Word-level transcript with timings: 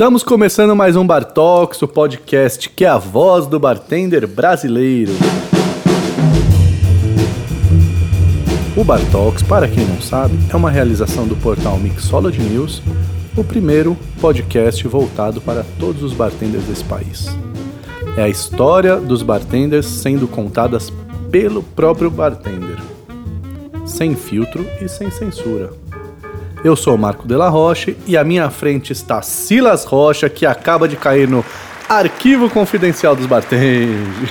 Estamos 0.00 0.22
começando 0.22 0.74
mais 0.74 0.96
um 0.96 1.06
Bar 1.06 1.26
Talks, 1.26 1.82
o 1.82 1.86
podcast 1.86 2.70
que 2.70 2.86
é 2.86 2.88
a 2.88 2.96
voz 2.96 3.46
do 3.46 3.60
bartender 3.60 4.26
brasileiro. 4.26 5.12
O 8.74 8.82
Bar 8.82 9.02
Talks, 9.12 9.42
para 9.42 9.68
quem 9.68 9.84
não 9.84 10.00
sabe, 10.00 10.38
é 10.50 10.56
uma 10.56 10.70
realização 10.70 11.26
do 11.26 11.36
portal 11.36 11.76
Mixology 11.76 12.40
News, 12.40 12.82
o 13.36 13.44
primeiro 13.44 13.94
podcast 14.22 14.88
voltado 14.88 15.38
para 15.38 15.66
todos 15.78 16.02
os 16.02 16.14
bartenders 16.14 16.64
desse 16.64 16.84
país. 16.84 17.28
É 18.16 18.22
a 18.22 18.28
história 18.30 18.96
dos 18.96 19.22
bartenders 19.22 19.84
sendo 19.84 20.26
contadas 20.26 20.90
pelo 21.30 21.62
próprio 21.62 22.10
bartender, 22.10 22.78
sem 23.84 24.16
filtro 24.16 24.64
e 24.80 24.88
sem 24.88 25.10
censura. 25.10 25.79
Eu 26.62 26.76
sou 26.76 26.94
o 26.94 26.98
Marco 26.98 27.26
Della 27.26 27.48
Roche 27.48 27.96
e 28.06 28.16
à 28.16 28.24
minha 28.24 28.50
frente 28.50 28.92
está 28.92 29.22
Silas 29.22 29.84
Rocha, 29.84 30.28
que 30.28 30.44
acaba 30.44 30.86
de 30.86 30.96
cair 30.96 31.26
no 31.26 31.44
Arquivo 31.88 32.50
Confidencial 32.50 33.16
dos 33.16 33.26
Bartenders. 33.26 34.30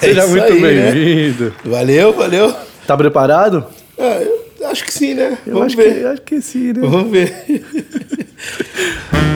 É 0.00 0.06
Seja 0.06 0.26
muito 0.26 0.54
né? 0.54 0.60
bem-vindo. 0.92 1.54
Valeu, 1.64 2.12
valeu. 2.12 2.54
Tá 2.86 2.96
preparado? 2.96 3.64
Ah, 3.98 4.22
eu 4.60 4.68
acho 4.68 4.84
que 4.84 4.92
sim, 4.92 5.14
né? 5.14 5.38
Eu 5.46 5.54
Vamos 5.54 5.66
acho 5.68 5.76
ver. 5.76 5.94
que, 5.94 6.04
acho 6.06 6.22
que 6.22 6.40
sim, 6.40 6.72
né? 6.72 6.80
Vamos 6.80 7.10
ver. 7.10 7.44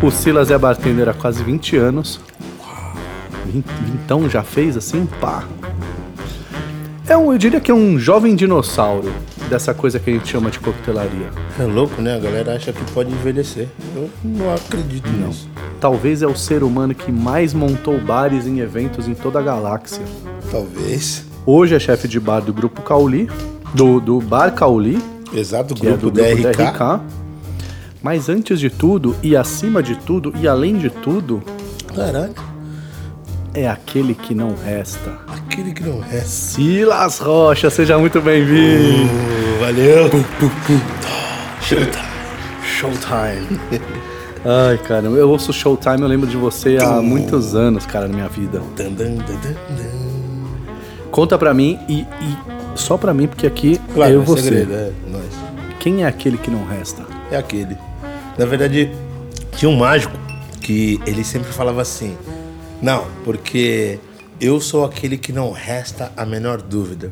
O 0.00 0.12
Silas 0.12 0.48
é 0.52 0.56
bartender 0.56 1.08
há 1.08 1.12
quase 1.12 1.42
20 1.42 1.76
anos. 1.76 2.20
Então 4.04 4.30
já 4.30 4.44
fez 4.44 4.76
assim, 4.76 5.06
pá. 5.20 5.42
É 7.08 7.16
um, 7.16 7.32
eu 7.32 7.38
diria 7.38 7.58
que 7.58 7.70
é 7.70 7.74
um 7.74 7.98
jovem 7.98 8.36
dinossauro 8.36 9.10
dessa 9.48 9.72
coisa 9.72 9.98
que 9.98 10.10
a 10.10 10.12
gente 10.12 10.28
chama 10.28 10.50
de 10.50 10.60
coquetelaria. 10.60 11.30
É 11.58 11.62
louco, 11.62 12.02
né? 12.02 12.14
A 12.14 12.18
galera 12.18 12.54
acha 12.54 12.70
que 12.70 12.84
pode 12.92 13.10
envelhecer. 13.10 13.66
Eu 13.96 14.10
não 14.22 14.54
acredito 14.54 15.08
nisso. 15.08 15.48
Talvez 15.80 16.20
é 16.20 16.26
o 16.26 16.36
ser 16.36 16.62
humano 16.62 16.94
que 16.94 17.10
mais 17.10 17.54
montou 17.54 17.98
bares 17.98 18.46
em 18.46 18.58
eventos 18.58 19.08
em 19.08 19.14
toda 19.14 19.38
a 19.38 19.42
galáxia. 19.42 20.04
Talvez. 20.50 21.24
Hoje 21.46 21.74
é 21.74 21.78
chefe 21.78 22.06
de 22.06 22.20
bar 22.20 22.40
do 22.40 22.52
Grupo 22.52 22.82
Cauli, 22.82 23.26
do, 23.72 24.00
do 24.00 24.20
Bar 24.20 24.54
Cauli, 24.54 25.02
Exato, 25.32 25.72
é 25.72 25.78
grupo, 25.78 25.96
do 25.96 26.10
grupo 26.10 26.42
DRK. 26.42 26.56
DRK. 26.56 27.00
Mas 28.02 28.28
antes 28.28 28.60
de 28.60 28.68
tudo, 28.68 29.16
e 29.22 29.34
acima 29.34 29.82
de 29.82 29.96
tudo, 29.96 30.34
e 30.38 30.46
além 30.46 30.76
de 30.76 30.90
tudo, 30.90 31.42
Caralho. 31.94 32.34
É 33.62 33.68
aquele 33.68 34.14
que 34.14 34.34
não 34.34 34.54
resta. 34.64 35.18
Aquele 35.28 35.72
que 35.72 35.82
não 35.82 36.00
resta. 36.00 36.28
Silas 36.28 37.18
Rocha, 37.18 37.70
seja 37.70 37.98
muito 37.98 38.20
bem-vindo. 38.20 39.04
Uh, 39.04 39.60
valeu. 39.60 40.10
Showtime. 41.60 42.08
Showtime. 42.64 43.60
Ai, 44.44 44.78
cara, 44.78 45.06
eu 45.06 45.28
ouço 45.28 45.52
Showtime, 45.52 46.00
eu 46.00 46.06
lembro 46.08 46.26
de 46.28 46.36
você 46.36 46.78
há 46.80 47.02
muitos 47.02 47.54
anos, 47.54 47.84
cara, 47.84 48.06
na 48.06 48.14
minha 48.14 48.28
vida. 48.28 48.62
Conta 51.10 51.36
pra 51.38 51.52
mim 51.52 51.78
e, 51.88 52.00
e 52.02 52.36
só 52.76 52.96
pra 52.96 53.12
mim, 53.12 53.26
porque 53.26 53.46
aqui 53.46 53.80
Claro, 53.94 54.12
eu 54.12 54.22
é 54.22 54.24
você. 54.24 54.42
segredo, 54.42 54.72
é 54.74 54.92
nós. 55.10 55.24
Quem 55.80 56.04
é 56.04 56.06
aquele 56.06 56.36
que 56.38 56.50
não 56.50 56.64
resta? 56.66 57.02
É 57.30 57.36
aquele. 57.36 57.76
Na 58.38 58.46
verdade, 58.46 58.90
tinha 59.56 59.68
um 59.68 59.76
mágico 59.76 60.14
que 60.60 61.00
ele 61.06 61.24
sempre 61.24 61.50
falava 61.52 61.82
assim: 61.82 62.16
Não, 62.80 63.06
porque 63.24 63.98
eu 64.40 64.60
sou 64.60 64.84
aquele 64.84 65.18
que 65.18 65.32
não 65.32 65.50
resta 65.52 66.12
a 66.16 66.24
menor 66.24 66.62
dúvida. 66.62 67.10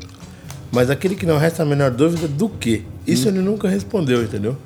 Mas 0.70 0.90
aquele 0.90 1.14
que 1.14 1.26
não 1.26 1.38
resta 1.38 1.62
a 1.62 1.66
menor 1.66 1.90
dúvida 1.90 2.28
do 2.28 2.48
quê? 2.48 2.82
Isso 3.06 3.28
ele 3.28 3.40
nunca 3.40 3.68
respondeu, 3.68 4.22
entendeu? 4.22 4.56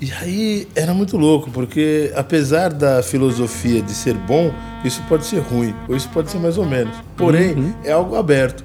E 0.00 0.12
aí 0.12 0.68
era 0.74 0.92
muito 0.92 1.16
louco, 1.16 1.50
porque 1.50 2.12
apesar 2.14 2.72
da 2.72 3.02
filosofia 3.02 3.80
de 3.80 3.92
ser 3.92 4.14
bom, 4.14 4.52
isso 4.84 5.02
pode 5.08 5.24
ser 5.24 5.38
ruim, 5.38 5.74
ou 5.88 5.96
isso 5.96 6.08
pode 6.10 6.30
ser 6.30 6.38
mais 6.38 6.58
ou 6.58 6.66
menos. 6.66 6.94
Porém, 7.16 7.74
é 7.82 7.92
algo 7.92 8.14
aberto. 8.14 8.64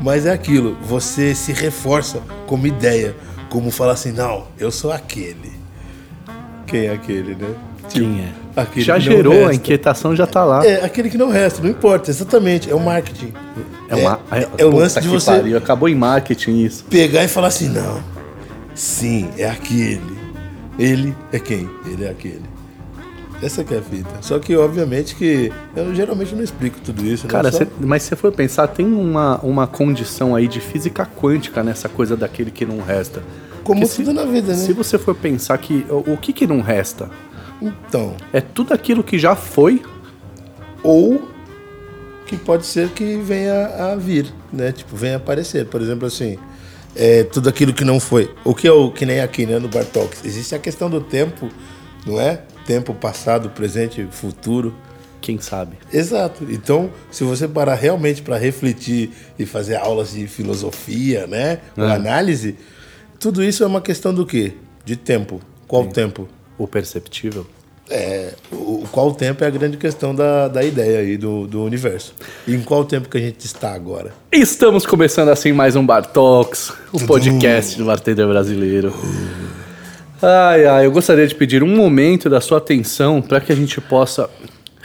Mas 0.00 0.24
é 0.24 0.32
aquilo, 0.32 0.76
você 0.82 1.34
se 1.34 1.52
reforça 1.52 2.22
como 2.46 2.66
ideia, 2.66 3.14
como 3.50 3.70
falar 3.70 3.92
assim, 3.92 4.12
não, 4.12 4.46
eu 4.58 4.70
sou 4.70 4.90
aquele. 4.90 5.52
Quem 6.66 6.86
é 6.86 6.92
aquele, 6.92 7.34
né? 7.34 7.54
Quem 7.90 8.20
é? 8.20 8.32
Aquele 8.56 8.84
já 8.84 8.98
gerou, 8.98 9.46
a 9.46 9.54
inquietação 9.54 10.14
já 10.16 10.26
tá 10.26 10.44
lá. 10.44 10.64
É, 10.66 10.84
aquele 10.84 11.08
que 11.08 11.16
não 11.16 11.30
resta, 11.30 11.62
não 11.62 11.70
importa, 11.70 12.10
exatamente, 12.10 12.70
é 12.70 12.74
o 12.74 12.80
marketing. 12.80 13.32
É, 13.88 13.94
uma, 13.94 14.20
é, 14.32 14.42
é 14.58 14.64
o 14.64 14.70
Puta 14.70 14.82
lance 14.82 15.00
de 15.00 15.08
você 15.08 15.30
pariu, 15.30 15.56
acabou 15.58 15.88
em 15.88 15.94
marketing 15.94 16.64
isso. 16.64 16.84
pegar 16.84 17.22
e 17.24 17.28
falar 17.28 17.48
assim, 17.48 17.68
não, 17.68 18.02
sim, 18.74 19.28
é 19.38 19.48
aquele. 19.48 20.18
Ele 20.78 21.14
é 21.32 21.38
quem? 21.38 21.68
Ele 21.86 22.04
é 22.04 22.10
aquele. 22.10 22.42
Essa 23.42 23.64
que 23.64 23.72
é 23.74 23.78
a 23.78 23.82
fita. 23.82 24.10
Só 24.20 24.38
que, 24.38 24.54
obviamente, 24.54 25.14
que 25.14 25.50
eu 25.74 25.94
geralmente 25.94 26.34
não 26.34 26.42
explico 26.42 26.78
tudo 26.84 27.04
isso. 27.04 27.26
né? 27.26 27.30
Cara, 27.32 27.50
cê- 27.50 27.66
mas 27.80 28.02
se 28.02 28.10
você 28.10 28.16
for 28.16 28.32
pensar, 28.32 28.66
tem 28.68 28.84
uma, 28.86 29.38
uma 29.42 29.66
condição 29.66 30.34
aí 30.36 30.46
de 30.46 30.60
física 30.60 31.06
quântica 31.06 31.62
nessa 31.62 31.88
coisa 31.88 32.16
daquele 32.16 32.50
que 32.50 32.66
não 32.66 32.80
resta. 32.80 33.22
Como 33.64 33.80
Porque 33.80 33.96
tudo 33.96 34.12
na 34.12 34.24
vida, 34.24 34.48
né? 34.48 34.58
Se 34.58 34.72
você 34.74 34.98
for 34.98 35.14
pensar 35.14 35.56
que 35.58 35.86
o, 35.88 36.12
o 36.12 36.16
que 36.18 36.32
que 36.34 36.46
não 36.46 36.60
resta? 36.60 37.08
Então, 37.60 38.16
É 38.32 38.40
tudo 38.40 38.72
aquilo 38.72 39.02
que 39.04 39.18
já 39.18 39.34
foi, 39.36 39.82
ou 40.82 41.28
que 42.26 42.36
pode 42.36 42.64
ser 42.66 42.88
que 42.90 43.16
venha 43.16 43.66
a 43.66 43.96
vir, 43.96 44.32
né? 44.52 44.72
Tipo, 44.72 44.96
venha 44.96 45.14
a 45.14 45.16
aparecer. 45.16 45.66
Por 45.66 45.80
exemplo, 45.80 46.06
assim, 46.06 46.38
é, 46.94 47.24
tudo 47.24 47.48
aquilo 47.48 47.72
que 47.72 47.84
não 47.84 47.98
foi. 47.98 48.32
O 48.44 48.54
que 48.54 48.66
é 48.68 48.72
o 48.72 48.90
que 48.90 49.04
nem 49.04 49.20
aqui, 49.20 49.46
né, 49.46 49.58
no 49.58 49.68
Bartalks? 49.68 50.24
Existe 50.24 50.54
a 50.54 50.58
questão 50.58 50.88
do 50.88 51.00
tempo, 51.00 51.48
não 52.06 52.20
é? 52.20 52.42
Tempo 52.66 52.94
passado, 52.94 53.50
presente, 53.50 54.06
futuro. 54.10 54.74
quem 55.20 55.38
sabe? 55.38 55.76
Exato. 55.92 56.46
Então, 56.48 56.90
se 57.10 57.24
você 57.24 57.46
parar 57.46 57.74
realmente 57.74 58.22
para 58.22 58.38
refletir 58.38 59.10
e 59.38 59.44
fazer 59.44 59.76
aulas 59.76 60.12
de 60.12 60.26
filosofia, 60.26 61.26
né, 61.26 61.58
ou 61.76 61.84
É. 61.84 61.92
análise, 61.92 62.56
tudo 63.18 63.44
isso 63.44 63.62
é 63.62 63.66
uma 63.66 63.82
questão 63.82 64.14
do 64.14 64.24
quê? 64.24 64.54
De 64.82 64.96
tempo. 64.96 65.38
Qual 65.68 65.86
tempo? 65.88 66.26
O 66.60 66.68
perceptível. 66.68 67.46
É, 67.88 68.34
o, 68.52 68.86
qual 68.92 69.14
tempo 69.14 69.42
é 69.42 69.46
a 69.46 69.50
grande 69.50 69.78
questão 69.78 70.14
da, 70.14 70.46
da 70.46 70.62
ideia 70.62 70.98
aí 70.98 71.16
do, 71.16 71.46
do 71.46 71.64
universo. 71.64 72.12
E 72.46 72.54
em 72.54 72.60
qual 72.60 72.84
tempo 72.84 73.08
que 73.08 73.16
a 73.16 73.20
gente 73.20 73.46
está 73.46 73.72
agora? 73.72 74.12
Estamos 74.30 74.84
começando 74.84 75.30
assim 75.30 75.52
mais 75.52 75.74
um 75.74 75.86
Bar 75.86 76.04
Talks, 76.04 76.70
o 76.92 77.00
podcast 77.06 77.78
do 77.78 77.86
bartender 77.86 78.28
brasileiro. 78.28 78.92
Ai, 80.20 80.66
ai, 80.66 80.84
eu 80.84 80.92
gostaria 80.92 81.26
de 81.26 81.34
pedir 81.34 81.62
um 81.62 81.74
momento 81.74 82.28
da 82.28 82.42
sua 82.42 82.58
atenção 82.58 83.22
para 83.22 83.40
que 83.40 83.50
a 83.50 83.56
gente 83.56 83.80
possa 83.80 84.28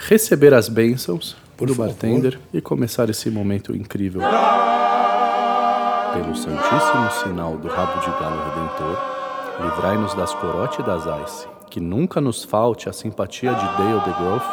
receber 0.08 0.54
as 0.54 0.70
bênçãos 0.70 1.36
Por 1.58 1.68
do 1.68 1.74
favor. 1.74 1.90
bartender 1.90 2.38
e 2.54 2.62
começar 2.62 3.10
esse 3.10 3.28
momento 3.28 3.76
incrível. 3.76 4.22
Pelo 6.14 6.34
santíssimo 6.34 7.10
sinal 7.22 7.58
do 7.58 7.68
rabo 7.68 8.00
de 8.00 8.06
galo 8.18 8.42
redentor, 8.48 9.16
livrai-nos 9.62 10.14
das 10.14 10.32
corote 10.34 10.80
e 10.80 10.84
das 10.84 11.02
ice, 11.04 11.46
que 11.70 11.80
nunca 11.80 12.20
nos 12.20 12.44
falte 12.44 12.88
a 12.88 12.92
simpatia 12.92 13.52
de 13.54 13.64
Dale 13.76 14.00
DeGroff 14.04 14.46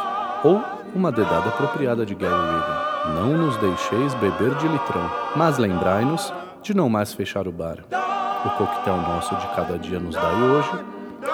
ou 0.43 0.61
uma 0.95 1.11
dedada 1.11 1.49
apropriada 1.49 2.05
de 2.05 2.13
Gary 2.15 2.33
Regan. 2.33 3.19
Não 3.19 3.37
nos 3.37 3.57
deixeis 3.57 4.13
beber 4.15 4.55
de 4.55 4.67
litrão, 4.67 5.09
mas 5.35 5.57
lembrai-nos 5.57 6.33
de 6.61 6.73
não 6.73 6.89
mais 6.89 7.13
fechar 7.13 7.47
o 7.47 7.51
bar. 7.51 7.79
O 8.45 8.49
coquetel 8.51 8.97
nosso 8.97 9.35
de 9.35 9.47
cada 9.55 9.77
dia 9.77 9.99
nos 9.99 10.15
dai 10.15 10.41
hoje, 10.41 10.71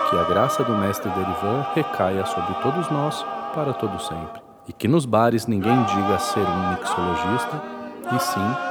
que 0.10 0.16
a 0.16 0.24
graça 0.24 0.64
do 0.64 0.76
mestre 0.76 1.10
Derivan 1.12 1.66
recaia 1.74 2.26
sobre 2.26 2.54
todos 2.62 2.90
nós 2.90 3.26
para 3.54 3.74
todo 3.74 4.00
sempre. 4.00 4.42
E 4.68 4.74
que 4.74 4.88
nos 4.88 5.06
bares 5.06 5.48
ninguém 5.48 5.84
diga 5.84 6.20
ser 6.20 6.42
um 6.42 6.70
mixologista, 6.72 7.62
e 8.16 8.20
sim 8.20 8.70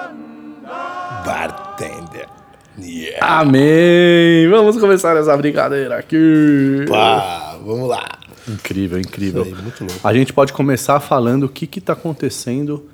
Bartender. 1.25 2.38
Yeah. 2.81 3.41
Amém! 3.41 4.49
Vamos 4.49 4.79
começar 4.79 5.17
essa 5.17 5.37
brincadeira 5.37 5.99
aqui. 5.99 6.85
Pá, 6.89 7.59
vamos 7.65 7.89
lá. 7.89 8.19
Incrível, 8.49 8.99
incrível. 8.99 9.43
Aí, 9.43 9.55
muito 9.55 9.85
louco. 9.85 10.07
A 10.07 10.15
gente 10.15 10.33
pode 10.33 10.53
começar 10.53 11.01
falando 11.01 11.45
o 11.45 11.49
que 11.49 11.79
está 11.79 11.93
acontecendo 11.93 12.89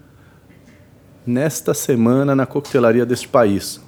nesta 1.27 1.75
semana 1.75 2.35
na 2.35 2.47
coquetelaria 2.47 3.07
deste 3.07 3.29
país. 3.29 3.81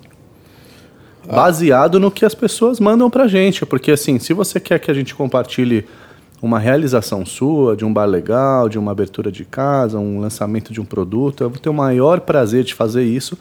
Baseado 1.27 1.99
no 1.99 2.11
que 2.11 2.25
as 2.25 2.35
pessoas 2.35 2.79
mandam 2.79 3.11
pra 3.11 3.27
gente. 3.27 3.67
Porque, 3.67 3.91
assim, 3.91 4.19
se 4.19 4.33
você 4.33 4.61
quer 4.61 4.79
que 4.79 4.91
a 4.91 4.95
gente 4.95 5.15
compartilhe 5.15 5.87
uma 6.41 6.59
realização 6.59 7.25
sua, 7.25 7.75
de 7.75 7.85
um 7.85 7.93
bar 7.93 8.07
legal, 8.07 8.69
de 8.69 8.79
uma 8.79 8.93
abertura 8.93 9.33
de 9.33 9.45
casa, 9.45 9.99
um 9.99 10.21
lançamento 10.21 10.73
de 10.73 10.81
um 10.81 10.85
produto, 10.85 11.43
eu 11.43 11.51
vou 11.51 11.59
ter 11.59 11.69
o 11.69 11.75
maior 11.75 12.21
prazer 12.21 12.63
de 12.63 12.75
fazer 12.75 13.03
isso. 13.03 13.37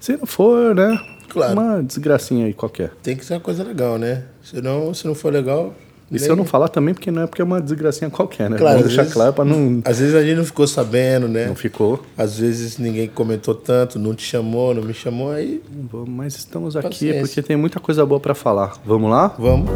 Se 0.00 0.16
não 0.16 0.26
for, 0.26 0.74
né? 0.74 0.98
Claro. 1.28 1.52
Uma 1.52 1.82
desgracinha 1.82 2.46
aí 2.46 2.52
qualquer. 2.54 2.90
Tem 3.02 3.14
que 3.16 3.24
ser 3.24 3.34
uma 3.34 3.40
coisa 3.40 3.62
legal, 3.62 3.98
né? 3.98 4.24
Senão, 4.42 4.92
se 4.92 5.06
não 5.06 5.14
for 5.14 5.32
legal, 5.32 5.72
E 6.10 6.18
se 6.18 6.28
eu 6.28 6.34
não 6.34 6.44
falar 6.44 6.66
também, 6.68 6.92
porque 6.92 7.08
não 7.08 7.22
é 7.22 7.26
porque 7.28 7.40
é 7.40 7.44
uma 7.44 7.60
desgracinha 7.60 8.10
qualquer, 8.10 8.50
né? 8.50 8.56
Claro, 8.58 8.78
Vamos 8.78 8.88
deixar 8.88 9.02
vezes- 9.02 9.14
claro 9.14 9.32
pra 9.32 9.44
não. 9.44 9.80
Às 9.84 10.00
vezes 10.00 10.12
a 10.16 10.22
gente 10.24 10.36
não 10.38 10.44
ficou 10.44 10.66
sabendo, 10.66 11.28
né? 11.28 11.46
Não 11.46 11.54
ficou. 11.54 12.02
Às 12.18 12.36
vezes 12.38 12.78
ninguém 12.78 13.06
comentou 13.06 13.54
tanto, 13.54 13.96
não 13.96 14.12
te 14.12 14.24
chamou, 14.24 14.74
não 14.74 14.82
me 14.82 14.92
chamou, 14.92 15.30
aí 15.30 15.62
Vamos, 15.92 16.08
Mas 16.08 16.34
estamos 16.34 16.74
aqui 16.74 16.88
Paciência. 16.88 17.20
porque 17.20 17.42
tem 17.42 17.56
muita 17.56 17.78
coisa 17.78 18.04
boa 18.04 18.18
pra 18.18 18.34
falar. 18.34 18.72
Vamos 18.84 19.08
lá? 19.08 19.32
vamos. 19.38 19.70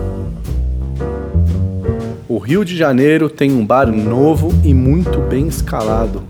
O 2.29 2.38
Rio 2.38 2.65
de 2.65 2.76
Janeiro 2.76 3.29
tem 3.31 3.53
um 3.53 3.65
bar 3.65 3.87
novo 3.87 4.50
e 4.65 4.75
muito 4.75 5.21
bem 5.21 5.47
escalado. 5.47 6.25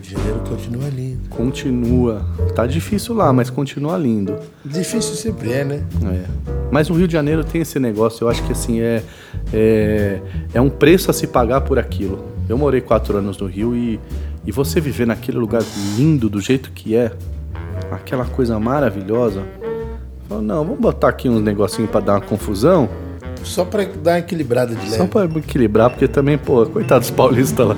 Rio 0.00 0.02
de 0.02 0.10
Janeiro 0.12 0.40
continua 0.48 0.88
lindo. 0.88 1.28
Continua. 1.28 2.26
Tá 2.54 2.66
difícil 2.66 3.14
lá, 3.14 3.32
mas 3.32 3.50
continua 3.50 3.98
lindo. 3.98 4.34
Difícil 4.64 5.14
sempre 5.14 5.52
é, 5.52 5.64
né? 5.64 5.84
É. 6.04 6.24
Mas 6.70 6.88
o 6.88 6.94
Rio 6.94 7.06
de 7.06 7.12
Janeiro 7.12 7.44
tem 7.44 7.60
esse 7.60 7.78
negócio, 7.78 8.24
eu 8.24 8.28
acho 8.30 8.42
que 8.44 8.52
assim, 8.52 8.80
é, 8.80 9.02
é, 9.52 10.20
é 10.54 10.60
um 10.60 10.70
preço 10.70 11.10
a 11.10 11.14
se 11.14 11.26
pagar 11.26 11.60
por 11.60 11.78
aquilo. 11.78 12.24
Eu 12.48 12.56
morei 12.56 12.80
quatro 12.80 13.18
anos 13.18 13.36
no 13.38 13.46
Rio 13.46 13.76
e, 13.76 14.00
e 14.46 14.50
você 14.50 14.80
viver 14.80 15.06
naquele 15.06 15.36
lugar 15.36 15.62
lindo 15.96 16.30
do 16.30 16.40
jeito 16.40 16.72
que 16.72 16.96
é, 16.96 17.12
aquela 17.90 18.24
coisa 18.24 18.58
maravilhosa. 18.58 19.42
Fala, 20.28 20.40
não, 20.40 20.64
vamos 20.64 20.80
botar 20.80 21.08
aqui 21.08 21.28
uns 21.28 21.42
negocinhos 21.42 21.90
pra 21.90 22.00
dar 22.00 22.14
uma 22.14 22.20
confusão, 22.20 22.88
Só 23.42 23.64
pra 23.64 23.84
dar 23.84 24.12
uma 24.12 24.18
equilibrada 24.20 24.74
de 24.74 24.82
leve. 24.82 24.96
só 24.96 25.06
pra 25.06 25.24
equilibrar, 25.24 25.90
porque 25.90 26.08
também, 26.08 26.38
pô, 26.38 26.64
coitados 26.66 27.08
dos 27.08 27.16
paulistas 27.16 27.68
lá. 27.68 27.76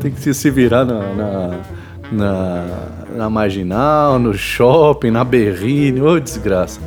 Tem 0.00 0.10
que 0.10 0.34
se- 0.34 0.50
virar 0.50 0.84
na, 0.84 1.00
na, 1.14 1.60
na, 2.12 2.66
na 3.16 3.30
Marginal, 3.30 4.18
no 4.18 4.34
shopping, 4.34 5.10
na 5.10 5.24
Berrine, 5.24 6.00
ô 6.00 6.18
desgraça. 6.18 6.80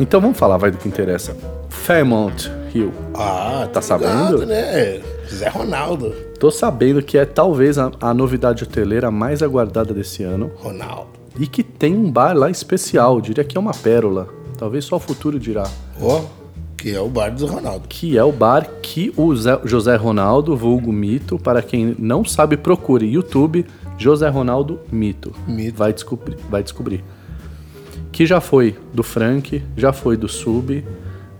Então 0.00 0.20
vamos 0.20 0.36
falar, 0.38 0.56
vai 0.56 0.70
do 0.70 0.78
que 0.78 0.88
interessa. 0.88 1.36
Fairmont 1.68 2.50
Hill. 2.74 2.92
Ah, 3.14 3.68
Tá 3.72 3.80
ligado, 3.80 4.38
sabendo? 4.38 4.46
né? 4.46 5.00
Zé 5.32 5.48
Ronaldo. 5.48 6.10
Tô 6.38 6.50
sabendo 6.50 7.02
que 7.02 7.16
é 7.16 7.24
talvez 7.24 7.78
a, 7.78 7.90
a 8.00 8.12
novidade 8.12 8.64
hoteleira 8.64 9.10
mais 9.10 9.42
aguardada 9.42 9.94
desse 9.94 10.22
ano 10.22 10.50
Ronaldo. 10.56 11.08
e 11.38 11.46
que 11.46 11.62
tem 11.62 11.94
um 11.96 12.10
bar 12.10 12.36
lá 12.36 12.50
especial, 12.50 13.20
diria 13.20 13.44
que 13.44 13.56
é 13.56 13.60
uma 13.60 13.72
pérola. 13.72 14.28
Talvez 14.58 14.84
só 14.84 14.96
o 14.96 15.00
futuro 15.00 15.38
dirá. 15.38 15.64
Ó, 16.00 16.22
que 16.82 16.92
é 16.92 17.00
o 17.00 17.08
bar 17.08 17.30
do 17.30 17.46
Ronaldo. 17.46 17.86
que 17.88 18.18
é 18.18 18.24
o 18.24 18.32
bar 18.32 18.68
que 18.82 19.12
o 19.16 19.32
José 19.64 19.94
Ronaldo, 19.94 20.56
vulgo 20.56 20.92
Mito, 20.92 21.38
para 21.38 21.62
quem 21.62 21.94
não 21.96 22.24
sabe, 22.24 22.56
procure 22.56 23.06
YouTube 23.06 23.64
José 23.96 24.28
Ronaldo 24.28 24.80
Mito. 24.90 25.32
Mito. 25.46 25.78
Vai 25.78 25.92
descobrir, 25.92 26.36
vai 26.50 26.60
descobrir. 26.60 27.04
Que 28.10 28.26
já 28.26 28.40
foi 28.40 28.76
do 28.92 29.04
Frank, 29.04 29.62
já 29.76 29.92
foi 29.92 30.16
do 30.16 30.28
Sub, 30.28 30.84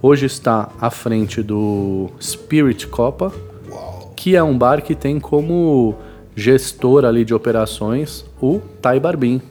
hoje 0.01 0.27
está 0.27 0.69
à 0.81 0.91
frente 0.91 1.43
do 1.43 2.09
Spirit 2.21 2.87
Copa, 2.87 3.33
Uau. 3.69 4.13
que 4.15 4.37
é 4.37 4.43
um 4.45 4.57
bar 4.57 4.81
que 4.81 4.95
tem 4.95 5.19
como 5.19 5.97
gestor 6.37 7.05
ali 7.05 7.25
de 7.25 7.35
operações 7.35 8.25
o 8.41 8.61
Tai 8.81 9.01
Barbim, 9.01 9.43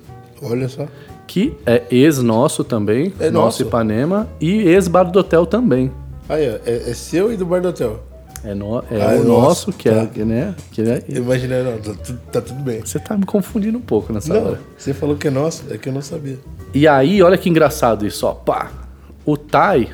Olha 0.41 0.67
só. 0.67 0.87
Que 1.31 1.53
é 1.65 1.83
ex-nosso 1.89 2.61
também, 2.61 3.13
É 3.17 3.29
nosso 3.31 3.45
nosso. 3.45 3.61
Ipanema, 3.63 4.27
e 4.41 4.63
ex-bar 4.67 5.09
do 5.09 5.17
hotel 5.19 5.45
também. 5.45 5.89
Aí, 6.27 6.45
ó, 6.49 6.55
é, 6.69 6.89
é 6.89 6.93
seu 6.93 7.31
e 7.31 7.37
do 7.37 7.45
bar 7.45 7.61
do 7.61 7.69
hotel. 7.69 8.03
É, 8.43 8.53
no, 8.53 8.79
é 8.79 9.01
Ah, 9.01 9.13
é 9.15 9.19
o 9.19 9.23
nosso, 9.23 9.67
nosso, 9.69 9.73
que 9.73 9.87
é, 9.87 10.05
tá. 10.05 10.25
né? 10.25 10.53
Que 10.73 10.81
é 10.81 11.01
Imagina, 11.07 11.63
não, 11.63 11.77
tá, 11.77 11.93
tudo- 12.03 12.19
tá 12.33 12.41
tudo 12.41 12.59
bem. 12.61 12.81
você 12.83 12.99
tá 12.99 13.15
me 13.15 13.25
confundindo 13.25 13.77
um 13.77 13.81
pouco 13.81 14.11
nessa 14.11 14.33
Não, 14.33 14.43
hora. 14.45 14.59
você 14.77 14.93
falou 14.93 15.15
que 15.15 15.29
é 15.29 15.31
nosso, 15.31 15.63
é 15.69 15.77
que 15.77 15.87
eu 15.87 15.93
não 15.93 16.01
sabia. 16.01 16.37
E 16.73 16.85
aí, 16.85 17.21
olha 17.21 17.37
que 17.37 17.49
engraçado 17.49 18.05
isso, 18.05 18.27
ó. 18.27 18.33
Pá, 18.33 18.69
o 19.25 19.37
Tai, 19.37 19.87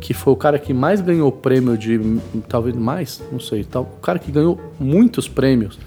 que 0.00 0.12
foi 0.12 0.34
o 0.34 0.36
cara 0.36 0.58
que 0.58 0.74
mais 0.74 1.00
ganhou 1.00 1.32
prêmio 1.32 1.78
de. 1.78 1.98
Talvez 2.46 2.76
mais, 2.76 3.22
não 3.32 3.40
sei. 3.40 3.64
Tal, 3.64 3.84
o 3.84 4.00
cara 4.02 4.18
que 4.18 4.30
ganhou 4.30 4.60
muitos 4.78 5.28
prêmios 5.28 5.78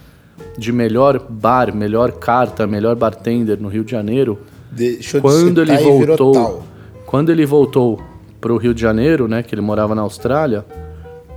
de 0.57 0.71
melhor 0.71 1.19
bar, 1.29 1.71
melhor 1.75 2.13
carta, 2.13 2.65
melhor 2.65 2.95
bartender 2.95 3.59
no 3.61 3.67
Rio 3.67 3.83
de 3.83 3.91
Janeiro. 3.91 4.39
Deixou 4.71 5.21
quando 5.21 5.65
de 5.65 5.71
ele 5.71 5.83
voltou. 5.83 6.63
Quando 7.05 7.29
ele 7.29 7.45
voltou 7.45 8.01
pro 8.39 8.57
Rio 8.57 8.73
de 8.73 8.81
Janeiro, 8.81 9.27
né? 9.27 9.43
Que 9.43 9.53
ele 9.53 9.61
morava 9.61 9.93
na 9.93 10.01
Austrália. 10.01 10.65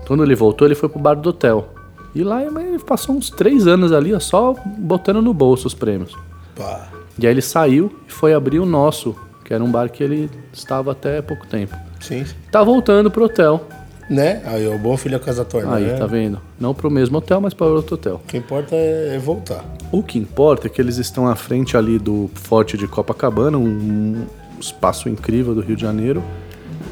Quando 0.06 0.22
ele 0.22 0.34
voltou, 0.34 0.66
ele 0.66 0.74
foi 0.74 0.88
pro 0.88 1.00
bar 1.00 1.14
do 1.14 1.30
hotel. 1.30 1.68
E 2.14 2.22
lá 2.22 2.42
ele 2.42 2.78
passou 2.78 3.16
uns 3.16 3.28
três 3.28 3.66
anos 3.66 3.90
ali, 3.90 4.14
ó, 4.14 4.20
só 4.20 4.54
botando 4.78 5.20
no 5.20 5.34
bolso 5.34 5.66
os 5.66 5.74
prêmios. 5.74 6.16
Pá. 6.54 6.88
E 7.18 7.26
aí 7.26 7.32
ele 7.32 7.42
saiu 7.42 7.92
e 8.08 8.12
foi 8.12 8.32
abrir 8.32 8.60
o 8.60 8.66
nosso, 8.66 9.16
que 9.44 9.52
era 9.52 9.62
um 9.62 9.70
bar 9.70 9.90
que 9.90 10.02
ele 10.02 10.30
estava 10.52 10.92
até 10.92 11.20
pouco 11.20 11.46
tempo. 11.46 11.74
Sim. 12.00 12.24
Tá 12.50 12.62
voltando 12.62 13.10
pro 13.10 13.24
hotel. 13.24 13.66
Né? 14.10 14.42
Aí, 14.44 14.68
ó, 14.68 14.76
bom 14.76 14.96
filho 14.96 15.16
a 15.16 15.20
casa 15.20 15.44
torna, 15.44 15.76
Aí, 15.76 15.84
né? 15.86 15.94
tá 15.94 16.06
vendo? 16.06 16.40
Não 16.60 16.74
pro 16.74 16.90
mesmo 16.90 17.16
hotel, 17.18 17.40
mas 17.40 17.54
para 17.54 17.66
outro 17.66 17.94
hotel. 17.94 18.16
O 18.22 18.26
que 18.28 18.36
importa 18.36 18.74
é, 18.76 19.14
é 19.14 19.18
voltar. 19.18 19.64
O 19.90 20.02
que 20.02 20.18
importa 20.18 20.66
é 20.66 20.70
que 20.70 20.80
eles 20.80 20.98
estão 20.98 21.26
à 21.26 21.34
frente 21.34 21.76
ali 21.76 21.98
do 21.98 22.30
Forte 22.34 22.76
de 22.76 22.86
Copacabana, 22.86 23.56
um 23.56 24.26
espaço 24.60 25.08
incrível 25.08 25.54
do 25.54 25.60
Rio 25.62 25.76
de 25.76 25.82
Janeiro. 25.82 26.22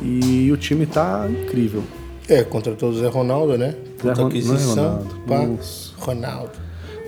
E 0.03 0.51
o 0.51 0.57
time 0.57 0.87
tá 0.87 1.29
incrível. 1.29 1.83
É, 2.29 2.43
contratou 2.43 2.91
o 2.91 2.95
Zé 2.99 3.09
Ronaldo, 3.09 3.59
né? 3.59 3.75
Zé 4.03 4.09
Puta 4.11 4.15
Ron- 4.23 4.27
aquisição. 4.29 4.75
não 4.77 4.83
é 4.83 4.89
Ronaldo. 4.89 5.59
Pá. 5.99 6.05
Ronaldo. 6.05 6.51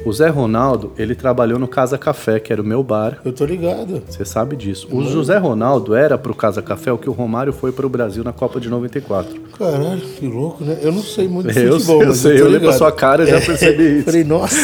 O 0.04 0.12
Zé 0.12 0.28
Ronaldo, 0.28 0.92
ele 0.98 1.14
trabalhou 1.14 1.58
no 1.58 1.66
Casa 1.66 1.96
Café, 1.96 2.38
que 2.38 2.52
era 2.52 2.60
o 2.60 2.64
meu 2.64 2.82
bar. 2.82 3.20
Eu 3.24 3.32
tô 3.32 3.46
ligado. 3.46 4.02
Você 4.06 4.22
sabe 4.24 4.54
disso. 4.54 4.86
O 4.92 5.02
José 5.02 5.38
Ronaldo 5.38 5.94
era 5.94 6.18
pro 6.18 6.34
Casa 6.34 6.60
Café 6.60 6.92
o 6.92 6.98
que 6.98 7.08
o 7.08 7.12
Romário 7.12 7.54
foi 7.54 7.72
pro 7.72 7.88
Brasil 7.88 8.22
na 8.22 8.32
Copa 8.32 8.60
de 8.60 8.68
94. 8.68 9.34
Caralho, 9.58 10.00
que 10.02 10.26
louco, 10.26 10.62
né? 10.62 10.76
Eu 10.82 10.92
não 10.92 11.00
sei 11.02 11.26
muito 11.26 11.50
de 11.50 11.58
Eu 11.64 11.72
futebol, 11.74 12.02
eu 12.02 12.08
mas 12.08 12.18
sei, 12.18 12.32
tô 12.32 12.38
eu 12.40 12.46
olhei 12.46 12.60
pra 12.60 12.72
sua 12.74 12.92
cara 12.92 13.24
e 13.24 13.26
já 13.28 13.40
percebi 13.40 13.82
isso. 13.96 14.04
Falei, 14.04 14.24
nossa. 14.24 14.56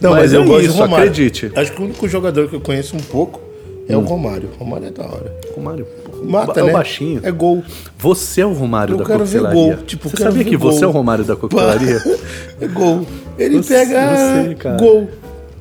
Não, 0.00 0.10
Mas 0.10 0.20
mas, 0.22 0.32
eu 0.32 0.42
é 0.42 0.46
gosto 0.46 0.64
isso, 0.66 0.72
Romário. 0.74 0.96
acredite. 0.96 1.52
Acho 1.54 1.72
que 1.72 1.80
o 1.80 1.84
único 1.84 2.08
jogador 2.08 2.48
que 2.48 2.56
eu 2.56 2.60
conheço 2.60 2.96
um 2.96 3.00
pouco 3.00 3.40
é 3.88 3.96
Hum. 3.96 4.00
o 4.00 4.04
Romário. 4.04 4.48
O 4.58 4.64
Romário 4.64 4.88
é 4.88 4.90
da 4.90 5.04
hora. 5.04 5.32
Romário, 5.54 5.86
Mata, 6.30 6.60
é 6.60 6.62
né? 6.64 6.70
o 6.70 6.72
baixinho. 6.72 7.20
É 7.22 7.30
gol. 7.30 7.62
Você 7.98 8.40
é 8.40 8.46
o 8.46 8.52
Romário 8.52 8.94
Eu 8.94 8.98
da 8.98 9.04
quero 9.04 9.24
ver 9.24 9.38
coquetelaria. 9.40 9.74
gol. 9.76 9.84
Tipo, 9.84 10.08
você 10.08 10.16
quero 10.16 10.30
sabia 10.30 10.44
ver 10.44 10.50
que 10.50 10.56
você 10.56 10.78
gol. 10.80 10.84
é 10.84 10.86
o 10.88 10.90
Romário 10.90 11.24
da 11.24 11.36
coquetelaria? 11.36 12.02
É 12.60 12.66
gol. 12.68 13.06
Ele 13.38 13.56
Você- 13.56 13.74
pega 13.74 14.44
você, 14.44 14.54
cara. 14.54 14.76
gol. 14.76 15.08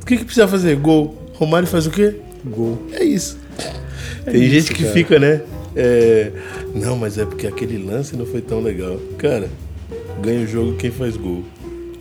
O 0.02 0.06
que, 0.06 0.18
que 0.18 0.26
precisa 0.26 0.48
fazer? 0.48 0.76
Gol. 0.78 1.16
Romário 1.34 1.68
faz 1.68 1.88
o 1.88 1.90
quê? 1.92 2.16
Gol. 2.46 2.78
É 2.92 3.04
isso. 3.04 3.38
Tem 4.26 4.36
isso, 4.44 4.50
gente 4.68 4.74
que 4.74 4.84
cara. 4.84 4.94
fica, 4.94 5.20
né? 5.20 5.42
é, 5.76 6.32
Não, 6.76 6.96
mas 6.98 7.18
é 7.18 7.26
porque 7.26 7.48
aquele 7.48 7.84
lance 7.84 8.16
não 8.16 8.26
foi 8.26 8.42
tão 8.42 8.62
legal. 8.62 8.98
Cara, 9.18 9.50
ganha 10.22 10.44
o 10.44 10.48
jogo 10.48 10.76
quem 10.76 10.92
faz 10.92 11.18
gol. 11.18 11.44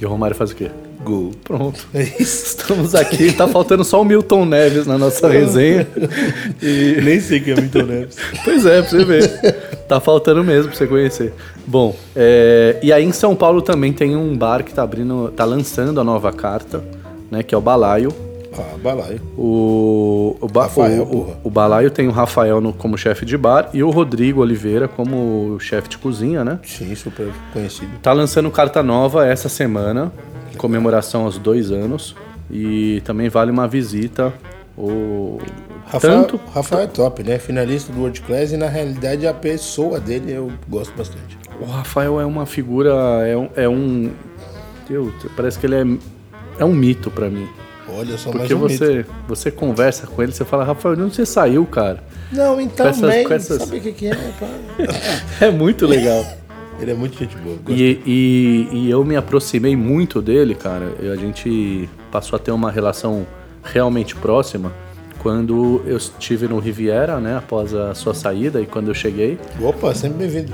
E 0.00 0.04
o 0.04 0.08
Romário 0.08 0.36
faz 0.36 0.50
o 0.50 0.54
quê? 0.56 0.70
Gol. 1.04 1.32
Pronto. 1.44 1.86
É 1.94 2.02
isso. 2.02 2.58
Estamos 2.58 2.94
aqui, 2.94 3.32
tá 3.32 3.48
faltando 3.48 3.82
só 3.84 4.02
o 4.02 4.04
Milton 4.04 4.44
Neves 4.44 4.86
na 4.86 4.98
nossa 4.98 5.28
resenha. 5.28 5.86
E 6.62 6.98
Nem 7.02 7.20
sei 7.20 7.40
quem 7.40 7.54
é 7.54 7.60
Milton 7.60 7.82
Neves. 7.82 8.16
Pois 8.44 8.66
é, 8.66 8.80
pra 8.82 8.90
você 8.90 9.04
ver. 9.04 9.28
Tá 9.88 9.98
faltando 9.98 10.44
mesmo 10.44 10.68
pra 10.68 10.76
você 10.78 10.86
conhecer. 10.86 11.32
Bom, 11.66 11.96
é, 12.14 12.78
e 12.82 12.92
aí 12.92 13.04
em 13.04 13.12
São 13.12 13.34
Paulo 13.34 13.62
também 13.62 13.92
tem 13.92 14.14
um 14.14 14.36
bar 14.36 14.62
que 14.62 14.72
tá 14.74 14.82
abrindo, 14.82 15.32
tá 15.34 15.44
lançando 15.44 16.00
a 16.00 16.04
nova 16.04 16.32
carta, 16.32 16.82
né? 17.30 17.42
Que 17.42 17.54
é 17.54 17.58
o 17.58 17.60
Balaio. 17.60 18.12
Ah, 18.52 18.76
balaio. 18.82 19.20
O, 19.38 20.36
o, 20.40 20.48
ba- 20.48 20.64
Rafael, 20.64 21.04
o, 21.04 21.36
o 21.44 21.48
Balaio 21.50 21.88
tem 21.88 22.08
o 22.08 22.10
Rafael 22.10 22.60
no- 22.60 22.72
como 22.72 22.98
chefe 22.98 23.24
de 23.24 23.38
bar 23.38 23.70
e 23.72 23.80
o 23.82 23.90
Rodrigo 23.90 24.40
Oliveira 24.40 24.88
como 24.88 25.56
chefe 25.60 25.88
de 25.88 25.96
cozinha, 25.96 26.44
né? 26.44 26.58
Sim, 26.64 26.92
super 26.96 27.28
conhecido. 27.52 27.92
Tá 28.02 28.12
lançando 28.12 28.50
carta 28.50 28.82
nova 28.82 29.24
essa 29.24 29.48
semana, 29.48 30.12
em 30.52 30.56
comemoração 30.56 31.24
aos 31.24 31.38
dois 31.38 31.70
anos. 31.70 32.14
E 32.50 33.00
também 33.04 33.28
vale 33.28 33.50
uma 33.50 33.68
visita. 33.68 34.32
O... 34.76 35.38
Rafael, 35.86 36.22
Tanto 36.22 36.40
Rafael 36.52 36.82
é 36.82 36.86
top, 36.86 37.22
né? 37.24 37.38
Finalista 37.38 37.92
do 37.92 37.98
World 38.00 38.20
Class 38.22 38.52
e 38.52 38.56
na 38.56 38.68
realidade 38.68 39.26
a 39.26 39.34
pessoa 39.34 39.98
dele 39.98 40.32
eu 40.32 40.52
gosto 40.68 40.94
bastante. 40.96 41.36
O 41.60 41.64
Rafael 41.64 42.20
é 42.20 42.24
uma 42.24 42.46
figura, 42.46 42.92
é 43.26 43.36
um, 43.36 43.48
é 43.56 43.68
um 43.68 44.10
Deus, 44.88 45.12
parece 45.36 45.58
que 45.58 45.66
ele 45.66 45.74
é, 45.74 45.84
é 46.60 46.64
um 46.64 46.72
mito 46.72 47.10
pra 47.10 47.28
mim. 47.28 47.48
Olha 47.88 48.16
só 48.16 48.30
Porque 48.30 48.54
mais 48.54 48.62
um 48.62 48.66
mito. 48.66 48.78
você, 48.84 49.06
você 49.26 49.50
conversa 49.50 50.06
com 50.06 50.22
ele, 50.22 50.30
você 50.32 50.44
fala, 50.44 50.62
Rafael, 50.64 50.94
de 50.94 51.02
onde 51.02 51.14
você 51.16 51.26
saiu, 51.26 51.66
cara? 51.66 52.02
Não, 52.30 52.60
então, 52.60 52.86
com 52.86 52.90
essas- 52.90 53.00
man, 53.16 53.24
com 53.24 53.34
essas- 53.34 53.62
sabe 53.62 53.78
o 53.78 53.80
que, 53.80 53.92
que 53.92 54.06
é? 54.06 54.12
É 55.46 55.50
muito 55.50 55.86
legal. 55.86 56.24
Ele 56.80 56.90
é 56.90 56.94
muito 56.94 57.18
gente 57.18 57.36
boa. 57.36 57.58
E, 57.68 58.00
e, 58.06 58.68
e 58.72 58.90
eu 58.90 59.04
me 59.04 59.16
aproximei 59.16 59.76
muito 59.76 60.22
dele, 60.22 60.54
cara. 60.54 60.94
A 61.12 61.16
gente 61.16 61.88
passou 62.10 62.36
a 62.36 62.38
ter 62.38 62.50
uma 62.50 62.70
relação 62.70 63.26
realmente 63.62 64.14
próxima 64.16 64.72
quando 65.18 65.82
eu 65.86 65.98
estive 65.98 66.48
no 66.48 66.58
Riviera, 66.58 67.20
né? 67.20 67.36
Após 67.36 67.74
a 67.74 67.94
sua 67.94 68.14
saída 68.14 68.60
e 68.60 68.66
quando 68.66 68.88
eu 68.88 68.94
cheguei. 68.94 69.38
Opa, 69.60 69.94
sempre 69.94 70.18
bem-vindo. 70.18 70.52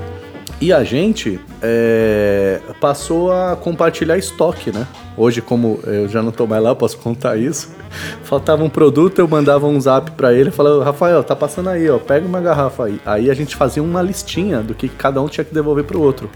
E 0.59 0.73
a 0.73 0.83
gente 0.83 1.39
é, 1.61 2.59
passou 2.81 3.31
a 3.31 3.55
compartilhar 3.55 4.17
estoque, 4.17 4.71
né? 4.71 4.85
Hoje, 5.17 5.41
como 5.41 5.79
eu 5.85 6.07
já 6.07 6.21
não 6.21 6.31
tô 6.31 6.45
mais 6.45 6.61
lá, 6.61 6.69
eu 6.69 6.75
posso 6.75 6.95
contar 6.99 7.37
isso. 7.37 7.69
Faltava 8.23 8.63
um 8.63 8.69
produto, 8.69 9.17
eu 9.17 9.27
mandava 9.27 9.65
um 9.65 9.79
zap 9.81 10.11
pra 10.11 10.31
ele, 10.31 10.51
falava, 10.51 10.83
Rafael, 10.83 11.23
tá 11.23 11.35
passando 11.35 11.69
aí, 11.69 11.89
ó, 11.89 11.97
pega 11.97 12.25
uma 12.27 12.39
garrafa 12.39 12.85
aí. 12.85 13.01
Aí 13.03 13.29
a 13.31 13.33
gente 13.33 13.55
fazia 13.55 13.81
uma 13.81 14.01
listinha 14.01 14.61
do 14.61 14.75
que 14.75 14.87
cada 14.87 15.19
um 15.21 15.27
tinha 15.27 15.43
que 15.43 15.53
devolver 15.53 15.83
pro 15.85 15.99
outro. 15.99 16.29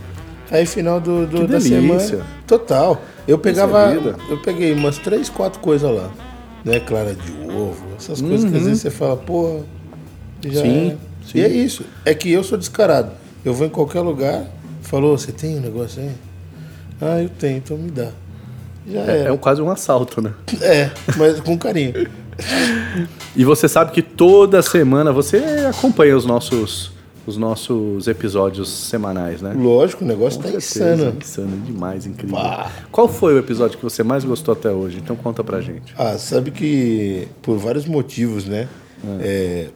Aí 0.50 0.66
final 0.66 1.00
do, 1.00 1.28
do- 1.28 1.38
Que 1.42 1.48
da 1.48 1.62
semana. 1.62 2.26
Total. 2.48 3.00
Eu 3.28 3.38
pegava. 3.38 3.80
é 3.84 3.94
vida. 3.98 4.16
eu 4.30 4.38
peguei 4.40 4.74
umas 4.74 4.98
três, 4.98 5.30
quatro 5.30 5.60
coisas 5.60 5.90
lá. 5.90 6.10
Né? 6.66 6.80
Clara 6.80 7.14
de 7.14 7.32
ovo, 7.52 7.86
essas 7.98 8.20
coisas 8.20 8.50
que 8.50 8.58
às 8.58 8.64
vezes 8.64 8.82
você 8.82 8.90
fala, 8.90 9.16
porra, 9.16 9.60
já 10.44 10.60
Uhum. 10.62 10.66
Sim, 10.66 10.88
é. 10.90 10.98
sim. 11.26 11.38
E 11.38 11.42
é 11.42 11.48
isso. 11.48 11.86
É 12.04 12.14
que 12.16 12.32
eu 12.32 12.44
sou 12.44 12.58
descarado. 12.58 13.12
Eu 13.46 13.54
vou 13.54 13.66
em 13.68 13.70
qualquer 13.70 14.02
lugar, 14.02 14.44
falou, 14.82 15.16
você 15.18 15.32
tem 15.32 15.58
um 15.58 15.62
negócio 15.62 16.02
aí? 16.02 16.12
Ah, 17.00 17.22
eu 17.22 17.30
tenho, 17.30 17.58
então 17.58 17.78
me 17.78 17.90
dá. 17.92 18.10
Já 18.88 19.00
É, 19.02 19.24
é 19.28 19.32
um- 19.32 19.38
quase 19.38 19.62
um 19.62 19.70
assalto, 19.70 20.22
né? 20.22 20.34
É, 20.62 20.90
mas 21.18 21.40
com 21.40 21.58
carinho. 21.58 21.94
E 23.36 23.46
você 23.46 23.68
sabe 23.68 23.92
que 23.92 24.02
toda 24.02 24.62
semana 24.62 25.12
você 25.12 25.38
acompanha 25.70 26.18
os 26.18 26.26
nossos, 26.26 26.92
os 27.28 27.38
nossos 27.38 28.08
episódios 28.08 28.68
semanais, 28.70 29.42
né? 29.42 29.54
Lógico, 29.56 30.04
o 30.04 30.08
negócio 30.08 30.40
Com 30.42 30.52
tá 30.52 30.60
certeza, 30.60 30.96
insano. 30.96 31.18
Insano 31.22 31.58
demais, 31.62 32.06
incrível. 32.08 32.36
Pá. 32.38 32.72
Qual 32.92 33.08
foi 33.08 33.36
o 33.36 33.38
episódio 33.38 33.78
que 33.78 33.84
você 33.84 34.02
mais 34.02 34.24
gostou 34.24 34.54
até 34.54 34.70
hoje? 34.72 34.98
Então 34.98 35.16
conta 35.16 35.44
pra 35.44 35.62
gente. 35.62 35.94
Ah, 35.98 36.18
sabe 36.18 36.50
que 36.52 37.28
por 37.44 37.58
vários 37.58 37.86
motivos, 37.86 38.46
né? 38.46 38.68
É, 39.20 39.68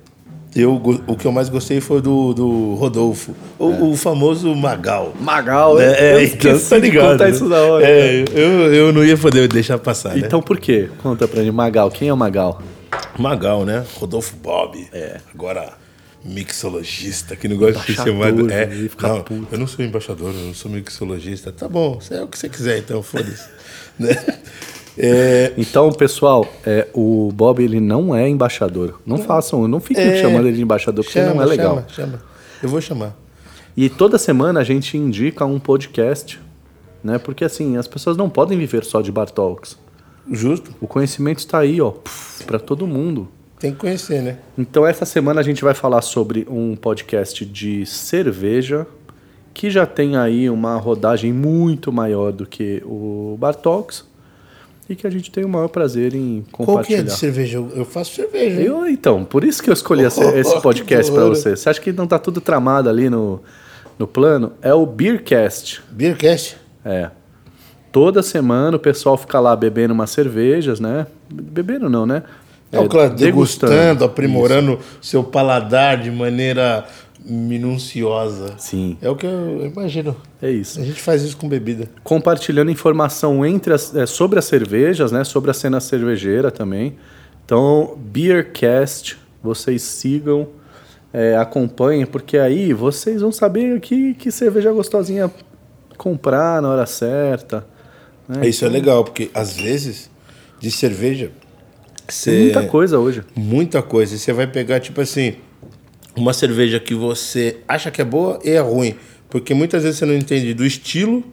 eu, 0.56 0.82
o 1.06 1.18
que 1.18 1.26
eu 1.26 1.32
mais 1.34 1.50
gostei 1.50 1.82
foi 1.82 2.02
do, 2.02 2.34
do 2.34 2.76
Rodolfo, 2.76 3.36
o, 3.60 3.92
o 3.92 3.98
famoso 3.98 4.56
Magal. 4.56 5.14
Magal, 5.20 5.80
É, 5.82 6.14
eu 6.14 6.18
é, 6.20 6.24
esqueci 6.26 6.70
tá 6.70 6.78
de 6.78 6.84
ligado, 6.84 7.12
contar 7.12 7.26
né? 7.26 7.32
isso 7.32 7.50
da 7.50 7.62
hora. 7.62 7.86
É, 7.86 8.24
eu, 8.34 8.74
eu 8.74 8.94
não 8.94 9.04
ia 9.04 9.18
poder 9.18 9.50
deixar 9.50 9.78
passar, 9.78 10.16
né? 10.16 10.22
Então 10.26 10.42
por 10.42 10.58
quê? 10.58 10.90
Conta 11.04 11.28
pra 11.28 11.44
gente. 11.44 11.54
Magal, 11.54 11.92
quem 11.92 12.08
é 12.08 12.14
o 12.14 12.18
Magal? 12.18 12.62
Magal, 13.20 13.66
né? 13.66 13.84
Rodolfo 13.96 14.36
Bob. 14.38 14.88
É. 14.94 15.20
Agora, 15.34 15.74
mixologista, 16.24 17.36
que 17.36 17.48
não 17.48 17.58
gosta 17.58 17.80
de 17.82 17.96
ser 17.96 18.14
né? 18.14 18.64
É, 18.64 18.90
não, 19.02 19.22
puto. 19.22 19.48
eu 19.52 19.60
não 19.60 19.68
sou 19.68 19.84
embaixador, 19.84 20.34
eu 20.34 20.48
não 20.48 20.54
sou 20.54 20.72
mixologista. 20.72 21.52
Tá 21.52 21.68
bom, 21.68 22.00
você 22.00 22.16
é 22.16 22.24
o 22.24 22.28
que 22.28 22.38
você 22.38 22.48
quiser, 22.48 22.80
então, 22.80 23.04
foda-se. 23.04 23.48
né? 24.00 24.16
É, 24.98 25.54
Então, 25.58 25.92
pessoal, 25.92 26.48
é, 26.66 26.88
o 26.94 27.32
Bob 27.34 27.64
ele 27.64 27.80
não 27.80 28.16
é 28.16 28.28
embaixador. 28.30 29.00
Não 29.06 29.18
façam, 29.18 29.68
não 29.68 29.80
fiquem 29.80 30.04
É. 30.06 30.22
chamando 30.22 30.48
ele 30.48 30.58
de 30.58 30.64
embaixador, 30.64 31.04
porque 31.04 31.20
chama, 31.20 31.34
não 31.36 31.44
é 31.44 31.46
legal. 31.46 31.76
Chama, 31.76 31.90
chama. 31.90 32.22
Eu 32.64 32.70
vou 32.70 32.80
chamar. 32.82 33.16
E 33.76 33.90
toda 33.90 34.18
semana 34.18 34.62
a 34.62 34.64
gente 34.64 34.98
indica 34.98 35.46
um 35.46 35.60
podcast, 35.60 36.40
né? 37.04 37.18
Porque 37.18 37.44
assim, 37.44 37.76
as 37.78 37.88
pessoas 37.88 38.16
não 38.16 38.30
podem 38.30 38.58
viver 38.58 38.86
só 38.86 39.02
de 39.02 39.12
Bar 39.12 39.30
Talks. 39.30 39.78
Justo. 40.32 40.74
O 40.80 40.88
conhecimento 40.88 41.40
está 41.40 41.60
aí, 41.60 41.80
ó, 41.82 41.94
para 42.48 42.58
todo 42.58 42.88
mundo. 42.88 43.28
Tem 43.60 43.72
que 43.72 43.78
conhecer, 43.78 44.22
né? 44.22 44.38
Então, 44.58 44.86
essa 44.86 45.06
semana 45.06 45.40
a 45.40 45.44
gente 45.44 45.64
vai 45.64 45.74
falar 45.74 46.02
sobre 46.02 46.48
um 46.50 46.76
podcast 46.76 47.46
de 47.46 47.86
cerveja 47.86 48.88
que 49.54 49.70
já 49.70 49.86
tem 49.86 50.18
aí 50.18 50.50
uma 50.50 50.78
rodagem 50.78 51.32
muito 51.32 51.92
maior 51.92 52.32
do 52.32 52.46
que 52.46 52.82
o 52.86 53.38
Bar 53.40 53.56
Talks 53.56 54.04
e 54.90 54.96
que 54.96 55.08
a 55.08 55.10
gente 55.10 55.32
tem 55.32 55.44
o 55.44 55.50
maior 55.50 55.68
prazer 55.68 56.14
em 56.14 56.46
Qual 56.52 56.66
que 56.66 56.72
é 56.72 56.76
compartilhar. 56.76 57.02
de 57.04 57.14
cerveja? 57.14 57.58
Eu, 57.58 57.86
faço 57.86 58.14
cerveja. 58.14 58.62
hein? 58.62 58.68
Eu, 58.68 58.88
então, 58.88 59.24
por 59.26 59.44
isso 59.44 59.62
que 59.64 59.70
eu 59.70 59.74
escolhi 59.74 60.04
esse, 60.06 60.22
esse 60.22 60.62
podcast 60.62 61.12
para 61.12 61.26
você. 61.26 61.56
Você 61.56 61.70
acha 61.70 61.82
que 61.82 61.92
não 61.92 62.06
tá 62.06 62.20
tudo 62.20 62.40
tramado 62.40 62.90
ali 62.90 63.10
no, 63.10 63.42
no 63.98 64.06
plano? 64.08 64.54
É 64.62 64.74
o 64.74 64.86
Beercast. 64.86 65.82
Beercast. 65.90 66.58
É. 66.84 67.10
Toda 67.92 68.22
semana 68.22 68.78
o 68.78 68.80
pessoal 68.80 69.18
fica 69.18 69.40
lá 69.40 69.56
bebendo 69.56 69.94
umas 69.94 70.10
cervejas, 70.10 70.80
né? 70.80 71.08
Bebendo 71.32 71.90
não, 71.90 72.06
né? 72.06 72.24
É, 72.72 72.88
claro, 72.88 73.14
degustando, 73.14 74.04
aprimorando 74.04 74.80
seu 75.02 75.24
paladar 75.24 76.02
de 76.02 76.12
maneira 76.12 76.86
minuciosa. 77.26 78.56
Sim, 78.58 78.98
É 79.02 79.10
o 79.10 79.16
que 79.16 79.26
eu 79.26 79.66
imagino. 79.66 80.16
é 80.42 80.50
isso. 80.52 80.80
A 80.80 80.84
gente 80.84 81.02
faz 81.02 81.24
isso 81.24 81.36
com 81.38 81.48
bebida. 81.50 81.90
Compartilhando 82.04 82.70
informação 82.70 83.46
entre 83.46 83.74
as, 83.74 83.96
é, 83.96 84.06
sobre 84.06 84.38
as 84.40 84.46
cervejas, 84.46 85.12
né? 85.12 85.24
Sobre 85.24 85.52
a 85.52 85.54
cena 85.54 85.80
cervejeira 85.80 86.52
também. 86.52 86.96
Então, 87.44 87.98
Beercast, 87.98 89.18
vocês 89.42 89.82
sigam, 89.82 90.48
é, 91.14 91.36
acompanhem, 91.38 92.06
porque 92.06 92.38
aí 92.38 92.74
vocês 92.74 93.22
vão 93.22 93.32
saber 93.32 93.80
que, 93.80 94.14
que 94.16 94.32
cerveja 94.32 94.72
gostosinha 94.72 95.32
comprar 95.98 96.62
na 96.62 96.70
hora 96.70 96.86
certa. 96.86 97.66
Né? 98.28 98.48
Isso 98.48 98.66
é 98.66 98.70
legal, 98.70 99.04
porque 99.04 99.30
às 99.34 99.56
vezes, 99.56 100.10
de 100.60 100.72
cerveja, 100.72 101.32
você. 102.08 102.32
muita 102.32 102.64
coisa 102.64 103.00
hoje. 103.00 103.24
Muita 103.36 103.82
coisa. 103.82 104.16
E 104.16 104.20
você 104.20 104.34
vai 104.34 104.48
pegar, 104.48 104.80
tipo 104.80 105.00
assim, 105.02 105.36
uma 106.16 106.34
cerveja 106.34 106.80
que 106.80 106.94
você 106.94 107.58
acha 107.68 107.92
que 107.92 108.02
é 108.02 108.06
boa 108.06 108.40
e 108.44 108.52
é 108.52 108.60
ruim. 108.60 108.96
Porque 109.30 109.54
muitas 109.54 109.84
vezes 109.84 110.00
você 110.00 110.06
não 110.06 110.16
entende 110.16 110.54
do 110.54 110.66
estilo 110.66 111.24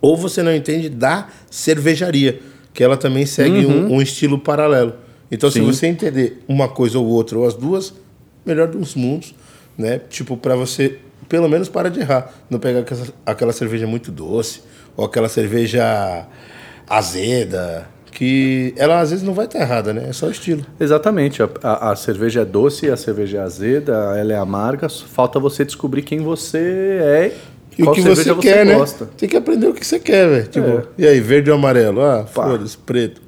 ou 0.00 0.16
você 0.16 0.42
não 0.42 0.54
entende 0.54 0.88
da 0.88 1.28
cervejaria, 1.48 2.40
que 2.74 2.82
ela 2.82 2.96
também 2.96 3.24
segue 3.24 3.64
um, 3.64 3.94
um 3.94 4.02
estilo 4.02 4.38
paralelo. 4.38 4.94
Então, 5.30 5.50
Sim. 5.50 5.60
se 5.60 5.66
você 5.66 5.86
entender 5.86 6.42
uma 6.48 6.68
coisa 6.68 6.98
ou 6.98 7.06
outra, 7.06 7.38
ou 7.38 7.46
as 7.46 7.54
duas, 7.54 7.94
melhor 8.44 8.66
dos 8.66 8.94
mundos, 8.94 9.34
né? 9.78 10.00
Tipo, 10.10 10.36
para 10.36 10.56
você, 10.56 10.98
pelo 11.28 11.48
menos, 11.48 11.68
para 11.68 11.88
de 11.88 12.00
errar. 12.00 12.34
Não 12.50 12.58
pegar 12.58 12.84
aquela 13.24 13.52
cerveja 13.52 13.86
muito 13.86 14.10
doce, 14.10 14.62
ou 14.96 15.04
aquela 15.04 15.28
cerveja 15.28 16.26
azeda, 16.88 17.88
que 18.12 18.72
ela 18.76 19.00
às 19.00 19.10
vezes 19.10 19.24
não 19.24 19.34
vai 19.34 19.46
estar 19.46 19.60
errada, 19.60 19.92
né? 19.92 20.06
É 20.08 20.12
só 20.12 20.26
o 20.26 20.30
estilo. 20.30 20.64
Exatamente. 20.78 21.42
A, 21.42 21.48
a- 21.62 21.90
a 21.92 21.96
cerveja 21.96 22.42
é 22.42 22.44
doce, 22.44 22.88
a 22.90 22.96
cerveja 22.96 23.38
é 23.38 23.40
azeda, 23.40 23.92
ela 24.16 24.32
é 24.32 24.36
amarga. 24.36 24.88
Falta 24.88 25.40
você 25.40 25.64
descobrir 25.64 26.02
quem 26.02 26.20
você 26.20 26.58
é 27.02 27.32
E 27.78 27.82
o 27.82 27.86
qual 27.86 27.94
que 27.96 28.02
cerveja 28.02 28.34
você 28.34 28.40
quer, 28.42 28.66
né? 28.66 28.74
gosta. 28.74 29.06
Tem 29.16 29.28
que 29.28 29.36
aprender 29.36 29.66
o 29.66 29.72
que 29.74 29.84
você 29.84 29.98
quer, 29.98 30.28
velho. 30.28 30.46
Tipo, 30.46 30.66
É. 30.68 30.82
e 30.98 31.06
aí, 31.08 31.20
verde 31.20 31.50
ou 31.50 31.56
amarelo? 31.56 32.00
Ah, 32.02 32.24
foda-se, 32.26 32.76
preto. 32.78 33.20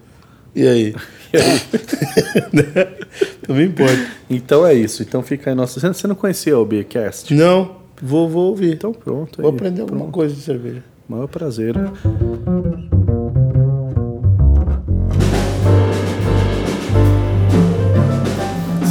E 0.54 0.68
aí? 0.68 0.94
não 3.48 3.56
me 3.56 3.64
importa. 3.64 4.06
Então 4.30 4.64
é 4.66 4.74
isso. 4.74 5.02
Então 5.02 5.20
fica 5.22 5.50
aí 5.50 5.56
nosso. 5.56 5.80
Você 5.80 5.88
você 5.88 6.06
não 6.06 6.14
conhecia 6.14 6.56
o 6.58 6.64
Beercast? 6.64 7.34
Não, 7.34 7.76
vou, 8.00 8.28
vou 8.28 8.50
ouvir. 8.50 8.74
Então 8.74 8.92
pronto. 8.92 9.40
vou 9.42 9.50
aí. 9.50 9.56
aprender 9.56 9.80
alguma 9.82 10.00
Pronto. 10.02 10.14
coisa 10.14 10.32
de 10.34 10.40
cerveja. 10.42 10.84
Maior 11.08 11.26
prazer. 11.26 11.74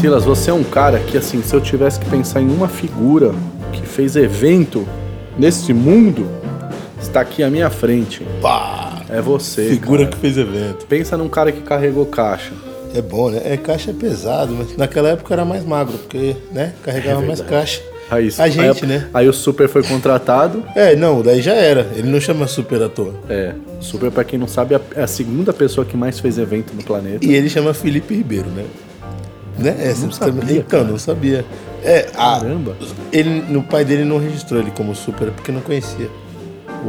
Silas, 0.03 0.25
você 0.25 0.51
é 0.51 0.53
um 0.53 0.65
cara 0.65 0.99
que, 0.99 1.17
assim, 1.17 1.41
se 1.41 1.55
eu 1.55 1.61
tivesse 1.61 1.97
que 1.97 2.09
pensar 2.09 2.41
em 2.41 2.49
uma 2.49 2.67
figura 2.67 3.33
que 3.71 3.83
fez 3.83 4.17
evento 4.17 4.85
nesse 5.39 5.73
mundo, 5.73 6.27
está 7.01 7.21
aqui 7.21 7.41
à 7.41 7.49
minha 7.49 7.69
frente. 7.69 8.21
Pá! 8.41 9.01
É 9.09 9.21
você. 9.21 9.69
Figura 9.69 10.03
cara. 10.03 10.13
que 10.13 10.17
fez 10.17 10.37
evento. 10.37 10.85
Pensa 10.87 11.15
num 11.15 11.29
cara 11.29 11.53
que 11.53 11.61
carregou 11.61 12.05
caixa. 12.05 12.51
É 12.93 13.01
bom, 13.01 13.29
né? 13.29 13.43
É, 13.45 13.55
caixa 13.55 13.91
é 13.91 13.93
pesado, 13.93 14.53
mas 14.53 14.75
naquela 14.75 15.07
época 15.07 15.33
era 15.33 15.45
mais 15.45 15.63
magro, 15.63 15.97
porque, 15.97 16.35
né? 16.51 16.73
Carregava 16.83 17.21
mais 17.21 17.39
caixa. 17.39 17.81
Aí, 18.11 18.29
A 18.39 18.49
gente, 18.49 18.83
aí, 18.83 18.85
né? 18.85 19.07
Aí 19.13 19.29
o 19.29 19.31
Super 19.31 19.69
foi 19.69 19.83
contratado. 19.83 20.65
É, 20.75 20.97
não, 20.97 21.21
daí 21.21 21.41
já 21.41 21.53
era. 21.53 21.89
Ele 21.95 22.09
não 22.09 22.19
chama 22.19 22.45
super 22.45 22.83
à 22.83 22.89
toa. 22.89 23.13
É, 23.29 23.53
Super, 23.79 24.11
pra 24.11 24.25
quem 24.25 24.37
não 24.37 24.49
sabe, 24.49 24.75
é 24.75 25.01
a 25.01 25.07
segunda 25.07 25.53
pessoa 25.53 25.85
que 25.85 25.95
mais 25.95 26.19
fez 26.19 26.37
evento 26.37 26.73
no 26.75 26.83
planeta. 26.83 27.25
E 27.25 27.33
ele 27.33 27.49
chama 27.49 27.73
Felipe 27.73 28.13
Ribeiro, 28.13 28.49
né? 28.49 28.65
Né? 29.63 29.75
É, 29.79 29.93
você 29.93 30.11
sabia, 30.11 30.41
também- 30.41 30.61
cara. 30.63 30.83
não 30.83 30.97
sabia. 30.97 31.45
É, 31.83 32.09
a, 32.15 32.39
Caramba. 32.39 32.75
ele, 33.11 33.41
no 33.49 33.63
pai 33.63 33.83
dele 33.85 34.03
não 34.05 34.17
registrou 34.19 34.59
ele 34.61 34.71
como 34.71 34.93
super 34.95 35.31
porque 35.31 35.51
não 35.51 35.61
conhecia. 35.61 36.09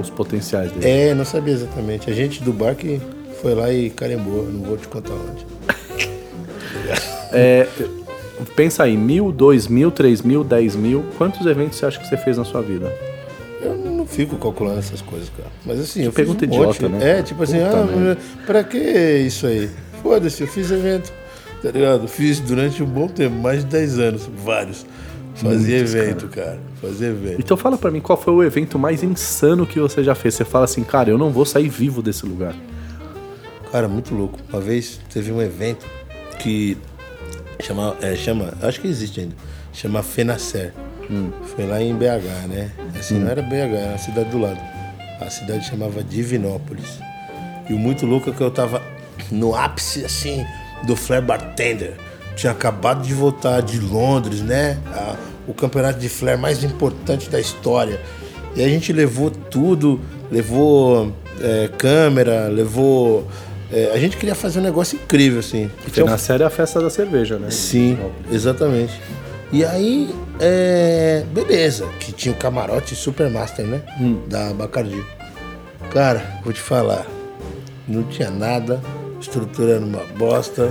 Os 0.00 0.11
potenciais 0.11 0.73
dele. 0.73 0.88
É, 1.11 1.14
não 1.14 1.25
sabia 1.25 1.54
exatamente. 1.54 2.11
A 2.11 2.12
gente 2.14 2.43
do 2.43 2.52
bar 2.52 2.75
que 2.75 3.00
foi 3.40 3.54
lá 3.54 3.73
e 3.73 3.90
carimbou, 3.90 4.45
não 4.45 4.61
vou 4.62 4.76
te 4.76 4.88
contar 4.88 5.12
onde. 5.14 5.47
É, 7.37 7.66
pensa 8.54 8.85
aí, 8.85 8.97
mil, 8.97 9.33
dois 9.33 9.66
mil, 9.66 9.90
três 9.90 10.23
mil, 10.23 10.45
dez 10.45 10.76
mil. 10.76 11.04
Quantos 11.19 11.45
eventos 11.47 11.78
você 11.78 11.87
acha 11.87 11.99
que 11.99 12.07
você 12.09 12.16
fez 12.16 12.38
na 12.38 12.45
sua 12.45 12.62
vida? 12.62 12.93
Eu 13.61 13.75
não 13.76 14.07
fico 14.07 14.37
calculando 14.37 14.78
essas 14.78 15.00
coisas, 15.00 15.28
cara. 15.37 15.49
Mas 15.66 15.81
assim, 15.81 16.04
eu 16.04 16.12
pergunta 16.12 16.40
fiz 16.47 16.49
um 16.50 16.61
idiota, 16.61 16.88
monte. 16.88 17.02
né? 17.02 17.19
É, 17.19 17.23
tipo 17.23 17.43
assim, 17.43 17.59
Puta 17.59 17.76
ah, 17.76 17.85
merda. 17.87 18.19
pra 18.47 18.62
que 18.62 18.78
isso 18.78 19.47
aí? 19.49 19.69
Foda-se, 20.02 20.43
eu 20.43 20.47
fiz 20.47 20.71
evento, 20.71 21.12
tá 21.64 21.71
ligado? 21.71 22.06
Fiz 22.06 22.40
durante 22.40 22.83
um 22.83 22.87
bom 22.87 23.09
tempo, 23.09 23.35
mais 23.37 23.61
de 23.61 23.71
10 23.71 23.99
anos, 23.99 24.28
vários. 24.44 24.85
Fazia 25.35 25.78
Muitos, 25.78 25.94
evento, 25.94 26.28
cara. 26.28 26.59
Fazia 26.80 27.09
evento. 27.09 27.40
Então 27.40 27.56
fala 27.56 27.78
pra 27.78 27.90
mim, 27.90 28.00
qual 28.00 28.21
foi 28.21 28.35
o 28.35 28.42
evento 28.42 28.78
mais 28.78 29.02
insano 29.02 29.66
que 29.66 29.80
você 29.80 30.04
já 30.04 30.14
fez? 30.14 30.35
Você 30.35 30.44
fala 30.44 30.66
assim, 30.66 30.85
cara, 30.85 31.09
eu 31.09 31.16
não 31.16 31.30
vou 31.30 31.47
sair 31.47 31.68
vivo 31.71 32.02
desse 32.02 32.26
lugar. 32.26 32.54
Cara, 33.73 33.88
muito 33.88 34.14
louco. 34.14 34.38
Uma 34.52 34.61
vez 34.61 35.00
teve 35.12 35.33
um 35.33 35.40
evento 35.40 35.87
que 36.38 36.76
chama, 37.61 37.97
é, 38.02 38.14
chama 38.14 38.52
acho 38.61 38.80
que 38.80 38.87
existe 38.87 39.21
ainda, 39.21 39.35
chama 39.73 40.02
Fenacer. 40.02 40.73
Foi 41.56 41.66
lá 41.66 41.80
em 41.83 41.94
BH, 41.94 42.47
né? 42.49 42.71
Assim, 42.99 43.18
não 43.18 43.30
era 43.30 43.40
BH, 43.40 43.54
era 43.54 43.94
a 43.94 43.99
cidade 43.99 44.28
do 44.28 44.38
lado. 44.38 44.61
A 45.18 45.30
cidade 45.30 45.66
chamava 45.66 46.04
Divinópolis. 46.04 47.00
E 47.68 47.73
o 47.73 47.78
muito 47.78 48.04
louco 48.04 48.28
é 48.28 48.33
que 48.35 48.40
eu 48.42 48.50
tava 48.50 48.83
no 49.30 49.54
ápice, 49.54 50.04
assim, 50.04 50.44
do 50.87 50.97
Flair 50.97 51.23
Bartender. 51.23 51.95
Tinha 52.37 52.53
acabado 52.53 53.03
de 53.07 53.14
voltar 53.14 53.61
de 53.62 53.79
Londres, 53.79 54.41
né? 54.41 54.79
A- 54.93 55.17
o 55.47 55.53
campeonato 55.55 55.99
de 55.99 56.09
Flair 56.09 56.38
mais 56.38 56.64
importante 56.64 57.29
da 57.29 57.38
história. 57.38 58.00
E 58.57 58.64
a 58.64 58.69
gente 58.69 58.93
levou 58.93 59.31
tudo, 59.31 60.00
levou 60.31 61.12
é, 61.41 61.69
câmera, 61.76 62.49
levou. 62.49 63.26
é, 63.73 63.91
a 63.93 63.99
gente 63.99 64.17
queria 64.17 64.35
fazer 64.35 64.61
um 64.61 64.62
negócio 64.62 64.97
incrível, 64.97 65.41
assim. 65.41 65.71
Que 65.93 66.03
na 66.03 66.17
série 66.19 66.43
é 66.43 66.47
a 66.47 66.50
festa 66.50 66.81
da 66.81 66.88
cerveja, 66.88 67.37
né? 67.38 67.50
Sim, 67.50 67.99
exatamente. 68.31 68.93
E 69.53 69.64
aí, 69.64 70.12
é, 70.41 71.25
beleza, 71.33 71.87
que 72.00 72.11
tinha 72.12 72.33
o 72.33 72.37
camarote 72.38 72.95
Supermaster, 72.95 73.64
né? 73.67 73.83
Da 74.29 74.53
Bacardi. 74.55 75.05
Cara, 75.91 76.25
vou 76.43 76.53
te 76.53 76.61
falar, 76.61 77.07
não 77.87 78.03
tinha 78.05 78.31
nada, 78.31 78.81
estrutura 79.25 79.73
era 79.73 79.85
uma 79.85 80.02
bosta, 80.16 80.71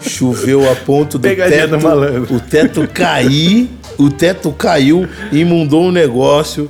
choveu 0.00 0.70
a 0.70 0.76
ponto 0.76 1.18
do 1.18 1.22
Pegadinha 1.22 1.68
teto, 1.68 1.82
malandro. 1.82 2.36
o 2.36 2.40
teto 2.40 2.86
cair, 2.88 3.68
o 3.96 4.10
teto 4.10 4.52
caiu, 4.52 5.08
imundou 5.32 5.84
um 5.84 5.92
negócio. 5.92 6.68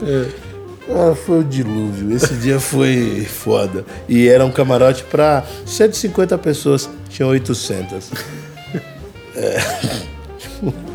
Ah, 0.90 1.14
foi 1.14 1.40
o 1.40 1.44
dilúvio. 1.44 2.14
Esse 2.16 2.34
dia 2.34 2.58
foi 2.58 3.26
foda. 3.28 3.84
E 4.08 4.26
era 4.28 4.44
um 4.44 4.50
camarote 4.50 5.04
para 5.04 5.44
150 5.66 6.38
pessoas, 6.38 6.88
tinha 7.10 7.26
800. 7.28 8.10
É. 9.36 9.58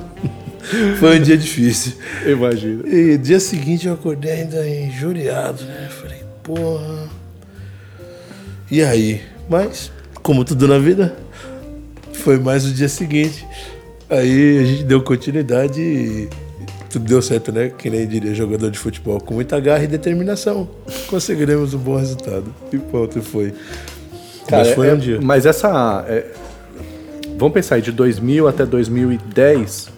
Foi 0.98 1.20
um 1.20 1.22
dia 1.22 1.38
difícil. 1.38 1.94
Imagina. 2.26 2.88
E 2.88 3.18
dia 3.18 3.40
seguinte 3.40 3.86
eu 3.86 3.94
acordei 3.94 4.32
ainda 4.32 4.68
injuriado, 4.68 5.64
né? 5.66 5.88
Falei, 6.02 6.24
porra. 6.42 7.10
E 8.72 8.82
aí? 8.82 9.22
Mas, 9.48 9.92
como 10.24 10.46
tudo 10.46 10.68
na 10.68 10.80
vida, 10.80 11.16
foi 12.14 12.40
mais 12.40 12.66
o 12.66 12.74
dia 12.74 12.88
seguinte. 12.88 13.46
Aí 14.10 14.60
a 14.60 14.64
gente 14.64 14.84
deu 14.84 15.04
continuidade 15.04 15.82
e 15.82 16.30
tudo 16.90 17.06
deu 17.06 17.22
certo, 17.22 17.52
né? 17.52 17.70
Que 17.70 17.90
nem 17.90 18.08
diria 18.08 18.34
jogador 18.34 18.72
de 18.72 18.80
futebol. 18.80 19.20
Com 19.20 19.34
muita 19.34 19.60
garra 19.60 19.84
e 19.84 19.88
determinação, 19.88 20.68
conseguiremos 21.08 21.74
um 21.74 21.80
bom 21.80 21.98
resultado. 21.98 22.54
E 22.72 22.78
pronto, 22.78 23.22
foi. 23.22 23.54
Mas 24.50 24.70
foi 24.70 24.88
é- 24.88 24.94
um 24.94 24.98
dia. 24.98 25.20
Mas 25.22 25.46
essa. 25.46 26.06
é, 26.08 26.26
vamos 27.38 27.54
pensar 27.54 27.76
aí, 27.76 27.82
de 27.82 27.92
2000 27.92 28.48
até 28.48 28.66
2010, 28.66 29.90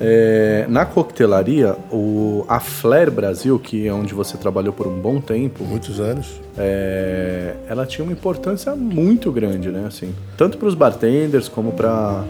é, 0.00 0.66
na 0.68 0.84
coquetelaria, 0.84 1.76
o, 1.90 2.44
a 2.48 2.58
Flair 2.60 3.10
Brasil, 3.10 3.58
que 3.58 3.86
é 3.86 3.92
onde 3.92 4.12
você 4.12 4.36
trabalhou 4.36 4.72
por 4.72 4.86
um 4.86 4.98
bom 4.98 5.20
tempo, 5.20 5.64
Muitos 5.64 6.00
anos. 6.00 6.40
é, 6.58 7.54
ela 7.68 7.86
tinha 7.86 8.04
uma 8.04 8.12
importância 8.12 8.74
muito 8.74 9.30
grande, 9.30 9.68
né? 9.70 9.84
Assim, 9.86 10.14
tanto 10.36 10.58
para 10.58 10.68
os 10.68 10.74
bartenders 10.74 11.48
como 11.48 11.72
para 11.72 12.24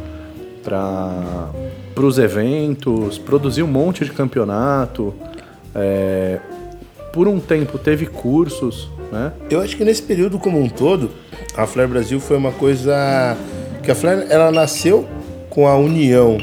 para 0.62 1.50
os 2.06 2.18
eventos, 2.18 3.18
produzir 3.18 3.62
um 3.62 3.66
monte 3.66 4.04
de 4.04 4.12
campeonato. 4.12 5.12
é, 5.74 6.38
por 7.12 7.28
um 7.28 7.38
tempo 7.38 7.78
teve 7.78 8.06
cursos, 8.06 8.88
né? 9.12 9.32
Eu 9.48 9.60
acho 9.60 9.76
que 9.76 9.84
nesse 9.84 10.02
período 10.02 10.38
como 10.38 10.60
um 10.60 10.68
todo, 10.68 11.10
a 11.56 11.64
Flair 11.66 11.88
Brasil 11.88 12.18
foi 12.18 12.36
uma 12.36 12.50
coisa 12.50 13.36
que 13.82 13.90
a 13.90 13.94
Flair 13.94 14.26
ela 14.30 14.50
nasceu 14.50 15.06
com 15.48 15.68
a 15.68 15.76
união, 15.76 16.38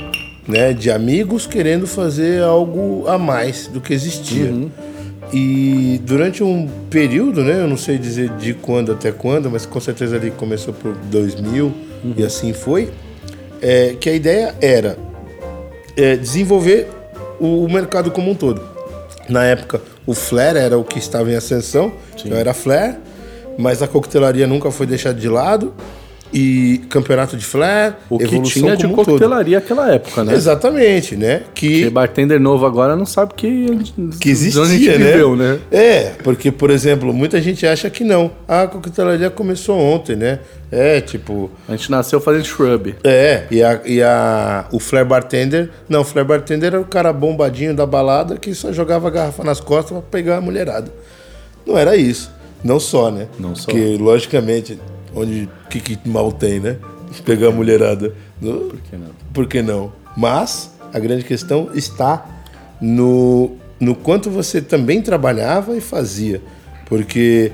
né, 0.47 0.73
de 0.73 0.89
amigos 0.89 1.45
querendo 1.45 1.85
fazer 1.87 2.43
algo 2.43 3.07
a 3.07 3.17
mais 3.17 3.67
do 3.67 3.79
que 3.79 3.93
existia. 3.93 4.51
E 5.33 6.01
durante 6.03 6.43
um 6.43 6.67
período, 6.89 7.43
né, 7.43 7.61
eu 7.61 7.67
não 7.67 7.77
sei 7.77 7.97
dizer 7.97 8.29
de 8.31 8.53
quando 8.53 8.91
até 8.91 9.11
quando, 9.11 9.49
mas 9.49 9.65
com 9.65 9.79
certeza 9.79 10.17
ali 10.17 10.31
começou 10.31 10.73
por 10.73 10.93
2000 10.93 11.71
e 12.17 12.23
assim 12.23 12.51
foi, 12.51 12.89
é, 13.61 13.95
que 13.99 14.09
a 14.09 14.13
ideia 14.13 14.55
era 14.59 14.97
é, 15.95 16.17
desenvolver 16.17 16.87
o, 17.39 17.63
o 17.63 17.71
mercado 17.71 18.11
como 18.11 18.31
um 18.31 18.35
todo. 18.35 18.61
Na 19.29 19.45
época, 19.45 19.81
o 20.05 20.13
Flair 20.13 20.57
era 20.57 20.77
o 20.77 20.83
que 20.83 20.99
estava 20.99 21.31
em 21.31 21.35
ascensão, 21.35 21.93
então 22.25 22.37
era 22.37 22.53
Flair, 22.53 22.97
mas 23.57 23.81
a 23.81 23.87
coquetelaria 23.87 24.47
nunca 24.47 24.71
foi 24.71 24.85
deixada 24.85 25.17
de 25.17 25.29
lado. 25.29 25.73
E 26.33 26.81
campeonato 26.89 27.35
de 27.35 27.43
Flair, 27.45 27.95
O 28.09 28.17
que 28.17 28.41
tinha 28.41 28.75
de 28.75 28.83
todo. 28.87 28.95
coquetelaria 28.95 29.59
naquela 29.59 29.91
época, 29.93 30.23
né? 30.23 30.33
Exatamente, 30.33 31.15
né? 31.15 31.39
Porque 31.39 31.83
Que, 31.83 31.89
bartender 31.89 32.39
novo 32.39 32.65
agora 32.65 32.95
não 32.95 33.05
sabe 33.05 33.33
que, 33.35 33.65
que 34.19 34.29
existia, 34.29 34.51
de 34.51 34.59
onde 34.59 34.75
a 34.75 34.77
gente 34.91 34.99
né? 34.99 35.11
viveu, 35.11 35.35
né? 35.35 35.59
É, 35.71 36.11
porque, 36.23 36.51
por 36.51 36.69
exemplo, 36.69 37.13
muita 37.13 37.41
gente 37.41 37.67
acha 37.67 37.89
que 37.89 38.03
não. 38.03 38.31
A 38.47 38.65
coquetelaria 38.67 39.29
começou 39.29 39.77
ontem, 39.77 40.15
né? 40.15 40.39
É, 40.71 41.01
tipo, 41.01 41.51
A 41.67 41.73
gente 41.73 41.91
nasceu 41.91 42.21
fazendo 42.21 42.45
shrub. 42.45 42.95
É, 43.03 43.43
e, 43.51 43.61
a, 43.61 43.81
e 43.85 44.01
a, 44.01 44.65
o 44.71 44.79
Flair 44.79 45.05
Bartender. 45.05 45.69
Não, 45.89 45.99
o 46.01 46.05
Flair 46.05 46.25
Bartender 46.25 46.67
era 46.67 46.79
o 46.79 46.85
cara 46.85 47.11
bombadinho 47.11 47.75
da 47.75 47.85
balada 47.85 48.37
que 48.37 48.53
só 48.55 48.71
jogava 48.71 49.09
a 49.09 49.11
garrafa 49.11 49.43
nas 49.43 49.59
costas 49.59 49.91
pra 49.97 50.01
pegar 50.09 50.37
a 50.37 50.41
mulherada. 50.41 50.89
Não 51.67 51.77
era 51.77 51.97
isso. 51.97 52.31
Não 52.63 52.79
só, 52.79 53.11
né? 53.11 53.27
Não 53.37 53.53
só. 53.53 53.65
Porque, 53.65 53.97
logicamente, 53.99 54.79
onde. 55.15 55.49
O 55.65 55.69
que, 55.69 55.79
que 55.79 56.09
mal 56.09 56.31
tem, 56.31 56.59
né? 56.59 56.77
Pegar 57.25 57.47
a 57.47 57.51
mulherada. 57.51 58.13
No- 58.41 58.61
Por 58.69 58.79
que 58.79 58.95
não? 58.95 59.07
por 59.33 59.47
que 59.47 59.61
não? 59.61 59.91
Mas 60.17 60.71
a 60.93 60.99
grande 60.99 61.23
questão 61.23 61.69
está 61.73 62.25
no, 62.79 63.51
no 63.79 63.95
quanto 63.95 64.29
você 64.29 64.61
também 64.61 65.01
trabalhava 65.01 65.75
e 65.77 65.81
fazia. 65.81 66.41
Porque 66.85 67.51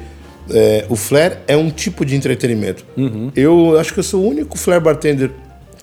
é, 0.50 0.86
o 0.90 0.96
Flair 0.96 1.40
é 1.48 1.56
um 1.58 1.70
tipo 1.70 2.06
de 2.06 2.16
entretenimento. 2.16 2.86
Eu 3.36 3.78
acho 3.80 3.94
que 3.94 4.00
eu 4.00 4.04
sou 4.04 4.24
o 4.24 4.28
único 4.28 4.58
Flair 4.58 4.82
bartender 4.82 5.32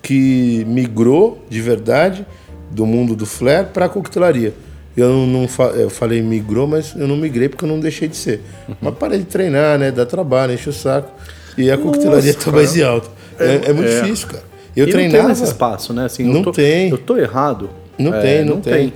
que 0.02 0.64
migrou 0.66 1.44
de 1.48 1.60
verdade 1.60 2.26
do 2.70 2.84
mundo 2.84 3.14
do 3.14 3.24
Flair 3.26 3.66
para 3.66 3.87
a 3.87 3.88
coquetelaria. 3.88 4.52
Eu 4.96 5.08
não, 5.08 5.26
não 5.26 5.48
fa- 5.48 5.72
eu 5.74 5.90
falei 5.90 6.22
migrou, 6.22 6.66
mas 6.68 6.94
eu 6.96 7.06
não 7.08 7.16
migrei 7.16 7.48
porque 7.48 7.64
eu 7.64 7.68
não 7.68 7.80
deixei 7.80 8.06
de 8.08 8.16
ser. 8.16 8.40
Mas 8.80 8.94
parei 8.94 9.18
de 9.18 9.24
treinar, 9.24 9.78
né? 9.78 9.90
Dá 9.90 10.06
trabalho, 10.06 10.52
enche 10.54 10.68
o 10.68 10.72
saco. 10.72 11.10
E 11.56 11.70
a 11.70 11.78
coquetelaria 11.78 12.34
tá 12.34 12.50
mais 12.50 12.76
em 12.76 12.82
alta. 12.82 13.08
É, 13.38 13.70
é 13.70 13.72
muito 13.72 13.90
é. 13.90 14.00
difícil, 14.00 14.28
cara. 14.28 14.44
Eu 14.76 14.88
e 14.88 14.90
treinava. 14.90 15.18
não 15.18 15.24
tem 15.26 15.32
esse 15.32 15.44
espaço, 15.44 15.92
né? 15.92 16.04
Assim, 16.06 16.24
Não 16.24 16.36
eu 16.36 16.42
tô, 16.42 16.52
tem. 16.52 16.90
Eu 16.90 16.98
tô 16.98 17.16
errado. 17.16 17.70
Não 17.98 18.12
tem, 18.12 18.44
não 18.44 18.60
tem. 18.60 18.92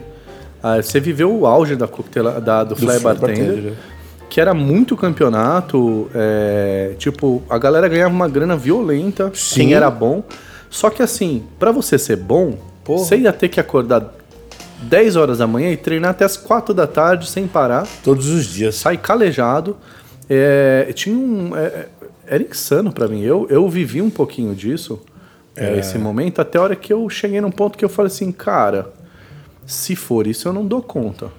Ah, 0.63 0.83
você 0.83 0.99
viveu 0.99 1.33
o 1.33 1.47
auge 1.47 1.77
da 1.77 1.87
coquetela, 1.87 2.41
da, 2.41 2.65
do, 2.65 2.75
Fly 2.75 2.95
Fly 2.95 3.01
Bartender, 3.01 3.45
Bartender, 3.45 3.73
que 4.29 4.41
era 4.41 4.53
muito 4.53 4.97
campeonato. 4.97 6.11
é, 6.15 6.95
tipo, 6.99 7.43
a 7.49 7.59
galera 7.59 7.87
ganhava 7.87 8.13
uma 8.13 8.29
grana 8.29 8.57
violenta, 8.57 9.31
Sim. 9.35 9.55
quem 9.55 9.75
era 9.75 9.89
bom. 9.89 10.25
Só 10.69 10.91
que 10.91 11.03
assim, 11.03 11.45
pra 11.59 11.71
você 11.71 11.97
ser 11.97 12.17
bom, 12.17 12.59
Porra. 12.85 13.05
você 13.05 13.17
ia 13.17 13.33
ter 13.33 13.49
que 13.49 13.61
acordar 13.61 14.15
10 14.83 15.17
horas 15.17 15.39
da 15.39 15.47
manhã 15.47 15.71
e 15.71 15.77
treinar 15.77 16.11
até 16.11 16.25
as 16.25 16.37
4 16.37 16.75
da 16.75 16.87
tarde 16.87 17.29
sem 17.29 17.47
parar. 17.47 17.87
Todos 18.03 18.29
os 18.29 18.47
dias. 18.47 18.75
sai 18.75 18.97
calejado. 18.97 19.77
É, 20.29 20.91
tinha 20.95 21.17
um. 21.17 21.57
é, 21.57 21.87
era 22.29 22.43
insano 22.43 22.93
pra 22.93 23.09
mim. 23.09 23.23
Eu, 23.23 23.47
eu 23.51 23.69
vivi 23.69 24.01
um 24.03 24.11
pouquinho 24.11 24.55
disso, 24.55 25.01
é, 25.57 25.79
esse 25.79 25.99
momento, 25.99 26.41
até 26.41 26.59
a 26.59 26.63
hora 26.63 26.77
que 26.77 26.93
eu 26.93 27.09
cheguei 27.09 27.41
num 27.41 27.51
ponto 27.51 27.77
que 27.77 27.85
eu 27.85 27.89
falei 27.89 28.13
assim, 28.13 28.31
cara, 28.31 28.93
se 29.67 29.97
for 29.97 30.27
isso, 30.27 30.47
eu 30.47 30.53
não 30.53 30.65
dou 30.65 30.81
conta. 30.81 31.31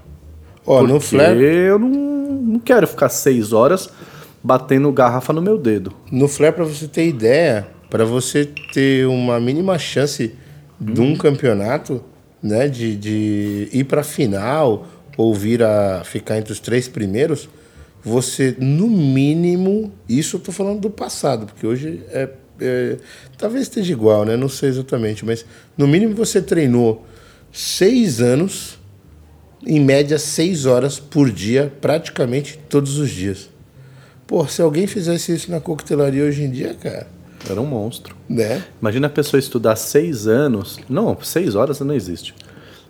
Ó, 0.65 0.81
no 0.81 0.95
Porque 0.95 1.07
Flair, 1.07 1.41
eu 1.41 1.79
não, 1.79 1.89
não 1.89 2.59
quero 2.59 2.85
ficar 2.85 3.09
seis 3.09 3.53
horas 3.53 3.89
batendo 4.43 4.91
garrafa 4.91 5.31
no 5.33 5.41
meu 5.41 5.57
dedo. 5.57 5.93
no 6.11 6.27
Flair, 6.27 6.53
pra 6.53 6.65
você 6.65 6.87
ter 6.87 7.07
ideia, 7.07 7.67
pra 7.89 8.03
você 8.03 8.45
ter 8.45 9.07
uma 9.07 9.39
mínima 9.39 9.77
chance 9.79 10.33
de 10.79 11.01
um 11.01 11.15
campeonato, 11.15 12.01
né, 12.41 12.67
de, 12.67 12.95
de 12.95 13.69
ir 13.71 13.83
pra 13.85 14.03
final 14.03 14.85
ou 15.17 15.33
vir 15.33 15.61
a 15.61 16.01
ficar 16.05 16.37
entre 16.37 16.53
os 16.53 16.59
três 16.59 16.87
primeiros, 16.87 17.49
você, 18.03 18.55
no 18.59 18.87
mínimo, 18.89 19.91
isso 20.07 20.37
eu 20.37 20.39
tô 20.39 20.51
falando 20.51 20.79
do 20.79 20.89
passado, 20.89 21.45
porque 21.45 21.65
hoje 21.67 22.01
é, 22.09 22.29
é- 22.61 22.97
talvez 23.37 23.63
esteja 23.63 23.91
igual, 23.91 24.23
né? 24.25 24.37
Não 24.37 24.49
sei 24.49 24.69
exatamente, 24.69 25.25
mas 25.25 25.45
no 25.77 25.87
mínimo 25.87 26.15
você 26.15 26.41
treinou 26.41 27.05
seis 27.51 28.21
anos, 28.21 28.77
em 29.65 29.79
média 29.79 30.17
seis 30.17 30.65
horas 30.65 30.99
por 30.99 31.29
dia, 31.29 31.71
praticamente 31.81 32.57
todos 32.69 32.97
os 32.97 33.09
dias. 33.09 33.49
Pô, 34.25 34.47
se 34.47 34.61
alguém 34.61 34.87
fizesse 34.87 35.33
isso 35.33 35.51
na 35.51 35.59
coquetelaria 35.59 36.23
hoje 36.23 36.43
em 36.43 36.51
dia, 36.51 36.73
cara, 36.75 37.07
Era 37.49 37.59
um 37.59 37.65
monstro. 37.65 38.15
né? 38.29 38.63
Imagina 38.81 39.07
a 39.07 39.09
pessoa 39.09 39.39
estudar 39.39 39.75
seis 39.75 40.27
anos. 40.27 40.77
Não, 40.89 41.17
seis 41.21 41.55
horas 41.55 41.79
não 41.81 41.93
existe. 41.93 42.33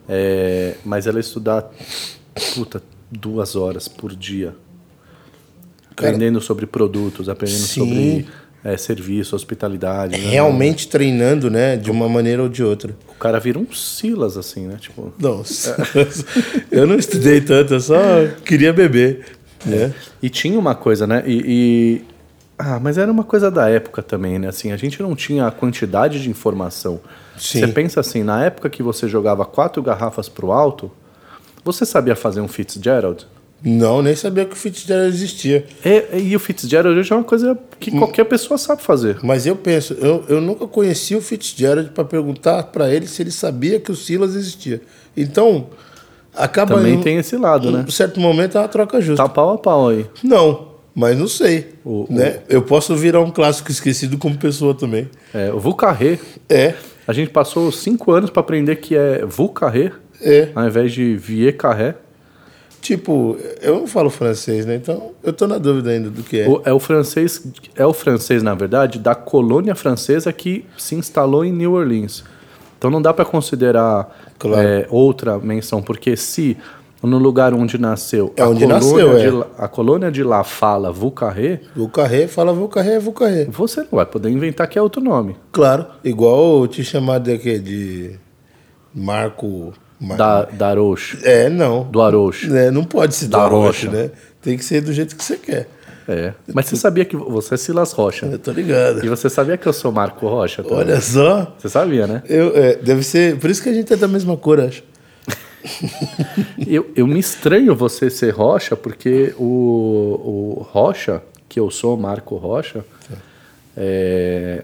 É, 0.07 0.75
mas 0.83 1.07
ela 1.07 1.19
estudar, 1.19 1.71
puta, 2.55 2.81
duas 3.11 3.55
horas 3.55 3.87
por 3.87 4.15
dia. 4.15 4.53
Cara, 5.99 6.11
aprendendo 6.11 6.41
sobre 6.41 6.65
produtos, 6.65 7.27
aprendendo 7.29 7.59
Sim. 7.59 7.79
sobre 7.79 8.25
é, 8.63 8.75
serviço, 8.77 9.35
hospitalidade. 9.35 10.17
né? 10.17 10.29
Realmente 10.31 10.87
treinando, 10.87 11.49
né? 11.51 11.77
De 11.77 11.91
uma 11.91 12.07
maneira 12.09 12.41
ou 12.43 12.49
de 12.49 12.63
outra. 12.63 12.95
O 13.09 13.15
cara 13.19 13.39
vira 13.39 13.59
um 13.59 13.71
Silas, 13.73 14.37
assim, 14.37 14.67
né? 14.67 14.77
Tipo, 14.79 15.13
Nossa. 15.19 15.75
eu 16.71 16.87
não 16.87 16.95
estudei 16.95 17.41
tanto, 17.41 17.73
eu 17.73 17.79
só 17.79 17.99
queria 18.45 18.71
beber. 18.73 19.25
Né? 19.65 19.93
E 20.21 20.29
tinha 20.29 20.57
uma 20.57 20.73
coisa, 20.75 21.05
né? 21.05 21.21
E, 21.27 21.43
e- 21.45 22.01
Ah, 22.57 22.79
mas 22.81 22.97
era 22.97 23.11
uma 23.11 23.23
coisa 23.23 23.49
da 23.51 23.69
época 23.69 24.01
também, 24.01 24.39
né? 24.39 24.47
Assim, 24.47 24.71
a 24.71 24.77
gente 24.77 25.01
não 25.01 25.15
tinha 25.15 25.47
a 25.47 25.51
quantidade 25.51 26.21
de 26.21 26.29
informação. 26.29 26.99
Sim. 27.37 27.59
Você 27.61 27.67
pensa 27.67 27.99
assim, 28.01 28.23
na 28.23 28.43
época 28.45 28.69
que 28.69 28.81
você 28.83 29.07
jogava 29.07 29.45
quatro 29.45 29.81
garrafas 29.81 30.27
pro 30.29 30.51
alto, 30.51 30.91
Você 31.63 31.85
sabia 31.85 32.15
fazer 32.15 32.39
um 32.41 32.47
Fitzgerald? 32.47 33.27
Não, 33.63 34.01
nem 34.01 34.15
sabia 34.15 34.45
que 34.45 34.53
o 34.53 34.55
Fitzgerald 34.57 35.09
existia. 35.09 35.65
É, 35.83 36.17
e 36.19 36.35
o 36.35 36.39
Fitzgerald 36.39 36.97
hoje 36.97 37.11
é 37.11 37.15
uma 37.15 37.23
coisa 37.25 37.57
que 37.79 37.91
qualquer 37.91 38.23
pessoa 38.23 38.57
sabe 38.57 38.81
fazer. 38.81 39.17
Mas 39.21 39.45
eu 39.45 39.55
penso, 39.55 39.93
eu, 39.95 40.23
eu 40.29 40.39
nunca 40.39 40.65
conheci 40.67 41.15
o 41.15 41.21
Fitzgerald 41.21 41.89
para 41.89 42.05
perguntar 42.05 42.63
para 42.63 42.89
ele 42.93 43.05
se 43.07 43.21
ele 43.21 43.31
sabia 43.31 43.79
que 43.79 43.91
o 43.91 43.95
Silas 43.95 44.35
existia. 44.35 44.81
Então, 45.17 45.67
acaba 46.33 46.75
Também 46.75 46.93
em 46.95 47.01
tem 47.01 47.17
esse 47.17 47.35
lado, 47.35 47.69
né? 47.71 47.83
um 47.87 47.91
certo 47.91 48.19
momento 48.19 48.57
é 48.57 48.61
uma 48.61 48.67
troca 48.67 49.01
justa. 49.01 49.23
Tá 49.23 49.29
pau 49.29 49.51
a 49.53 49.57
pau 49.57 49.89
aí. 49.89 50.05
Não, 50.23 50.69
mas 50.95 51.17
não 51.17 51.27
sei. 51.27 51.73
O- 51.83 52.05
né? 52.09 52.39
Eu 52.47 52.61
posso 52.61 52.95
virar 52.95 53.19
um 53.21 53.31
clássico 53.31 53.69
esquecido 53.71 54.17
como 54.17 54.37
pessoa 54.37 54.73
também. 54.73 55.09
É, 55.33 55.51
o 55.51 55.59
Vucarré, 55.59 56.17
É, 56.47 56.75
a 57.05 57.11
gente 57.11 57.29
passou 57.31 57.71
cinco 57.71 58.11
anos 58.13 58.29
para 58.29 58.39
aprender 58.39 58.77
que 58.77 58.95
é 58.95 59.25
Vucarré, 59.25 59.91
é. 60.21 60.49
ao 60.55 60.65
invés 60.65 60.93
de 60.93 61.15
Vier 61.17 61.57
Carré. 61.57 61.95
Tipo, 62.81 63.37
eu 63.61 63.75
não 63.81 63.87
falo 63.87 64.09
francês, 64.09 64.65
né? 64.65 64.75
Então 64.75 65.11
eu 65.21 65.33
tô 65.33 65.45
na 65.47 65.57
dúvida 65.57 65.89
ainda 65.91 66.09
do 66.09 66.23
que 66.23 66.39
é. 66.39 66.47
O- 66.47 66.61
É 66.65 66.71
o 66.73 66.79
francês, 66.79 67.45
é 67.75 67.85
o 67.85 67.93
francês, 67.93 68.41
na 68.41 68.55
verdade, 68.55 68.97
da 68.99 69.13
colônia 69.13 69.75
francesa 69.75 70.31
que 70.31 70.65
se 70.77 70.95
instalou 70.95 71.43
em 71.43 71.51
New 71.51 71.73
Orleans. 71.73 72.23
Então 72.77 72.89
não 72.89 73.01
dá 73.01 73.13
para 73.13 73.25
considerar 73.25 74.17
Claro. 74.39 74.65
é, 74.65 74.87
outra 74.89 75.37
menção, 75.37 75.81
porque 75.81 76.15
se 76.15 76.55
no 77.03 77.17
lugar 77.17 77.53
onde 77.53 77.77
nasceu, 77.77 78.33
É 78.37 78.41
a, 78.41 78.49
onde 78.49 78.61
colônia 78.65 78.75
nasceu, 78.75 79.17
de 79.17 79.27
é. 79.41 79.47
a 79.57 79.67
colônia 79.67 80.11
de 80.11 80.23
lá 80.23 80.43
fala 80.43 80.91
Vucarré, 80.91 81.59
Vucarré, 81.75 82.27
fala 82.27 82.53
Vucarré, 82.53 82.97
Vucarré. 82.99 83.45
você 83.49 83.81
não 83.81 83.89
vai 83.91 84.05
poder 84.05 84.29
inventar 84.29 84.67
que 84.67 84.79
é 84.79 84.81
outro 84.81 85.01
nome. 85.01 85.35
Claro, 85.51 85.85
igual 86.03 86.61
eu 86.61 86.67
te 86.67 86.83
chamar 86.83 87.19
de? 87.19 87.37
De 87.59 88.19
Marco... 88.95 89.73
Mar... 89.99 90.17
Da, 90.17 90.43
da 90.45 90.67
Arouche, 90.69 91.17
É, 91.23 91.49
não. 91.49 91.83
do 91.83 92.01
Arouche. 92.01 92.55
É, 92.55 92.71
não 92.71 92.83
pode 92.83 93.13
se 93.15 93.27
Da 93.27 93.39
dar 93.39 93.47
rocha, 93.51 93.87
Rocha. 93.87 93.91
né? 93.91 94.11
Tem 94.41 94.57
que 94.57 94.63
ser 94.63 94.81
do 94.81 94.93
jeito 94.93 95.15
que 95.15 95.23
você 95.23 95.35
quer. 95.37 95.67
É. 96.07 96.33
Mas 96.53 96.65
você 96.65 96.75
sabia 96.75 97.05
que 97.05 97.15
você 97.15 97.53
é 97.53 97.57
Silas 97.57 97.91
Rocha. 97.91 98.25
Eu 98.25 98.39
tô 98.39 98.51
ligado. 98.51 99.05
E 99.05 99.09
você 99.09 99.29
sabia 99.29 99.57
que 99.57 99.67
eu 99.67 99.73
sou 99.73 99.91
Marco 99.91 100.27
Rocha? 100.27 100.63
também? 100.63 100.77
Olha 100.79 100.99
só. 101.01 101.53
Você 101.59 101.69
sabia, 101.69 102.07
né? 102.07 102.23
Eu, 102.27 102.55
é, 102.55 102.75
deve 102.77 103.03
ser. 103.03 103.37
Por 103.37 103.49
isso 103.49 103.61
que 103.61 103.69
a 103.69 103.73
gente 103.73 103.93
é 103.93 103.95
da 103.95 104.07
mesma 104.07 104.35
cor, 104.35 104.59
acho. 104.59 104.83
Eu, 106.65 106.89
eu 106.95 107.05
me 107.05 107.19
estranho 107.19 107.75
você 107.75 108.09
ser 108.09 108.31
Rocha, 108.31 108.75
porque 108.77 109.33
o, 109.37 109.43
o 109.43 110.67
Rocha, 110.71 111.21
que 111.49 111.59
eu 111.59 111.69
sou 111.69 111.97
Marco 111.97 112.37
Rocha, 112.37 112.83
é, 113.75 114.63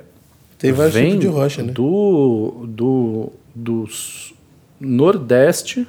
Tem 0.57 0.71
vários 0.71 0.95
tipos 0.95 1.19
de 1.19 1.27
rocha, 1.27 1.63
né? 1.63 1.71
do, 1.73 2.65
do, 2.67 3.29
do 3.53 3.83
s- 3.85 4.33
nordeste 4.79 5.87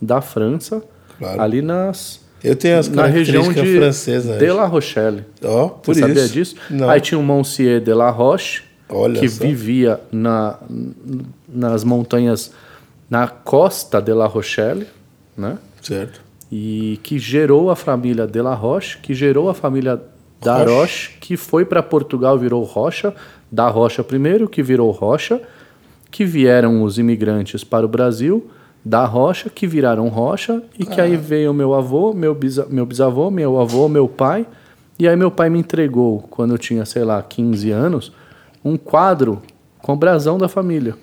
da 0.00 0.20
França, 0.20 0.82
Claro. 1.18 1.40
ali 1.40 1.62
nas, 1.62 2.20
Eu 2.44 2.54
tenho 2.54 2.78
as 2.78 2.88
na 2.88 3.06
região 3.06 3.50
de 3.52 3.76
francesas. 3.78 4.38
de. 4.38 4.46
La 4.52 4.66
Rochelle. 4.66 5.24
Ó, 5.42 5.68
por 5.68 5.94
Você 5.94 6.00
isso. 6.00 6.08
sabia 6.08 6.28
disso? 6.28 6.56
Não. 6.70 6.90
Aí 6.90 7.00
tinha 7.00 7.18
o 7.18 7.22
Monsieur 7.22 7.80
de 7.80 7.92
la 7.94 8.10
Roche, 8.10 8.62
Olha 8.88 9.18
que 9.18 9.28
só. 9.28 9.42
vivia 9.44 10.00
na, 10.12 10.58
nas 11.48 11.82
montanhas, 11.84 12.52
na 13.08 13.26
costa 13.28 14.00
de 14.00 14.12
La 14.12 14.26
Rochelle, 14.26 14.86
né? 15.36 15.56
Certo. 15.82 16.20
E 16.52 17.00
que 17.02 17.18
gerou 17.18 17.70
a 17.70 17.76
família 17.76 18.26
de 18.26 18.40
la 18.42 18.54
Roche, 18.54 18.98
que 18.98 19.14
gerou 19.14 19.48
a 19.48 19.54
família 19.54 20.00
da 20.40 20.58
Roche. 20.58 20.70
Roche, 20.74 21.10
que 21.20 21.36
foi 21.36 21.64
para 21.64 21.82
Portugal, 21.82 22.38
virou 22.38 22.62
Rocha, 22.62 23.14
da 23.50 23.68
Rocha 23.68 24.04
primeiro, 24.04 24.48
que 24.48 24.62
virou 24.62 24.90
Rocha, 24.90 25.40
que 26.10 26.24
vieram 26.24 26.82
os 26.82 26.98
imigrantes 26.98 27.62
para 27.64 27.84
o 27.84 27.88
Brasil, 27.88 28.48
da 28.84 29.04
Rocha, 29.04 29.50
que 29.50 29.66
viraram 29.66 30.08
Rocha, 30.08 30.62
e 30.78 30.86
que 30.86 31.00
aí 31.00 31.16
veio 31.16 31.52
meu 31.52 31.74
avô, 31.74 32.12
meu, 32.14 32.34
bisa, 32.34 32.66
meu 32.70 32.86
bisavô, 32.86 33.30
meu 33.30 33.60
avô, 33.60 33.88
meu 33.88 34.06
pai, 34.06 34.46
e 34.98 35.06
aí 35.08 35.16
meu 35.16 35.30
pai 35.30 35.50
me 35.50 35.58
entregou, 35.58 36.20
quando 36.30 36.54
eu 36.54 36.58
tinha, 36.58 36.84
sei 36.84 37.02
lá, 37.04 37.20
15 37.22 37.70
anos, 37.70 38.12
um 38.64 38.76
quadro 38.76 39.42
com 39.78 39.92
o 39.92 39.96
brasão 39.96 40.38
da 40.38 40.48
família. 40.48 40.94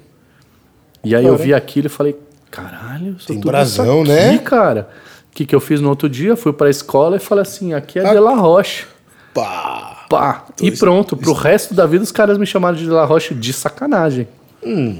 E 1.03 1.13
aí 1.15 1.25
eu 1.25 1.35
vi 1.35 1.53
aquilo 1.53 1.87
e 1.87 1.89
falei, 1.89 2.17
caralho, 2.49 3.17
sou 3.19 3.27
Tem 3.27 3.39
tudo 3.39 3.51
brasão, 3.51 4.03
isso 4.03 4.11
aqui, 4.13 4.21
né? 4.31 4.37
cara. 4.39 4.89
O 5.29 5.35
que, 5.35 5.45
que 5.45 5.53
eu 5.55 5.59
fiz 5.59 5.81
no 5.81 5.89
outro 5.89 6.07
dia? 6.07 6.35
Fui 6.37 6.53
pra 6.53 6.69
escola 6.69 7.17
e 7.17 7.19
falei 7.19 7.41
assim, 7.41 7.73
aqui 7.73 7.99
é 7.99 8.05
Ah. 8.07 8.13
de 8.13 8.19
La 8.19 8.35
Roche. 8.35 8.85
Pá! 9.33 10.05
Pá. 10.09 10.45
E 10.61 10.67
isso- 10.69 10.79
pronto, 10.79 11.17
pro 11.17 11.33
resto 11.33 11.73
da 11.73 11.85
vida 11.85 12.03
os 12.03 12.11
caras 12.11 12.37
me 12.37 12.45
chamaram 12.45 12.77
de 12.77 12.85
La 12.87 13.03
Roche 13.03 13.33
de 13.33 13.51
sacanagem. 13.51 14.27
Hum. 14.65 14.97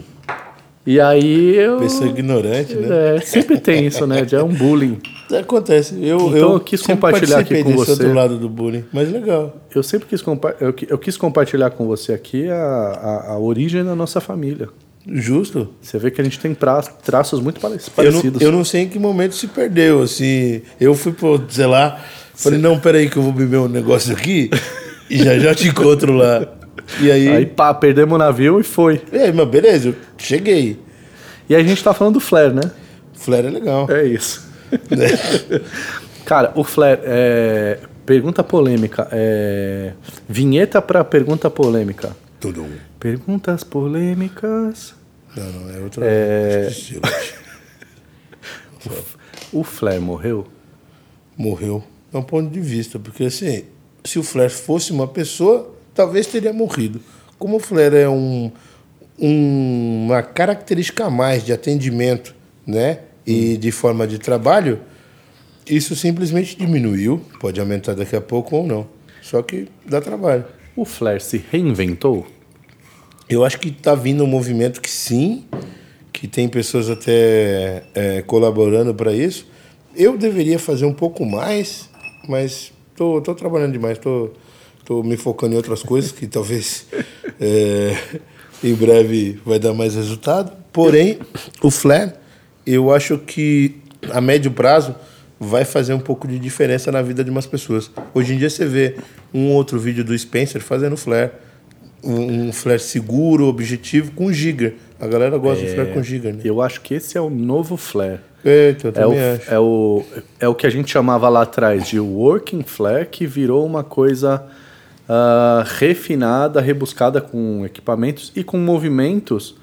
E 0.86 1.00
aí 1.00 1.56
eu... 1.56 1.78
Pessoa 1.78 2.10
ignorante, 2.10 2.76
né? 2.76 3.16
É, 3.16 3.22
sempre 3.22 3.58
tem 3.58 3.86
isso, 3.86 4.06
né? 4.06 4.28
Já 4.28 4.40
é 4.40 4.44
um 4.44 4.54
bullying. 4.54 5.00
Acontece. 5.40 5.96
Eu, 6.02 6.18
Então 6.18 6.36
eu, 6.36 6.52
eu 6.54 6.60
quis 6.60 6.82
compartilhar 6.82 7.40
aqui 7.40 7.64
com 7.64 7.72
desse 7.72 7.78
você. 7.86 7.92
outro 7.92 8.14
lado 8.14 8.38
do 8.38 8.50
bullying. 8.50 8.84
Mas 8.92 9.10
legal. 9.10 9.56
Eu 9.74 9.82
sempre 9.82 10.08
quis, 10.10 10.22
compa 10.22 10.54
eu, 10.60 10.76
eu 10.90 10.98
quis 10.98 11.16
compartilhar 11.16 11.70
com 11.70 11.88
você 11.88 12.12
aqui 12.12 12.50
a, 12.50 12.56
a, 12.58 13.32
a 13.32 13.40
origem 13.40 13.84
da 13.84 13.96
nossa 13.96 14.20
família. 14.20 14.68
Justo. 15.08 15.70
Você 15.82 15.98
vê 15.98 16.12
que 16.12 16.20
a 16.20 16.24
gente 16.24 16.38
tem 16.40 16.54
tra 16.54 16.82
traços 16.82 17.40
muito 17.40 17.60
pare- 17.62 17.76
Eu 17.76 17.80
não, 18.04 18.12
parecidos. 18.12 18.42
eu 18.42 18.52
não 18.52 18.64
sei 18.66 18.82
em 18.82 18.90
que 18.90 19.00
momento 19.00 19.36
se 19.36 19.48
perdeu, 19.48 20.02
assim. 20.02 20.62
Eu 20.80 20.94
fui 20.96 21.14
pro, 21.14 21.42
sei 21.50 21.66
lá, 21.66 22.00
falei, 22.36 22.60
não, 22.60 22.78
peraí 22.78 23.10
que 23.10 23.16
eu 23.18 23.24
vou 23.24 23.32
beber 23.32 23.58
um 23.60 23.68
negócio 23.70 24.14
aqui 24.14 24.50
e 25.10 25.18
já 25.18 25.40
já 25.40 25.56
te 25.56 25.68
encontro 25.70 26.12
lá. 26.14 26.46
E 27.02 27.10
aí, 27.12 27.28
Aí 27.30 27.46
pá, 27.46 27.74
perdemos 27.74 28.14
o 28.14 28.18
navio 28.18 28.60
e 28.60 28.64
foi. 28.64 29.02
e 29.12 29.18
aí, 29.18 29.32
mas 29.34 29.48
beleza, 29.48 29.90
eu 29.90 29.96
cheguei. 30.18 30.80
E 31.50 31.56
aí 31.56 31.64
a 31.64 31.68
gente 31.68 31.84
tá 31.84 31.94
falando 31.94 32.16
do 32.16 32.20
Flair, 32.20 32.54
né? 32.54 32.72
Flare 33.14 33.48
é 33.48 33.50
legal. 33.50 33.90
É 33.90 34.04
isso. 34.06 34.46
Cara, 36.26 36.52
o 36.56 36.64
Flair, 36.64 37.00
é, 37.04 37.80
pergunta 38.06 38.44
polêmica. 38.44 39.08
É, 39.12 39.94
vinheta 40.28 40.82
pra 40.82 41.04
pergunta 41.04 41.50
polêmica. 41.50 42.16
Tudo 42.40 42.64
um. 42.64 42.72
Perguntas 43.00 43.64
polêmicas. 43.64 44.94
Não, 45.36 45.46
não, 45.52 45.76
é 45.76 45.80
outro, 45.80 46.04
É. 46.04 46.68
estilo. 46.70 47.02
O 49.52 49.64
Flair 49.64 50.02
morreu? 50.02 50.48
Morreu. 51.38 51.84
É 52.14 52.18
um 52.18 52.24
ponto 52.24 52.50
de 52.52 52.60
vista, 52.60 53.00
porque 53.00 53.26
assim, 53.26 53.64
se 54.04 54.20
o 54.20 54.24
Flair 54.24 54.50
fosse 54.50 54.92
uma 54.92 55.08
pessoa, 55.08 55.73
talvez 55.94 56.28
teria 56.28 56.54
morrido. 56.54 57.00
Como 57.40 57.58
o 57.58 57.60
Flair 57.60 57.94
é 57.94 58.10
um, 58.10 58.52
um- 59.20 60.06
uma 60.08 60.22
característica 60.22 61.06
a 61.06 61.10
mais 61.10 61.44
de 61.46 61.54
atendimento, 61.54 62.36
né? 62.66 63.00
E 63.26 63.58
de 63.58 63.72
forma 63.72 64.06
de 64.06 64.18
trabalho, 64.20 64.80
isso 65.68 65.96
simplesmente 65.96 66.58
diminuiu. 66.58 67.22
Pode 67.40 67.60
aumentar 67.60 67.94
daqui 67.94 68.16
a 68.16 68.22
pouco 68.22 68.56
ou 68.58 68.68
não. 68.68 68.88
Só 69.22 69.42
que 69.42 69.68
dá 69.86 70.02
trabalho. 70.02 70.46
O 70.76 70.84
Flair 70.86 71.22
se 71.22 71.42
reinventou? 71.52 72.26
Eu 73.30 73.46
acho 73.46 73.60
que 73.60 73.70
está 73.70 73.96
vindo 73.96 74.24
um 74.24 74.28
movimento 74.28 74.82
que 74.82 74.90
sim, 74.90 75.46
que 76.12 76.28
tem 76.28 76.50
pessoas 76.50 76.90
até 76.90 77.84
é, 77.96 78.22
colaborando 78.24 78.94
para 78.94 79.14
isso. 79.14 79.48
Eu 79.96 80.18
deveria 80.18 80.60
fazer 80.60 80.86
um 80.86 80.94
pouco 80.94 81.26
mais, 81.26 81.90
mas 82.28 82.74
tô, 82.96 83.22
tô 83.22 83.34
trabalhando 83.34 83.72
demais, 83.72 83.98
tô, 83.98 84.32
tô 84.86 85.04
me 85.04 85.18
focando 85.18 85.54
em 85.54 85.58
outras 85.58 85.84
coisas 85.84 86.12
que 86.12 86.28
talvez 86.28 86.86
é, 87.40 87.96
em 88.64 88.74
breve 88.74 89.40
vai 89.46 89.60
dar 89.60 89.74
mais 89.74 89.96
resultado. 89.96 90.52
Porém, 90.72 91.20
o 91.62 91.70
Flair, 91.70 92.14
eu 92.66 92.94
acho 92.94 93.18
que 93.18 93.76
a 94.12 94.20
médio 94.20 94.52
prazo 94.52 94.96
vai 95.40 95.66
fazer 95.66 95.94
um 95.94 96.00
pouco 96.00 96.28
de 96.28 96.40
diferença 96.40 96.92
na 96.92 97.02
vida 97.02 97.24
de 97.24 97.30
umas 97.30 97.46
pessoas. 97.46 97.92
Hoje 98.14 98.34
em 98.34 98.38
dia 98.38 98.50
você 98.50 98.66
vê 98.66 98.96
um 99.34 99.52
outro 99.52 99.80
vídeo 99.80 100.04
do 100.04 100.18
Spencer 100.18 100.62
fazendo 100.62 100.96
Flair 100.98 101.32
um, 102.04 102.48
um 102.48 102.54
flare 102.54 102.80
seguro, 102.80 103.46
objetivo, 103.46 104.12
com 104.12 104.32
giga. 104.32 104.74
A 105.00 105.08
galera 105.08 105.38
gosta 105.38 105.66
de 105.66 105.74
flare 105.74 105.92
com 105.94 106.04
giga, 106.04 106.32
né? 106.32 106.42
Eu 106.44 106.62
acho 106.62 106.82
que 106.82 106.94
esse 106.94 107.18
é 107.18 107.22
o 107.22 107.30
novo 107.30 107.78
Flair. 107.78 108.20
Eita, 108.44 108.92
É 108.96 109.08
o, 109.08 109.14
é, 109.14 109.60
o, 109.60 110.04
é 110.42 110.48
o 110.50 110.56
que 110.56 110.68
a 110.68 110.70
gente 110.70 110.92
chamava 110.92 111.30
lá 111.30 111.44
atrás 111.44 111.88
de 111.88 112.00
working 112.00 112.64
flare, 112.64 113.06
que 113.06 113.26
virou 113.26 113.66
uma 113.66 113.84
coisa 113.84 114.44
ah, 115.08 115.64
refinada, 115.66 116.62
rebuscada 116.62 117.20
com 117.20 117.66
equipamentos 117.66 118.32
e 118.36 118.44
com 118.44 118.58
movimentos 118.58 119.56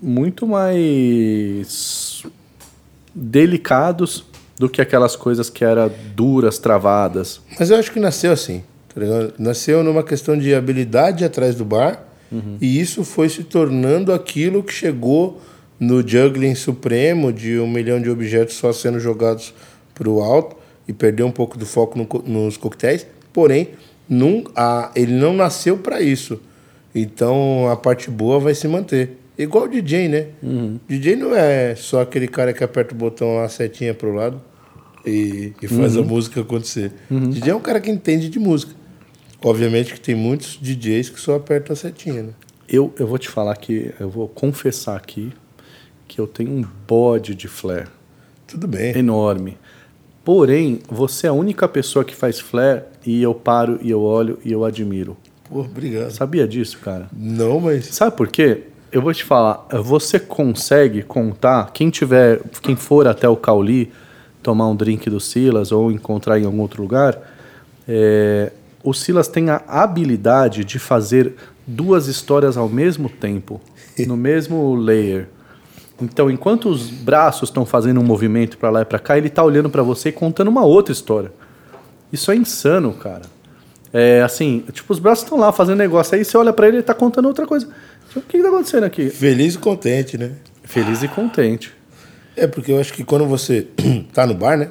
muito 0.00 0.46
mais 0.46 2.22
delicados 3.14 4.24
do 4.58 4.68
que 4.68 4.80
aquelas 4.80 5.16
coisas 5.16 5.50
que 5.50 5.64
eram 5.64 5.90
duras, 6.14 6.58
travadas. 6.58 7.40
Mas 7.58 7.70
eu 7.70 7.76
acho 7.78 7.92
que 7.92 8.00
nasceu 8.00 8.32
assim. 8.32 8.62
tá? 8.94 9.00
Nasceu 9.38 9.82
numa 9.82 10.02
questão 10.02 10.36
de 10.38 10.54
habilidade 10.54 11.24
atrás 11.24 11.54
do 11.54 11.64
bar. 11.64 12.02
E 12.60 12.80
isso 12.80 13.04
foi 13.04 13.28
se 13.28 13.44
tornando 13.44 14.12
aquilo 14.12 14.62
que 14.62 14.72
chegou 14.72 15.40
no 15.78 16.06
juggling 16.06 16.54
supremo 16.54 17.32
de 17.32 17.58
um 17.58 17.68
milhão 17.68 18.00
de 18.00 18.10
objetos 18.10 18.56
só 18.56 18.72
sendo 18.72 18.98
jogados 18.98 19.54
para 19.94 20.08
o 20.08 20.20
alto 20.20 20.56
e 20.88 20.92
perdeu 20.92 21.26
um 21.26 21.30
pouco 21.30 21.56
do 21.56 21.64
foco 21.64 21.98
no 21.98 22.06
nos 22.26 22.56
coquetéis. 22.56 23.06
Porém, 23.32 23.70
num, 24.08 24.44
a, 24.54 24.90
ele 24.94 25.12
não 25.12 25.34
nasceu 25.34 25.78
para 25.78 26.00
isso. 26.00 26.40
Então 26.94 27.68
a 27.68 27.76
parte 27.76 28.10
boa 28.10 28.38
vai 28.40 28.54
se 28.54 28.66
manter. 28.66 29.18
Igual 29.38 29.64
o 29.64 29.68
DJ, 29.68 30.08
né? 30.08 30.28
DJ 30.88 31.16
não 31.16 31.34
é 31.34 31.74
só 31.74 32.00
aquele 32.00 32.26
cara 32.26 32.52
que 32.54 32.64
aperta 32.64 32.94
o 32.94 32.96
botão 32.96 33.36
lá, 33.36 33.44
a 33.44 33.48
setinha 33.48 33.92
pro 33.92 34.14
lado 34.14 34.40
e, 35.04 35.52
e 35.62 35.68
faz 35.68 35.96
a 35.96 36.02
música 36.02 36.40
acontecer. 36.40 36.90
DJ 37.10 37.50
é 37.50 37.54
um 37.54 37.60
cara 37.60 37.80
que 37.80 37.90
entende 37.90 38.28
de 38.30 38.38
música. 38.38 38.72
Obviamente 39.42 39.92
que 39.92 40.00
tem 40.00 40.14
muitos 40.14 40.58
DJs 40.60 41.10
que 41.10 41.20
só 41.20 41.36
apertam 41.36 41.74
a 41.74 41.76
setinha, 41.76 42.22
né? 42.22 42.32
Eu, 42.68 42.92
eu 42.98 43.06
vou 43.06 43.18
te 43.18 43.28
falar 43.28 43.54
que, 43.56 43.94
eu 44.00 44.08
vou 44.08 44.26
confessar 44.26 44.96
aqui 44.96 45.32
que 46.08 46.18
eu 46.18 46.26
tenho 46.26 46.50
um 46.50 46.64
bode 46.86 47.34
de 47.34 47.46
flare 47.46 47.88
Tudo 48.46 48.66
bem. 48.66 48.96
enorme. 48.96 49.58
Porém, 50.24 50.80
você 50.88 51.26
é 51.26 51.30
a 51.30 51.32
única 51.32 51.68
pessoa 51.68 52.04
que 52.04 52.14
faz 52.14 52.40
flare 52.40 52.82
e 53.06 53.22
eu 53.22 53.32
paro 53.32 53.78
e 53.80 53.90
eu 53.90 54.02
olho 54.02 54.38
e 54.44 54.52
eu 54.52 54.64
admiro. 54.64 55.16
Pô, 55.48 55.60
obrigado. 55.60 56.10
Sabia 56.10 56.46
disso, 56.46 56.78
cara? 56.78 57.06
Não, 57.16 57.60
mas. 57.60 57.86
Sabe 57.86 58.16
por 58.16 58.28
quê? 58.28 58.64
Eu 58.90 59.00
vou 59.00 59.14
te 59.14 59.24
falar, 59.24 59.66
você 59.82 60.18
consegue 60.18 61.02
contar, 61.02 61.70
quem 61.72 61.90
tiver, 61.90 62.40
quem 62.62 62.76
for 62.76 63.06
até 63.06 63.28
o 63.28 63.36
Cauli 63.36 63.92
tomar 64.42 64.68
um 64.68 64.76
drink 64.76 65.10
do 65.10 65.20
Silas 65.20 65.72
ou 65.72 65.90
encontrar 65.90 66.38
em 66.38 66.44
algum 66.44 66.60
outro 66.60 66.82
lugar, 66.82 67.18
é, 67.86 68.52
o 68.82 68.94
Silas 68.94 69.28
tem 69.28 69.50
a 69.50 69.62
habilidade 69.66 70.64
de 70.64 70.78
fazer 70.78 71.34
duas 71.66 72.06
histórias 72.06 72.56
ao 72.56 72.68
mesmo 72.68 73.08
tempo, 73.08 73.60
no 74.06 74.16
mesmo 74.16 74.74
layer. 74.76 75.28
Então, 76.00 76.30
enquanto 76.30 76.68
os 76.68 76.88
braços 76.88 77.48
estão 77.48 77.66
fazendo 77.66 78.00
um 78.00 78.04
movimento 78.04 78.56
para 78.56 78.70
lá 78.70 78.82
e 78.82 78.84
para 78.84 78.98
cá, 78.98 79.18
ele 79.18 79.28
tá 79.28 79.42
olhando 79.42 79.68
para 79.68 79.82
você 79.82 80.10
e 80.10 80.12
contando 80.12 80.48
uma 80.48 80.64
outra 80.64 80.92
história. 80.92 81.32
Isso 82.12 82.30
é 82.30 82.36
insano, 82.36 82.92
cara. 82.92 83.22
É 83.92 84.22
assim, 84.22 84.64
tipo, 84.72 84.92
os 84.92 84.98
braços 84.98 85.24
estão 85.24 85.38
lá 85.38 85.52
fazendo 85.52 85.78
negócio, 85.78 86.14
aí 86.16 86.24
você 86.24 86.36
olha 86.36 86.52
para 86.52 86.68
ele 86.68 86.76
e 86.76 86.78
ele 86.78 86.86
tá 86.86 86.94
contando 86.94 87.26
outra 87.26 87.46
coisa. 87.46 87.66
Tipo, 88.08 88.20
O 88.20 88.22
que, 88.22 88.36
que 88.36 88.42
tá 88.42 88.48
acontecendo 88.48 88.84
aqui? 88.84 89.10
Feliz 89.10 89.54
e 89.54 89.58
contente, 89.58 90.18
né? 90.18 90.32
Feliz 90.64 91.02
e 91.02 91.08
contente. 91.08 91.72
É, 92.36 92.46
porque 92.46 92.72
eu 92.72 92.80
acho 92.80 92.92
que 92.92 93.04
quando 93.04 93.26
você 93.26 93.68
tá 94.12 94.26
no 94.26 94.34
bar, 94.34 94.58
né? 94.58 94.68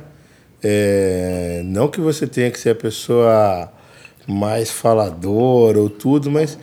é, 0.67 1.61
não 1.63 1.87
que 1.87 2.01
você 2.01 2.25
tenha 2.25 2.49
que 2.49 2.59
ser 2.59 2.71
a 2.71 2.75
pessoa 2.75 3.71
mais 4.25 4.71
faladora 4.71 5.79
ou 5.79 5.91
tudo, 5.91 6.31
mas 6.31 6.57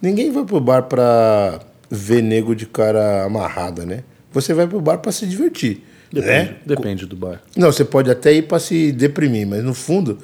ninguém 0.00 0.30
vai 0.30 0.44
pro 0.44 0.60
bar 0.60 0.84
pra 0.84 1.58
ver 1.90 2.22
nego 2.22 2.54
de 2.54 2.64
cara 2.66 3.24
amarrada, 3.24 3.84
né? 3.84 4.04
Você 4.30 4.54
vai 4.54 4.68
pro 4.68 4.80
bar 4.80 4.98
pra 4.98 5.10
se 5.10 5.26
divertir. 5.26 5.84
Depende, 6.12 6.50
né? 6.50 6.56
depende 6.66 7.06
do 7.06 7.16
bar. 7.16 7.40
Não, 7.56 7.70
você 7.70 7.84
pode 7.84 8.10
até 8.10 8.32
ir 8.32 8.42
pra 8.42 8.58
se 8.58 8.90
deprimir, 8.92 9.46
mas 9.46 9.62
no 9.62 9.74
fundo, 9.74 10.18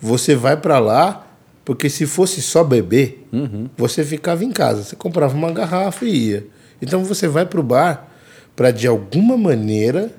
você 0.00 0.34
vai 0.34 0.56
pra 0.56 0.78
lá 0.78 1.26
porque 1.64 1.88
se 1.88 2.06
fosse 2.06 2.42
só 2.42 2.64
beber, 2.64 3.26
você 3.76 4.04
ficava 4.04 4.44
em 4.44 4.50
casa. 4.50 4.82
Você 4.82 4.96
comprava 4.96 5.34
uma 5.34 5.52
garrafa 5.52 6.04
e 6.04 6.30
ia. 6.30 6.46
Então 6.80 7.04
você 7.04 7.28
vai 7.28 7.46
pro 7.46 7.62
bar 7.62 8.08
pra 8.56 8.70
de 8.70 8.86
alguma 8.86 9.36
maneira 9.36 10.10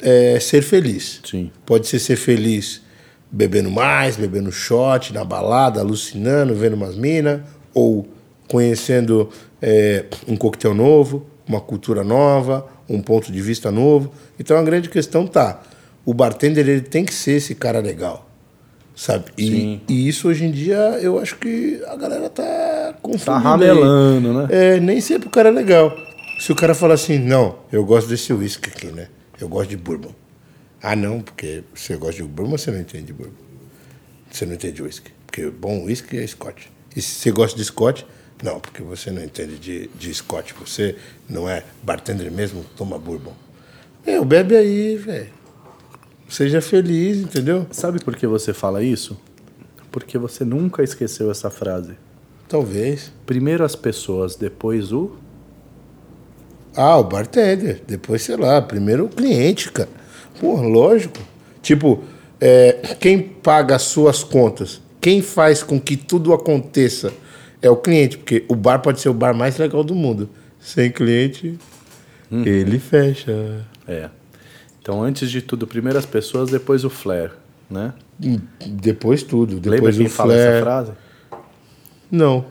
é, 0.00 0.38
ser 0.40 0.62
feliz. 0.62 1.20
Sim. 1.24 1.50
Pode 1.66 1.86
ser 1.86 1.98
ser 1.98 2.16
feliz 2.16 2.82
bebendo 3.30 3.70
mais, 3.70 4.16
bebendo 4.16 4.52
shot, 4.52 5.12
na 5.12 5.24
balada, 5.24 5.80
alucinando, 5.80 6.54
vendo 6.54 6.74
umas 6.74 6.96
minas, 6.96 7.40
ou 7.72 8.06
conhecendo 8.46 9.30
é, 9.60 10.04
um 10.28 10.36
coquetel 10.36 10.74
novo, 10.74 11.26
uma 11.48 11.60
cultura 11.60 12.04
nova, 12.04 12.66
um 12.92 13.00
ponto 13.00 13.32
de 13.32 13.40
vista 13.40 13.70
novo. 13.70 14.12
Então 14.38 14.56
a 14.56 14.62
grande 14.62 14.88
questão 14.88 15.26
tá, 15.26 15.62
o 16.04 16.12
bartender 16.12 16.68
ele 16.68 16.80
tem 16.80 17.04
que 17.04 17.14
ser 17.14 17.32
esse 17.32 17.54
cara 17.54 17.80
legal, 17.80 18.28
sabe? 18.94 19.26
E, 19.38 19.80
e 19.88 20.08
isso 20.08 20.28
hoje 20.28 20.44
em 20.44 20.50
dia 20.50 20.76
eu 21.00 21.18
acho 21.18 21.36
que 21.36 21.82
a 21.86 21.96
galera 21.96 22.28
tá 22.28 22.94
confundindo. 23.00 23.26
Tá 23.26 23.38
aí. 23.38 23.42
ramelando, 23.42 24.32
né? 24.34 24.48
É, 24.50 24.80
nem 24.80 25.00
sempre 25.00 25.28
o 25.28 25.30
cara 25.30 25.48
é 25.48 25.52
legal. 25.52 25.96
Se 26.38 26.52
o 26.52 26.56
cara 26.56 26.74
fala 26.74 26.94
assim, 26.94 27.18
não, 27.18 27.56
eu 27.70 27.84
gosto 27.84 28.08
desse 28.08 28.32
uísque 28.32 28.68
aqui, 28.68 28.86
né? 28.86 29.08
Eu 29.40 29.48
gosto 29.48 29.70
de 29.70 29.76
bourbon. 29.76 30.12
Ah, 30.82 30.96
não, 30.96 31.20
porque 31.20 31.62
você 31.72 31.96
gosta 31.96 32.22
de 32.22 32.28
bourbon, 32.28 32.58
você 32.58 32.70
não 32.70 32.80
entende 32.80 33.04
de 33.04 33.12
bourbon. 33.12 33.36
Você 34.30 34.44
não 34.44 34.54
entende 34.54 34.74
de 34.74 34.82
uísque. 34.82 35.12
Porque 35.26 35.48
bom 35.50 35.84
uísque 35.84 36.18
é 36.18 36.26
Scott. 36.26 36.70
E 36.96 37.00
se 37.00 37.14
você 37.14 37.30
gosta 37.30 37.56
de 37.56 37.64
Scott, 37.64 38.04
não, 38.42 38.58
porque 38.58 38.82
você 38.82 39.10
não 39.10 39.22
entende 39.22 39.56
de, 39.56 39.88
de 39.94 40.12
Scott. 40.12 40.54
Você 40.58 40.96
não 41.28 41.48
é 41.48 41.62
bartender 41.82 42.30
mesmo, 42.30 42.64
toma 42.76 42.98
bourbon. 42.98 43.32
Meu, 44.04 44.24
bebe 44.24 44.56
aí, 44.56 44.96
velho. 44.96 45.30
Seja 46.28 46.60
feliz, 46.60 47.18
entendeu? 47.18 47.66
Sabe 47.70 48.02
por 48.02 48.16
que 48.16 48.26
você 48.26 48.52
fala 48.52 48.82
isso? 48.82 49.16
Porque 49.92 50.18
você 50.18 50.44
nunca 50.44 50.82
esqueceu 50.82 51.30
essa 51.30 51.50
frase. 51.50 51.92
Talvez. 52.48 53.12
Primeiro 53.24 53.64
as 53.64 53.76
pessoas, 53.76 54.34
depois 54.34 54.92
o. 54.92 55.12
Ah, 56.74 56.96
o 56.96 57.04
bartender. 57.04 57.82
Depois, 57.86 58.22
sei 58.22 58.36
lá, 58.36 58.60
primeiro 58.60 59.04
o 59.04 59.08
cliente, 59.08 59.70
cara. 59.70 59.90
Pô, 60.40 60.60
lógico. 60.60 61.18
Tipo, 61.60 62.02
é, 62.40 62.96
quem 62.98 63.22
paga 63.22 63.76
as 63.76 63.82
suas 63.82 64.24
contas, 64.24 64.80
quem 65.00 65.22
faz 65.22 65.62
com 65.62 65.78
que 65.78 65.96
tudo 65.96 66.32
aconteça 66.32 67.12
é 67.62 67.70
o 67.70 67.76
cliente, 67.76 68.18
porque 68.18 68.44
o 68.48 68.54
bar 68.54 68.80
pode 68.80 69.00
ser 69.00 69.08
o 69.08 69.14
bar 69.14 69.32
mais 69.34 69.56
legal 69.56 69.82
do 69.84 69.94
mundo. 69.94 70.28
Sem 70.60 70.90
cliente, 70.90 71.58
ele 72.30 72.78
fecha. 72.78 73.64
É. 73.86 74.08
Então, 74.80 75.02
antes 75.02 75.30
de 75.30 75.40
tudo, 75.40 75.66
primeiro 75.66 75.98
as 75.98 76.06
pessoas, 76.06 76.50
depois 76.50 76.84
o 76.84 76.90
flare, 76.90 77.30
né? 77.70 77.92
Hum, 78.22 78.38
Depois 78.66 79.22
tudo. 79.22 79.54
Lembra 79.54 79.70
Depois 79.70 79.96
quem 79.96 80.06
o 80.06 80.10
fala 80.10 80.34
essa 80.34 80.44
flare. 80.44 80.62
frase? 80.62 80.92
Não. 82.10 82.44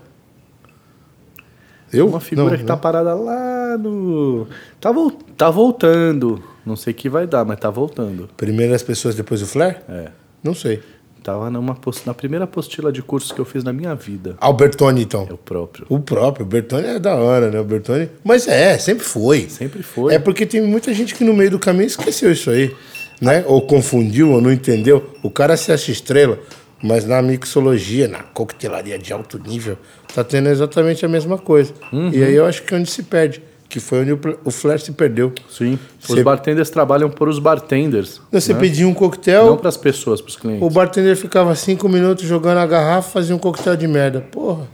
Eu? 1.93 2.07
Uma 2.07 2.19
figura 2.21 2.51
Não, 2.51 2.57
que 2.57 2.63
tá 2.63 2.75
né? 2.75 2.81
parada 2.81 3.13
lá 3.13 3.77
no. 3.77 4.47
Tá, 4.79 4.91
vol- 4.91 5.11
tá 5.11 5.49
voltando. 5.49 6.41
Não 6.65 6.75
sei 6.75 6.93
o 6.93 6.95
que 6.95 7.09
vai 7.09 7.27
dar, 7.27 7.43
mas 7.43 7.59
tá 7.59 7.69
voltando. 7.69 8.29
Primeiro 8.37 8.73
as 8.73 8.83
pessoas, 8.83 9.15
depois 9.15 9.41
o 9.41 9.45
flare? 9.47 9.77
É. 9.89 10.09
Não 10.43 10.53
sei. 10.53 10.81
Tava 11.23 11.51
numa 11.51 11.75
post... 11.75 12.05
na 12.07 12.13
primeira 12.13 12.45
apostila 12.45 12.91
de 12.91 13.03
cursos 13.03 13.31
que 13.31 13.39
eu 13.39 13.45
fiz 13.45 13.63
na 13.63 13.71
minha 13.71 13.93
vida. 13.93 14.35
Albertoni, 14.39 15.03
então. 15.03 15.27
É 15.29 15.33
o 15.33 15.37
próprio. 15.37 15.85
O 15.87 15.99
próprio, 15.99 16.45
o 16.45 16.49
Bertone 16.49 16.87
é 16.87 16.99
da 16.99 17.15
hora, 17.15 17.51
né? 17.51 17.59
O 17.59 17.63
Bertone. 17.63 18.09
Mas 18.23 18.47
é, 18.47 18.77
sempre 18.79 19.03
foi. 19.03 19.47
Sempre 19.47 19.83
foi. 19.83 20.15
É 20.15 20.19
porque 20.19 20.47
tem 20.47 20.61
muita 20.61 20.91
gente 20.93 21.13
que 21.13 21.23
no 21.23 21.33
meio 21.33 21.51
do 21.51 21.59
caminho 21.59 21.85
esqueceu 21.85 22.31
isso 22.31 22.49
aí, 22.49 22.75
né? 23.21 23.43
Ou 23.45 23.61
confundiu, 23.61 24.31
ou 24.31 24.41
não 24.41 24.51
entendeu. 24.51 25.11
O 25.21 25.29
cara 25.29 25.55
se 25.55 25.71
acha 25.71 25.91
estrela, 25.91 26.39
mas 26.81 27.05
na 27.05 27.21
mixologia, 27.21 28.07
na 28.07 28.23
coquetelaria 28.23 28.97
de 28.97 29.13
alto 29.13 29.37
nível, 29.37 29.77
tá 30.13 30.23
tendo 30.23 30.49
exatamente 30.49 31.05
a 31.05 31.07
mesma 31.07 31.37
coisa. 31.37 31.71
Uhum. 31.93 32.09
E 32.11 32.23
aí 32.23 32.33
eu 32.33 32.47
acho 32.47 32.63
que 32.63 32.73
é 32.73 32.77
onde 32.77 32.89
se 32.89 33.03
perde, 33.03 33.43
que 33.71 33.79
foi 33.79 34.01
onde 34.01 34.11
o, 34.43 34.51
Flair 34.51 34.81
se 34.81 34.91
perdeu. 34.91 35.31
Sim. 35.49 35.79
Os 36.01 36.07
Você- 36.09 36.21
bartenders 36.23 36.69
trabalham 36.69 37.09
por 37.09 37.29
os 37.29 37.39
bartenders. 37.39 38.19
Você 38.29 38.53
né? 38.53 38.59
pedia 38.59 38.85
um 38.85 38.89
Não 38.89 38.95
coquetel, 38.95 39.55
para 39.55 39.69
as 39.69 39.77
pessoas, 39.77 40.19
para 40.19 40.29
os 40.29 40.35
clientes. 40.35 40.61
o 40.61 40.69
bartender 40.69 41.15
ficava 41.15 41.55
cinco 41.55 41.87
minutos 41.87 42.25
jogando 42.25 42.57
a 42.57 42.65
garrafa, 42.67 43.09
fazia 43.11 43.33
um 43.33 43.39
coquetel 43.39 43.77
de 43.77 43.87
merda. 43.87 44.19
Porra. 44.29 44.67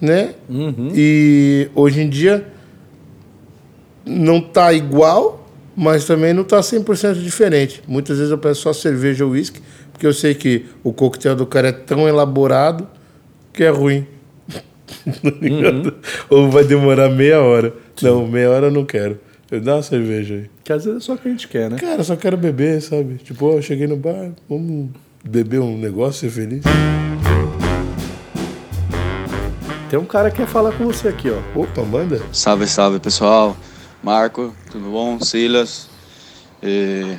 Né? 0.00 0.34
Uhum. 0.50 0.90
E 0.94 1.70
hoje 1.76 2.00
em 2.00 2.08
dia 2.10 2.44
não 4.04 4.40
tá 4.40 4.72
igual, 4.72 5.48
mas 5.76 6.04
também 6.04 6.34
não 6.34 6.42
tá 6.42 6.60
100% 6.60 7.22
diferente. 7.22 7.84
Muitas 7.86 8.18
vezes 8.18 8.32
eu 8.32 8.38
peço 8.38 8.62
só 8.62 8.72
cerveja 8.72 9.24
ou 9.24 9.30
uísque, 9.30 9.60
porque 9.92 10.06
eu 10.06 10.12
sei 10.12 10.34
que 10.34 10.66
o 10.82 10.92
coquetel 10.92 11.36
do 11.36 11.46
cara 11.46 11.68
é 11.68 11.72
tão 11.72 12.08
elaborado 12.08 12.88
que 13.52 13.62
é 13.62 13.70
ruim. 13.70 14.04
Ligado? 15.40 15.94
Ou 16.30 16.50
vai 16.50 16.64
demorar 16.64 17.08
meia 17.08 17.40
hora. 17.40 17.72
Não, 18.02 18.26
meia 18.26 18.50
hora 18.50 18.66
eu 18.66 18.72
não 18.72 18.84
quero. 18.84 19.18
Eu 19.50 19.60
dá 19.60 19.76
uma 19.76 19.82
cerveja 19.82 20.34
aí. 20.34 20.50
Que 20.64 20.72
às 20.72 20.84
vezes 20.84 21.02
é 21.02 21.06
só 21.06 21.14
o 21.14 21.18
que 21.18 21.28
a 21.28 21.30
gente 21.30 21.46
quer, 21.46 21.70
né? 21.70 21.76
Cara, 21.78 22.00
eu 22.00 22.04
só 22.04 22.16
quero 22.16 22.36
beber, 22.36 22.80
sabe? 22.82 23.14
Tipo, 23.16 23.46
ó, 23.46 23.52
eu 23.54 23.62
cheguei 23.62 23.86
no 23.86 23.96
bar, 23.96 24.32
vamos 24.48 24.90
beber 25.24 25.60
um 25.60 25.78
negócio, 25.78 26.28
ser 26.28 26.30
feliz. 26.30 26.62
Tem 29.88 29.98
um 29.98 30.04
cara 30.04 30.32
que 30.32 30.38
quer 30.38 30.48
falar 30.48 30.72
com 30.72 30.84
você 30.86 31.08
aqui, 31.08 31.30
ó. 31.30 31.60
Opa, 31.60 31.82
manda. 31.82 32.20
Salve, 32.32 32.66
salve 32.66 32.98
pessoal. 32.98 33.56
Marco, 34.02 34.52
tudo 34.70 34.90
bom? 34.90 35.20
Silas. 35.20 35.88
Eh, 36.60 37.16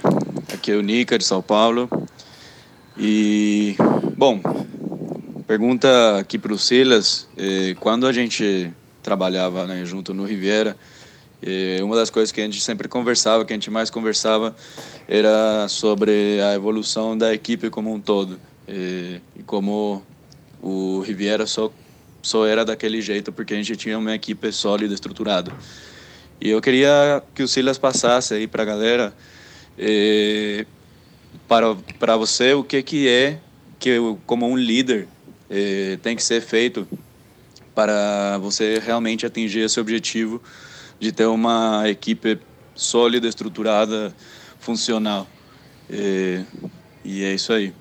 aqui 0.53 0.71
é 0.71 0.75
o 0.75 0.81
Nica 0.81 1.17
de 1.17 1.23
São 1.23 1.41
Paulo. 1.41 1.89
E, 2.97 3.75
bom, 4.17 4.41
pergunta 5.47 6.19
aqui 6.19 6.37
para 6.37 6.51
o 6.51 6.57
Silas. 6.57 7.25
eh, 7.37 7.73
quando 7.79 8.05
a 8.05 8.11
gente 8.11 8.69
trabalhava 9.01 9.65
né, 9.65 9.85
junto 9.85 10.13
no 10.13 10.25
Riviera, 10.25 10.75
eh, 11.41 11.79
uma 11.81 11.95
das 11.95 12.09
coisas 12.09 12.33
que 12.33 12.41
a 12.41 12.43
gente 12.43 12.59
sempre 12.59 12.89
conversava, 12.89 13.45
que 13.45 13.53
a 13.53 13.55
gente 13.55 13.71
mais 13.71 13.89
conversava, 13.89 14.53
era 15.07 15.65
sobre 15.69 16.41
a 16.41 16.53
evolução 16.53 17.17
da 17.17 17.33
equipe 17.33 17.69
como 17.69 17.93
um 17.93 17.99
todo. 17.99 18.37
Eh, 18.67 19.21
e 19.37 19.43
como 19.43 20.03
o 20.61 20.99
Riviera 20.99 21.47
só, 21.47 21.71
só 22.21 22.45
era 22.45 22.65
daquele 22.65 23.01
jeito 23.01 23.31
porque 23.31 23.53
a 23.53 23.57
gente 23.57 23.77
tinha 23.77 23.97
uma 23.97 24.13
equipe 24.13 24.51
sólida, 24.51 24.93
estruturada. 24.93 25.53
E 26.41 26.49
eu 26.49 26.61
queria 26.61 27.23
que 27.33 27.41
o 27.41 27.47
Silas 27.47 27.77
passasse 27.77 28.33
aí 28.33 28.47
para 28.47 28.63
a 28.63 28.65
galera, 28.65 29.13
para, 31.47 31.75
para 31.97 32.17
você, 32.17 32.53
o 32.53 32.63
que, 32.63 32.83
que 32.83 33.07
é 33.07 33.39
que 33.79 33.97
como 34.25 34.45
um 34.45 34.57
líder 34.57 35.07
eh, 35.49 35.97
tem 36.01 36.15
que 36.15 36.23
ser 36.23 36.41
feito 36.41 36.87
para 37.73 38.37
você 38.39 38.79
realmente 38.83 39.25
atingir 39.25 39.59
esse 39.59 39.79
objetivo 39.79 40.41
de 40.99 41.11
ter 41.11 41.27
uma 41.27 41.83
equipe 41.87 42.39
sólida, 42.73 43.27
estruturada, 43.27 44.13
funcional. 44.59 45.27
E, 45.89 46.41
e 47.05 47.23
é 47.23 47.33
isso 47.33 47.53
aí. 47.53 47.73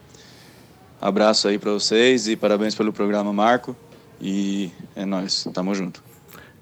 Abraço 1.00 1.48
aí 1.48 1.58
para 1.58 1.72
vocês 1.72 2.28
e 2.28 2.36
parabéns 2.36 2.74
pelo 2.74 2.92
programa, 2.92 3.32
Marco. 3.32 3.76
E 4.20 4.70
é 4.94 5.04
nóis, 5.04 5.46
tamo 5.52 5.74
junto. 5.74 6.02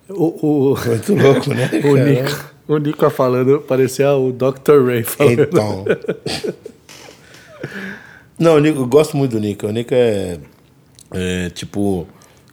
O, 0.09 0.73
o, 0.73 0.77
Muito 0.87 1.15
louco, 1.15 1.51
né? 1.51 1.71
o? 1.85 1.97
Nico, 1.97 2.55
o 2.69 2.79
Nico 2.79 3.11
falando, 3.11 3.61
parecia 3.61 4.13
o 4.13 4.33
Dr. 4.33 4.85
Ray 4.85 5.03
falando. 5.03 5.43
Então. 5.43 5.85
Não, 8.39 8.57
o 8.57 8.59
Nico, 8.59 8.81
eu 8.81 8.87
gosto 8.87 9.17
muito 9.17 9.33
do 9.33 9.41
Nico. 9.41 9.67
O 9.67 9.71
Nico 9.71 9.95
é, 9.95 10.39
é, 11.15 11.51
Tipo, 11.51 12.07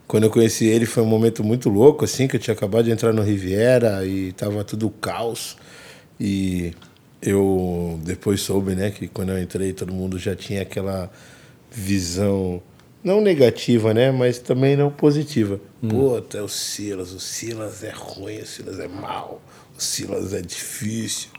quando 0.08 0.24
eu 0.26 0.30
conheci 0.30 0.65
ele 0.65 0.86
foi 0.86 1.04
um 1.04 1.08
momento 1.08 1.43
muito 1.43 1.69
louco, 1.69 2.04
assim, 2.04 2.28
que 2.28 2.36
eu 2.36 2.39
tinha 2.39 2.54
acabado 2.54 2.84
de 2.84 2.91
entrar 2.91 3.13
no 3.13 3.21
Riviera 3.21 4.06
e 4.06 4.34
tava 4.34 4.63
tudo 4.63 4.89
caos. 4.89 5.56
E 6.19 6.74
eu 7.21 8.00
depois 8.04 8.41
soube, 8.41 8.76
né, 8.76 8.91
que 8.91 9.08
quando 9.08 9.30
eu 9.30 9.41
entrei 9.41 9.74
todo 9.74 9.93
mundo 9.93 10.19
já 10.19 10.36
tinha 10.36 10.63
aquela 10.63 11.10
visão. 11.71 12.62
Não 13.04 13.19
negativa, 13.21 13.93
né? 13.93 14.12
Mas 14.12 14.38
também 14.38 14.76
não 14.76 14.91
positiva. 14.91 15.60
Puta, 15.88 16.38
é 16.38 16.41
o 16.41 16.47
Silas. 16.47 17.13
O 17.13 17.19
Silas 17.19 17.84
é 17.84 17.91
ruim, 17.91 18.38
o 18.39 18.45
Silas 18.45 18.80
é 18.80 18.88
mau, 18.88 19.41
o 19.76 19.82
Silas 19.82 20.34
é 20.34 20.41
difícil. 20.41 21.30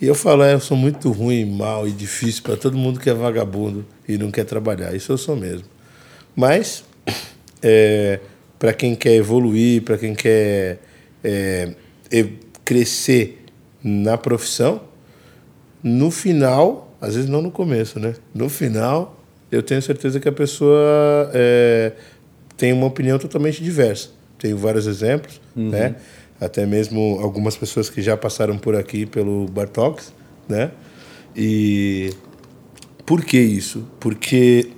E 0.00 0.06
eu 0.06 0.14
falo, 0.14 0.42
é, 0.42 0.54
eu 0.54 0.60
sou 0.60 0.76
muito 0.76 1.10
ruim, 1.10 1.44
mal 1.44 1.88
e 1.88 1.90
difícil 1.90 2.42
para 2.42 2.56
todo 2.56 2.76
mundo 2.76 3.00
que 3.00 3.10
é 3.10 3.14
vagabundo 3.14 3.84
e 4.06 4.16
não 4.16 4.30
quer 4.30 4.44
trabalhar. 4.44 4.94
Isso 4.94 5.10
eu 5.10 5.18
sou 5.18 5.34
mesmo. 5.34 5.66
Mas, 6.36 6.84
é, 7.62 8.20
para 8.58 8.74
quem 8.74 8.94
quer 8.94 9.14
evoluir, 9.14 9.82
para 9.82 9.96
quem 9.96 10.14
quer 10.14 10.78
é, 11.24 11.72
crescer 12.64 13.44
na 13.82 14.18
profissão, 14.18 14.82
no 15.82 16.10
final, 16.10 16.94
às 17.00 17.14
vezes 17.14 17.30
não 17.30 17.40
no 17.40 17.50
começo, 17.50 17.98
né? 17.98 18.14
No 18.34 18.48
final, 18.50 19.18
eu 19.50 19.62
tenho 19.62 19.80
certeza 19.80 20.20
que 20.20 20.28
a 20.28 20.32
pessoa 20.32 21.30
é, 21.32 21.92
tem 22.56 22.72
uma 22.72 22.86
opinião 22.86 23.18
totalmente 23.18 23.62
diversa. 23.62 24.10
Tenho 24.38 24.58
vários 24.58 24.86
exemplos, 24.86 25.40
né? 25.54 25.94
Até 26.38 26.66
mesmo 26.66 27.18
algumas 27.22 27.56
pessoas 27.56 27.88
que 27.88 28.02
já 28.02 28.16
passaram 28.16 28.58
por 28.58 28.76
aqui 28.76 29.06
pelo 29.06 29.46
Bartox, 29.46 30.12
né? 30.48 30.70
E 31.34 32.10
por 33.06 33.24
que 33.24 33.38
isso? 33.38 33.86
Porque 33.98 34.70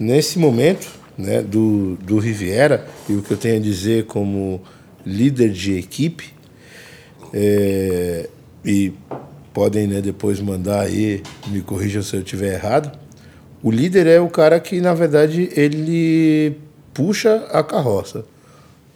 nesse 0.00 0.38
momento 0.38 0.88
né, 1.18 1.42
do, 1.42 1.96
do 1.96 2.18
Riviera, 2.18 2.88
e 3.06 3.12
o 3.12 3.22
que 3.22 3.30
eu 3.30 3.36
tenho 3.36 3.58
a 3.58 3.60
dizer 3.60 4.06
como 4.06 4.62
líder 5.04 5.50
de 5.50 5.76
equipe, 5.76 6.32
é, 7.34 8.28
e 8.64 8.92
podem 9.52 9.86
né, 9.86 10.00
depois 10.00 10.40
mandar 10.40 10.80
aí, 10.80 11.22
me 11.48 11.60
corrijam 11.60 12.02
se 12.02 12.16
eu 12.16 12.20
estiver 12.20 12.54
errado. 12.54 12.98
O 13.62 13.70
líder 13.70 14.06
é 14.06 14.18
o 14.18 14.28
cara 14.28 14.58
que, 14.58 14.80
na 14.80 14.94
verdade, 14.94 15.50
ele 15.54 16.56
puxa 16.94 17.46
a 17.52 17.62
carroça. 17.62 18.24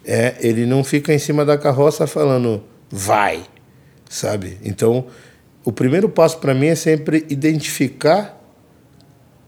É, 0.07 0.37
ele 0.41 0.65
não 0.65 0.83
fica 0.83 1.13
em 1.13 1.19
cima 1.19 1.45
da 1.45 1.59
carroça 1.59 2.07
falando 2.07 2.63
vai, 2.91 3.45
sabe? 4.09 4.59
Então, 4.63 5.07
o 5.65 5.73
primeiro 5.73 6.09
passo 6.09 6.39
para 6.39 6.55
mim 6.55 6.67
é 6.67 6.75
sempre 6.75 7.27
identificar 7.29 8.41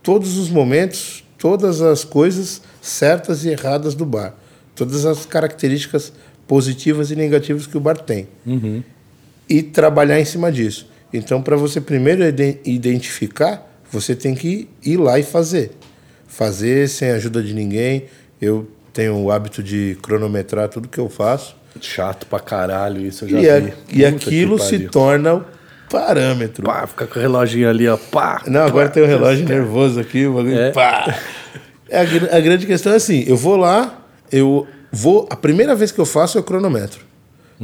todos 0.03 0.39
os 0.39 0.49
momentos, 0.49 1.26
todas 1.47 1.81
as 1.81 2.03
coisas 2.03 2.61
certas 2.83 3.45
e 3.45 3.51
erradas 3.51 3.95
do 3.95 4.05
bar, 4.05 4.35
todas 4.75 5.07
as 5.07 5.25
características 5.25 6.13
positivas 6.49 7.13
e 7.13 7.15
negativas 7.17 7.69
que 7.69 7.77
o 7.77 7.81
bar 7.81 7.97
tem 7.99 8.27
e 9.49 9.63
trabalhar 9.63 10.19
em 10.21 10.25
cima 10.25 10.51
disso. 10.51 10.89
Então, 11.13 11.41
para 11.41 11.57
você 11.57 11.81
primeiro 11.81 12.25
ide- 12.25 12.59
identificar, 12.65 13.65
você 13.93 14.17
tem 14.17 14.35
que 14.35 14.69
ir 14.85 14.97
lá 14.97 15.21
e 15.21 15.23
fazer. 15.23 15.71
Fazer 16.27 16.89
sem 16.89 17.11
a 17.11 17.15
ajuda 17.15 17.41
de 17.41 17.55
ninguém. 17.55 18.07
Eu 18.43 18.67
tenho 18.93 19.15
o 19.17 19.31
hábito 19.31 19.63
de 19.63 19.97
cronometrar 20.03 20.69
tudo 20.69 20.89
que 20.89 20.99
eu 20.99 21.09
faço. 21.09 21.55
Chato 21.81 22.27
pra 22.27 22.41
caralho 22.41 23.01
isso, 23.07 23.25
eu 23.25 23.29
já 23.29 23.41
E, 23.41 23.49
a- 23.51 23.61
vi. 23.61 23.67
e 23.69 23.73
Puta 23.73 23.95
que 23.95 24.05
aquilo 24.09 24.59
se 24.59 24.81
torna 24.89 25.35
o 25.37 25.45
parâmetro. 25.91 26.65
Pá, 26.65 26.87
fica 26.87 27.07
com 27.07 27.19
o 27.19 27.23
reloginho 27.23 27.69
ali, 27.69 27.89
ó. 27.89 27.97
Pá. 27.97 28.43
Não, 28.47 28.63
agora 28.63 28.89
pá. 28.89 28.95
tem 28.95 29.03
um 29.03 29.07
relógio 29.07 29.47
nervoso 29.47 30.01
aqui, 30.01 30.27
o 30.27 30.35
bagulho. 30.35 30.59
É. 30.59 30.71
Pá. 30.73 31.19
É, 31.89 31.99
A, 31.99 32.37
a 32.37 32.41
grande 32.41 32.67
questão 32.67 32.93
é 32.93 32.97
assim: 32.97 33.25
eu 33.27 33.37
vou 33.37 33.57
lá, 33.57 34.05
eu 34.31 34.67
vou. 34.91 35.27
A 35.31 35.37
primeira 35.37 35.75
vez 35.75 35.93
que 35.93 35.99
eu 35.99 36.07
faço 36.07 36.37
é 36.39 36.41
o 36.41 36.45
cronômetro. 36.45 37.05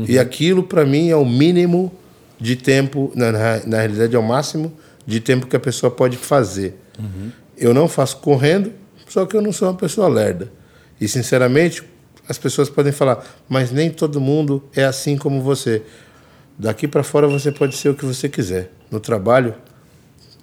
E 0.08 0.18
aquilo, 0.18 0.62
para 0.62 0.86
mim, 0.86 1.10
é 1.10 1.16
o 1.16 1.24
mínimo 1.24 1.92
de 2.40 2.56
tempo, 2.56 3.12
na, 3.14 3.30
na, 3.30 3.60
na 3.66 3.78
realidade, 3.78 4.16
é 4.16 4.18
o 4.18 4.22
máximo 4.22 4.72
de 5.06 5.20
tempo 5.20 5.46
que 5.46 5.54
a 5.54 5.60
pessoa 5.60 5.90
pode 5.90 6.16
fazer. 6.16 6.78
Eu 7.58 7.74
não 7.74 7.86
faço 7.86 8.16
correndo, 8.16 8.72
só 9.06 9.26
que 9.26 9.36
eu 9.36 9.42
não 9.42 9.52
sou 9.52 9.68
uma 9.68 9.76
pessoa 9.76 10.08
lerda. 10.08 10.50
E, 10.98 11.06
sinceramente, 11.06 11.82
as 12.26 12.38
pessoas 12.38 12.70
podem 12.70 12.90
falar, 12.90 13.22
mas 13.48 13.70
nem 13.70 13.90
todo 13.90 14.20
mundo 14.20 14.62
é 14.74 14.84
assim 14.84 15.16
como 15.18 15.42
você. 15.42 15.82
Daqui 16.62 16.86
para 16.86 17.02
fora 17.02 17.26
você 17.26 17.50
pode 17.50 17.74
ser 17.76 17.88
o 17.88 17.94
que 17.94 18.04
você 18.04 18.28
quiser. 18.28 18.70
No 18.88 19.00
trabalho, 19.00 19.52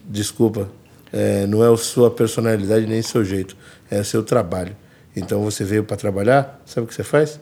desculpa, 0.03 0.67
é, 1.13 1.47
não 1.47 1.63
é 1.63 1.73
a 1.73 1.77
sua 1.77 2.11
personalidade 2.11 2.85
nem 2.85 2.99
o 2.99 3.03
seu 3.03 3.23
jeito, 3.23 3.55
é 3.89 4.01
o 4.01 4.03
seu 4.03 4.21
trabalho. 4.21 4.75
Então 5.15 5.41
você 5.41 5.63
veio 5.63 5.81
para 5.85 5.95
trabalhar, 5.95 6.61
sabe 6.65 6.83
o 6.85 6.87
que 6.89 6.93
você 6.93 7.03
faz? 7.05 7.39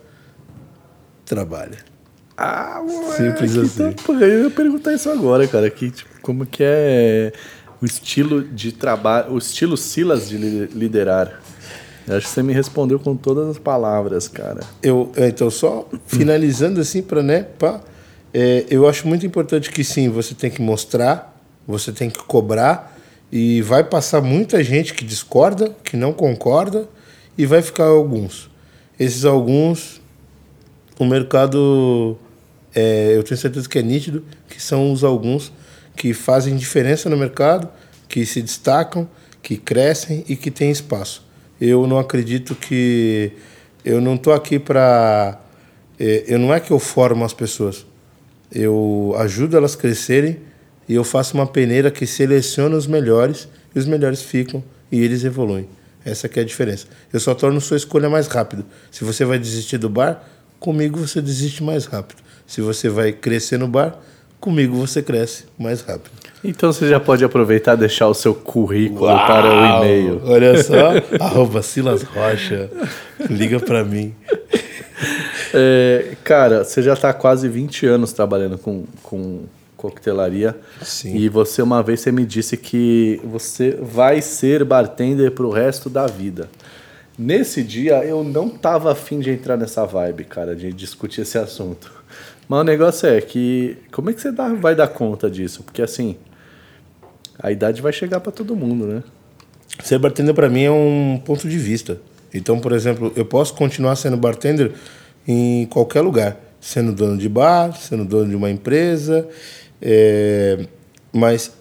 Trabalha. 1.25 1.77
Ah, 2.37 2.83
moleque, 2.85 3.13
Simples 3.17 3.57
assim. 3.57 3.87
então, 3.89 3.93
pô, 4.05 4.13
eu 4.13 4.43
ia 4.43 4.49
perguntar 4.51 4.93
isso 4.93 5.09
agora, 5.09 5.47
cara. 5.47 5.69
Que, 5.71 5.89
tipo, 5.89 6.21
como 6.21 6.45
que 6.45 6.61
é 6.63 7.33
o 7.81 7.85
estilo 7.85 8.43
de 8.43 8.71
trabalho, 8.71 9.33
o 9.33 9.39
estilo 9.39 9.75
Silas 9.75 10.29
de 10.29 10.37
li- 10.37 10.67
liderar? 10.67 11.41
Eu 12.07 12.15
acho 12.15 12.27
que 12.27 12.31
você 12.31 12.43
me 12.43 12.53
respondeu 12.53 12.99
com 12.99 13.15
todas 13.17 13.47
as 13.49 13.57
palavras, 13.57 14.27
cara. 14.27 14.59
Eu, 14.83 15.11
é, 15.15 15.29
então, 15.29 15.49
só 15.49 15.89
finalizando 16.05 16.79
assim 16.79 17.01
para, 17.01 17.23
né, 17.23 17.41
pá, 17.57 17.81
é, 18.33 18.65
eu 18.69 18.87
acho 18.87 19.07
muito 19.07 19.25
importante 19.25 19.71
que 19.71 19.83
sim, 19.83 20.09
você 20.09 20.35
tem 20.35 20.51
que 20.51 20.61
mostrar, 20.61 21.35
você 21.67 21.91
tem 21.91 22.09
que 22.09 22.19
cobrar 22.19 22.97
e 23.31 23.61
vai 23.61 23.83
passar 23.83 24.21
muita 24.21 24.63
gente 24.63 24.93
que 24.93 25.03
discorda, 25.03 25.75
que 25.83 25.97
não 25.97 26.13
concorda 26.13 26.87
e 27.37 27.45
vai 27.45 27.61
ficar 27.61 27.85
alguns. 27.85 28.49
Esses 28.99 29.25
alguns, 29.25 30.01
o 30.99 31.05
mercado, 31.05 32.17
é, 32.73 33.13
eu 33.15 33.23
tenho 33.23 33.37
certeza 33.37 33.67
que 33.67 33.79
é 33.79 33.81
nítido, 33.81 34.23
que 34.49 34.61
são 34.61 34.91
os 34.91 35.03
alguns 35.03 35.51
que 35.95 36.13
fazem 36.13 36.55
diferença 36.55 37.09
no 37.09 37.17
mercado, 37.17 37.67
que 38.07 38.25
se 38.25 38.41
destacam, 38.41 39.07
que 39.41 39.57
crescem 39.57 40.23
e 40.27 40.35
que 40.35 40.51
têm 40.51 40.69
espaço. 40.69 41.25
Eu 41.59 41.87
não 41.87 41.97
acredito 41.97 42.55
que 42.55 43.31
eu 43.83 43.99
não 43.99 44.15
estou 44.15 44.33
aqui 44.33 44.59
para 44.59 45.41
eu 45.99 46.37
não 46.37 46.53
é 46.53 46.59
que 46.59 46.69
eu 46.69 46.77
formo 46.77 47.25
as 47.25 47.33
pessoas. 47.33 47.86
Eu 48.51 49.15
ajudo 49.17 49.57
elas 49.57 49.75
a 49.75 49.77
crescerem 49.77 50.39
e 50.87 50.95
eu 50.95 51.03
faço 51.03 51.33
uma 51.33 51.45
peneira 51.45 51.91
que 51.91 52.07
seleciona 52.07 52.75
os 52.75 52.87
melhores 52.87 53.47
e 53.75 53.79
os 53.79 53.85
melhores 53.85 54.21
ficam 54.21 54.63
e 54.91 55.01
eles 55.03 55.23
evoluem. 55.23 55.67
Essa 56.05 56.29
que 56.29 56.39
é 56.39 56.43
a 56.43 56.45
diferença. 56.45 56.87
Eu 57.11 57.19
só 57.19 57.35
torno 57.35 57.59
sua 57.59 57.75
escolha 57.75 58.09
mais 58.09 58.27
rápido. 58.27 58.65
Se 58.89 59.03
você 59.03 59.25
vai 59.25 59.37
desistir 59.37 59.77
do 59.77 59.89
bar, 59.89 60.23
comigo 60.59 60.97
você 60.97 61.21
desiste 61.21 61.61
mais 61.61 61.85
rápido. 61.85 62.21
Se 62.45 62.61
você 62.61 62.87
vai 62.87 63.11
crescer 63.11 63.57
no 63.57 63.67
bar, 63.67 63.99
comigo 64.39 64.77
você 64.77 65.01
cresce 65.01 65.43
mais 65.59 65.81
rápido. 65.81 66.11
Então 66.43 66.71
você 66.71 66.87
já 66.87 66.99
pode 66.99 67.25
aproveitar 67.25 67.73
e 67.73 67.81
deixar 67.81 68.07
o 68.07 68.13
seu 68.13 68.33
currículo 68.33 69.07
para 69.07 69.49
o 69.49 69.53
Uau! 69.53 69.83
e-mail. 69.83 70.21
Olha 70.23 70.63
só, 70.63 70.91
arroba 71.19 71.61
Silas 71.61 72.03
Rocha. 72.03 72.69
Liga 73.29 73.59
pra 73.59 73.83
mim. 73.83 74.15
É, 75.53 76.15
cara, 76.23 76.63
você 76.63 76.81
já 76.81 76.93
está 76.93 77.13
quase 77.13 77.47
20 77.47 77.85
anos 77.85 78.13
trabalhando 78.13 78.57
com, 78.57 78.85
com 79.03 79.41
coquetelaria. 79.75 80.55
Sim. 80.81 81.15
E 81.15 81.29
você, 81.29 81.61
uma 81.61 81.81
vez, 81.83 82.01
você 82.01 82.11
me 82.11 82.25
disse 82.25 82.57
que 82.57 83.21
você 83.23 83.77
vai 83.81 84.21
ser 84.21 84.63
bartender 84.63 85.31
pro 85.31 85.49
resto 85.49 85.89
da 85.89 86.07
vida. 86.07 86.49
Nesse 87.17 87.63
dia, 87.63 88.03
eu 88.03 88.23
não 88.23 88.49
tava 88.49 88.91
afim 88.91 89.19
de 89.19 89.31
entrar 89.31 89.57
nessa 89.57 89.85
vibe, 89.85 90.23
cara, 90.25 90.55
de 90.55 90.71
discutir 90.71 91.21
esse 91.21 91.37
assunto. 91.37 91.91
Mas 92.47 92.61
o 92.61 92.63
negócio 92.63 93.07
é 93.09 93.19
que, 93.19 93.77
como 93.91 94.09
é 94.09 94.13
que 94.13 94.21
você 94.21 94.31
dá- 94.31 94.53
vai 94.53 94.75
dar 94.75 94.87
conta 94.87 95.29
disso? 95.29 95.63
Porque, 95.63 95.81
assim, 95.81 96.15
a 97.39 97.51
idade 97.51 97.81
vai 97.81 97.91
chegar 97.91 98.19
para 98.19 98.31
todo 98.31 98.55
mundo, 98.55 98.85
né? 98.85 99.03
Ser 99.83 99.97
bartender 99.99 100.33
para 100.33 100.49
mim 100.49 100.63
é 100.63 100.71
um 100.71 101.21
ponto 101.23 101.47
de 101.47 101.57
vista. 101.57 101.99
Então, 102.33 102.59
por 102.59 102.71
exemplo, 102.71 103.11
eu 103.15 103.25
posso 103.25 103.53
continuar 103.53 103.95
sendo 103.95 104.17
bartender 104.17 104.71
em 105.27 105.65
qualquer 105.65 106.01
lugar, 106.01 106.37
sendo 106.61 106.93
dono 106.93 107.17
de 107.17 107.27
bar, 107.27 107.75
sendo 107.75 108.05
dono 108.05 108.29
de 108.29 108.35
uma 108.35 108.49
empresa, 108.49 109.27
é, 109.81 110.65
mas 111.11 111.51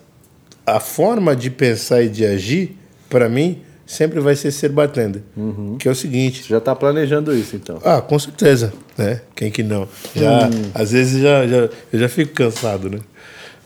a 0.64 0.80
forma 0.80 1.34
de 1.34 1.50
pensar 1.50 2.02
e 2.02 2.08
de 2.08 2.24
agir, 2.24 2.76
para 3.08 3.28
mim, 3.28 3.62
sempre 3.86 4.18
vai 4.20 4.34
ser 4.34 4.50
ser 4.50 4.70
bartender. 4.70 5.22
Uhum. 5.36 5.76
Que 5.78 5.88
é 5.88 5.90
o 5.90 5.94
seguinte. 5.94 6.42
Você 6.42 6.48
já 6.48 6.60
tá 6.60 6.74
planejando 6.74 7.34
isso, 7.34 7.54
então. 7.54 7.78
Ah, 7.84 8.00
com 8.00 8.18
certeza, 8.18 8.72
né? 8.98 9.20
Quem 9.34 9.50
que 9.50 9.62
não? 9.62 9.88
Já, 10.14 10.46
Hum. 10.48 10.70
Às 10.74 10.90
vezes 10.92 11.22
já, 11.22 11.46
já, 11.46 11.56
eu 11.92 11.98
já 11.98 12.08
fico 12.08 12.32
cansado, 12.32 12.90
né? 12.90 12.98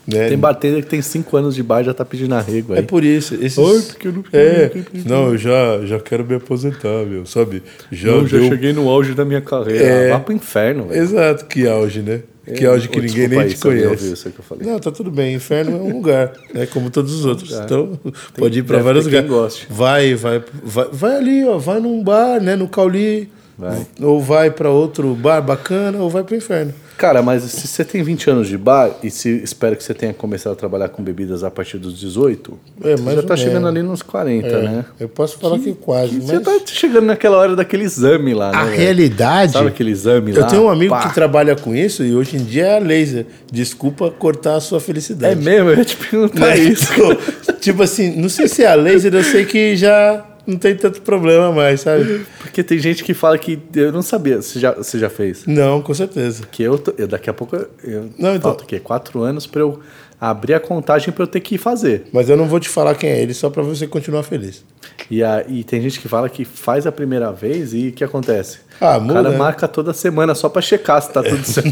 Né? 0.07 0.29
Tem 0.29 0.37
bartender 0.37 0.81
que 0.83 0.89
tem 0.89 1.01
5 1.01 1.37
anos 1.37 1.53
de 1.55 1.61
bar 1.61 1.81
e 1.81 1.85
já 1.85 1.93
tá 1.93 2.03
pedindo 2.03 2.33
arrego 2.33 2.73
aí. 2.73 2.79
É 2.79 2.81
por 2.81 3.03
isso. 3.03 3.35
Esses... 3.35 3.57
Ai, 3.59 3.81
porque 3.87 4.07
eu 4.07 4.11
não- 4.13 4.23
É, 4.33 4.71
não, 5.05 5.29
eu 5.29 5.37
já, 5.37 5.85
já 5.85 5.99
quero 5.99 6.25
me 6.25 6.35
aposentar, 6.35 7.05
meu, 7.05 7.25
sabe? 7.25 7.61
Já, 7.91 8.09
Eu 8.09 8.27
já 8.27 8.37
deu- 8.39 8.49
cheguei 8.49 8.73
no 8.73 8.89
auge 8.89 9.13
da 9.13 9.23
minha 9.23 9.41
carreira. 9.41 9.83
É. 9.83 10.09
Vá 10.09 10.19
pro 10.19 10.33
inferno, 10.33 10.87
velho. 10.87 11.01
Exato, 11.01 11.45
que 11.45 11.67
auge, 11.67 12.01
né? 12.01 12.21
Que 12.55 12.65
É, 12.65 12.67
auge 12.69 12.89
que 12.89 12.97
oh, 12.97 13.01
ninguém 13.03 13.27
nem 13.27 13.39
aí 13.39 13.49
te 13.53 13.57
conhece. 13.59 14.11
isso 14.13 14.29
que 14.31 14.39
eu 14.39 14.43
falei. 14.43 14.65
Não, 14.67 14.79
tá 14.79 14.89
tudo 14.91 15.11
bem. 15.11 15.35
Inferno 15.35 15.77
é 15.77 15.81
um 15.81 15.93
lugar, 15.93 16.33
né? 16.51 16.65
Como 16.65 16.89
todos 16.89 17.13
os 17.13 17.23
outros. 17.23 17.51
Então, 17.63 17.97
pode 18.35 18.57
ir 18.59 18.63
pra 18.63 18.77
deve 18.77 18.85
vários 18.87 19.05
lugares. 19.05 19.67
Vai, 19.69 20.15
vai, 20.15 20.43
vai, 20.63 20.87
vai 20.91 21.15
ali, 21.17 21.45
ó. 21.45 21.59
Vai 21.59 21.79
num 21.79 22.03
bar, 22.03 22.41
né? 22.41 22.55
No 22.55 22.67
Cauli. 22.67 23.29
Vai. 23.57 23.85
Ou 24.01 24.21
vai 24.21 24.49
pra 24.49 24.69
outro 24.69 25.13
bar 25.13 25.41
bacana, 25.41 25.99
ou 25.99 26.09
vai 26.09 26.23
pro 26.23 26.35
inferno. 26.35 26.73
Cara, 26.97 27.21
mas 27.23 27.41
se 27.43 27.67
você 27.67 27.83
tem 27.83 28.03
20 28.03 28.29
anos 28.29 28.47
de 28.47 28.55
bar 28.57 28.91
e 29.01 29.09
se 29.09 29.27
espero 29.43 29.75
que 29.75 29.83
você 29.83 29.91
tenha 29.93 30.13
começado 30.13 30.53
a 30.53 30.55
trabalhar 30.55 30.87
com 30.89 31.01
bebidas 31.03 31.43
a 31.43 31.49
partir 31.49 31.79
dos 31.79 31.99
18, 31.99 32.59
É, 32.83 32.95
você 32.95 33.03
já 33.15 33.21
ou 33.21 33.23
tá 33.23 33.35
chegando 33.35 33.67
ali 33.67 33.81
nos 33.81 34.03
40, 34.03 34.47
É, 34.47 34.61
né? 34.61 34.85
Eu 34.99 35.09
posso 35.09 35.39
falar 35.39 35.57
que, 35.57 35.73
quase, 35.73 36.19
Você 36.21 36.33
mas... 36.35 36.43
tá 36.43 36.59
chegando 36.67 37.05
naquela 37.07 37.37
hora 37.37 37.55
daquele 37.55 37.83
exame 37.85 38.35
lá, 38.35 38.51
né? 38.51 38.57
A 38.57 38.65
velho? 38.65 38.77
realidade... 38.77 39.53
Sabe 39.53 39.69
aquele 39.69 39.89
exame 39.91 40.31
Eu 40.35 40.41
lá? 40.41 40.47
tenho 40.47 40.63
um 40.63 40.69
amigo 40.69 40.93
Pá. 40.93 41.07
que 41.07 41.13
trabalha 41.15 41.55
com 41.55 41.73
isso 41.75 42.03
e 42.03 42.13
hoje 42.15 42.37
em 42.37 42.43
dia 42.43 42.65
é 42.65 42.75
a 42.77 42.79
laser. 42.79 43.25
Desculpa 43.51 44.11
cortar 44.11 44.57
a 44.57 44.59
sua 44.59 44.77
É 44.77 44.81
felicidade. 44.81 45.43
mesmo? 45.43 45.69
Eu 45.71 45.77
ia 45.77 45.85
te 45.85 45.97
perguntar 45.97 46.39
Né? 46.49 46.57
isso. 46.59 46.85
Tipo, 46.93 47.53
tipo 47.59 47.83
assim, 47.83 48.15
não 48.15 48.29
sei 48.29 48.47
se 48.47 48.63
é 48.63 48.67
a 48.67 48.75
laser, 48.75 49.11
eu 49.13 49.23
sei 49.23 49.43
que 49.43 49.75
já 49.75 50.23
não 50.51 50.57
tem 50.59 50.75
tanto 50.75 51.01
problema 51.01 51.51
mais, 51.51 51.81
sabe? 51.81 52.25
Porque 52.39 52.61
tem 52.63 52.77
gente 52.79 53.03
que 53.03 53.13
fala 53.13 53.37
que. 53.37 53.59
Eu 53.75 53.91
não 53.91 54.01
sabia. 54.01 54.41
Você 54.41 54.59
já, 54.59 54.71
você 54.73 54.99
já 54.99 55.09
fez? 55.09 55.45
Não, 55.47 55.81
com 55.81 55.93
certeza. 55.93 56.43
Que 56.51 56.63
eu, 56.63 56.77
tô- 56.77 56.93
eu 56.97 57.07
daqui 57.07 57.29
a 57.29 57.33
pouco. 57.33 57.55
Eu, 57.83 58.09
Não, 58.17 58.35
então- 58.35 58.51
Falta 58.51 58.63
o 58.63 58.67
quê? 58.67 58.79
Quatro 58.79 59.21
anos 59.21 59.47
pra 59.47 59.61
eu 59.61 59.79
abrir 60.19 60.53
a 60.53 60.59
contagem 60.59 61.11
pra 61.11 61.23
eu 61.23 61.27
ter 61.27 61.39
que 61.39 61.57
fazer. 61.57 62.03
Mas 62.13 62.29
eu 62.29 62.37
não 62.37 62.45
vou 62.45 62.59
te 62.59 62.69
falar 62.69 62.93
quem 62.93 63.09
é 63.09 63.21
ele, 63.21 63.33
só 63.33 63.49
pra 63.49 63.63
você 63.63 63.87
continuar 63.87 64.21
feliz. 64.23 64.63
E, 65.09 65.23
a, 65.23 65.43
e 65.47 65.63
tem 65.63 65.81
gente 65.81 65.99
que 65.99 66.07
fala 66.07 66.29
que 66.29 66.45
faz 66.45 66.85
a 66.85 66.91
primeira 66.91 67.31
vez 67.31 67.73
e 67.73 67.87
o 67.87 67.91
que 67.91 68.03
acontece? 68.03 68.59
Ah, 68.79 68.97
o 68.97 69.01
muda, 69.01 69.13
cara 69.15 69.29
né? 69.31 69.37
marca 69.37 69.67
toda 69.67 69.93
semana 69.93 70.35
só 70.35 70.47
pra 70.47 70.61
checar 70.61 71.01
se 71.01 71.11
tá 71.11 71.23
tudo 71.23 71.43
certo. 71.43 71.71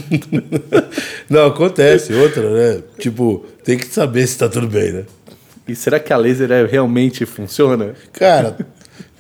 não, 1.30 1.46
acontece. 1.48 2.14
Outra, 2.14 2.50
né? 2.50 2.82
Tipo, 2.98 3.46
tem 3.64 3.78
que 3.78 3.86
saber 3.86 4.26
se 4.28 4.38
tá 4.38 4.50
tudo 4.50 4.68
bem, 4.68 4.92
né? 4.94 5.04
E 5.70 5.76
será 5.76 6.00
que 6.00 6.12
a 6.12 6.18
laser 6.18 6.52
é- 6.52 6.66
realmente 6.66 7.26
funciona? 7.26 7.94
Cara, 8.14 8.58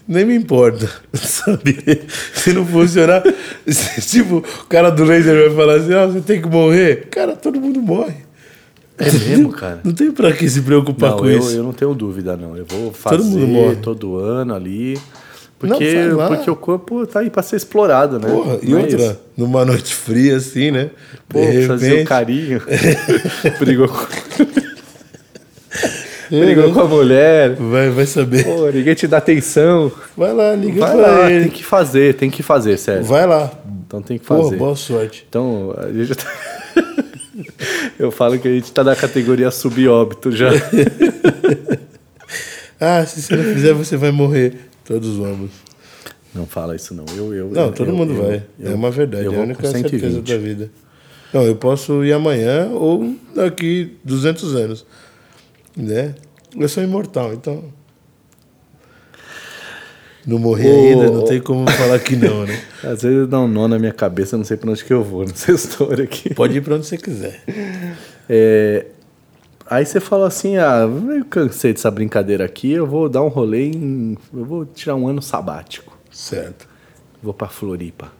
nem 0.08 0.26
me 0.26 0.36
importa, 0.36 0.89
sabe? 1.14 2.02
Se 2.34 2.52
não 2.54 2.66
funcionar, 2.66 3.24
se, 3.68 4.02
tipo, 4.18 4.38
o 4.38 4.66
cara 4.68 4.89
do 4.89 5.04
laser 5.04 5.47
vai 5.50 5.56
falar 5.56 5.76
assim, 5.76 5.93
ó, 5.93 6.08
você 6.08 6.22
tem 6.22 6.41
que 6.41 6.47
morrer. 6.47 7.08
Cara, 7.12 7.36
todo 7.36 7.60
mundo 7.62 7.82
morre. 7.82 8.16
É 8.97 9.10
mesmo, 9.12 9.50
cara? 9.52 9.80
Não 9.84 9.93
tem 9.93 10.12
pra 10.12 10.32
que 10.34 10.50
se 10.50 10.62
preocupar 10.62 11.12
Não, 11.12 11.18
com 11.20 11.26
eu, 11.28 11.39
isso. 11.39 11.56
eu 11.56 11.64
não 11.64 11.72
tenho 11.72 11.93
dúvida, 11.93 12.36
não. 12.36 12.58
Eu 12.58 12.66
vou 12.66 12.91
fazer 12.91 13.18
Todo 13.18 13.26
mundo 13.28 13.47
morre. 13.47 13.76
todo 13.78 14.18
ano 14.18 14.54
ali. 14.54 14.95
Não, 15.62 15.70
Porque, 15.72 16.04
lá. 16.04 16.28
porque 16.28 16.50
o 16.52 16.56
corpo 16.56 17.06
tá 17.08 17.20
aí 17.20 17.30
pra 17.30 17.41
ser 17.43 17.58
explorado, 17.58 18.18
né? 18.20 18.30
Porra, 18.30 18.60
e 18.62 18.70
Não 18.70 18.78
é 18.80 18.82
outra, 18.82 18.97
isso? 19.02 19.20
numa 19.38 19.64
noite 19.66 19.93
fria 19.93 20.36
assim, 20.38 20.72
né? 20.72 20.89
Pô, 21.30 21.39
fazer 21.68 22.02
o 22.02 22.06
carinho. 22.06 22.62
Brigou 23.60 23.88
com... 23.88 24.06
Brigou 26.45 26.71
com 26.73 26.82
a 26.82 26.86
mulher. 26.88 27.55
Vai, 27.55 27.89
vai 27.89 28.05
saber. 28.05 28.43
Pô, 28.45 28.69
ninguém 28.69 28.93
te 28.93 29.07
dá 29.07 29.17
atenção. 29.17 29.91
Vai 30.15 30.34
lá, 30.34 30.53
liga 30.55 30.80
Vai 30.80 30.91
pra 30.97 31.01
lá, 31.07 31.32
ele. 31.32 31.45
tem 31.45 31.51
que 31.51 31.63
fazer, 31.63 32.13
tem 32.15 32.30
que 32.30 32.43
fazer, 32.43 32.77
sério. 32.77 33.03
Vai 33.03 33.25
lá. 33.25 33.51
Então 33.88 34.01
tem 34.01 34.17
que 34.19 34.25
fazer. 34.25 34.55
boa 34.57 34.75
sorte. 34.75 35.25
Então, 35.27 35.73
a 35.77 35.91
gente 35.91 36.13
tá... 36.15 36.25
Eu 37.97 38.11
falo 38.11 38.38
que 38.39 38.47
a 38.47 38.51
gente 38.51 38.71
tá 38.71 38.84
na 38.84 38.95
categoria 38.95 39.49
subóbito 39.51 40.32
já. 40.32 40.49
Ah, 42.82 43.05
se 43.05 43.21
você 43.21 43.36
não 43.36 43.43
fizer, 43.43 43.73
você 43.73 43.97
vai 43.97 44.09
morrer. 44.11 44.53
Todos 44.86 45.17
vamos. 45.17 45.51
Não 46.34 46.45
fala 46.45 46.75
isso 46.77 46.93
não. 46.93 47.03
Eu, 47.13 47.34
eu, 47.34 47.49
Não, 47.49 47.65
eu- 47.65 47.71
todo 47.73 47.89
eu- 47.89 47.95
mundo 47.95 48.13
eu- 48.13 48.23
vai. 48.25 48.43
é 48.63 48.69
uma 48.73 48.89
verdade. 48.89 49.25
É 49.25 49.27
a 49.27 49.32
única 49.32 49.67
certeza 49.69 49.99
120. 50.21 50.27
da 50.30 50.38
vida. 50.38 50.71
Não, 51.34 51.43
eu 51.43 51.55
posso 51.55 52.03
ir 52.05 52.13
amanhã 52.13 52.69
ou 52.71 53.13
daqui 53.36 53.97
200 54.05 54.55
anos. 54.55 54.86
Né? 55.80 56.15
Eu 56.55 56.67
sou 56.67 56.84
imortal, 56.84 57.34
então. 57.34 57.63
Não 60.27 60.38
morri 60.38 60.67
Ô, 60.67 60.71
ainda, 60.71 61.09
não 61.09 61.23
tem 61.23 61.41
como 61.41 61.69
falar 61.71 61.97
que 61.99 62.15
não, 62.15 62.45
né? 62.45 62.61
Às 62.84 63.01
vezes 63.01 63.27
dá 63.27 63.39
um 63.39 63.47
nó 63.47 63.67
na 63.67 63.80
minha 63.80 63.93
cabeça, 63.93 64.38
não 64.38 64.43
sei 64.43 64.57
pra 64.57 64.69
onde 64.69 64.84
que 64.84 64.93
eu 64.93 65.03
vou 65.03 65.25
nessa 65.25 65.51
história 65.53 66.03
aqui. 66.03 66.34
Pode 66.34 66.57
ir 66.57 66.61
pra 66.61 66.75
onde 66.75 66.86
você 66.86 66.97
quiser. 66.97 67.41
É, 68.30 68.86
Aí 69.69 69.86
você 69.86 69.99
fala 69.99 70.27
assim, 70.27 70.57
ah, 70.57 70.89
eu 71.15 71.23
cansei 71.25 71.71
dessa 71.71 71.91
brincadeira 71.91 72.43
aqui, 72.43 72.71
eu 72.71 72.88
vou 72.88 73.07
dar 73.07 73.21
um 73.21 73.27
rolê 73.27 73.67
em... 73.67 74.17
Eu 74.34 74.43
vou 74.43 74.65
tirar 74.65 74.95
um 74.95 75.07
ano 75.07 75.21
sabático. 75.21 75.95
Certo. 76.11 76.67
Vou 77.21 77.36
pra 77.36 77.47
Floripa. 77.47 78.11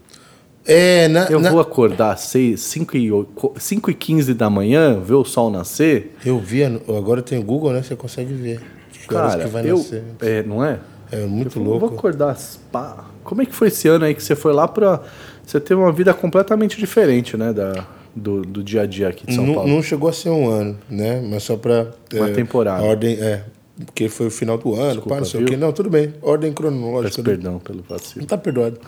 É, 0.72 1.08
na, 1.08 1.26
Eu 1.26 1.40
na- 1.40 1.50
vou 1.52 1.60
acordar 1.60 2.12
às 2.14 2.22
5 2.58 2.96
e, 2.96 3.12
o- 3.12 3.26
5 3.58 3.90
e 3.90 3.94
15 3.94 4.34
da 4.34 4.50
manhã, 4.50 5.00
ver 5.00 5.16
o 5.16 5.26
sol 5.26 5.50
nascer. 5.50 6.16
Eu 6.26 6.40
no- 6.70 6.96
agora 6.98 7.22
tem 7.22 7.40
o 7.40 7.44
Google, 7.44 7.72
né? 7.74 7.82
Você 7.82 7.96
consegue 7.96 8.34
ver. 8.34 8.62
Que 8.92 9.08
Cara, 9.08 9.44
que 9.44 9.50
vai 9.50 9.70
eu... 9.70 9.78
nascer. 9.78 10.04
É, 10.22 10.44
não 10.44 10.64
é? 10.64 10.80
É 11.12 11.26
muito 11.26 11.58
Eu 11.58 11.64
vou 11.64 11.78
louco. 11.80 11.96
acordar. 11.96 12.32
às 12.32 12.60
pá. 12.72 13.06
Como 13.24 13.42
é 13.42 13.46
que 13.46 13.54
foi 13.56 13.70
esse 13.70 13.88
ano 13.88 14.06
aí 14.06 14.14
que 14.14 14.22
você 14.22 14.36
foi 14.36 14.54
lá 14.54 14.68
pra. 14.68 15.02
Você 15.46 15.60
ter 15.60 15.74
uma 15.74 15.92
vida 15.92 16.14
completamente 16.14 16.78
diferente, 16.78 17.36
né? 17.36 17.52
Da, 17.52 17.86
do, 18.16 18.44
do 18.44 18.64
dia 18.64 18.82
a 18.82 18.86
dia 18.86 19.08
aqui 19.10 19.26
de 19.26 19.34
São 19.34 19.46
Não, 19.48 19.54
Paulo. 19.56 19.70
não 19.70 19.82
chegou 19.82 20.08
a 20.10 20.14
ser 20.14 20.30
um 20.30 20.48
ano, 20.48 20.78
né? 20.88 21.20
Mas 21.28 21.42
só 21.44 21.58
pra. 21.58 21.88
Uma 22.14 22.30
é, 22.30 22.34
temporada. 22.34 22.84
Ordem, 22.84 23.16
é. 23.20 23.44
Porque 23.86 24.08
foi 24.10 24.28
o 24.28 24.32
final 24.32 24.58
do 24.58 24.76
ano, 24.76 24.86
Desculpa, 24.92 25.10
pá, 25.10 25.16
não 25.18 25.26
sei 25.26 25.40
viu? 25.40 25.48
o 25.48 25.52
quê. 25.52 25.58
Não, 25.58 25.72
tudo 25.72 25.90
bem. 25.90 26.14
Ordem 26.22 26.52
Peço 26.52 26.62
cronológica. 26.62 27.22
do- 27.22 27.26
perdão 27.26 27.58
pelo 27.60 27.82
vacilo. 27.90 28.20
Não 28.22 28.28
tá 28.28 28.38
perdoado. 28.38 28.80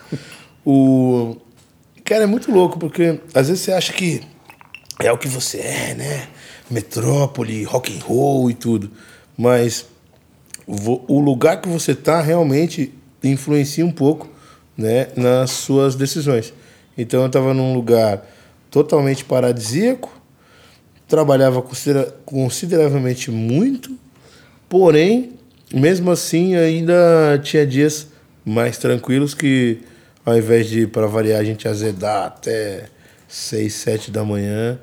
O. 0.64 1.36
Cara, 2.04 2.24
é 2.24 2.26
muito 2.26 2.50
louco, 2.50 2.78
porque 2.78 3.20
às 3.34 3.48
vezes 3.48 3.62
você 3.62 3.72
acha 3.72 3.92
que 3.92 4.22
é 4.98 5.10
o 5.12 5.18
que 5.18 5.28
você 5.28 5.58
é, 5.58 5.94
né? 5.94 6.28
Metrópole, 6.70 7.62
rock 7.64 7.96
and 7.96 8.02
roll 8.02 8.50
e 8.50 8.54
tudo. 8.54 8.90
Mas 9.36 9.86
o 10.66 11.20
lugar 11.20 11.60
que 11.60 11.68
você 11.68 11.94
tá 11.94 12.20
realmente 12.20 12.92
influencia 13.22 13.84
um 13.84 13.90
pouco, 13.92 14.28
né, 14.76 15.08
nas 15.16 15.50
suas 15.50 15.94
decisões. 15.94 16.52
Então 16.96 17.22
eu 17.22 17.28
tava 17.28 17.52
num 17.54 17.74
lugar 17.74 18.26
totalmente 18.70 19.24
paradisíaco, 19.24 20.10
trabalhava 21.06 21.60
considera- 21.62 22.14
consideravelmente 22.24 23.30
muito, 23.30 23.96
porém, 24.68 25.32
mesmo 25.72 26.10
assim, 26.10 26.54
ainda 26.56 27.38
tinha 27.42 27.66
dias 27.66 28.08
mais 28.44 28.78
tranquilos 28.78 29.34
que, 29.34 29.78
ao 30.24 30.36
invés 30.36 30.68
de, 30.68 30.86
para 30.86 31.06
variar, 31.06 31.40
a 31.40 31.44
gente 31.44 31.66
azedar 31.66 32.26
até 32.26 32.86
6, 33.28 33.72
7 33.72 34.10
da 34.10 34.24
manhã, 34.24 34.78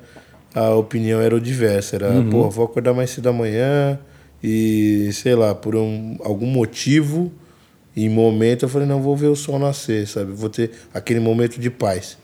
a 0.54 0.70
opinião 0.74 1.20
era 1.20 1.34
o 1.34 1.40
diversa. 1.40 1.96
Era, 1.96 2.10
pô, 2.30 2.50
vou 2.50 2.64
acordar 2.64 2.92
mais 2.92 3.10
cedo 3.10 3.24
da 3.24 3.32
manhã 3.32 3.98
e, 4.42 5.10
sei 5.12 5.34
lá, 5.34 5.54
por 5.54 5.76
um, 5.76 6.16
algum 6.20 6.46
motivo, 6.46 7.32
em 7.96 8.08
momento, 8.08 8.64
eu 8.64 8.68
falei, 8.68 8.86
não, 8.86 9.00
vou 9.00 9.16
ver 9.16 9.28
o 9.28 9.36
sol 9.36 9.58
nascer, 9.58 10.06
sabe? 10.06 10.32
Vou 10.32 10.48
ter 10.48 10.70
aquele 10.92 11.20
momento 11.20 11.58
de 11.60 11.70
paz. 11.70 12.18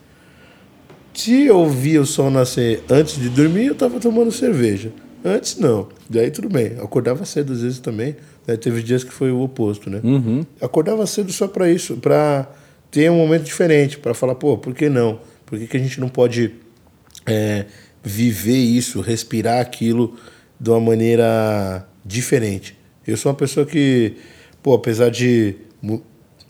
Se 1.12 1.44
eu 1.46 1.66
via 1.68 2.00
o 2.00 2.06
sol 2.06 2.30
nascer 2.30 2.82
antes 2.90 3.18
de 3.18 3.28
dormir, 3.28 3.66
eu 3.66 3.74
tava 3.74 3.98
tomando 3.98 4.30
cerveja. 4.30 4.92
Antes 5.24 5.58
não. 5.58 5.88
Daí 6.08 6.30
tudo 6.30 6.48
bem. 6.48 6.74
Eu 6.76 6.84
acordava 6.84 7.24
cedo 7.24 7.52
às 7.52 7.62
vezes 7.62 7.78
também. 7.80 8.16
Né? 8.46 8.56
Teve 8.56 8.82
dias 8.82 9.02
que 9.02 9.12
foi 9.12 9.30
o 9.32 9.40
oposto, 9.40 9.90
né? 9.90 10.00
Acordava 10.60 11.06
cedo 11.06 11.32
só 11.32 11.48
para 11.48 11.70
isso, 11.70 11.96
para 11.96 12.48
ter 12.96 13.10
um 13.10 13.18
momento 13.18 13.42
diferente, 13.42 13.98
para 13.98 14.14
falar, 14.14 14.34
pô, 14.36 14.56
por 14.56 14.72
que 14.72 14.88
não? 14.88 15.20
Por 15.44 15.58
que, 15.58 15.66
que 15.66 15.76
a 15.76 15.80
gente 15.80 16.00
não 16.00 16.08
pode 16.08 16.54
é, 17.26 17.66
viver 18.02 18.56
isso, 18.56 19.02
respirar 19.02 19.60
aquilo 19.60 20.16
de 20.58 20.70
uma 20.70 20.80
maneira 20.80 21.86
diferente? 22.02 22.74
Eu 23.06 23.18
sou 23.18 23.30
uma 23.30 23.36
pessoa 23.36 23.66
que, 23.66 24.14
pô, 24.62 24.72
apesar 24.72 25.10
de 25.10 25.56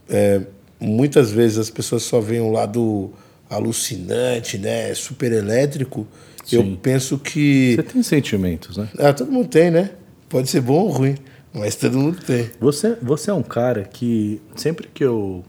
é, 0.08 0.42
muitas 0.78 1.32
vezes 1.32 1.58
as 1.58 1.68
pessoas 1.68 2.04
só 2.04 2.20
veem 2.20 2.40
um 2.40 2.52
lado 2.52 3.12
alucinante, 3.50 4.56
né, 4.56 4.94
super 4.94 5.32
elétrico, 5.32 6.06
eu 6.52 6.62
Sim. 6.62 6.78
penso 6.80 7.18
que 7.18 7.74
Você 7.74 7.82
tem 7.82 8.02
sentimentos, 8.04 8.76
né? 8.76 8.88
ah, 9.00 9.12
todo 9.12 9.32
mundo 9.32 9.48
tem, 9.48 9.68
né? 9.68 9.90
Pode 10.28 10.48
ser 10.48 10.60
bom 10.60 10.84
ou 10.84 10.90
ruim, 10.90 11.16
mas 11.52 11.74
todo 11.74 11.98
mundo 11.98 12.18
tem. 12.24 12.48
Você, 12.60 12.96
você 13.02 13.32
é 13.32 13.34
um 13.34 13.42
cara 13.42 13.82
que 13.82 14.40
sempre 14.54 14.86
que 14.94 15.02
eu. 15.02 15.44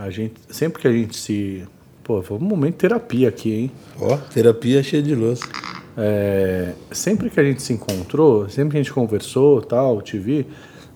A 0.00 0.08
gente, 0.08 0.40
sempre 0.48 0.80
que 0.80 0.88
a 0.88 0.92
gente 0.92 1.14
se. 1.14 1.62
Pô, 2.02 2.22
foi 2.22 2.38
um 2.38 2.40
momento 2.40 2.72
de 2.72 2.78
terapia 2.78 3.28
aqui, 3.28 3.52
hein? 3.52 3.70
Ó, 4.00 4.16
terapia 4.16 4.82
cheia 4.82 5.02
de 5.02 5.14
louça. 5.14 5.44
É, 5.94 6.72
sempre 6.90 7.28
que 7.28 7.38
a 7.38 7.44
gente 7.44 7.60
se 7.60 7.74
encontrou, 7.74 8.48
sempre 8.48 8.70
que 8.70 8.76
a 8.78 8.82
gente 8.82 8.94
conversou, 8.94 9.60
tal, 9.60 10.00
te 10.00 10.18
vi, 10.18 10.46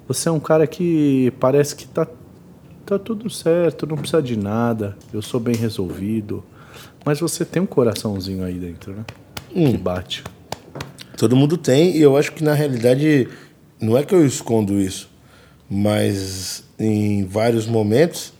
Você 0.08 0.30
é 0.30 0.32
um 0.32 0.40
cara 0.40 0.66
que 0.66 1.30
parece 1.38 1.76
que 1.76 1.86
tá, 1.86 2.06
tá 2.86 2.98
tudo 2.98 3.28
certo, 3.28 3.86
não 3.86 3.98
precisa 3.98 4.22
de 4.22 4.38
nada, 4.38 4.96
eu 5.12 5.20
sou 5.20 5.38
bem 5.38 5.54
resolvido. 5.54 6.42
Mas 7.04 7.20
você 7.20 7.44
tem 7.44 7.60
um 7.60 7.66
coraçãozinho 7.66 8.42
aí 8.42 8.54
dentro, 8.54 8.94
né? 8.94 9.04
Hum. 9.54 9.72
Que 9.72 9.76
bate. 9.76 10.24
Todo 11.18 11.36
mundo 11.36 11.58
tem, 11.58 11.94
e 11.94 12.00
eu 12.00 12.16
acho 12.16 12.32
que 12.32 12.42
na 12.42 12.54
realidade 12.54 13.28
não 13.78 13.98
é 13.98 14.02
que 14.02 14.14
eu 14.14 14.24
escondo 14.24 14.80
isso, 14.80 15.10
mas 15.68 16.64
em 16.78 17.26
vários 17.26 17.66
momentos 17.66 18.33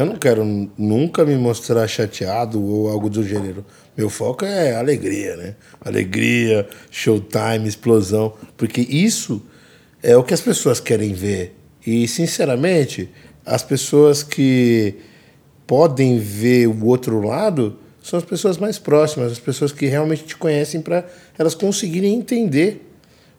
eu 0.00 0.06
não 0.06 0.16
quero 0.16 0.44
nunca 0.78 1.24
me 1.24 1.36
mostrar 1.36 1.86
chateado 1.86 2.62
ou 2.62 2.88
algo 2.88 3.10
do 3.10 3.22
gênero. 3.22 3.64
Meu 3.96 4.08
foco 4.08 4.46
é 4.46 4.74
alegria, 4.74 5.36
né? 5.36 5.56
Alegria, 5.80 6.66
showtime, 6.90 7.68
explosão. 7.68 8.32
Porque 8.56 8.80
isso 8.80 9.42
é 10.02 10.16
o 10.16 10.22
que 10.24 10.32
as 10.32 10.40
pessoas 10.40 10.80
querem 10.80 11.12
ver. 11.12 11.54
E, 11.86 12.08
sinceramente, 12.08 13.10
as 13.44 13.62
pessoas 13.62 14.22
que 14.22 14.94
podem 15.66 16.18
ver 16.18 16.66
o 16.66 16.86
outro 16.86 17.20
lado 17.20 17.78
são 18.02 18.18
as 18.18 18.24
pessoas 18.24 18.56
mais 18.56 18.78
próximas, 18.78 19.32
as 19.32 19.38
pessoas 19.38 19.70
que 19.70 19.84
realmente 19.84 20.24
te 20.24 20.36
conhecem 20.36 20.80
para 20.80 21.06
elas 21.38 21.54
conseguirem 21.54 22.14
entender 22.14 22.90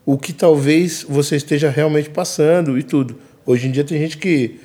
o 0.06 0.16
que 0.16 0.32
talvez 0.32 1.04
você 1.08 1.34
esteja 1.34 1.68
realmente 1.68 2.10
passando 2.10 2.78
e 2.78 2.84
tudo. 2.84 3.18
Hoje 3.44 3.66
em 3.66 3.72
dia 3.72 3.82
tem 3.82 3.98
gente 3.98 4.16
que 4.16 4.60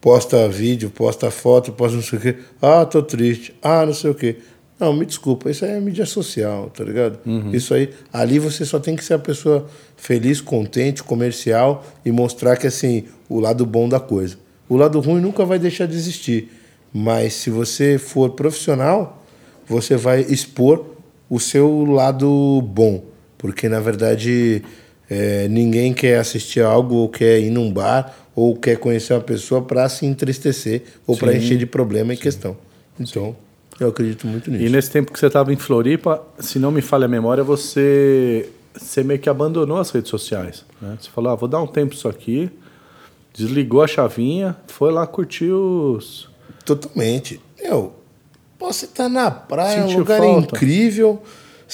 posta 0.00 0.48
vídeo, 0.48 0.90
posta 0.90 1.30
foto, 1.30 1.72
posta 1.72 1.96
não 1.96 2.02
sei 2.02 2.18
o 2.18 2.22
quê. 2.22 2.36
Ah, 2.60 2.84
tô 2.84 3.02
triste. 3.02 3.54
Ah, 3.62 3.84
não 3.84 3.94
sei 3.94 4.10
o 4.10 4.14
quê. 4.14 4.36
Não, 4.78 4.94
me 4.94 5.04
desculpa, 5.04 5.50
isso 5.50 5.62
aí 5.62 5.72
é 5.72 5.80
mídia 5.80 6.06
social, 6.06 6.70
tá 6.70 6.82
ligado? 6.82 7.18
Uhum. 7.26 7.50
Isso 7.52 7.74
aí, 7.74 7.90
ali 8.10 8.38
você 8.38 8.64
só 8.64 8.78
tem 8.78 8.96
que 8.96 9.04
ser 9.04 9.12
a 9.12 9.18
pessoa 9.18 9.66
feliz, 9.94 10.40
contente, 10.40 11.02
comercial 11.02 11.84
e 12.02 12.10
mostrar 12.10 12.56
que, 12.56 12.66
assim, 12.66 13.04
o 13.28 13.38
lado 13.38 13.66
bom 13.66 13.86
da 13.86 14.00
coisa. 14.00 14.38
O 14.70 14.76
lado 14.76 14.98
ruim 14.98 15.20
nunca 15.20 15.44
vai 15.44 15.58
deixar 15.58 15.84
de 15.84 15.94
existir, 15.94 16.50
mas 16.90 17.34
se 17.34 17.50
você 17.50 17.98
for 17.98 18.30
profissional, 18.30 19.22
você 19.68 19.96
vai 19.96 20.22
expor 20.22 20.86
o 21.28 21.38
seu 21.38 21.84
lado 21.84 22.62
bom, 22.62 23.04
porque, 23.36 23.68
na 23.68 23.80
verdade, 23.80 24.62
é, 25.10 25.48
ninguém 25.48 25.92
quer 25.92 26.20
assistir 26.20 26.60
algo 26.60 26.94
ou 26.94 27.08
quer 27.08 27.40
ir 27.40 27.50
num 27.50 27.72
bar 27.72 28.14
ou 28.34 28.54
quer 28.56 28.78
conhecer 28.78 29.12
uma 29.12 29.20
pessoa 29.20 29.60
para 29.60 29.88
se 29.88 30.06
entristecer 30.06 30.84
ou 31.04 31.16
para 31.16 31.36
encher 31.36 31.58
de 31.58 31.66
problema 31.66 32.14
em 32.14 32.16
questão. 32.16 32.56
Então, 32.98 33.34
eu 33.80 33.88
acredito 33.88 34.26
muito 34.28 34.50
nisso. 34.50 34.64
E 34.64 34.68
nesse 34.68 34.88
tempo 34.88 35.12
que 35.12 35.18
você 35.18 35.26
estava 35.26 35.52
em 35.52 35.56
Floripa, 35.56 36.22
se 36.38 36.60
não 36.60 36.70
me 36.70 36.80
falha 36.80 37.06
a 37.06 37.08
memória, 37.08 37.42
você, 37.42 38.48
você 38.72 39.02
meio 39.02 39.18
que 39.18 39.28
abandonou 39.28 39.78
as 39.78 39.90
redes 39.90 40.08
sociais. 40.08 40.64
Né? 40.80 40.96
Você 41.00 41.10
falou, 41.10 41.32
ah, 41.32 41.34
vou 41.34 41.48
dar 41.48 41.60
um 41.60 41.66
tempo 41.66 41.92
isso 41.92 42.08
aqui, 42.08 42.48
desligou 43.34 43.82
a 43.82 43.88
chavinha, 43.88 44.56
foi 44.68 44.92
lá 44.92 45.06
curtir 45.08 45.50
os... 45.50 46.28
Totalmente. 46.64 47.40
Eu, 47.58 47.94
você 48.60 48.86
tá 48.86 49.08
na 49.08 49.28
praia, 49.30 49.82
Sentiu 49.82 49.96
um 49.96 49.98
lugar 49.98 50.20
falta. 50.20 50.54
incrível 50.56 51.20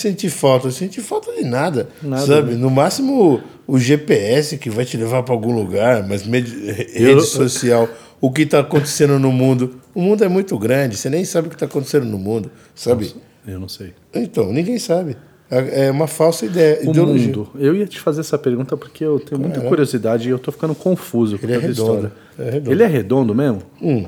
sentir 0.01 0.31
falta. 0.31 0.71
Sentir 0.71 1.01
falta 1.01 1.33
de 1.33 1.45
nada. 1.45 1.89
nada 2.03 2.27
sabe? 2.27 2.53
Né? 2.53 2.59
No 2.59 2.71
máximo 2.71 3.41
o 3.67 3.79
GPS 3.79 4.59
que 4.59 4.71
vai 4.71 4.85
te 4.85 4.97
levar 4.97 5.23
para 5.23 5.35
algum 5.35 5.55
lugar, 5.55 6.07
mas 6.07 6.23
rede 6.23 7.23
social, 7.23 7.89
o 8.21 8.31
que 8.31 8.43
está 8.43 8.61
acontecendo 8.61 9.19
no 9.19 9.33
mundo. 9.33 9.81
O 9.95 10.01
mundo 10.01 10.23
é 10.23 10.29
muito 10.29 10.59
grande, 10.59 10.97
você 10.97 11.11
nem 11.11 11.25
sabe 11.25 11.47
o 11.47 11.51
que 11.51 11.57
está 11.57 11.67
acontecendo 11.67 12.07
no 12.07 12.19
mundo, 12.19 12.51
sabe? 12.75 13.15
Eu 13.47 13.59
não 13.59 13.69
sei. 13.69 13.95
Então, 14.15 14.53
ninguém 14.53 14.79
sabe. 14.79 15.17
É, 15.51 15.87
é 15.87 15.91
uma 15.91 16.09
falsa 16.09 16.45
ideia. 16.45 16.81
O 16.81 16.91
ideologia. 16.91 17.27
mundo. 17.27 17.51
Eu 17.57 17.75
ia 17.75 17.87
te 17.87 18.01
fazer 18.01 18.21
essa 18.21 18.37
pergunta 18.37 18.77
porque 18.77 19.05
eu 19.05 19.21
tenho 19.21 19.41
muita 19.41 19.61
curiosidade 19.61 20.29
e 20.29 20.31
eu 20.31 20.37
estou 20.37 20.53
ficando 20.53 20.75
confuso 20.75 21.39
com 21.39 21.47
Ele 21.47 21.55
é 21.55 21.59
redondo. 21.59 22.13
É 22.39 22.51
redondo. 22.51 22.73
Ele 22.73 22.83
é 22.83 22.87
redondo 22.87 23.35
mesmo? 23.35 23.63
Hum. 23.81 24.07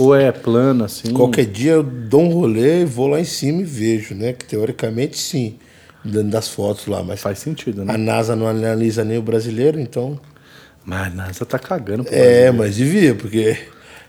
Ou 0.00 0.14
é 0.14 0.30
plano 0.30 0.84
assim? 0.84 1.12
Qualquer 1.12 1.46
dia 1.46 1.72
eu 1.72 1.82
dou 1.82 2.22
um 2.22 2.28
rolê, 2.28 2.84
vou 2.84 3.06
lá 3.06 3.18
em 3.18 3.24
cima 3.24 3.62
e 3.62 3.64
vejo, 3.64 4.14
né? 4.14 4.32
Que 4.32 4.44
teoricamente 4.44 5.18
sim, 5.18 5.58
dentro 6.04 6.28
das 6.28 6.48
fotos 6.48 6.86
lá. 6.86 7.02
Mas 7.02 7.20
faz 7.20 7.38
sentido, 7.38 7.84
né? 7.84 7.94
A 7.94 7.98
NASA 7.98 8.36
não 8.36 8.46
analisa 8.46 9.04
nem 9.04 9.16
o 9.16 9.22
brasileiro, 9.22 9.80
então. 9.80 10.20
Mas 10.84 11.06
a 11.06 11.10
NASA 11.10 11.46
tá 11.46 11.58
cagando 11.58 12.04
pro 12.04 12.14
É, 12.14 12.50
mas 12.52 12.76
devia, 12.76 13.14
porque 13.14 13.58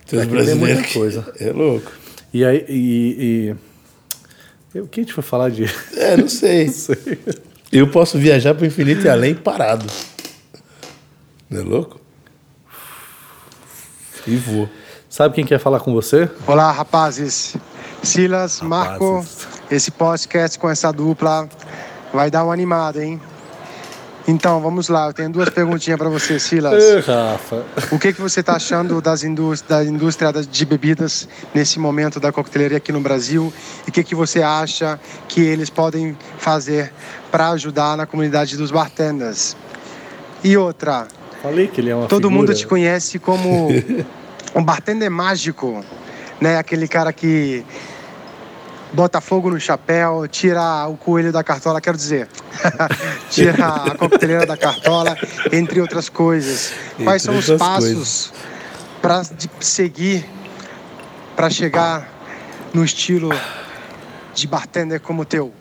tem 0.05 0.19
os 0.19 0.25
brasileiros. 0.25 0.75
Muita 0.77 0.93
coisa. 0.93 1.33
É 1.39 1.51
louco. 1.51 1.91
E 2.33 2.43
aí. 2.43 2.65
E, 2.67 3.55
e... 4.75 4.79
O 4.79 4.87
que 4.87 4.99
a 4.99 5.03
gente 5.03 5.13
foi 5.13 5.23
falar 5.23 5.49
de. 5.49 5.63
É, 5.95 6.17
não 6.17 6.27
sei. 6.27 6.65
não 6.67 6.73
sei. 6.73 6.97
Eu 7.71 7.89
posso 7.89 8.17
viajar 8.17 8.53
para 8.53 8.63
o 8.63 8.67
infinito 8.67 9.05
e 9.05 9.09
além 9.09 9.33
parado. 9.33 9.85
Não 11.49 11.61
é 11.61 11.63
louco? 11.63 11.99
E 14.27 14.35
vou. 14.35 14.69
Sabe 15.17 15.33
quem 15.33 15.43
quer 15.43 15.57
falar 15.57 15.79
com 15.79 15.91
você? 15.91 16.29
Olá, 16.45 16.71
rapazes. 16.71 17.55
Silas, 18.03 18.59
rapazes. 18.59 18.61
Marco, 18.61 19.25
esse 19.71 19.89
podcast 19.89 20.59
com 20.59 20.69
essa 20.69 20.93
dupla 20.93 21.49
vai 22.13 22.29
dar 22.29 22.43
uma 22.43 22.53
animada, 22.53 23.03
hein? 23.03 23.19
Então, 24.27 24.61
vamos 24.61 24.89
lá. 24.89 25.07
Eu 25.07 25.13
tenho 25.13 25.31
duas 25.31 25.49
perguntinhas 25.49 25.97
para 25.97 26.07
você, 26.07 26.39
Silas. 26.39 26.83
Ei, 26.83 26.99
Rafa. 26.99 27.65
O 27.91 27.97
que, 27.97 28.13
que 28.13 28.21
você 28.21 28.41
está 28.41 28.57
achando 28.57 29.01
das 29.01 29.23
da 29.67 29.83
indústria 29.83 30.31
de 30.31 30.65
bebidas 30.67 31.27
nesse 31.51 31.79
momento 31.79 32.19
da 32.19 32.31
coqueteleria 32.31 32.77
aqui 32.77 32.91
no 32.91 33.01
Brasil? 33.01 33.51
E 33.87 33.89
o 33.89 33.91
que, 33.91 34.03
que 34.03 34.13
você 34.13 34.43
acha 34.43 34.99
que 35.27 35.41
eles 35.41 35.71
podem 35.71 36.15
fazer 36.37 36.93
para 37.31 37.49
ajudar 37.49 37.97
na 37.97 38.05
comunidade 38.05 38.55
dos 38.55 38.69
bartenders? 38.69 39.57
E 40.43 40.55
outra. 40.55 41.07
Falei 41.41 41.65
que 41.65 41.81
ele 41.81 41.89
é 41.89 41.95
uma 41.95 42.05
Todo 42.05 42.27
figura. 42.27 42.35
mundo 42.35 42.53
te 42.53 42.67
conhece 42.67 43.17
como 43.17 43.69
um 44.55 44.63
bartender 44.63 45.09
mágico, 45.09 45.83
né? 46.39 46.57
Aquele 46.57 46.87
cara 46.87 47.11
que 47.11 47.65
bota 48.93 49.19
fogo 49.21 49.49
no 49.49 49.59
chapéu, 49.59 50.27
tira 50.27 50.87
o 50.87 50.97
coelho 50.97 51.31
da 51.31 51.43
cartola, 51.43 51.81
quero 51.81 51.97
dizer, 51.97 52.27
tira 53.29 53.67
a 53.67 53.95
coqueteleira 53.95 54.45
da 54.45 54.57
cartola, 54.57 55.17
entre 55.51 55.81
outras 55.81 56.09
coisas. 56.09 56.73
Quais 57.03 57.21
são 57.21 57.37
os 57.37 57.49
passos 57.51 58.33
para 59.01 59.23
seguir 59.59 60.27
para 61.35 61.49
chegar 61.49 62.09
no 62.73 62.83
estilo 62.83 63.29
de 64.33 64.47
bartender 64.47 64.99
como 64.99 65.21
o 65.21 65.25
teu? 65.25 65.53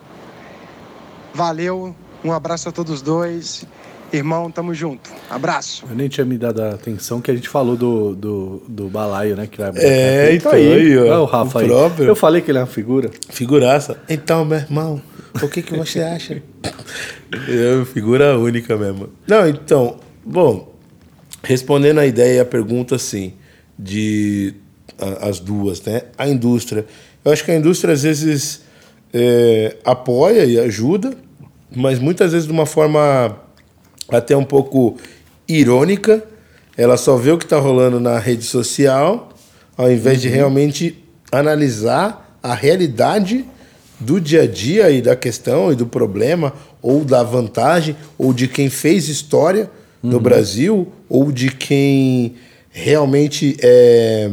Valeu, 1.33 1.95
um 2.23 2.31
abraço 2.31 2.69
a 2.69 2.71
todos 2.71 3.01
dois 3.01 3.65
Irmão, 4.11 4.49
tamo 4.49 4.73
junto. 4.73 5.09
Abraço. 5.29 5.85
Eu 5.89 5.95
nem 5.95 6.07
tinha 6.07 6.25
me 6.25 6.37
dado 6.37 6.61
a 6.61 6.69
atenção 6.69 7.19
que 7.19 7.29
a 7.29 7.35
gente 7.35 7.49
falou 7.49 7.75
do, 7.75 8.15
do, 8.15 8.63
do 8.67 8.87
balaio, 8.87 9.35
né? 9.35 9.47
Que 9.47 9.57
vai 9.57 9.71
é, 9.75 10.33
então 10.33 10.51
aí. 10.53 10.71
aí 10.71 10.97
ó, 10.97 11.21
o 11.21 11.25
Rafa 11.25 11.57
o 11.57 11.61
aí. 11.61 11.67
Próprio. 11.67 12.07
Eu 12.07 12.15
falei 12.15 12.41
que 12.41 12.49
ele 12.49 12.57
é 12.57 12.61
uma 12.61 12.67
figura. 12.67 13.11
Figuraça. 13.29 13.99
Então, 14.07 14.45
meu 14.45 14.59
irmão, 14.59 15.01
o 15.41 15.49
que, 15.49 15.61
que 15.61 15.75
você 15.75 16.01
acha? 16.01 16.41
é 17.49 17.75
uma 17.75 17.85
figura 17.85 18.37
única 18.37 18.77
mesmo. 18.77 19.09
Não, 19.27 19.47
então, 19.47 19.97
bom, 20.25 20.73
respondendo 21.43 21.99
a 21.99 22.05
ideia 22.05 22.37
e 22.37 22.39
a 22.39 22.45
pergunta, 22.45 22.95
assim, 22.95 23.33
de 23.77 24.53
a, 24.97 25.27
as 25.27 25.39
duas, 25.39 25.81
né? 25.81 26.03
A 26.17 26.29
indústria. 26.29 26.85
Eu 27.25 27.31
acho 27.33 27.43
que 27.43 27.51
a 27.51 27.55
indústria, 27.55 27.93
às 27.93 28.03
vezes, 28.03 28.61
é, 29.13 29.75
apoia 29.83 30.45
e 30.45 30.57
ajuda, 30.57 31.13
mas 31.75 31.99
muitas 31.99 32.31
vezes 32.31 32.47
de 32.47 32.53
uma 32.53 32.65
forma 32.65 33.46
até 34.09 34.35
um 34.35 34.43
pouco 34.43 34.97
irônica. 35.47 36.23
Ela 36.75 36.97
só 36.97 37.15
vê 37.15 37.31
o 37.31 37.37
que 37.37 37.45
está 37.45 37.57
rolando 37.57 37.99
na 37.99 38.19
rede 38.19 38.43
social, 38.43 39.29
ao 39.75 39.91
invés 39.91 40.17
uhum. 40.17 40.21
de 40.21 40.29
realmente 40.29 41.03
analisar 41.31 42.37
a 42.41 42.53
realidade 42.53 43.45
do 43.99 44.21
dia 44.21 44.43
a 44.43 44.47
dia 44.47 44.89
e 44.91 45.01
da 45.01 45.15
questão 45.15 45.71
e 45.71 45.75
do 45.75 45.87
problema, 45.87 46.53
ou 46.81 47.03
da 47.03 47.23
vantagem, 47.23 47.95
ou 48.17 48.31
de 48.31 48.47
quem 48.47 48.69
fez 48.69 49.09
história 49.09 49.69
uhum. 50.03 50.11
no 50.11 50.19
Brasil, 50.19 50.87
ou 51.09 51.31
de 51.31 51.49
quem 51.49 52.35
realmente 52.69 53.57
é. 53.61 54.29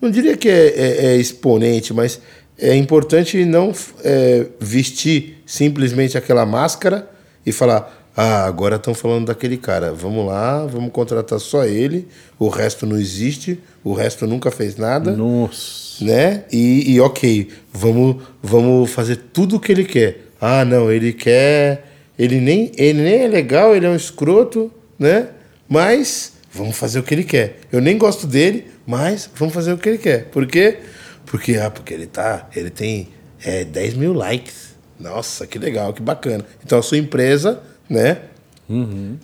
Não 0.00 0.10
diria 0.10 0.36
que 0.36 0.48
é, 0.48 0.66
é, 0.76 1.06
é 1.06 1.16
exponente, 1.16 1.92
mas 1.92 2.20
é 2.58 2.74
importante 2.76 3.44
não 3.44 3.72
é, 4.04 4.46
vestir 4.60 5.42
simplesmente 5.44 6.16
aquela 6.16 6.46
máscara 6.46 7.08
e 7.44 7.50
falar 7.50 8.03
ah, 8.16 8.44
agora 8.44 8.76
estão 8.76 8.94
falando 8.94 9.26
daquele 9.26 9.56
cara. 9.56 9.92
Vamos 9.92 10.26
lá, 10.26 10.64
vamos 10.66 10.92
contratar 10.92 11.40
só 11.40 11.64
ele. 11.64 12.06
O 12.38 12.48
resto 12.48 12.86
não 12.86 12.96
existe. 12.96 13.58
O 13.82 13.92
resto 13.92 14.26
nunca 14.26 14.50
fez 14.52 14.76
nada. 14.76 15.16
Nossa. 15.16 16.04
Né? 16.04 16.44
E, 16.52 16.92
e 16.92 17.00
ok, 17.00 17.48
vamos, 17.72 18.22
vamos 18.42 18.90
fazer 18.90 19.16
tudo 19.32 19.56
o 19.56 19.60
que 19.60 19.72
ele 19.72 19.84
quer. 19.84 20.26
Ah, 20.40 20.64
não, 20.64 20.92
ele 20.92 21.12
quer. 21.12 21.90
Ele 22.16 22.40
nem, 22.40 22.70
ele 22.76 23.02
nem 23.02 23.22
é 23.22 23.28
legal, 23.28 23.74
ele 23.74 23.86
é 23.86 23.88
um 23.88 23.96
escroto, 23.96 24.70
né? 24.96 25.28
Mas 25.68 26.34
vamos 26.52 26.76
fazer 26.76 27.00
o 27.00 27.02
que 27.02 27.12
ele 27.12 27.24
quer. 27.24 27.58
Eu 27.72 27.80
nem 27.80 27.98
gosto 27.98 28.28
dele, 28.28 28.66
mas 28.86 29.28
vamos 29.34 29.52
fazer 29.52 29.72
o 29.72 29.78
que 29.78 29.88
ele 29.88 29.98
quer. 29.98 30.26
Por 30.26 30.46
quê? 30.46 30.78
Porque, 31.26 31.56
ah, 31.56 31.70
porque 31.70 31.92
ele 31.92 32.06
tá. 32.06 32.48
Ele 32.54 32.70
tem 32.70 33.08
é, 33.44 33.64
10 33.64 33.94
mil 33.94 34.12
likes. 34.12 34.74
Nossa, 35.00 35.46
que 35.48 35.58
legal, 35.58 35.92
que 35.92 36.00
bacana. 36.00 36.44
Então 36.64 36.78
a 36.78 36.82
sua 36.82 36.98
empresa 36.98 37.60
né? 37.88 38.22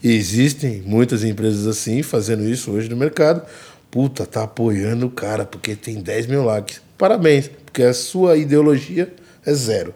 E 0.02 0.12
existem 0.12 0.82
muitas 0.82 1.24
empresas 1.24 1.66
assim 1.66 2.02
fazendo 2.02 2.44
isso 2.44 2.70
hoje 2.70 2.88
no 2.88 2.96
mercado. 2.96 3.42
Puta, 3.90 4.26
tá 4.26 4.44
apoiando 4.44 5.06
o 5.06 5.10
cara 5.10 5.44
porque 5.44 5.74
tem 5.74 6.00
10 6.00 6.26
mil 6.26 6.44
likes. 6.44 6.80
Parabéns, 6.96 7.48
porque 7.48 7.82
a 7.82 7.94
sua 7.94 8.36
ideologia 8.36 9.12
é 9.44 9.52
zero. 9.52 9.94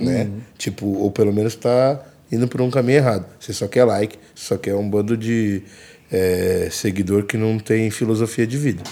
Né? 0.00 0.28
Tipo, 0.58 0.86
ou 0.86 1.10
pelo 1.10 1.32
menos 1.32 1.54
tá 1.54 2.02
indo 2.30 2.48
por 2.48 2.60
um 2.60 2.70
caminho 2.70 2.98
errado. 2.98 3.26
Você 3.38 3.52
só 3.52 3.68
quer 3.68 3.84
like, 3.84 4.18
só 4.34 4.56
quer 4.56 4.74
um 4.74 4.88
bando 4.88 5.16
de 5.16 5.62
é, 6.10 6.68
seguidor 6.70 7.24
que 7.24 7.36
não 7.36 7.58
tem 7.58 7.90
filosofia 7.90 8.46
de 8.46 8.56
vida. 8.56 8.82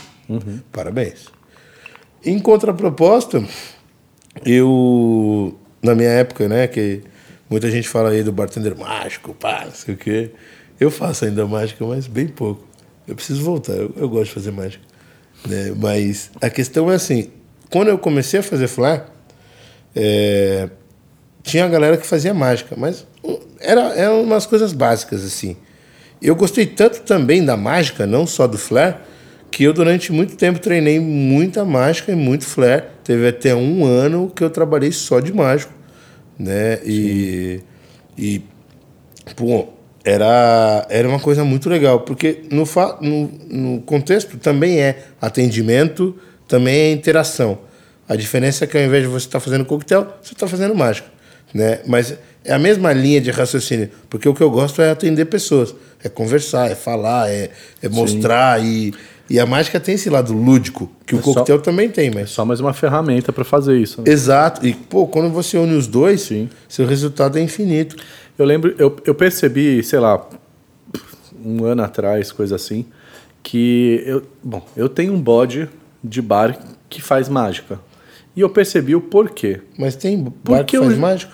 Parabéns. 0.70 1.26
Em 2.24 2.38
contraproposta, 2.38 3.44
eu, 4.46 5.58
na 5.82 5.94
minha 5.94 6.08
época, 6.08 6.48
né, 6.48 6.66
que 6.66 7.02
muita 7.54 7.70
gente 7.70 7.88
fala 7.88 8.10
aí 8.10 8.24
do 8.24 8.32
bartender 8.32 8.76
mágico, 8.76 9.32
pá, 9.32 9.62
não 9.66 9.72
sei 9.72 9.94
o 9.94 9.96
quê. 9.96 10.30
Eu 10.80 10.90
faço 10.90 11.24
ainda 11.24 11.46
mágica, 11.46 11.86
mas 11.86 12.08
bem 12.08 12.26
pouco. 12.26 12.66
Eu 13.06 13.14
preciso 13.14 13.44
voltar, 13.44 13.74
eu, 13.74 13.94
eu 13.96 14.08
gosto 14.08 14.30
de 14.30 14.34
fazer 14.34 14.50
mágica. 14.50 14.82
Né? 15.46 15.72
Mas 15.76 16.32
a 16.40 16.50
questão 16.50 16.90
é 16.90 16.96
assim, 16.96 17.30
quando 17.70 17.88
eu 17.88 17.96
comecei 17.96 18.40
a 18.40 18.42
fazer 18.42 18.66
flare, 18.66 19.02
é, 19.94 20.68
tinha 21.44 21.64
a 21.64 21.68
galera 21.68 21.96
que 21.96 22.04
fazia 22.04 22.34
mágica, 22.34 22.74
mas 22.76 23.06
era, 23.60 23.82
eram 23.94 24.20
umas 24.20 24.46
coisas 24.46 24.72
básicas, 24.72 25.24
assim. 25.24 25.56
Eu 26.20 26.34
gostei 26.34 26.66
tanto 26.66 27.02
também 27.02 27.44
da 27.44 27.56
mágica, 27.56 28.04
não 28.04 28.26
só 28.26 28.48
do 28.48 28.58
flare, 28.58 28.96
que 29.48 29.62
eu 29.62 29.72
durante 29.72 30.10
muito 30.10 30.34
tempo 30.34 30.58
treinei 30.58 30.98
muita 30.98 31.64
mágica 31.64 32.10
e 32.10 32.16
muito 32.16 32.44
flare. 32.46 32.86
Teve 33.04 33.28
até 33.28 33.54
um 33.54 33.84
ano 33.84 34.32
que 34.34 34.42
eu 34.42 34.50
trabalhei 34.50 34.90
só 34.90 35.20
de 35.20 35.32
mágico, 35.32 35.72
né? 36.38 36.80
E, 36.84 37.60
e 38.16 38.42
pô, 39.36 39.68
era, 40.04 40.86
era 40.90 41.08
uma 41.08 41.18
coisa 41.18 41.44
muito 41.44 41.68
legal, 41.68 42.00
porque 42.00 42.42
no, 42.50 42.66
fa, 42.66 42.98
no, 43.00 43.30
no 43.48 43.80
contexto 43.82 44.36
também 44.36 44.80
é 44.80 45.04
atendimento, 45.20 46.14
também 46.46 46.74
é 46.74 46.92
interação. 46.92 47.58
A 48.06 48.14
diferença 48.16 48.64
é 48.64 48.66
que 48.66 48.76
ao 48.76 48.84
invés 48.84 49.02
de 49.02 49.08
você 49.08 49.26
estar 49.26 49.40
fazendo 49.40 49.64
coquetel, 49.64 50.06
você 50.22 50.34
está 50.34 50.46
fazendo 50.46 50.74
mágica, 50.74 51.08
né? 51.54 51.80
Mas 51.86 52.14
é 52.44 52.52
a 52.52 52.58
mesma 52.58 52.92
linha 52.92 53.20
de 53.20 53.30
raciocínio, 53.30 53.90
porque 54.10 54.28
o 54.28 54.34
que 54.34 54.42
eu 54.42 54.50
gosto 54.50 54.82
é 54.82 54.90
atender 54.90 55.24
pessoas, 55.24 55.74
é 56.02 56.10
conversar, 56.10 56.70
é 56.70 56.74
falar, 56.74 57.30
é, 57.30 57.48
é 57.82 57.88
mostrar 57.88 58.62
e, 58.62 58.92
e 59.28 59.40
a 59.40 59.46
mágica 59.46 59.80
tem 59.80 59.94
esse 59.94 60.10
lado 60.10 60.32
lúdico 60.32 60.90
que 61.06 61.14
o 61.14 61.18
É 61.18 61.22
só- 61.22 61.32
coquetel 61.34 61.60
também 61.60 61.88
tem, 61.88 62.08
É 62.08 62.14
mas 62.14 62.30
só 62.30 62.44
mais 62.44 62.60
uma 62.60 62.72
ferramenta 62.74 63.32
para 63.32 63.44
fazer 63.44 63.78
isso. 63.78 64.02
né? 64.02 64.10
exato. 64.12 64.66
E 64.66 64.74
pô, 64.74 65.06
quando 65.06 65.30
você 65.30 65.56
une 65.56 65.74
os 65.76 65.86
dois, 65.86 66.22
Sim. 66.22 66.48
seu 66.68 66.86
resultado 66.86 67.38
é 67.38 67.42
infinito. 67.42 67.96
Eu 68.38 68.44
lembro, 68.44 68.74
eu, 68.78 68.94
eu 69.06 69.14
percebi, 69.14 69.82
sei 69.82 69.98
lá, 70.00 70.26
um 71.44 71.64
ano 71.64 71.82
atrás, 71.82 72.32
coisa 72.32 72.56
assim, 72.56 72.84
que 73.42 74.02
eu, 74.06 74.22
bom, 74.42 74.66
eu 74.76 74.88
tenho 74.88 75.12
um 75.12 75.20
bode 75.20 75.68
de 76.02 76.20
bar 76.22 76.58
que 76.88 77.00
faz 77.02 77.28
mágica. 77.28 77.78
E 78.36 78.40
eu 78.40 78.48
percebi 78.50 78.94
o 78.96 79.00
porquê. 79.00 79.60
Mas 79.78 79.94
tem 79.94 80.20
bar 80.44 80.64
que 80.64 80.76
eu- 80.76 80.84
faz 80.84 80.98
mágica? 80.98 81.32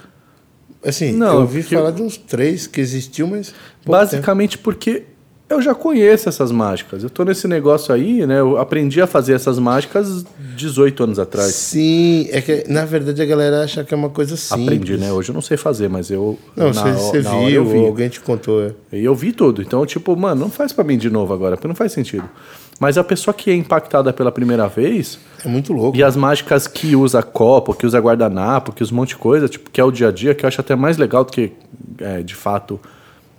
Assim, 0.84 1.12
Não, 1.12 1.34
eu 1.34 1.40
ouvi 1.42 1.60
porque- 1.62 1.74
falar 1.76 1.90
de 1.90 2.02
uns 2.02 2.16
três 2.16 2.66
que 2.66 2.80
existiu, 2.80 3.26
mas. 3.26 3.48
pouco 3.50 3.60
tempo. 3.80 3.90
Basicamente 3.92 4.58
porque 4.58 5.04
eu 5.50 5.60
já 5.60 5.74
conheço 5.74 6.28
essas 6.28 6.50
mágicas. 6.52 7.02
Eu 7.02 7.10
tô 7.10 7.24
nesse 7.24 7.46
negócio 7.48 7.92
aí, 7.94 8.24
né? 8.26 8.38
Eu 8.40 8.56
aprendi 8.58 9.00
a 9.02 9.06
fazer 9.06 9.34
essas 9.34 9.58
mágicas 9.58 10.24
18 10.56 11.04
anos 11.04 11.18
atrás. 11.18 11.52
Sim, 11.54 12.28
é 12.30 12.40
que 12.40 12.64
na 12.68 12.84
verdade 12.84 13.20
a 13.20 13.26
galera 13.26 13.64
acha 13.64 13.82
que 13.84 13.92
é 13.92 13.96
uma 13.96 14.08
coisa 14.10 14.36
simples. 14.36 14.66
Aprendi, 14.66 14.96
né? 14.96 15.12
Hoje 15.12 15.30
eu 15.30 15.34
não 15.34 15.42
sei 15.42 15.56
fazer, 15.56 15.88
mas 15.88 16.10
eu. 16.10 16.38
Não, 16.56 16.72
você, 16.72 17.20
viu, 17.20 17.48
eu 17.50 17.64
vi. 17.66 17.78
alguém 17.86 18.08
te 18.08 18.20
contou. 18.20 18.62
é. 18.62 18.72
E 18.92 19.04
eu 19.04 19.14
vi 19.14 19.32
tudo. 19.32 19.60
Então, 19.60 19.84
tipo, 19.84 20.16
mano, 20.16 20.40
não 20.42 20.50
faz 20.50 20.72
pra 20.72 20.84
mim 20.84 20.96
de 20.96 21.10
novo 21.10 21.34
agora, 21.34 21.56
porque 21.56 21.68
não 21.68 21.74
faz 21.74 21.92
sentido. 21.92 22.28
Mas 22.78 22.96
a 22.96 23.04
pessoa 23.04 23.34
que 23.34 23.50
é 23.50 23.54
impactada 23.54 24.10
pela 24.10 24.32
primeira 24.32 24.66
vez, 24.66 25.18
É 25.44 25.48
muito 25.48 25.70
louco. 25.72 25.98
e 25.98 26.02
as 26.02 26.16
mágicas 26.16 26.66
que 26.66 26.96
usa 26.96 27.22
copo, 27.22 27.74
que 27.74 27.84
usa 27.84 27.98
guardanapo, 27.98 28.72
que 28.72 28.82
usa 28.82 28.90
um 28.92 28.96
monte 28.96 29.10
de 29.10 29.16
coisa, 29.16 29.48
tipo, 29.48 29.68
que 29.70 29.78
é 29.80 29.84
o 29.84 29.90
dia 29.90 30.08
a 30.08 30.10
dia, 30.12 30.34
que 30.34 30.46
eu 30.46 30.48
acho 30.48 30.60
até 30.62 30.74
mais 30.74 30.96
legal 30.96 31.22
do 31.22 31.30
que, 31.30 31.52
é, 31.98 32.22
de 32.22 32.34
fato, 32.34 32.80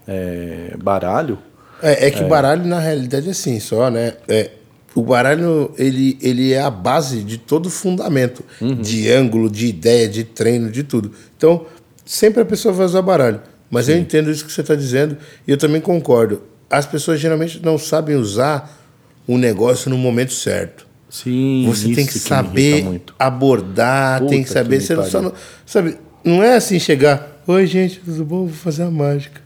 é, 0.08 0.76
baralho. 0.84 1.40
É, 1.82 2.08
é 2.08 2.12
que 2.12 2.24
baralho, 2.24 2.66
na 2.66 2.80
realidade, 2.80 3.28
é 3.28 3.32
assim, 3.32 3.60
só, 3.60 3.90
né? 3.90 4.14
É, 4.28 4.52
o 4.94 5.02
baralho, 5.02 5.72
ele, 5.78 6.18
ele 6.22 6.52
é 6.52 6.62
a 6.62 6.70
base 6.70 7.24
de 7.24 7.38
todo 7.38 7.70
fundamento. 7.70 8.44
De 8.82 9.10
ângulo, 9.12 9.50
de 9.50 9.68
ideia, 9.68 10.08
de 10.08 10.24
treino, 10.24 10.70
de 10.70 10.84
tudo. 10.84 11.12
Então, 11.38 11.66
sempre 12.06 12.42
a 12.42 12.46
pessoa 12.46 12.74
vai 12.74 12.86
usar 12.86 13.02
baralho. 13.02 13.42
Mas 13.70 13.88
eu 13.88 13.98
entendo 13.98 14.30
isso 14.30 14.46
que 14.46 14.52
você 14.52 14.62
está 14.62 14.76
dizendo 14.76 15.18
e 15.48 15.52
eu 15.52 15.58
também 15.58 15.80
concordo. 15.80 16.44
As 16.70 16.86
pessoas 16.86 17.20
geralmente 17.20 17.62
não 17.64 17.78
sabem 17.78 18.18
usar 18.18 18.78
o 19.26 19.38
negócio 19.38 19.90
no 19.90 19.98
momento 19.98 20.34
certo. 20.34 20.86
Sim, 21.10 21.66
Você 21.68 21.86
tem 21.94 22.06
que 22.06 22.18
irrita 22.18 22.20
saber 22.20 23.02
abordar, 23.20 24.20
Puta 24.20 24.30
tem 24.30 24.40
que 24.42 24.48
que 24.48 24.54
saber. 24.54 24.78
me 24.78 24.82
Você 24.82 24.96
não, 24.96 25.04
só 25.04 25.22
não, 25.22 25.34
sabe, 25.66 25.98
não 26.24 26.44
é 26.44 26.56
assim 26.56 26.80
chegar. 26.80 27.42
Oi, 27.48 27.66
gente, 27.66 28.00
tudo 28.00 28.24
bom? 28.24 28.46
Vou 28.46 28.50
fazer 28.50 28.84
a 28.84 28.92
mágica. 28.92 29.42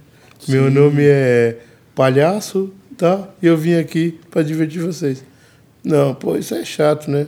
Meu 0.47 0.69
nome 0.69 1.03
é 1.03 1.57
Palhaço, 1.95 2.71
tá? 2.97 3.27
E 3.41 3.47
eu 3.47 3.55
vim 3.57 3.75
aqui 3.75 4.19
para 4.29 4.41
divertir 4.43 4.81
vocês. 4.81 5.23
Não, 5.83 6.13
pô, 6.13 6.35
isso 6.35 6.53
é 6.53 6.65
chato, 6.65 7.09
né? 7.09 7.27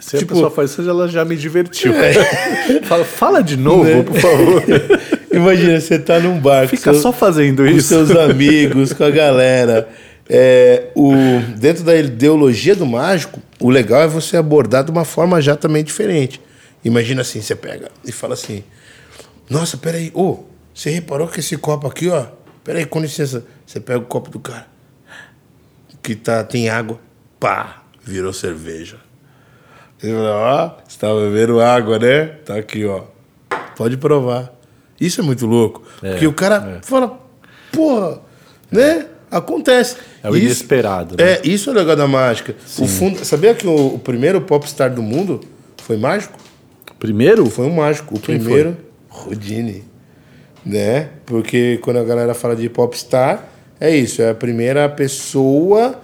Se 0.00 0.18
Tipo, 0.18 0.32
a 0.32 0.34
pessoa 0.36 0.50
faz 0.50 0.70
isso, 0.72 0.82
ela 0.88 1.08
já 1.08 1.24
me 1.24 1.36
divertiu. 1.36 1.92
É. 1.94 2.80
fala, 2.84 3.04
fala 3.04 3.42
de 3.42 3.56
novo, 3.56 3.84
Né? 3.84 4.02
por 4.02 4.16
favor. 4.18 4.62
Imagina, 5.32 5.80
você 5.80 5.98
tá 5.98 6.18
num 6.18 6.38
bar 6.40 6.62
com 6.62 6.68
Fica 6.76 6.90
seus- 6.92 7.02
só 7.02 7.12
fazendo 7.12 7.62
com 7.62 7.68
isso. 7.68 7.88
seus 7.88 8.10
amigos, 8.10 8.92
com 8.92 9.04
a 9.04 9.10
galera. 9.10 9.88
É, 10.28 10.88
o, 10.94 11.12
dentro 11.56 11.84
da 11.84 11.94
ideologia 11.96 12.74
do 12.74 12.84
mágico, 12.86 13.40
o 13.60 13.70
legal 13.70 14.02
é 14.02 14.08
você 14.08 14.36
abordar 14.36 14.82
de 14.84 14.90
uma 14.90 15.04
forma 15.04 15.40
já 15.40 15.54
também 15.56 15.84
diferente. 15.84 16.40
Imagina 16.84 17.22
assim, 17.22 17.40
você 17.40 17.54
pega 17.54 17.88
e 18.04 18.10
fala 18.12 18.34
assim: 18.34 18.62
Nossa, 19.48 19.76
peraí, 19.76 20.10
ô, 20.14 20.40
você 20.74 20.90
reparou 20.90 21.28
que 21.28 21.40
esse 21.40 21.56
copo 21.56 21.86
aqui, 21.86 22.08
ó? 22.08 22.26
Peraí, 22.66 22.84
com 22.84 22.98
licença. 22.98 23.44
Você 23.64 23.78
pega 23.78 24.00
o 24.00 24.06
copo 24.06 24.28
do 24.28 24.40
cara, 24.40 24.66
que 26.02 26.16
tá, 26.16 26.42
tem 26.42 26.68
água, 26.68 26.98
pá, 27.38 27.84
virou 28.02 28.32
cerveja. 28.32 28.96
Ele 30.02 30.12
fala, 30.14 30.34
ó, 30.34 30.82
você 30.86 30.98
tá 30.98 31.14
bebendo 31.14 31.60
água, 31.60 31.96
né? 32.00 32.26
Tá 32.44 32.56
aqui, 32.56 32.84
ó. 32.84 33.04
Pode 33.76 33.96
provar. 33.96 34.52
Isso 35.00 35.20
é 35.20 35.24
muito 35.24 35.46
louco. 35.46 35.84
porque 36.00 36.26
o 36.26 36.32
cara 36.32 36.80
fala, 36.82 37.20
porra, 37.72 38.20
né? 38.68 39.06
Acontece. 39.30 39.96
É 40.24 40.28
o 40.28 40.34
Isso- 40.36 40.44
inesperado, 40.46 41.16
né? 41.16 41.34
É, 41.34 41.40
isso 41.46 41.70
é 41.70 41.72
o 41.72 41.76
legal 41.76 41.94
da 41.94 42.08
mágica. 42.08 42.56
O 42.80 42.86
fundo, 42.88 43.24
sabia 43.24 43.54
que 43.54 43.64
o, 43.66 43.94
o 43.94 43.98
primeiro 44.00 44.40
popstar 44.40 44.92
do 44.92 45.02
mundo 45.02 45.40
foi 45.78 45.96
mágico? 45.96 46.36
Primeiro, 46.98 47.48
Foi 47.48 47.66
um 47.66 47.74
mágico. 47.74 48.16
O 48.16 48.20
Quem 48.20 48.38
primeiro, 48.40 48.76
Houdini. 49.08 49.84
Né? 50.66 51.08
Porque 51.24 51.78
quando 51.82 51.98
a 51.98 52.04
galera 52.04 52.34
fala 52.34 52.56
de 52.56 52.68
popstar, 52.68 53.48
é 53.80 53.94
isso. 53.96 54.20
É 54.20 54.30
a 54.30 54.34
primeira 54.34 54.88
pessoa 54.88 56.00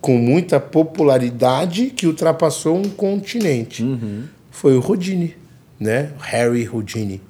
com 0.00 0.16
muita 0.16 0.58
popularidade 0.58 1.86
que 1.86 2.06
ultrapassou 2.06 2.76
um 2.76 2.88
continente. 2.88 3.82
Uhum. 3.82 4.24
Foi 4.50 4.74
o 4.74 4.80
Houdini, 4.80 5.36
né? 5.78 6.12
Harry 6.18 6.66
Houdini. 6.66 7.20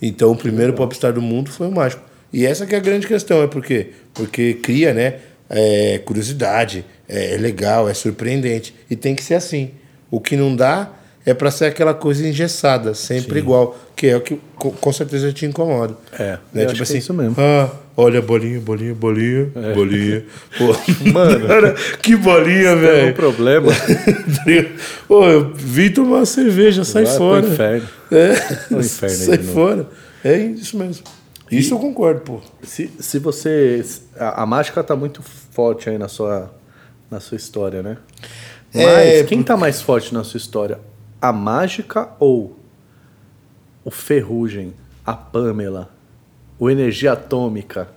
Então, 0.00 0.30
o 0.30 0.36
primeiro 0.36 0.72
popstar 0.72 1.12
do 1.12 1.20
mundo 1.20 1.50
foi 1.50 1.66
o 1.66 1.72
mágico. 1.72 2.02
E 2.32 2.46
essa 2.46 2.64
que 2.64 2.74
é 2.74 2.78
a 2.78 2.80
grande 2.80 3.06
questão, 3.06 3.42
é 3.42 3.46
por 3.46 3.64
quê? 3.64 3.88
Porque 4.14 4.54
cria, 4.54 4.94
né? 4.94 5.14
é, 5.48 5.98
curiosidade, 6.04 6.84
é, 7.08 7.34
é 7.34 7.36
legal, 7.36 7.88
é 7.88 7.94
surpreendente. 7.94 8.74
E 8.90 8.96
tem 8.96 9.14
que 9.14 9.22
ser 9.22 9.34
assim. 9.34 9.70
O 10.10 10.20
que 10.20 10.36
não 10.36 10.54
dá 10.54 10.90
é 11.26 11.34
para 11.34 11.50
ser 11.50 11.64
aquela 11.66 11.92
coisa 11.92 12.26
engessada, 12.26 12.94
sempre 12.94 13.38
igual, 13.40 13.76
que 13.96 14.06
é 14.06 14.16
o 14.16 14.20
que 14.20 14.38
co- 14.54 14.70
com 14.70 14.92
certeza 14.92 15.32
te 15.32 15.44
incomoda. 15.44 15.94
É, 16.18 16.38
né? 16.54 16.64
Tipo 16.66 16.76
que 16.76 16.82
assim, 16.84 16.94
é 16.94 16.98
isso 16.98 17.12
mesmo. 17.12 17.34
ah, 17.36 17.68
olha 17.96 18.22
bolinha, 18.22 18.60
bolinha, 18.60 18.94
bolinha, 18.94 19.50
bolinha. 19.74 20.24
Pô, 20.56 20.66
mano, 21.12 21.74
que 22.00 22.14
bolinha, 22.16 22.68
é 22.68 22.74
um 22.74 22.78
velho. 22.80 23.14
problema. 23.14 23.72
Ô, 25.08 25.24
eu 25.24 25.52
vim 25.54 25.90
tomar 25.90 26.18
uma 26.18 26.26
cerveja, 26.26 26.84
sai 26.84 27.04
Vai 27.04 27.12
pro 27.16 27.18
fora. 27.24 27.46
inferno. 27.46 27.88
É, 28.10 28.34
Pro 28.68 28.80
inferno 28.80 29.16
aí 29.16 29.26
sai 29.26 29.38
de 29.38 29.44
novo. 29.46 29.54
fora. 29.54 29.86
É 30.24 30.36
isso 30.38 30.76
mesmo. 30.76 31.04
Isso 31.50 31.74
eu 31.74 31.78
concordo, 31.78 32.20
pô. 32.20 32.40
Se, 32.62 32.90
se 32.98 33.18
você. 33.18 33.84
A, 34.18 34.42
a 34.42 34.46
mágica 34.46 34.82
tá 34.82 34.96
muito 34.96 35.22
forte 35.52 35.88
aí 35.88 35.96
na 35.98 36.08
sua, 36.08 36.52
na 37.10 37.20
sua 37.20 37.36
história, 37.36 37.82
né? 37.82 37.96
Mas 38.74 38.86
É, 38.86 39.24
quem 39.24 39.42
tá 39.42 39.56
mais 39.56 39.80
forte 39.80 40.12
na 40.12 40.24
sua 40.24 40.38
história? 40.38 40.78
A 41.20 41.32
mágica 41.32 42.08
ou 42.18 42.56
o 43.84 43.90
Ferrugem, 43.90 44.74
a 45.04 45.12
Pamela, 45.14 45.88
o 46.58 46.68
Energia 46.70 47.12
Atômica, 47.12 47.88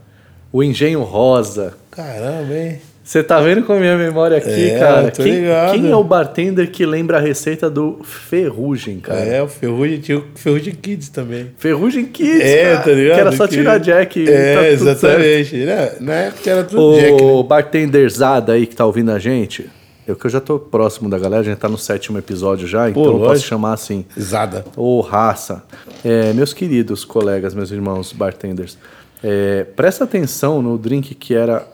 o 0.52 0.64
Engenho 0.64 1.02
Rosa? 1.04 1.74
Caramba, 1.92 2.54
hein? 2.56 2.80
Você 3.04 3.24
tá 3.24 3.42
vendo 3.42 3.64
com 3.64 3.74
a 3.74 3.80
minha 3.80 3.98
memória 3.98 4.38
aqui, 4.38 4.70
É, 4.70 4.78
cara? 4.80 5.10
tô 5.10 5.24
Quem, 5.24 5.40
ligado. 5.42 5.72
quem 5.74 5.90
é 5.90 5.96
o 5.96 6.04
bartender 6.04 6.70
que 6.70 6.86
lembra 6.86 7.18
a 7.18 7.20
receita 7.20 7.68
do 7.68 8.02
ferrugem, 8.04 9.00
cara? 9.00 9.20
É, 9.22 9.42
o 9.42 9.48
Ferrugem 9.48 10.00
tinha 10.00 10.20
o 10.20 10.26
Ferrugem 10.36 10.76
Kids 10.76 11.10
também. 11.10 11.50
Ferrugem 11.58 12.06
Kids, 12.06 12.40
É, 12.42 12.74
cara, 12.74 12.84
tá 12.84 12.92
ligado? 12.92 13.16
Que 13.16 13.22
era 13.22 13.32
só 13.32 13.48
tirar 13.48 13.80
Jack 13.80 14.30
É, 14.30 14.54
tá 14.54 14.62
certo. 14.62 14.74
exatamente. 14.84 15.66
Na 16.02 16.14
época 16.14 16.50
era 16.52 16.64
tudo 16.64 17.00
Jack, 17.00 17.24
O 17.24 17.42
né? 17.42 17.48
bartenderzada 17.50 18.54
aí 18.54 18.68
que 18.68 18.76
tá 18.76 18.86
ouvindo 18.86 19.10
a 19.12 19.18
gente, 19.18 19.68
eu 20.12 20.16
que 20.16 20.26
eu 20.26 20.30
já 20.30 20.42
tô 20.42 20.58
próximo 20.60 21.10
da 21.10 21.18
galera, 21.20 21.42
a 21.42 21.44
gente 21.46 21.58
tá 21.58 21.70
no 21.70 21.78
sétimo 21.78 22.18
episódio 22.18 22.68
já, 22.68 22.90
então 22.90 23.04
eu 23.04 23.12
posso 23.14 23.24
lógico. 23.26 23.48
chamar 23.48 23.74
assim, 23.74 24.06
Zada. 24.20 24.66
ô 24.76 25.02
raça. 25.02 25.64
É, 26.04 26.34
meus 26.34 26.54
queridos 26.54 27.04
colegas, 27.06 27.54
meus 27.54 27.72
irmãos 27.72 28.12
bartenders, 28.14 28.78
é, 29.24 29.64
presta 29.76 30.04
atenção 30.06 30.62
no 30.62 30.78
drink 30.78 31.14
que 31.16 31.34
era 31.36 31.68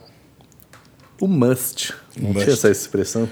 o 1.20 1.28
must, 1.28 1.94
não 2.18 2.30
Must. 2.30 2.44
tinha 2.44 2.54
essa 2.54 2.70
expressão, 2.70 3.28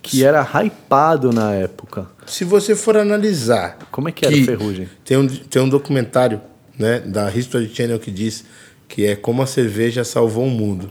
que 0.00 0.24
era 0.24 0.42
hypado 0.42 1.30
na 1.32 1.52
época. 1.54 2.06
Se 2.26 2.44
você 2.44 2.74
for 2.74 2.96
analisar. 2.96 3.78
Como 3.90 4.08
é 4.08 4.12
que 4.12 4.24
era 4.24 4.34
o 4.34 4.44
Ferrugem? 4.44 4.88
Tem 5.04 5.16
um, 5.16 5.26
tem 5.26 5.62
um 5.62 5.68
documentário 5.68 6.40
né, 6.78 7.00
da 7.00 7.30
History 7.30 7.70
Channel 7.72 7.98
que 8.00 8.10
diz 8.10 8.44
que 8.88 9.06
é 9.06 9.14
como 9.14 9.42
a 9.42 9.46
cerveja 9.46 10.04
salvou 10.04 10.46
o 10.46 10.50
mundo. 10.50 10.90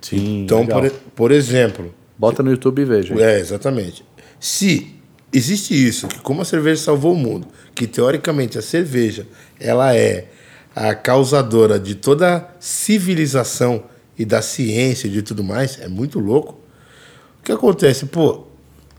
Sim, 0.00 0.42
Então, 0.44 0.66
por, 0.66 0.90
por 1.14 1.30
exemplo, 1.32 1.94
Bota 2.22 2.40
no 2.40 2.52
YouTube 2.52 2.82
e 2.82 2.84
veja. 2.84 3.20
É, 3.20 3.40
exatamente. 3.40 4.04
Se 4.38 4.94
existe 5.32 5.74
isso, 5.74 6.06
que 6.06 6.20
como 6.20 6.40
a 6.40 6.44
cerveja 6.44 6.80
salvou 6.80 7.14
o 7.14 7.16
mundo, 7.16 7.48
que 7.74 7.84
teoricamente 7.84 8.56
a 8.56 8.62
cerveja 8.62 9.26
ela 9.58 9.92
é 9.96 10.28
a 10.72 10.94
causadora 10.94 11.80
de 11.80 11.96
toda 11.96 12.36
a 12.36 12.44
civilização 12.60 13.82
e 14.16 14.24
da 14.24 14.40
ciência 14.40 15.08
e 15.08 15.10
de 15.10 15.20
tudo 15.20 15.42
mais, 15.42 15.80
é 15.80 15.88
muito 15.88 16.20
louco. 16.20 16.60
O 17.40 17.42
que 17.42 17.50
acontece? 17.50 18.06
Pô, 18.06 18.46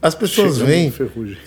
as 0.02 0.14
pessoas 0.14 0.58
vêm. 0.58 0.94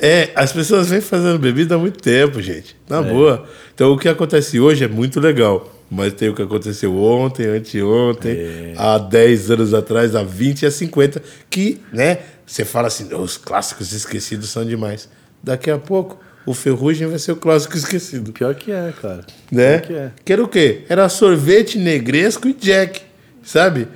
É, 0.00 0.30
as 0.34 0.54
pessoas 0.54 0.88
vêm 0.88 1.02
fazendo 1.02 1.38
bebida 1.38 1.74
há 1.74 1.78
muito 1.78 1.98
tempo, 1.98 2.40
gente. 2.40 2.74
É. 2.88 2.90
Na 2.94 3.02
boa. 3.02 3.46
Então 3.74 3.92
o 3.92 3.98
que 3.98 4.08
acontece 4.08 4.58
hoje 4.58 4.82
é 4.82 4.88
muito 4.88 5.20
legal. 5.20 5.75
Mas 5.90 6.12
tem 6.14 6.28
o 6.28 6.34
que 6.34 6.42
aconteceu 6.42 6.96
ontem, 6.96 7.46
anteontem, 7.46 8.32
É. 8.32 8.74
há 8.76 8.98
10 8.98 9.50
anos 9.52 9.72
atrás, 9.74 10.14
há 10.16 10.22
20 10.22 10.62
e 10.62 10.66
há 10.66 10.70
50, 10.70 11.22
que, 11.48 11.80
né, 11.92 12.18
você 12.44 12.64
fala 12.64 12.88
assim, 12.88 13.12
os 13.14 13.36
clássicos 13.36 13.92
esquecidos 13.92 14.48
são 14.50 14.64
demais. 14.64 15.08
Daqui 15.42 15.70
a 15.70 15.78
pouco, 15.78 16.18
o 16.44 16.52
Ferrugem 16.54 17.06
vai 17.06 17.18
ser 17.18 17.32
o 17.32 17.36
clássico 17.36 17.76
esquecido. 17.76 18.32
Pior 18.32 18.54
que 18.54 18.70
é, 18.72 18.92
cara. 19.00 19.24
Né? 19.50 19.78
Pior 19.78 19.86
que 19.86 19.92
é. 19.94 20.10
Que 20.24 20.32
era 20.32 20.42
o 20.44 20.48
quê? 20.48 20.82
Era 20.88 21.08
sorvete 21.08 21.78
negresco 21.78 22.48
e 22.48 22.52
Jack, 22.52 23.02
sabe? 23.42 23.86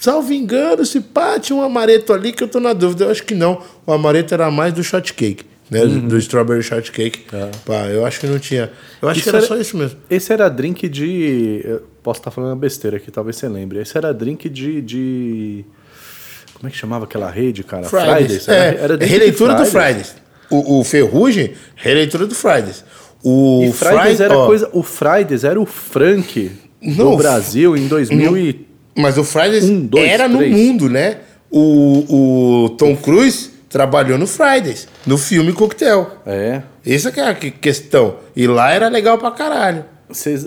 Salvo 0.00 0.32
engano, 0.32 0.84
se 0.84 1.00
pá, 1.00 1.38
tinha 1.38 1.56
um 1.56 1.62
amareto 1.62 2.12
ali 2.12 2.32
que 2.32 2.42
eu 2.42 2.48
tô 2.48 2.60
na 2.60 2.72
dúvida. 2.72 3.04
Eu 3.04 3.10
acho 3.10 3.22
que 3.24 3.34
não. 3.34 3.62
O 3.86 3.92
amareto 3.92 4.34
era 4.34 4.50
mais 4.50 4.72
do 4.72 4.84
shortcake, 4.84 5.44
né? 5.70 5.82
Uhum. 5.82 6.08
Do 6.08 6.16
strawberry 6.18 6.62
shortcake. 6.62 7.24
Pá, 7.64 7.86
eu 7.88 8.04
acho 8.06 8.20
que 8.20 8.26
não 8.26 8.38
tinha. 8.38 8.70
Eu 9.02 9.08
acho 9.08 9.18
Isso 9.20 9.24
que 9.24 9.28
era 9.30 9.38
era- 9.38 9.46
só 9.46 9.56
isso 9.56 9.76
mesmo. 9.76 9.98
Esse 10.08 10.32
era 10.32 10.48
drink 10.48 10.88
de. 10.88 11.60
eu 11.64 11.82
posso 12.02 12.20
estar 12.20 12.30
falando 12.30 12.50
uma 12.50 12.56
besteira 12.56 12.96
aqui, 12.98 13.10
talvez 13.10 13.36
você 13.36 13.48
lembre. 13.48 13.80
Esse 13.80 13.96
era 13.98 14.12
drink 14.14 14.48
de. 14.48 14.80
de... 14.80 15.64
Como 16.54 16.68
é 16.68 16.70
que 16.70 16.76
chamava 16.76 17.04
aquela 17.04 17.30
rede, 17.30 17.62
cara? 17.64 17.84
Fridays. 17.84 18.48
Era, 18.48 18.64
É, 18.64 18.82
era 18.82 18.96
drink 18.96 19.10
releitura 19.12 19.54
de 19.54 19.62
do 19.64 19.66
Fridays. 19.66 20.14
O, 20.48 20.78
o 20.80 20.84
Ferrugem, 20.84 21.52
releitura 21.74 22.26
do 22.26 22.34
Fridays. 22.34 22.84
O 23.22 23.64
E 23.64 23.72
Fridays 23.72 24.16
Fri- 24.16 24.24
era 24.24 24.38
ó, 24.38 24.46
coisa. 24.46 24.70
O 24.72 24.82
Fridays 24.82 25.42
era 25.44 25.60
o 25.60 25.66
Frank 25.66 26.52
Não, 26.80 27.10
do 27.10 27.16
Brasil 27.16 27.76
em 27.76 27.88
2000 27.88 28.36
e. 28.38 28.66
Mas 28.96 29.18
o 29.18 29.24
Fridays 29.24 29.64
Um, 29.64 29.80
dois, 29.84 30.08
era 30.08 30.28
três. 30.28 30.50
no 30.50 30.56
mundo, 30.56 30.88
né? 30.88 31.18
O, 31.50 32.64
o 32.64 32.68
Tom 32.70 32.96
Cruise 32.96 33.50
trabalhou 33.76 34.16
no 34.16 34.26
Fridays, 34.26 34.88
no 35.06 35.18
filme 35.18 35.52
Coquetel. 35.52 36.10
É. 36.26 36.62
Essa 36.86 37.12
que 37.12 37.20
é 37.20 37.28
a 37.28 37.34
que- 37.34 37.50
questão. 37.50 38.16
E 38.34 38.46
lá 38.46 38.72
era 38.72 38.88
legal 38.88 39.18
pra 39.18 39.30
caralho. 39.30 39.84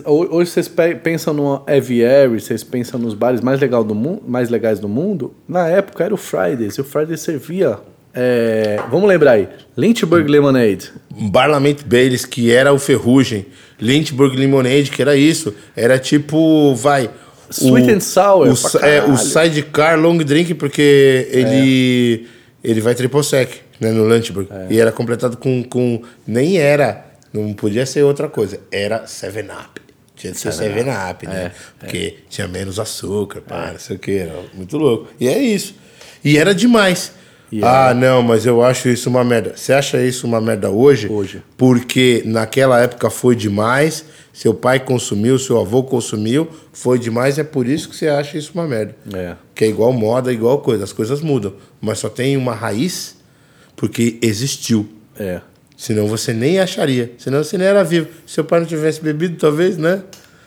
Ho- 0.06 0.36
hoje 0.38 0.50
vocês 0.50 0.68
pe- 0.68 0.96
pensam 0.96 1.32
no 1.32 1.62
Aviary, 1.68 2.40
vocês 2.42 2.64
pensam 2.64 3.00
nos 3.00 3.14
bares 3.14 3.40
mais, 3.42 3.60
legal 3.60 3.84
do 3.84 3.94
mu- 3.94 4.20
mais 4.28 4.50
legais 4.50 4.80
do 4.80 4.90
mundo. 4.90 5.36
Na 5.48 5.68
época 5.68 6.04
era 6.04 6.14
o 6.14 6.18
Fridays. 6.18 6.74
E 6.76 6.82
o 6.82 6.84
Fridays 6.84 7.22
servia. 7.22 7.78
é, 8.16 8.80
vamos 8.90 9.08
lembrar 9.08 9.34
aí: 9.34 9.48
Lynchburg 9.78 10.28
Lemonade. 10.28 10.92
Barlamento 11.30 11.86
Baileys, 11.86 12.26
que 12.26 12.52
era 12.52 12.74
o 12.74 12.80
Ferrugem. 12.80 13.46
Lynchburg 13.80 14.36
Lemonade, 14.36 14.90
que 14.90 15.02
era 15.04 15.16
isso. 15.16 15.54
Era 15.76 16.00
tipo, 16.00 16.74
vai... 16.74 17.08
Sweet 17.52 17.92
and 17.92 18.00
sour, 18.00 18.48
O, 18.48 18.86
é, 18.86 19.04
o 19.04 19.18
sidecar 19.18 20.00
long 20.00 20.18
drink, 20.18 20.54
porque 20.54 21.28
ele, 21.32 22.28
ele 22.64 22.82
vai 22.82 22.96
triple 22.96 23.24
sec, 23.24 23.52
né, 23.80 23.92
no 23.92 24.08
Lynchburg. 24.08 24.50
E 24.70 24.80
era 24.80 24.92
completado 24.92 25.38
com, 25.38 25.64
com... 25.64 26.02
Nem 26.28 26.58
era... 26.58 27.06
Não 27.32 27.54
podia 27.54 27.86
ser 27.86 28.04
outra 28.04 28.28
coisa. 28.28 28.60
Era 28.72 29.04
7-Up. 29.04 29.80
Tinha 30.16 30.34
de 30.34 30.40
ser 30.40 30.50
7-Up, 30.50 31.28
né? 31.28 31.52
Porque 31.78 32.18
tinha 32.28 32.48
menos 32.48 32.80
açúcar, 32.80 33.42
pá, 33.42 33.70
não 33.72 33.80
sei 33.80 33.96
o 33.96 34.00
que. 34.00 34.18
Era 34.18 34.34
muito 34.54 34.78
louco. 34.78 35.10
E 35.20 35.28
é 35.28 35.38
isso. 35.38 35.76
E 36.24 36.38
era 36.38 36.56
demais. 36.56 37.14
E 37.52 37.64
ah, 37.64 37.94
não, 37.94 38.22
mas 38.22 38.46
eu 38.46 38.62
acho 38.64 38.90
isso 38.90 39.10
uma 39.10 39.24
merda. 39.24 39.54
Você 39.56 39.74
acha 39.74 40.02
isso 40.04 40.28
uma 40.28 40.40
merda 40.40 40.70
hoje? 40.70 41.12
Hoje. 41.12 41.42
Porque 41.58 42.22
naquela 42.26 42.80
época 42.80 43.10
foi 43.10 43.36
demais, 43.36 44.06
seu 44.32 44.54
pai 44.54 44.80
consumiu, 44.80 45.40
seu 45.40 45.60
avô 45.60 45.84
consumiu, 45.84 46.48
foi 46.72 47.00
demais, 47.00 47.40
é 47.40 47.44
por 47.44 47.68
isso 47.68 47.90
que 47.90 47.96
você 47.96 48.08
acha 48.08 48.38
isso 48.38 48.52
uma 48.54 48.68
merda. 48.68 48.96
É. 49.14 49.36
Que 49.56 49.66
é 49.66 49.68
igual 49.68 49.92
moda, 49.92 50.32
igual 50.32 50.60
coisa, 50.60 50.84
as 50.84 50.94
coisas 50.94 51.22
mudam. 51.22 51.54
Mas 51.82 52.00
só 52.00 52.10
tem 52.10 52.38
uma 52.38 52.54
raiz 52.54 53.18
porque 53.76 54.20
existiu. 54.22 54.88
É. 55.18 55.42
Senão 55.76 56.08
você 56.08 56.34
nem 56.34 56.60
acharia, 56.60 57.14
senão 57.18 57.44
você 57.44 57.58
nem 57.58 57.66
era 57.66 57.84
vivo. 57.84 58.08
Se 58.26 58.34
seu 58.34 58.44
pai 58.44 58.60
não 58.60 58.68
tivesse 58.68 59.02
bebido, 59.02 59.38
talvez, 59.38 59.78
né? 59.78 60.04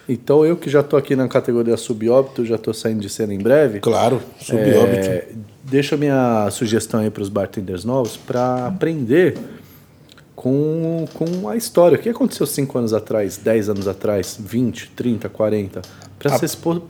Então 0.09 0.45
eu 0.45 0.57
que 0.57 0.69
já 0.69 0.83
tô 0.83 0.97
aqui 0.97 1.17
na 1.17 1.27
categoria 1.27 1.77
subóbito, 1.77 2.45
já 2.45 2.59
tô 2.59 2.75
saindo 2.75 3.01
de 3.01 3.09
cena 3.09 3.33
em 3.33 3.39
breve. 3.39 3.81
Claro, 3.81 4.21
sob 4.41 4.61
É, 4.61 5.29
deixa 5.65 5.95
a 5.95 5.99
minha 5.99 6.49
sugestão 6.51 7.01
aí 7.01 7.11
para 7.11 7.23
os 7.23 7.29
bartenders 7.29 7.85
novos 7.85 8.17
para 8.17 8.67
aprender 8.67 9.37
com, 10.35 11.05
com 11.15 11.49
a 11.49 11.57
história. 11.57 11.97
O 11.97 12.01
que 12.01 12.09
aconteceu 12.09 12.47
5 12.47 12.79
anos 12.79 12.93
atrás, 12.93 13.37
10 13.37 13.69
anos 13.69 13.89
atrás, 13.89 14.37
20, 14.41 14.91
30, 14.91 15.29
40? 15.29 15.83
Para 16.19 16.35
A- 16.35 16.39
vocês 16.39 16.55
po- 16.55 16.83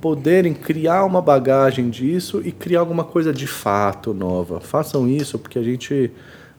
poderem 0.00 0.52
criar 0.54 1.04
uma 1.04 1.20
bagagem 1.22 1.90
disso 1.90 2.40
e 2.44 2.52
criar 2.52 2.80
alguma 2.80 3.04
coisa 3.04 3.32
de 3.32 3.46
fato 3.46 4.12
nova. 4.14 4.60
Façam 4.60 5.08
isso 5.08 5.38
porque 5.38 5.58
a 5.58 5.62
gente 5.62 6.10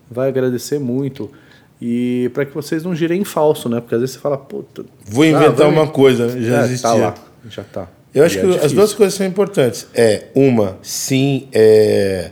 vai 0.10 0.30
agradecer 0.30 0.80
muito. 0.80 1.30
E 1.84 2.30
para 2.36 2.46
que 2.46 2.54
vocês 2.54 2.84
não 2.84 2.94
girem 2.96 3.22
em 3.22 3.26
falso, 3.26 3.68
né? 3.68 3.80
Porque 3.82 3.96
às 3.96 4.02
vezes 4.02 4.16
você 4.16 4.22
fala, 4.22 4.38
puta. 4.38 4.86
Vou 5.04 5.24
ah, 5.24 5.28
inventar 5.28 5.56
vai- 5.68 5.72
uma 5.72 5.88
coisa, 5.88 6.30
já 6.40 6.62
É, 6.62 6.66
existia. 6.66 6.90
Tá 6.90 6.96
lá, 6.96 7.16
já 7.50 7.64
tá. 7.64 7.88
Eu 8.14 8.24
acho 8.26 8.38
E 8.38 8.42
que 8.42 8.58
é 8.58 8.66
as 8.66 8.72
duas 8.74 8.94
coisas 8.94 9.14
são 9.16 9.26
importantes. 9.26 9.88
É, 9.94 10.26
uma, 10.36 10.78
sim, 10.82 11.48
é, 11.54 12.32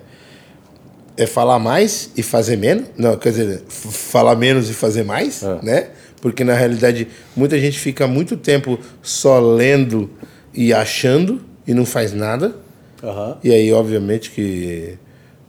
é 1.16 1.26
falar 1.26 1.60
mais 1.60 2.12
e 2.18 2.24
fazer 2.24 2.58
menos. 2.58 2.88
Não, 2.98 3.18
quer 3.18 3.30
dizer, 3.30 3.64
falar 3.68 4.36
menos 4.36 4.70
e 4.70 4.74
fazer 4.74 5.04
mais, 5.04 5.42
É. 5.44 5.60
né? 5.64 5.88
Porque 6.22 6.44
na 6.44 6.54
realidade 6.54 7.08
muita 7.36 7.58
gente 7.58 7.80
fica 7.80 8.06
muito 8.06 8.36
tempo 8.36 8.78
só 9.02 9.40
lendo 9.40 10.10
e 10.54 10.74
achando 10.74 11.40
e 11.66 11.74
não 11.74 11.86
faz 11.86 12.12
nada. 12.14 12.56
Aham. 13.02 13.38
E 13.42 13.52
aí, 13.54 13.72
obviamente, 13.72 14.32
que 14.32 14.98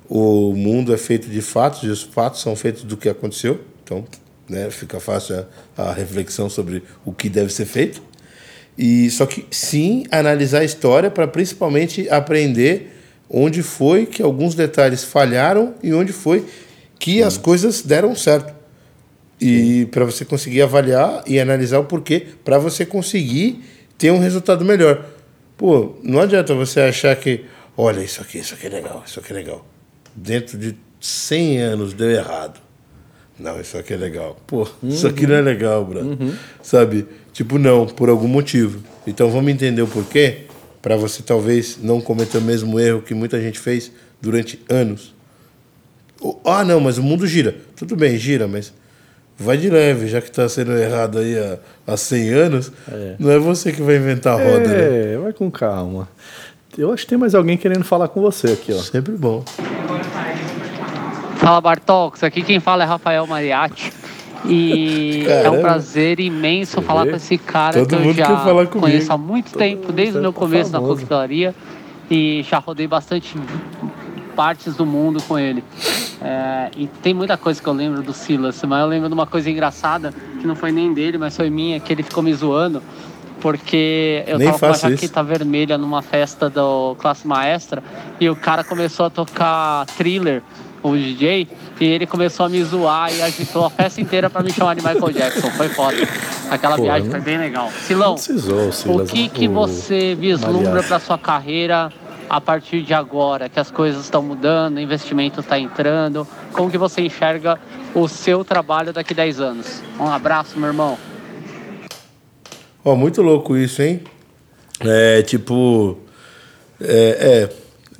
o 0.08 0.52
mundo 0.54 0.94
é 0.94 0.96
feito 0.96 1.28
de 1.28 1.40
fatos 1.42 1.82
e 1.82 1.88
os 1.88 2.02
fatos 2.02 2.40
são 2.40 2.54
feitos 2.54 2.84
do 2.84 2.96
que 2.96 3.08
aconteceu. 3.08 3.60
Então, 3.82 4.04
né, 4.48 4.70
fica 4.70 5.00
fácil 5.00 5.44
a, 5.76 5.82
a 5.90 5.92
reflexão 5.92 6.48
sobre 6.48 6.84
o 7.04 7.12
que 7.12 7.28
deve 7.28 7.52
ser 7.52 7.64
feito. 7.66 8.00
E 8.76 9.10
só 9.10 9.26
que 9.26 9.46
sim 9.50 10.04
analisar 10.10 10.60
a 10.60 10.64
história 10.64 11.10
para 11.10 11.26
principalmente 11.26 12.08
aprender 12.08 12.96
onde 13.28 13.62
foi 13.62 14.06
que 14.06 14.22
alguns 14.22 14.54
detalhes 14.54 15.04
falharam 15.04 15.74
e 15.82 15.92
onde 15.92 16.12
foi 16.12 16.44
que 16.98 17.22
as 17.22 17.36
coisas 17.36 17.82
deram 17.82 18.14
certo. 18.14 18.52
E 19.40 19.86
para 19.86 20.04
você 20.04 20.24
conseguir 20.24 20.62
avaliar 20.62 21.22
e 21.26 21.40
analisar 21.40 21.78
o 21.78 21.84
porquê, 21.84 22.26
para 22.44 22.58
você 22.58 22.84
conseguir 22.84 23.64
ter 23.96 24.10
um 24.10 24.18
resultado 24.18 24.64
melhor. 24.64 25.06
Pô, 25.56 25.94
não 26.02 26.20
adianta 26.20 26.54
você 26.54 26.80
achar 26.80 27.14
que, 27.16 27.44
olha, 27.76 28.00
isso 28.00 28.20
aqui, 28.20 28.38
isso 28.38 28.54
aqui 28.54 28.66
é 28.66 28.70
legal, 28.70 29.02
isso 29.06 29.20
aqui 29.20 29.32
é 29.32 29.36
legal. 29.36 29.66
Dentro 30.14 30.58
de 30.58 30.76
100 31.00 31.58
anos 31.58 31.92
deu 31.94 32.10
errado. 32.10 32.60
Não, 33.40 33.60
isso 33.60 33.78
aqui 33.78 33.94
é 33.94 33.96
legal. 33.96 34.36
Pô, 34.46 34.68
isso 34.82 35.06
aqui 35.06 35.26
não 35.26 35.34
é 35.34 35.40
legal, 35.40 35.84
brother. 35.84 36.34
Sabe? 36.62 37.06
Tipo, 37.32 37.58
não, 37.58 37.86
por 37.86 38.08
algum 38.08 38.28
motivo. 38.28 38.82
Então 39.06 39.30
vamos 39.30 39.50
entender 39.50 39.80
o 39.80 39.86
porquê, 39.86 40.42
para 40.82 40.96
você 40.96 41.22
talvez 41.22 41.78
não 41.82 42.00
cometer 42.00 42.38
o 42.38 42.42
mesmo 42.42 42.78
erro 42.78 43.00
que 43.00 43.14
muita 43.14 43.40
gente 43.40 43.58
fez 43.58 43.90
durante 44.20 44.60
anos. 44.68 45.14
Ah, 46.44 46.64
não, 46.64 46.80
mas 46.80 46.98
o 46.98 47.02
mundo 47.02 47.26
gira. 47.26 47.56
Tudo 47.74 47.96
bem, 47.96 48.18
gira, 48.18 48.46
mas 48.46 48.74
vai 49.38 49.56
de 49.56 49.70
leve, 49.70 50.06
já 50.06 50.20
que 50.20 50.28
está 50.28 50.46
sendo 50.46 50.76
errado 50.76 51.18
aí 51.18 51.38
há, 51.38 51.58
há 51.86 51.96
100 51.96 52.28
anos. 52.30 52.72
Não 53.18 53.30
é 53.30 53.38
você 53.38 53.72
que 53.72 53.80
vai 53.80 53.96
inventar 53.96 54.38
a 54.38 54.44
roda, 54.44 54.68
né? 54.68 55.14
É, 55.14 55.16
vai 55.16 55.32
com 55.32 55.50
calma. 55.50 56.08
Eu 56.76 56.92
acho 56.92 57.04
que 57.04 57.10
tem 57.10 57.18
mais 57.18 57.34
alguém 57.34 57.56
querendo 57.56 57.84
falar 57.84 58.08
com 58.08 58.20
você 58.20 58.48
aqui, 58.48 58.72
ó. 58.72 58.78
Sempre 58.78 59.12
bom. 59.14 59.42
Fala 61.40 61.60
Bartox, 61.60 62.22
aqui 62.22 62.42
quem 62.42 62.60
fala 62.60 62.82
é 62.82 62.86
Rafael 62.86 63.26
Mariatti. 63.26 63.92
E 64.44 65.22
é 65.26 65.42
Caramba. 65.42 65.58
um 65.58 65.60
prazer 65.60 66.20
imenso 66.20 66.80
falar 66.82 67.06
com 67.06 67.16
esse 67.16 67.36
cara 67.36 67.80
Todo 67.80 67.88
que 67.88 67.94
eu 67.94 68.14
já 68.14 68.66
conheço 68.66 69.12
há 69.12 69.18
muito 69.18 69.52
tempo, 69.56 69.92
desde 69.92 70.18
o 70.18 70.20
meu 70.20 70.32
tá 70.32 70.38
começo 70.38 70.70
na 70.70 70.78
famoso. 70.78 70.94
coquetelaria. 70.96 71.54
E 72.10 72.42
já 72.48 72.58
rodei 72.58 72.86
bastante 72.86 73.38
partes 74.34 74.74
do 74.76 74.84
mundo 74.84 75.22
com 75.22 75.38
ele. 75.38 75.62
É, 76.22 76.70
e 76.76 76.86
tem 76.86 77.14
muita 77.14 77.36
coisa 77.36 77.60
que 77.62 77.66
eu 77.68 77.72
lembro 77.72 78.02
do 78.02 78.12
Silas, 78.12 78.62
mas 78.64 78.80
eu 78.82 78.86
lembro 78.86 79.08
de 79.08 79.14
uma 79.14 79.26
coisa 79.26 79.50
engraçada, 79.50 80.12
que 80.40 80.46
não 80.46 80.54
foi 80.54 80.72
nem 80.72 80.92
dele, 80.92 81.16
mas 81.16 81.36
foi 81.36 81.48
minha, 81.48 81.80
que 81.80 81.92
ele 81.92 82.02
ficou 82.02 82.22
me 82.22 82.32
zoando. 82.34 82.82
Porque 83.40 84.22
eu 84.26 84.36
Nem 84.36 84.48
tava 84.48 84.58
com 84.58 84.66
uma 84.66 84.74
faço 84.74 84.86
isso. 84.88 84.96
jaqueta 85.02 85.22
vermelha 85.22 85.78
numa 85.78 86.02
festa 86.02 86.50
do 86.50 86.94
Classe 86.98 87.26
Maestra 87.26 87.82
e 88.20 88.28
o 88.28 88.36
cara 88.36 88.62
começou 88.62 89.06
a 89.06 89.10
tocar 89.10 89.86
thriller, 89.96 90.42
o 90.82 90.96
DJ, 90.96 91.46
e 91.80 91.84
ele 91.84 92.06
começou 92.06 92.46
a 92.46 92.48
me 92.48 92.62
zoar 92.64 93.12
e 93.14 93.20
agitou 93.22 93.64
a 93.66 93.70
festa 93.70 94.00
inteira 94.00 94.30
pra 94.30 94.42
me 94.42 94.52
chamar 94.52 94.74
de 94.74 94.82
Michael 94.82 95.12
Jackson. 95.12 95.50
Foi 95.50 95.68
foda. 95.68 95.96
Aquela 96.50 96.76
Pô, 96.76 96.82
viagem 96.82 97.04
não- 97.04 97.10
foi 97.12 97.20
bem 97.20 97.38
legal. 97.38 97.70
Silão, 97.86 98.14
Precisou, 98.14 98.68
o 98.68 98.72
Silas. 98.72 99.10
que, 99.10 99.28
que 99.28 99.48
o 99.48 99.52
você 99.52 100.14
vislumbra 100.18 100.82
para 100.82 100.98
sua 100.98 101.18
carreira 101.18 101.92
a 102.28 102.40
partir 102.40 102.82
de 102.82 102.94
agora, 102.94 103.48
que 103.48 103.58
as 103.60 103.70
coisas 103.70 104.04
estão 104.04 104.22
mudando, 104.22 104.76
o 104.76 104.80
investimento 104.80 105.40
está 105.40 105.58
entrando? 105.58 106.26
Como 106.52 106.70
que 106.70 106.78
você 106.78 107.00
enxerga 107.02 107.58
o 107.94 108.06
seu 108.08 108.44
trabalho 108.44 108.92
daqui 108.92 109.12
10 109.12 109.40
anos? 109.40 109.82
Um 109.98 110.06
abraço, 110.06 110.58
meu 110.58 110.68
irmão. 110.68 110.96
Ó, 112.84 112.94
muito 112.96 113.20
louco 113.22 113.56
isso, 113.56 113.82
hein? 113.82 114.00
É, 114.80 115.22
tipo... 115.22 115.98
É, 116.80 117.48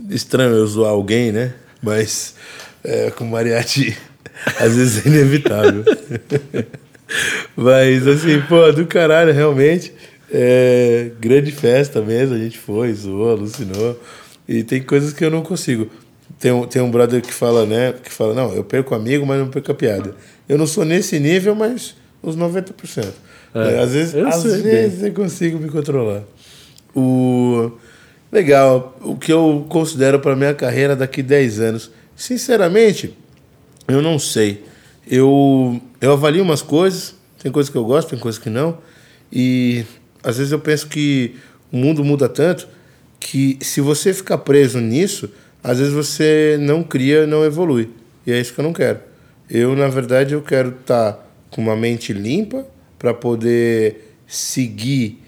é 0.08 0.14
estranho 0.14 0.54
eu 0.54 0.66
zoar 0.66 0.90
alguém, 0.92 1.30
né? 1.30 1.52
Mas 1.82 2.34
é, 2.84 3.10
com 3.10 3.24
Mariachi, 3.24 3.96
às 4.58 4.74
vezes 4.74 5.06
é 5.06 5.08
inevitável. 5.08 5.84
Mas, 7.56 8.06
assim, 8.06 8.40
pô, 8.48 8.70
do 8.72 8.86
caralho, 8.86 9.32
realmente. 9.32 9.92
É, 10.32 11.10
grande 11.18 11.50
festa 11.50 12.00
mesmo, 12.00 12.36
a 12.36 12.38
gente 12.38 12.56
foi, 12.56 12.92
zoou, 12.92 13.30
alucinou. 13.30 14.00
E 14.48 14.62
tem 14.62 14.80
coisas 14.80 15.12
que 15.12 15.24
eu 15.24 15.30
não 15.30 15.42
consigo. 15.42 15.90
Tem 16.38 16.52
um, 16.52 16.66
tem 16.66 16.80
um 16.80 16.90
brother 16.90 17.20
que 17.20 17.32
fala, 17.32 17.66
né? 17.66 17.92
Que 18.02 18.12
fala, 18.12 18.32
não, 18.32 18.54
eu 18.54 18.62
perco 18.62 18.94
amigo, 18.94 19.26
mas 19.26 19.38
não 19.38 19.48
perco 19.48 19.72
a 19.72 19.74
piada. 19.74 20.14
Eu 20.48 20.56
não 20.56 20.66
sou 20.66 20.84
nesse 20.84 21.18
nível, 21.18 21.54
mas 21.54 21.96
uns 22.22 22.36
90%. 22.36 23.06
É, 23.54 23.80
às 23.80 23.92
vezes, 23.92 24.14
eu 24.14 24.28
às 24.28 24.42
vezes 24.42 25.02
eu 25.02 25.12
consigo 25.12 25.58
me 25.58 25.68
controlar. 25.68 26.22
O 26.94 27.72
legal, 28.30 28.96
o 29.00 29.16
que 29.16 29.32
eu 29.32 29.66
considero 29.68 30.20
para 30.20 30.36
minha 30.36 30.54
carreira 30.54 30.94
daqui 30.94 31.22
10 31.22 31.60
anos, 31.60 31.90
sinceramente, 32.20 33.16
eu 33.88 34.02
não 34.02 34.18
sei. 34.18 34.62
Eu 35.10 35.80
eu 36.00 36.12
avalio 36.12 36.42
umas 36.42 36.60
coisas, 36.60 37.14
tem 37.42 37.50
coisas 37.50 37.70
que 37.70 37.78
eu 37.78 37.84
gosto, 37.84 38.10
tem 38.10 38.18
coisas 38.18 38.38
que 38.38 38.50
não, 38.50 38.78
e 39.32 39.86
às 40.22 40.36
vezes 40.36 40.52
eu 40.52 40.60
penso 40.60 40.86
que 40.86 41.36
o 41.72 41.78
mundo 41.78 42.04
muda 42.04 42.28
tanto 42.28 42.68
que 43.18 43.56
se 43.62 43.80
você 43.80 44.12
ficar 44.12 44.38
preso 44.38 44.80
nisso, 44.80 45.30
às 45.64 45.78
vezes 45.78 45.94
você 45.94 46.58
não 46.60 46.82
cria, 46.82 47.26
não 47.26 47.42
evolui. 47.42 47.90
E 48.26 48.32
é 48.32 48.38
isso 48.38 48.52
que 48.52 48.60
eu 48.60 48.64
não 48.64 48.72
quero. 48.72 49.00
Eu, 49.48 49.74
na 49.74 49.88
verdade, 49.88 50.34
eu 50.34 50.42
quero 50.42 50.70
estar 50.70 51.26
com 51.50 51.62
uma 51.62 51.76
mente 51.76 52.12
limpa 52.12 52.66
para 52.98 53.14
poder 53.14 54.14
seguir 54.26 55.18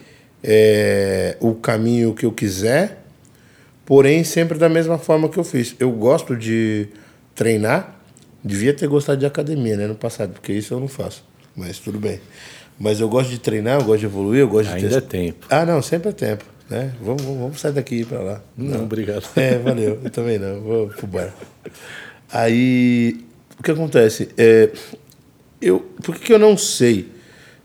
é, 0.43 1.37
o 1.41 1.55
caminho 1.55 2.15
que 2.15 2.27
eu 2.27 2.33
quiser, 2.33 3.02
porém 3.93 4.25
sempre 4.25 4.57
da 4.57 4.71
mesma 4.71 4.97
forma 4.97 5.29
que 5.29 5.37
eu 5.37 5.45
fiz. 5.45 5.77
Eu 5.79 5.93
gosto 5.93 6.35
de 6.35 6.89
treinar, 7.35 7.95
devia 8.43 8.73
ter 8.73 8.89
gostado 8.89 9.21
de 9.21 9.27
academia 9.27 9.77
né, 9.77 9.87
no 9.87 9.95
passado, 9.95 10.33
porque 10.33 10.51
isso 10.51 10.73
eu 10.73 10.81
não 10.81 10.89
faço, 10.89 11.23
mas 11.55 11.79
tudo 11.79 11.99
bem. 11.99 12.19
Mas 12.81 13.01
eu 13.01 13.09
gosto 13.11 13.29
de 13.29 13.39
treinar, 13.39 13.79
eu 13.79 13.85
gosto 13.85 14.01
de 14.01 14.07
evoluir, 14.07 14.41
eu 14.41 14.49
gosto 14.49 14.71
de 14.71 14.87
Ainda 14.87 14.97
é 14.97 15.01
tempo. 15.03 15.47
Ah, 15.51 15.67
não, 15.67 15.83
sempre 15.83 16.09
é 16.09 16.13
tempo. 16.13 16.43
Né? 16.71 16.91
Vamos, 17.03 17.23
vamos, 17.23 17.39
vamos 17.39 17.61
sair 17.61 17.73
daqui 17.73 17.97
e 17.97 18.01
ir 18.01 18.07
pra 18.07 18.21
lá. 18.21 18.43
Não, 18.57 18.85
obrigado. 18.85 19.29
É, 19.37 19.59
valeu. 19.59 20.01
Eu 20.03 20.11
também 20.11 20.39
não. 20.39 20.63
Vou 20.63 20.87
pro 20.89 21.07
bar. 21.07 21.35
Aí, 22.33 23.23
o 23.61 23.63
que 23.63 23.73
acontece? 23.73 24.31
É, 24.39 24.71
eu, 25.61 25.81
por 26.03 26.15
que, 26.15 26.23
que 26.23 26.33
eu 26.33 26.39
não 26.39 26.57
sei? 26.57 27.11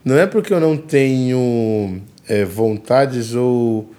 Não 0.04 0.18
é 0.18 0.28
porque 0.28 0.54
eu 0.54 0.60
não 0.60 0.76
tenho 0.76 2.02
é, 2.28 2.44
vontades 2.44 3.34
ou, 3.34 3.90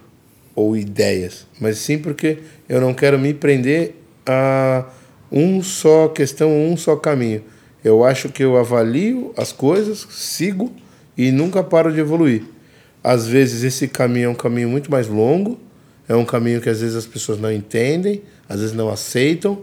ou 0.58 0.76
ideias, 0.76 1.46
mas 1.60 1.78
sim 1.78 1.98
porque 1.98 2.38
eu 2.68 2.80
não 2.80 2.92
quero 2.92 3.16
me 3.16 3.32
prender 3.32 3.94
a 4.26 4.84
um 5.30 5.62
só 5.62 6.08
questão, 6.08 6.50
um 6.50 6.76
só 6.76 6.96
caminho. 6.96 7.44
Eu 7.84 8.02
acho 8.02 8.28
que 8.28 8.42
eu 8.42 8.56
avalio 8.56 9.32
as 9.36 9.52
coisas, 9.52 10.04
sigo 10.10 10.72
e 11.16 11.30
nunca 11.30 11.62
paro 11.62 11.92
de 11.92 12.00
evoluir. 12.00 12.42
Às 13.04 13.28
vezes 13.28 13.62
esse 13.62 13.86
caminho 13.86 14.26
é 14.26 14.28
um 14.30 14.34
caminho 14.34 14.68
muito 14.68 14.90
mais 14.90 15.06
longo, 15.06 15.60
é 16.08 16.16
um 16.16 16.24
caminho 16.24 16.60
que 16.60 16.68
às 16.68 16.80
vezes 16.80 16.96
as 16.96 17.06
pessoas 17.06 17.38
não 17.38 17.52
entendem, 17.52 18.22
às 18.48 18.58
vezes 18.58 18.74
não 18.74 18.90
aceitam, 18.90 19.62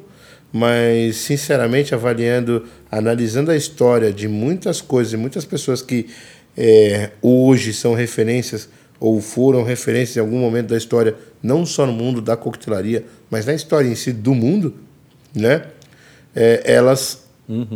mas 0.53 1.17
sinceramente 1.17 1.93
avaliando, 1.93 2.65
analisando 2.89 3.51
a 3.51 3.57
história 3.57 4.13
de 4.13 4.29
muitas 4.29 4.79
coisas 4.79 5.11
e 5.11 5.17
muitas 5.17 5.43
pessoas 5.43 5.81
que 5.81 6.07
é, 6.55 7.09
hoje 7.21 7.73
são 7.73 7.93
referências 7.93 8.69
ou 8.99 9.19
foram 9.21 9.63
referências 9.63 10.17
em 10.17 10.19
algum 10.19 10.39
momento 10.39 10.67
da 10.67 10.77
história, 10.77 11.15
não 11.41 11.65
só 11.65 11.85
no 11.85 11.93
mundo 11.93 12.21
da 12.21 12.35
coquetelaria, 12.35 13.05
mas 13.29 13.45
na 13.45 13.53
história 13.53 13.87
em 13.87 13.95
si 13.95 14.11
do 14.11 14.33
mundo, 14.33 14.73
né? 15.33 15.65
É, 16.35 16.63
elas, 16.65 17.25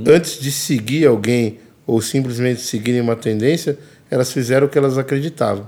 antes 0.06 0.40
de 0.40 0.52
seguir 0.52 1.06
alguém 1.06 1.60
ou 1.86 2.02
simplesmente 2.02 2.62
seguirem 2.62 3.02
uma 3.02 3.16
tendência, 3.16 3.78
elas 4.10 4.32
fizeram 4.32 4.68
o 4.68 4.70
que 4.70 4.78
elas 4.78 4.98
acreditavam. 4.98 5.68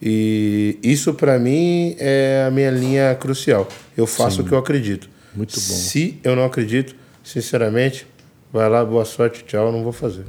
E 0.00 0.78
isso, 0.82 1.14
para 1.14 1.38
mim, 1.38 1.94
é 1.98 2.44
a 2.48 2.50
minha 2.50 2.70
linha 2.70 3.14
crucial. 3.14 3.68
Eu 3.96 4.06
faço 4.06 4.42
o 4.42 4.44
que 4.44 4.52
eu 4.52 4.58
acredito. 4.58 5.08
Muito 5.34 5.54
bom. 5.54 5.60
Se 5.60 6.18
eu 6.24 6.34
não 6.34 6.44
acredito, 6.44 6.94
sinceramente, 7.22 8.06
vai 8.52 8.68
lá, 8.68 8.84
boa 8.84 9.04
sorte, 9.04 9.44
tchau, 9.44 9.70
não 9.70 9.82
vou 9.84 9.92
fazer. 9.92 10.24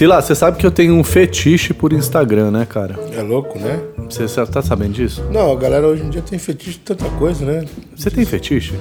Sila, 0.00 0.18
você 0.22 0.34
sabe 0.34 0.56
que 0.56 0.64
eu 0.64 0.70
tenho 0.70 0.94
um 0.94 1.04
fetiche 1.04 1.74
por 1.74 1.92
Instagram, 1.92 2.50
né, 2.50 2.64
cara? 2.66 2.98
É 3.14 3.20
louco, 3.20 3.58
né? 3.58 3.82
Você, 4.08 4.24
tá 4.46 4.62
sabendo 4.62 4.94
disso? 4.94 5.22
Não, 5.30 5.52
a 5.52 5.54
galera 5.54 5.86
hoje 5.86 6.02
em 6.02 6.08
dia 6.08 6.22
tem 6.22 6.38
fetiche 6.38 6.78
de 6.78 6.78
tanta 6.78 7.04
coisa, 7.18 7.44
né? 7.44 7.66
Você 7.94 8.10
tem 8.10 8.24
fetiche? 8.24 8.72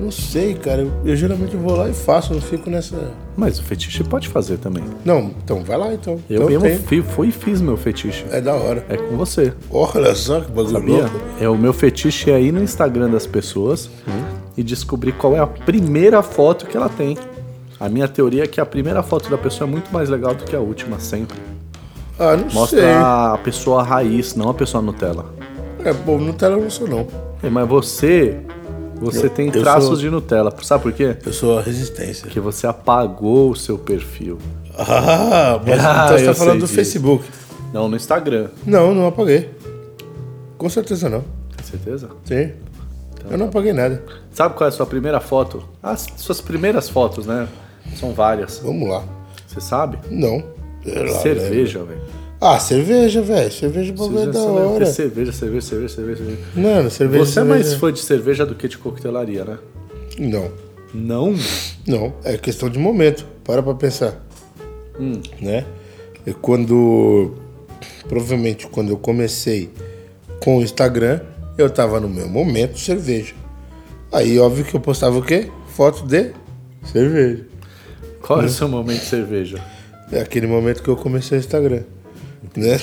Não 0.00 0.12
sei, 0.12 0.54
cara. 0.54 0.82
Eu, 0.82 0.92
eu 1.04 1.16
geralmente 1.16 1.56
vou 1.56 1.74
lá 1.74 1.88
e 1.88 1.92
faço, 1.92 2.32
não 2.32 2.40
fico 2.40 2.70
nessa. 2.70 2.94
Mas 3.36 3.58
o 3.58 3.64
fetiche 3.64 4.04
pode 4.04 4.28
fazer 4.28 4.56
também. 4.58 4.84
Não, 5.04 5.32
então 5.42 5.64
vai 5.64 5.76
lá 5.76 5.92
então. 5.92 6.20
Eu 6.30 6.48
então, 6.48 6.60
mesmo 6.60 6.86
fi- 6.86 7.02
fui 7.02 7.26
e 7.26 7.32
fiz 7.32 7.60
meu 7.60 7.76
fetiche. 7.76 8.24
É 8.30 8.40
da 8.40 8.54
hora. 8.54 8.86
É 8.88 8.96
com 8.96 9.16
você. 9.16 9.52
Olha 9.68 10.14
só 10.14 10.42
que 10.42 10.52
bagulho 10.52 10.74
Sabia? 10.78 10.94
louco. 10.98 11.20
É 11.40 11.48
o 11.48 11.58
meu 11.58 11.72
fetiche 11.72 12.30
é 12.30 12.40
ir 12.40 12.52
no 12.52 12.62
Instagram 12.62 13.10
das 13.10 13.26
pessoas 13.26 13.90
e 14.56 14.62
descobrir 14.62 15.10
qual 15.10 15.34
é 15.34 15.40
a 15.40 15.46
primeira 15.48 16.22
foto 16.22 16.66
que 16.66 16.76
ela 16.76 16.88
tem. 16.88 17.18
A 17.82 17.88
minha 17.88 18.06
teoria 18.06 18.44
é 18.44 18.46
que 18.46 18.60
a 18.60 18.66
primeira 18.66 19.02
foto 19.02 19.28
da 19.28 19.36
pessoa 19.36 19.66
é 19.68 19.70
muito 19.70 19.92
mais 19.92 20.08
legal 20.08 20.34
do 20.36 20.44
que 20.44 20.54
a 20.54 20.60
última, 20.60 21.00
sempre. 21.00 21.36
Ah, 22.16 22.36
não 22.36 22.48
Mostra 22.52 22.78
sei. 22.80 22.88
a 22.92 23.38
pessoa 23.42 23.82
raiz, 23.82 24.36
não 24.36 24.48
a 24.48 24.54
pessoa 24.54 24.80
Nutella. 24.80 25.26
É, 25.84 25.92
bom, 25.92 26.16
Nutella 26.18 26.54
eu 26.56 26.62
não 26.62 26.70
sou 26.70 26.86
não. 26.86 27.08
É, 27.42 27.50
mas 27.50 27.68
você, 27.68 28.38
você 29.00 29.26
Eu- 29.26 29.30
tem 29.30 29.46
eu 29.52 29.60
traços 29.62 29.86
sou- 29.88 29.96
de 29.96 30.08
Nutella. 30.08 30.54
Sabe 30.62 30.84
por 30.84 30.92
quê? 30.92 31.16
Eu 31.26 31.32
sou 31.32 31.58
a 31.58 31.62
resistência. 31.62 32.22
Porque 32.22 32.38
você 32.38 32.68
apagou 32.68 33.50
o 33.50 33.56
seu 33.56 33.76
perfil. 33.76 34.38
Ah, 34.78 35.60
mas 35.66 35.80
Ah, 35.84 36.04
então 36.06 36.18
você 36.18 36.24
tá 36.26 36.34
falando 36.34 36.58
do 36.60 36.66
disso. 36.66 36.74
Facebook. 36.74 37.24
Não, 37.72 37.88
no 37.88 37.96
Instagram. 37.96 38.48
Não, 38.64 38.94
não 38.94 39.08
apaguei. 39.08 39.50
Com 40.56 40.68
certeza 40.68 41.08
não. 41.08 41.24
Tem 41.56 41.66
certeza? 41.66 42.10
Sim. 42.24 42.52
eu 43.28 43.36
não 43.38 43.46
apaguei 43.46 43.72
nada. 43.72 44.04
Sabe 44.32 44.54
qual 44.54 44.66
é 44.66 44.68
a 44.68 44.72
sua 44.72 44.86
primeira 44.86 45.18
foto? 45.18 45.64
As 45.82 46.06
suas 46.16 46.40
primeiras 46.40 46.88
fotos, 46.88 47.26
né? 47.26 47.48
São 47.96 48.12
várias. 48.12 48.58
Vamos 48.58 48.88
lá. 48.88 49.04
Você 49.46 49.60
sabe? 49.60 49.98
Não. 50.10 50.42
Cerveja, 51.22 51.84
velho. 51.84 52.00
Ah, 52.40 52.58
cerveja, 52.58 53.22
velho. 53.22 53.52
Cerveja 53.52 53.92
é 53.92 53.94
bagulho 53.96 54.18
Você 54.24 54.30
da 54.32 54.40
hora. 54.42 54.86
cerveja, 54.86 55.30
cerveja, 55.32 55.62
cerveja, 55.62 55.94
cerveja, 55.94 56.24
cerveja. 56.24 56.38
Mano, 56.56 56.90
cerveja. 56.90 57.24
Você 57.24 57.40
é 57.40 57.44
mais 57.44 57.60
cerveja- 57.66 57.80
fã 57.80 57.92
de 57.92 58.00
cerveja 58.00 58.46
do 58.46 58.54
que 58.54 58.66
de 58.66 58.78
coquetelaria, 58.78 59.44
né? 59.44 59.58
Não. 60.18 60.50
Não? 60.92 61.34
Não, 61.86 62.12
é 62.24 62.36
questão 62.36 62.68
de 62.68 62.78
momento. 62.78 63.24
Para 63.44 63.62
pra 63.62 63.74
pensar. 63.74 64.20
Hum. 64.98 65.20
Né? 65.40 65.64
E 66.26 66.32
quando. 66.32 67.32
Provavelmente 68.08 68.66
quando 68.66 68.90
eu 68.90 68.96
comecei 68.98 69.70
com 70.40 70.58
o 70.58 70.62
Instagram, 70.62 71.20
eu 71.56 71.70
tava 71.70 72.00
no 72.00 72.08
meu 72.08 72.28
momento 72.28 72.78
cerveja. 72.78 73.34
Aí, 74.12 74.38
óbvio 74.38 74.64
que 74.64 74.74
eu 74.74 74.80
postava 74.80 75.16
o 75.16 75.22
quê? 75.22 75.48
Foto 75.68 76.04
de 76.06 76.32
cerveja. 76.84 77.46
Qual 78.34 78.42
é 78.42 78.46
o 78.46 78.50
seu 78.50 78.68
momento 78.68 79.00
de 79.00 79.06
cerveja? 79.06 79.58
É 80.10 80.20
aquele 80.20 80.46
momento 80.46 80.82
que 80.82 80.88
eu 80.88 80.96
comecei 80.96 81.38
o 81.38 81.40
Instagram. 81.40 81.82
Né? 82.56 82.78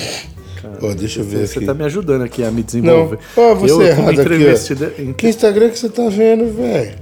Ó, 0.81 0.93
deixa 0.93 1.21
eu 1.21 1.25
ver 1.25 1.47
Você 1.47 1.59
aqui. 1.59 1.65
tá 1.65 1.73
me 1.73 1.83
ajudando 1.83 2.23
aqui 2.23 2.43
a 2.43 2.47
me 2.51 2.57
Não, 2.57 2.63
desenvolver. 2.63 3.19
ó, 3.37 3.55
você 3.55 3.71
eu, 3.73 3.77
como 3.95 4.09
errado 4.09 4.19
aqui, 4.21 5.09
ó. 5.09 5.13
Que 5.13 5.27
Instagram 5.29 5.69
que 5.69 5.79
você 5.79 5.89
tá 5.89 6.09
vendo, 6.09 6.53
velho? 6.55 6.95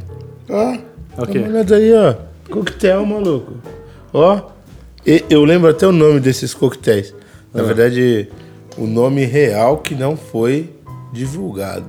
Ó, 0.49 0.77
Ok. 1.17 1.33
dá 1.33 1.39
uma 1.47 1.49
olhada 1.55 1.75
aí, 1.75 1.93
ó. 1.93 2.15
Coquetel, 2.51 3.05
maluco. 3.05 3.53
Ó, 4.13 4.41
e- 5.05 5.23
eu 5.29 5.43
lembro 5.43 5.69
até 5.69 5.87
o 5.87 5.91
nome 5.91 6.19
desses 6.19 6.53
coquetéis. 6.53 7.13
Na 7.53 7.61
Ah. 7.61 7.65
verdade, 7.65 8.29
o 8.77 8.85
nome 8.85 9.25
real 9.25 9.77
que 9.77 9.95
não 9.95 10.15
foi 10.15 10.69
divulgado. 11.11 11.85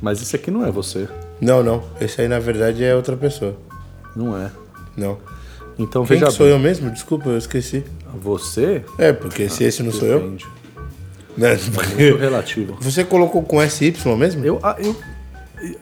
Mas 0.00 0.20
isso 0.20 0.34
aqui 0.34 0.50
não 0.50 0.66
é 0.66 0.70
você. 0.70 1.06
Não, 1.40 1.62
não. 1.62 1.82
Esse 2.00 2.20
aí, 2.22 2.28
na 2.28 2.38
verdade, 2.38 2.82
é 2.84 2.94
outra 2.94 3.16
pessoa. 3.16 3.54
Não 4.16 4.36
é. 4.36 4.50
Não. 4.96 5.18
Então 5.82 6.04
Quem 6.04 6.16
veja 6.18 6.26
que 6.30 6.32
sou 6.32 6.46
bem. 6.46 6.54
eu 6.54 6.58
mesmo? 6.58 6.90
Desculpa, 6.90 7.28
eu 7.28 7.38
esqueci. 7.38 7.84
Você 8.22 8.82
É, 8.98 9.12
porque 9.12 9.48
se 9.48 9.64
esse 9.64 9.82
não 9.82 9.92
sou 9.92 10.08
eu. 10.08 10.20
depende. 10.20 10.46
Né? 11.36 11.58
Muito 11.98 12.16
relativo. 12.18 12.76
Você 12.80 13.04
colocou 13.04 13.42
com 13.42 13.66
SY 13.66 13.94
mesmo? 14.18 14.44
Eu, 14.44 14.58
ah, 14.62 14.76
eu, 14.78 14.94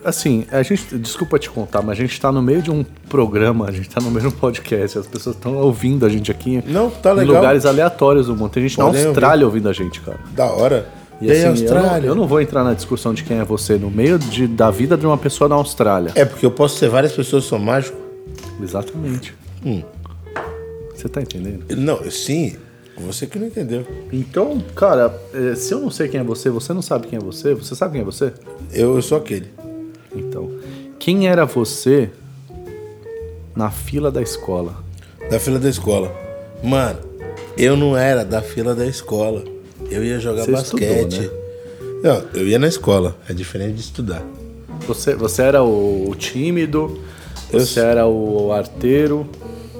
assim, 0.05 0.47
a 0.51 0.63
gente, 0.63 0.97
desculpa 0.99 1.39
te 1.39 1.51
contar, 1.51 1.83
mas 1.83 1.99
a 1.99 2.01
gente 2.01 2.21
tá 2.21 2.31
no 2.31 2.43
meio 2.43 2.63
de 2.63 2.71
um 2.71 2.85
programa, 3.09 3.67
a 3.67 3.73
gente 3.73 3.89
tá 3.89 4.01
no 4.01 4.11
meio 4.11 4.29
de 4.29 4.35
um 4.35 4.39
podcast, 4.39 4.99
as 4.99 5.07
pessoas 5.07 5.37
estão 5.37 5.57
ouvindo 5.57 6.05
a 6.07 6.09
gente 6.09 6.31
aqui 6.31 6.63
Não, 6.67 6.91
tá 6.91 7.13
em 7.13 7.17
legal. 7.17 7.37
lugares 7.37 7.67
aleatórios 7.67 8.27
do 8.27 8.37
mundo. 8.37 8.51
Tem 8.51 8.63
gente 8.63 8.77
Podem 8.77 9.03
na 9.03 9.09
Austrália 9.09 9.47
ouvindo 9.47 9.69
a 9.69 9.73
gente, 9.73 10.01
cara. 10.01 10.19
Da 10.35 10.47
hora. 10.47 10.89
E, 11.21 11.31
assim, 11.31 11.41
eu 11.41 11.45
não, 11.45 11.51
Austrália? 11.53 12.07
eu 12.07 12.15
não 12.15 12.27
vou 12.27 12.41
entrar 12.41 12.65
na 12.65 12.73
discussão 12.73 13.13
de 13.13 13.25
quem 13.25 13.39
é 13.39 13.45
você 13.45 13.77
no 13.77 13.91
meio 13.91 14.19
de, 14.19 14.47
da 14.47 14.71
vida 14.71 14.97
de 14.97 15.05
uma 15.05 15.19
pessoa 15.19 15.49
na 15.49 15.55
Austrália. 15.55 16.13
É 16.15 16.25
porque 16.25 16.47
eu 16.47 16.51
posso 16.51 16.79
ser 16.79 16.89
várias 16.89 17.13
pessoas, 17.13 17.45
sou 17.45 17.59
mágico. 17.59 17.99
Exatamente. 18.63 19.35
Hum. 19.65 19.83
Você 20.95 21.09
tá 21.09 21.21
entendendo? 21.23 21.65
Não, 21.77 22.11
sim. 22.11 22.57
Você 22.99 23.27
que 23.27 23.39
não 23.39 23.47
entendeu. 23.47 23.87
Então, 24.13 24.61
cara, 24.75 25.19
eh, 25.33 25.55
se 25.55 25.73
eu 25.73 25.81
não 25.81 25.91
sei 25.91 26.09
quem 26.09 26.21
é 26.21 26.25
você, 26.25 26.51
você 26.51 26.73
não 26.73 26.83
sabe 26.83 27.07
quem 27.07 27.19
é 27.19 27.23
você, 27.23 27.55
você 27.55 27.75
sabe 27.75 27.93
quem 27.93 28.03
é 28.03 28.05
você? 28.05 28.33
Eu, 28.73 28.97
eu 28.97 29.03
sou 29.03 29.17
aquele. 29.17 29.47
Então, 30.15 30.51
quem 30.99 31.29
era 31.29 31.47
você 31.47 32.11
na 33.57 33.71
fila 33.71 34.11
da 34.11 34.21
escola? 34.21 34.77
Da 35.31 35.39
fila 35.39 35.59
da 35.59 35.69
escola. 35.69 36.15
Mano, 36.63 36.99
eu 37.57 37.77
não 37.77 37.97
era 37.97 38.25
da 38.25 38.43
fila 38.43 38.75
da 38.75 38.87
escola. 38.87 39.45
Eu 39.91 40.05
ia 40.05 40.21
jogar 40.21 40.45
Você 40.45 40.53
basquete. 40.53 41.13
estudou, 41.13 42.03
Não, 42.03 42.25
eu 42.35 42.47
ia 42.47 42.59
na 42.59 42.69
escola. 42.69 43.17
É 43.29 43.33
diferente 43.33 43.75
de 43.75 43.81
estudar. 43.81 44.23
Você, 44.87 45.15
você 45.15 45.43
era 45.43 45.63
o 45.63 46.15
tímido, 46.19 47.01
Eu 47.53 47.61
você 47.61 47.81
era 47.81 48.07
o 48.07 48.53
arteiro, 48.53 49.29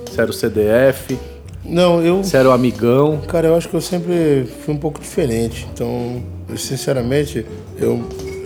você 0.07 0.21
era 0.21 0.31
o 0.31 0.35
CDF, 0.35 1.19
Não, 1.65 2.03
eu. 2.05 2.23
você 2.23 2.37
era 2.37 2.49
o 2.49 2.53
amigão. 2.53 3.21
Cara, 3.29 3.49
eu 3.49 3.55
acho 3.55 3.69
que 3.69 3.75
eu 3.75 3.81
sempre 3.81 4.47
fui 4.65 4.75
um 4.75 4.79
pouco 4.79 5.01
diferente. 5.01 5.69
Então, 5.73 6.23
eu, 6.49 6.57
sinceramente, 6.57 7.47
eu. 7.79 8.03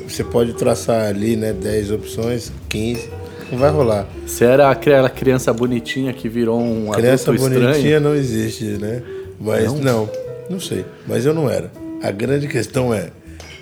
Você 0.07 0.23
pode 0.23 0.53
traçar 0.53 1.07
ali, 1.07 1.35
né, 1.35 1.53
10 1.53 1.91
opções, 1.91 2.53
15. 2.69 3.09
Não 3.51 3.59
vai 3.59 3.71
rolar. 3.71 4.07
Você 4.27 4.45
era 4.45 4.71
aquela 4.71 5.09
criança 5.09 5.53
bonitinha 5.53 6.13
que 6.13 6.29
virou 6.29 6.61
um 6.61 6.91
Criança 6.91 7.31
adulto 7.31 7.49
bonitinha 7.49 7.73
estranho. 7.73 8.01
não 8.01 8.15
existe, 8.15 8.65
né? 8.65 9.03
Mas 9.41 9.73
não? 9.73 10.09
não, 10.49 10.61
sei. 10.61 10.85
Mas 11.07 11.25
eu 11.27 11.35
não 11.35 11.49
era. 11.49 11.71
A 12.03 12.11
grande 12.11 12.47
questão 12.49 12.93
é, 12.93 13.09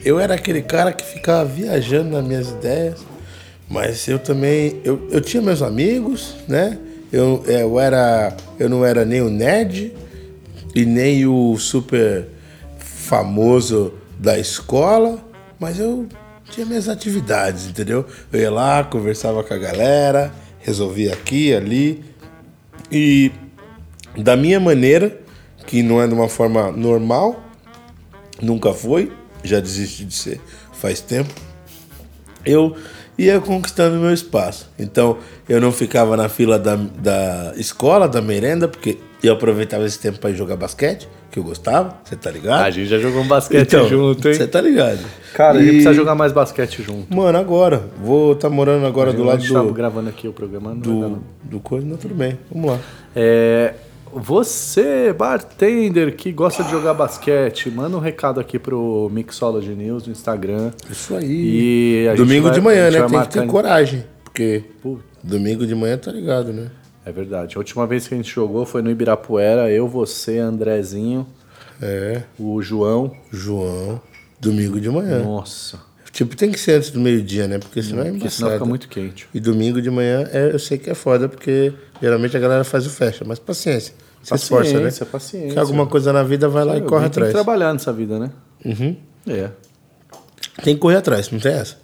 eu 0.04 0.18
era 0.18 0.34
aquele 0.34 0.62
cara 0.62 0.92
que 0.92 1.04
ficava 1.04 1.44
viajando 1.44 2.10
nas 2.10 2.24
minhas 2.24 2.50
ideias, 2.50 3.00
mas 3.72 4.06
eu 4.06 4.18
também, 4.18 4.82
eu, 4.84 5.08
eu 5.10 5.22
tinha 5.22 5.42
meus 5.42 5.62
amigos, 5.62 6.36
né? 6.46 6.78
Eu, 7.10 7.42
eu 7.46 7.80
era, 7.80 8.36
eu 8.58 8.68
não 8.68 8.84
era 8.84 9.02
nem 9.02 9.22
o 9.22 9.30
nerd 9.30 9.94
e 10.74 10.84
nem 10.84 11.26
o 11.26 11.56
super 11.56 12.28
famoso 12.78 13.94
da 14.18 14.38
escola, 14.38 15.18
mas 15.58 15.78
eu 15.78 16.06
tinha 16.50 16.66
minhas 16.66 16.86
atividades, 16.86 17.66
entendeu? 17.66 18.04
Eu 18.30 18.40
ia 18.40 18.50
lá, 18.50 18.84
conversava 18.84 19.42
com 19.42 19.54
a 19.54 19.58
galera, 19.58 20.30
resolvia 20.60 21.14
aqui, 21.14 21.54
ali, 21.54 22.04
e 22.90 23.32
da 24.18 24.36
minha 24.36 24.60
maneira, 24.60 25.18
que 25.66 25.82
não 25.82 26.02
é 26.02 26.06
de 26.06 26.12
uma 26.12 26.28
forma 26.28 26.70
normal, 26.70 27.42
nunca 28.38 28.74
foi, 28.74 29.10
já 29.42 29.60
desisti 29.60 30.04
de 30.04 30.14
ser 30.14 30.40
faz 30.74 31.00
tempo, 31.00 31.32
eu 32.44 32.76
ia 33.24 33.40
conquistando 33.40 33.96
meu 33.98 34.12
espaço. 34.12 34.68
Então 34.78 35.18
eu 35.48 35.60
não 35.60 35.72
ficava 35.72 36.16
na 36.16 36.28
fila 36.28 36.58
da, 36.58 36.76
da 36.76 37.52
escola, 37.56 38.08
da 38.08 38.20
merenda, 38.22 38.66
porque 38.68 38.98
eu 39.22 39.32
aproveitava 39.34 39.84
esse 39.86 39.98
tempo 39.98 40.18
para 40.18 40.30
ir 40.30 40.36
jogar 40.36 40.56
basquete, 40.56 41.08
que 41.30 41.38
eu 41.38 41.42
gostava, 41.44 41.96
você 42.04 42.14
tá 42.16 42.30
ligado? 42.30 42.62
A 42.64 42.70
gente 42.70 42.88
já 42.88 42.98
jogou 42.98 43.22
um 43.22 43.26
basquete 43.28 43.62
Então, 43.68 43.88
junto, 43.88 44.28
hein? 44.28 44.34
Você 44.34 44.46
tá 44.46 44.60
ligado? 44.60 44.98
Cara, 45.32 45.58
a 45.58 45.60
gente 45.62 45.68
E- 45.68 45.72
precisa 45.74 45.94
jogar 45.94 46.14
mais 46.14 46.32
basquete 46.32 46.82
junto. 46.82 47.14
Mano, 47.14 47.38
agora. 47.38 47.84
Vou 48.02 48.34
tá 48.34 48.50
morando 48.50 48.84
agora 48.86 49.12
do 49.12 49.24
lado 49.24 49.42
do. 49.42 49.72
gravando 49.72 50.08
aqui 50.10 50.28
o 50.28 50.32
programa. 50.32 50.70
Não 50.70 50.80
Do, 50.80 50.92
não. 51.00 51.18
do 51.44 51.60
coisa, 51.60 51.86
não, 51.86 51.96
tudo 51.96 52.14
bem. 52.14 52.38
Vamos 52.52 52.70
lá. 52.72 52.78
É, 53.16 53.74
você, 54.12 55.12
bartender, 55.12 56.14
que 56.16 56.30
gosta 56.32 56.62
de 56.64 56.70
jogar 56.70 56.94
basquete, 56.94 57.70
manda 57.70 57.96
um 57.96 58.00
recado 58.00 58.38
aqui 58.40 58.58
pro 58.58 59.08
Mixology 59.12 59.70
News 59.74 60.06
no 60.06 60.12
Instagram. 60.12 60.70
Isso 60.90 61.14
aí. 61.14 62.06
E 62.10 62.14
domingo 62.16 62.44
vai- 62.48 62.54
de 62.54 62.60
manhã, 62.60 62.90
né? 62.90 63.06
Tem 63.08 63.20
que 63.22 63.28
ter 63.28 63.46
coragem. 63.46 64.04
Porque 64.24 64.64
Pô, 64.82 64.98
domingo 65.22 65.66
de 65.66 65.74
manhã 65.74 65.96
tá 65.98 66.10
ligado, 66.10 66.52
né? 66.52 66.70
É 67.04 67.10
verdade. 67.12 67.56
A 67.56 67.58
última 67.58 67.86
vez 67.86 68.06
que 68.06 68.14
a 68.14 68.16
gente 68.16 68.30
jogou 68.32 68.64
foi 68.64 68.80
no 68.82 68.90
Ibirapuera, 68.90 69.70
eu, 69.70 69.88
você, 69.88 70.38
Andrezinho, 70.38 71.26
É. 71.80 72.22
o 72.38 72.62
João. 72.62 73.12
João. 73.30 74.00
Domingo 74.40 74.80
de 74.80 74.88
manhã. 74.90 75.22
Nossa, 75.22 75.78
Tipo, 76.10 76.36
tem 76.36 76.50
que 76.52 76.60
ser 76.60 76.72
antes 76.72 76.90
do 76.90 77.00
meio-dia, 77.00 77.48
né? 77.48 77.58
Porque 77.58 77.82
senão 77.82 78.02
é 78.02 78.10
porque 78.10 78.28
senão 78.28 78.50
fica 78.52 78.64
muito 78.66 78.86
quente. 78.86 79.26
E 79.32 79.40
domingo 79.40 79.80
de 79.80 79.90
manhã 79.90 80.28
é, 80.30 80.50
eu 80.52 80.58
sei 80.58 80.76
que 80.76 80.90
é 80.90 80.94
foda, 80.94 81.26
porque 81.26 81.72
geralmente 82.02 82.36
a 82.36 82.40
galera 82.40 82.64
faz 82.64 82.86
o 82.86 82.90
fecha. 82.90 83.24
Mas 83.26 83.38
paciência. 83.38 83.94
Se 84.22 84.34
esforça, 84.34 84.72
né? 84.74 84.84
Paciência, 84.84 85.06
paciência. 85.06 85.54
Quer 85.54 85.60
alguma 85.60 85.86
coisa 85.86 86.12
na 86.12 86.22
vida, 86.22 86.48
vai 86.48 86.64
lá 86.64 86.76
e 86.76 86.82
corre 86.82 87.00
tem 87.00 87.06
atrás. 87.06 87.28
que 87.28 87.34
trabalhar 87.34 87.72
nessa 87.72 87.92
vida, 87.92 88.18
né? 88.18 88.30
Uhum. 88.64 88.96
É. 89.26 89.50
Tem 90.62 90.74
que 90.74 90.80
correr 90.80 90.96
atrás, 90.96 91.30
não 91.30 91.40
tem 91.40 91.52
essa? 91.52 91.76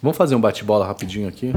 Vamos 0.00 0.16
fazer 0.16 0.36
um 0.36 0.40
bate-bola 0.40 0.86
rapidinho 0.86 1.28
aqui? 1.28 1.52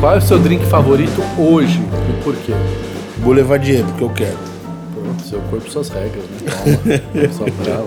Qual 0.00 0.14
é 0.14 0.18
o 0.18 0.20
seu 0.20 0.38
drink 0.38 0.64
favorito 0.66 1.20
hoje 1.38 1.78
e 1.78 2.22
por 2.22 2.34
quê? 2.36 2.52
Boulevardier, 3.18 3.84
porque 3.84 4.04
eu 4.04 4.10
quero. 4.10 4.38
Pronto, 4.94 5.22
seu 5.22 5.40
corpo, 5.42 5.70
suas 5.70 5.88
regras, 5.88 6.24
né? 6.24 6.98
Calma. 7.08 7.32
Só 7.32 7.44
brava. 7.62 7.86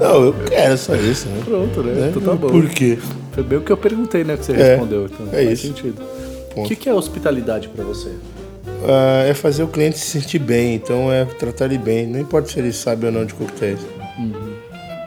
Não, 0.00 0.24
eu 0.24 0.32
quero 0.44 0.76
só 0.76 0.94
isso, 0.96 1.28
né? 1.28 1.40
Pronto, 1.44 1.82
né? 1.82 2.08
Então 2.10 2.22
tá 2.22 2.34
bom. 2.34 2.48
Por 2.48 2.68
quê? 2.68 2.98
Foi 3.32 3.42
bem 3.42 3.58
o 3.58 3.62
que 3.62 3.72
eu 3.72 3.76
perguntei, 3.76 4.24
né? 4.24 4.36
Que 4.36 4.44
você 4.46 4.52
É, 4.52 4.56
respondeu. 4.76 5.06
Então, 5.06 5.26
é 5.32 5.44
faz 5.44 5.50
isso. 5.52 5.66
sentido. 5.68 6.02
O 6.02 6.54
Ponto. 6.54 6.68
que, 6.68 6.76
que 6.76 6.88
é 6.88 6.94
hospitalidade 6.94 7.68
pra 7.68 7.82
você? 7.84 8.10
Ah, 8.86 9.24
é 9.26 9.32
fazer 9.34 9.62
o 9.62 9.68
cliente 9.68 9.98
se 9.98 10.06
sentir 10.20 10.38
bem, 10.38 10.74
então 10.74 11.10
é 11.10 11.24
tratar 11.24 11.64
ele 11.66 11.78
bem. 11.78 12.06
Não 12.06 12.20
importa 12.20 12.48
se 12.50 12.58
ele 12.58 12.72
sabe 12.72 13.06
ou 13.06 13.12
não 13.12 13.24
de 13.24 13.32
coquetéis. 13.34 13.80
Uhum. 14.18 14.52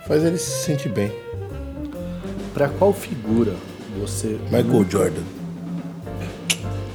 Faz 0.07 0.23
ele 0.23 0.37
se 0.37 0.63
sentir 0.65 0.89
bem. 0.89 1.11
Pra 2.53 2.67
qual 2.69 2.93
figura 2.93 3.53
você. 3.99 4.37
Michael 4.51 4.85
Jordan. 4.89 5.21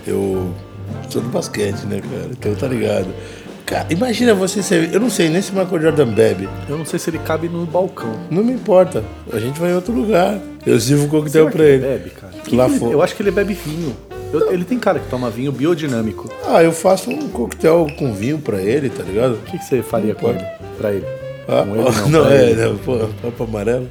Eu 0.07 0.53
sou 1.09 1.23
do 1.23 1.29
basquete, 1.29 1.85
né, 1.87 2.01
cara? 2.01 2.29
Então 2.33 2.55
tá 2.55 2.67
ligado. 2.67 3.09
Cara, 3.71 3.87
imagina 3.89 4.35
você 4.35 4.63
ser. 4.65 4.93
Eu 4.93 4.99
não 4.99 5.09
sei 5.09 5.29
nem 5.29 5.41
se 5.41 5.53
Michael 5.53 5.81
Jordan 5.81 6.09
bebe. 6.09 6.49
Eu 6.69 6.77
não 6.77 6.85
sei 6.85 6.99
se 6.99 7.09
ele 7.09 7.19
cabe 7.21 7.49
no 7.49 7.65
balcão. 7.65 8.13
Não 8.29 8.43
me 8.43 8.53
importa. 8.53 9.05
A 9.33 9.39
gente 9.39 9.61
vai 9.61 9.71
em 9.71 9.75
outro 9.75 9.93
lugar. 9.95 10.41
Eu 10.67 10.79
sirvo 10.81 11.05
um 11.05 11.09
coquetel 11.09 11.45
Será 11.45 11.57
pra 11.57 11.65
ele. 11.65 11.79
bebe, 11.87 12.11
cara? 12.11 12.33
Que 12.45 12.57
Lá 12.57 12.65
que 12.67 12.73
ele- 12.73 12.79
fora. 12.81 12.93
Eu 12.93 13.01
acho 13.03 13.15
que 13.15 13.23
ele 13.23 13.31
bebe 13.31 13.55
vinho. 13.55 13.97
Eu- 14.33 14.53
ele 14.53 14.65
tem 14.65 14.77
cara 14.79 14.99
que 14.99 15.09
toma 15.09 15.31
vinho 15.31 15.53
biodinâmico. 15.53 16.29
Ah, 16.49 16.63
eu 16.65 16.73
faço 16.73 17.11
um 17.11 17.29
coquetel 17.29 17.87
com 17.97 18.13
vinho 18.13 18.39
pra 18.39 18.61
ele, 18.61 18.91
tá 18.91 19.05
ligado? 19.05 19.35
O 19.35 19.39
que, 19.39 19.57
que 19.59 19.65
você 19.65 19.83
faria 19.83 20.17
com 20.17 20.31
ele? 20.31 20.45
Pra 20.77 20.93
ele? 20.93 21.07
Ah, 21.49 21.65
com 21.65 21.77
ele 21.77 21.85
não, 22.11 22.25
não, 22.25 22.31
é, 22.31 22.51
ele. 22.51 22.65
não, 22.65 22.77
pô, 22.77 22.99
papo 23.23 23.45
amarelo. 23.45 23.89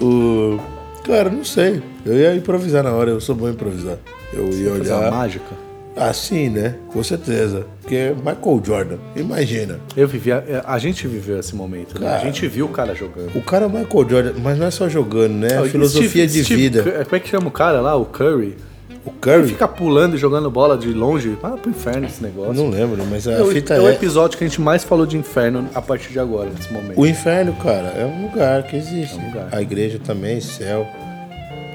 O. 0.00 0.58
Cara, 1.04 1.30
não 1.30 1.44
sei. 1.44 1.80
Eu 2.04 2.14
ia 2.14 2.34
improvisar 2.34 2.82
na 2.82 2.90
hora, 2.92 3.10
eu 3.10 3.20
sou 3.20 3.34
bom 3.36 3.46
em 3.48 3.52
improvisar. 3.52 3.96
Eu 4.32 4.48
ia 4.52 4.70
Fazer 4.72 4.90
uma 4.92 4.98
olhar. 5.00 5.10
mágica? 5.12 5.64
Assim, 5.96 6.48
né? 6.48 6.74
Com 6.92 7.02
certeza. 7.04 7.66
Porque 7.80 7.94
é 7.94 8.14
Michael 8.14 8.62
Jordan, 8.64 8.96
imagina. 9.14 9.78
Eu 9.96 10.08
vivia. 10.08 10.42
A 10.66 10.78
gente 10.78 11.06
viveu 11.06 11.38
esse 11.38 11.54
momento, 11.54 12.00
né? 12.00 12.06
A 12.08 12.10
Cara. 12.12 12.24
gente 12.24 12.46
viu 12.48 12.66
o 12.66 12.68
cara 12.70 12.94
jogando. 12.94 13.36
O 13.36 13.42
cara 13.42 13.66
é 13.66 13.68
Michael 13.68 14.08
Jordan, 14.08 14.32
mas 14.42 14.58
não 14.58 14.66
é 14.66 14.70
só 14.70 14.88
jogando, 14.88 15.34
né? 15.34 15.48
É 15.52 15.56
Ah, 15.56 15.60
a 15.60 15.62
o 15.62 15.68
filosofia 15.68 16.08
Steve- 16.10 16.26
de 16.26 16.44
Steve 16.44 16.62
vida. 16.62 16.82
Como 17.04 17.16
é 17.16 17.20
que 17.20 17.28
chama 17.28 17.46
o 17.48 17.50
cara 17.50 17.80
lá? 17.80 17.94
O 17.94 18.04
Curry? 18.06 18.56
O 19.04 19.10
Ele 19.10 19.16
Curry? 19.20 19.48
fica 19.48 19.68
pulando 19.68 20.14
e 20.16 20.18
jogando 20.18 20.50
bola 20.50 20.78
de 20.78 20.88
longe. 20.92 21.36
Ah, 21.42 21.50
pro 21.50 21.70
inferno 21.70 22.06
esse 22.06 22.22
negócio. 22.22 22.54
Não 22.54 22.70
lembro, 22.70 23.04
mas 23.08 23.28
a 23.28 23.32
é, 23.32 23.42
o, 23.42 23.46
fita 23.48 23.74
é 23.74 23.80
o 23.80 23.86
é. 23.86 23.92
episódio 23.92 24.36
que 24.38 24.44
a 24.44 24.48
gente 24.48 24.60
mais 24.62 24.82
falou 24.82 25.04
de 25.06 25.16
inferno 25.18 25.68
a 25.74 25.82
partir 25.82 26.10
de 26.10 26.18
agora, 26.18 26.48
nesse 26.50 26.72
momento. 26.72 26.98
O 26.98 27.06
inferno, 27.06 27.52
cara, 27.62 27.88
é 27.96 28.04
um 28.06 28.22
lugar 28.28 28.62
que 28.64 28.74
existe. 28.76 29.14
É 29.16 29.20
um 29.22 29.26
lugar. 29.28 29.48
A 29.52 29.60
igreja 29.62 30.00
também, 30.04 30.40
céu. 30.40 30.88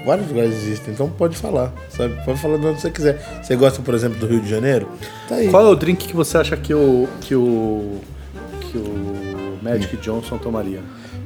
Vários 0.09 0.27
lugares 0.27 0.53
existem, 0.55 0.93
então 0.93 1.07
pode 1.09 1.37
falar, 1.37 1.71
sabe? 1.89 2.15
Pode 2.25 2.39
falar 2.39 2.57
de 2.57 2.65
onde 2.65 2.81
você 2.81 2.89
quiser. 2.89 3.41
Você 3.43 3.55
gosta, 3.55 3.81
por 3.81 3.93
exemplo, 3.93 4.17
do 4.19 4.25
Rio 4.25 4.41
de 4.41 4.49
Janeiro? 4.49 4.87
Tá 5.27 5.35
aí. 5.35 5.49
Qual 5.49 5.63
é 5.65 5.69
o 5.69 5.75
drink 5.75 6.07
que 6.07 6.15
você 6.15 6.37
acha 6.37 6.57
que 6.57 6.73
o 6.73 7.07
que 7.21 7.35
o 7.35 7.99
que 8.61 8.77
o 8.77 9.59
Magic 9.61 9.95
Johnson 9.97 10.37
tomaria? 10.37 10.79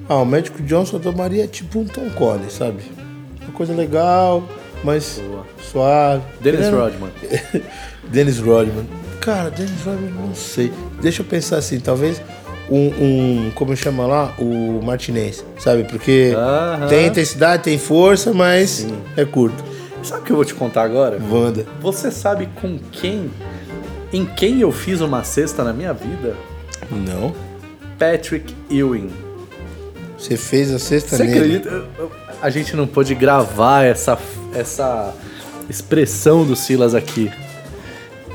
Ah, 0.10 0.16
o 0.18 0.26
médico 0.26 0.62
Johnson 0.64 1.00
tomaria 1.00 1.48
tipo 1.48 1.80
um 1.80 1.86
Tom 1.86 2.10
Collins, 2.10 2.54
sabe? 2.54 2.84
Uma 3.42 3.54
coisa 3.54 3.74
legal, 3.74 4.44
mas 4.84 5.22
Boa. 5.26 5.46
suave. 5.62 6.24
Dennis 6.42 6.60
Querendo- 6.66 6.80
Rodman. 6.82 7.10
Dennis 8.12 8.38
Rodman. 8.40 8.86
Cara, 9.22 9.50
Dennis 9.50 9.82
Rodman, 9.86 10.12
não 10.12 10.36
sei. 10.36 10.74
Deixa 11.02 11.22
eu 11.22 11.26
pensar 11.26 11.58
assim, 11.58 11.80
talvez 11.80 12.22
um, 12.76 13.48
um 13.48 13.52
como 13.56 13.76
chama 13.76 14.06
lá? 14.08 14.34
O 14.40 14.82
Martinez, 14.84 15.44
sabe? 15.60 15.84
Porque 15.84 16.34
Aham. 16.36 16.88
tem 16.88 17.08
intensidade, 17.08 17.64
tem 17.64 17.78
força, 17.78 18.34
mas 18.34 18.86
é 19.16 19.26
curto. 19.26 19.64
Sabe 20.02 20.22
o 20.22 20.26
que 20.26 20.32
eu 20.32 20.36
vou 20.36 20.46
te 20.46 20.54
contar 20.54 20.84
agora? 20.84 21.18
Wanda. 21.32 21.66
Você 21.82 22.12
sabe 22.12 22.50
com 22.62 22.78
quem 22.92 23.32
em 24.12 24.26
quem 24.26 24.60
eu 24.62 24.72
fiz 24.72 25.02
uma 25.02 25.24
cesta 25.24 25.64
na 25.64 25.72
minha 25.74 25.94
vida? 25.94 26.36
Não. 26.92 27.34
Patrick 27.98 28.54
Ewing. 28.70 29.10
Você 30.18 30.38
fez 30.38 30.72
a 30.74 30.80
sexta 30.80 31.16
Você 31.18 31.24
nele. 31.24 31.38
acredita? 31.58 31.70
Eu- 31.70 31.86
eu- 32.00 32.12
A 32.42 32.50
gente 32.50 32.76
não 32.76 32.86
pôde 32.86 33.16
gravar 33.16 33.84
essa, 33.86 34.18
essa 34.54 35.14
expressão 35.70 36.46
do 36.46 36.56
Silas 36.56 36.94
aqui. 36.94 37.32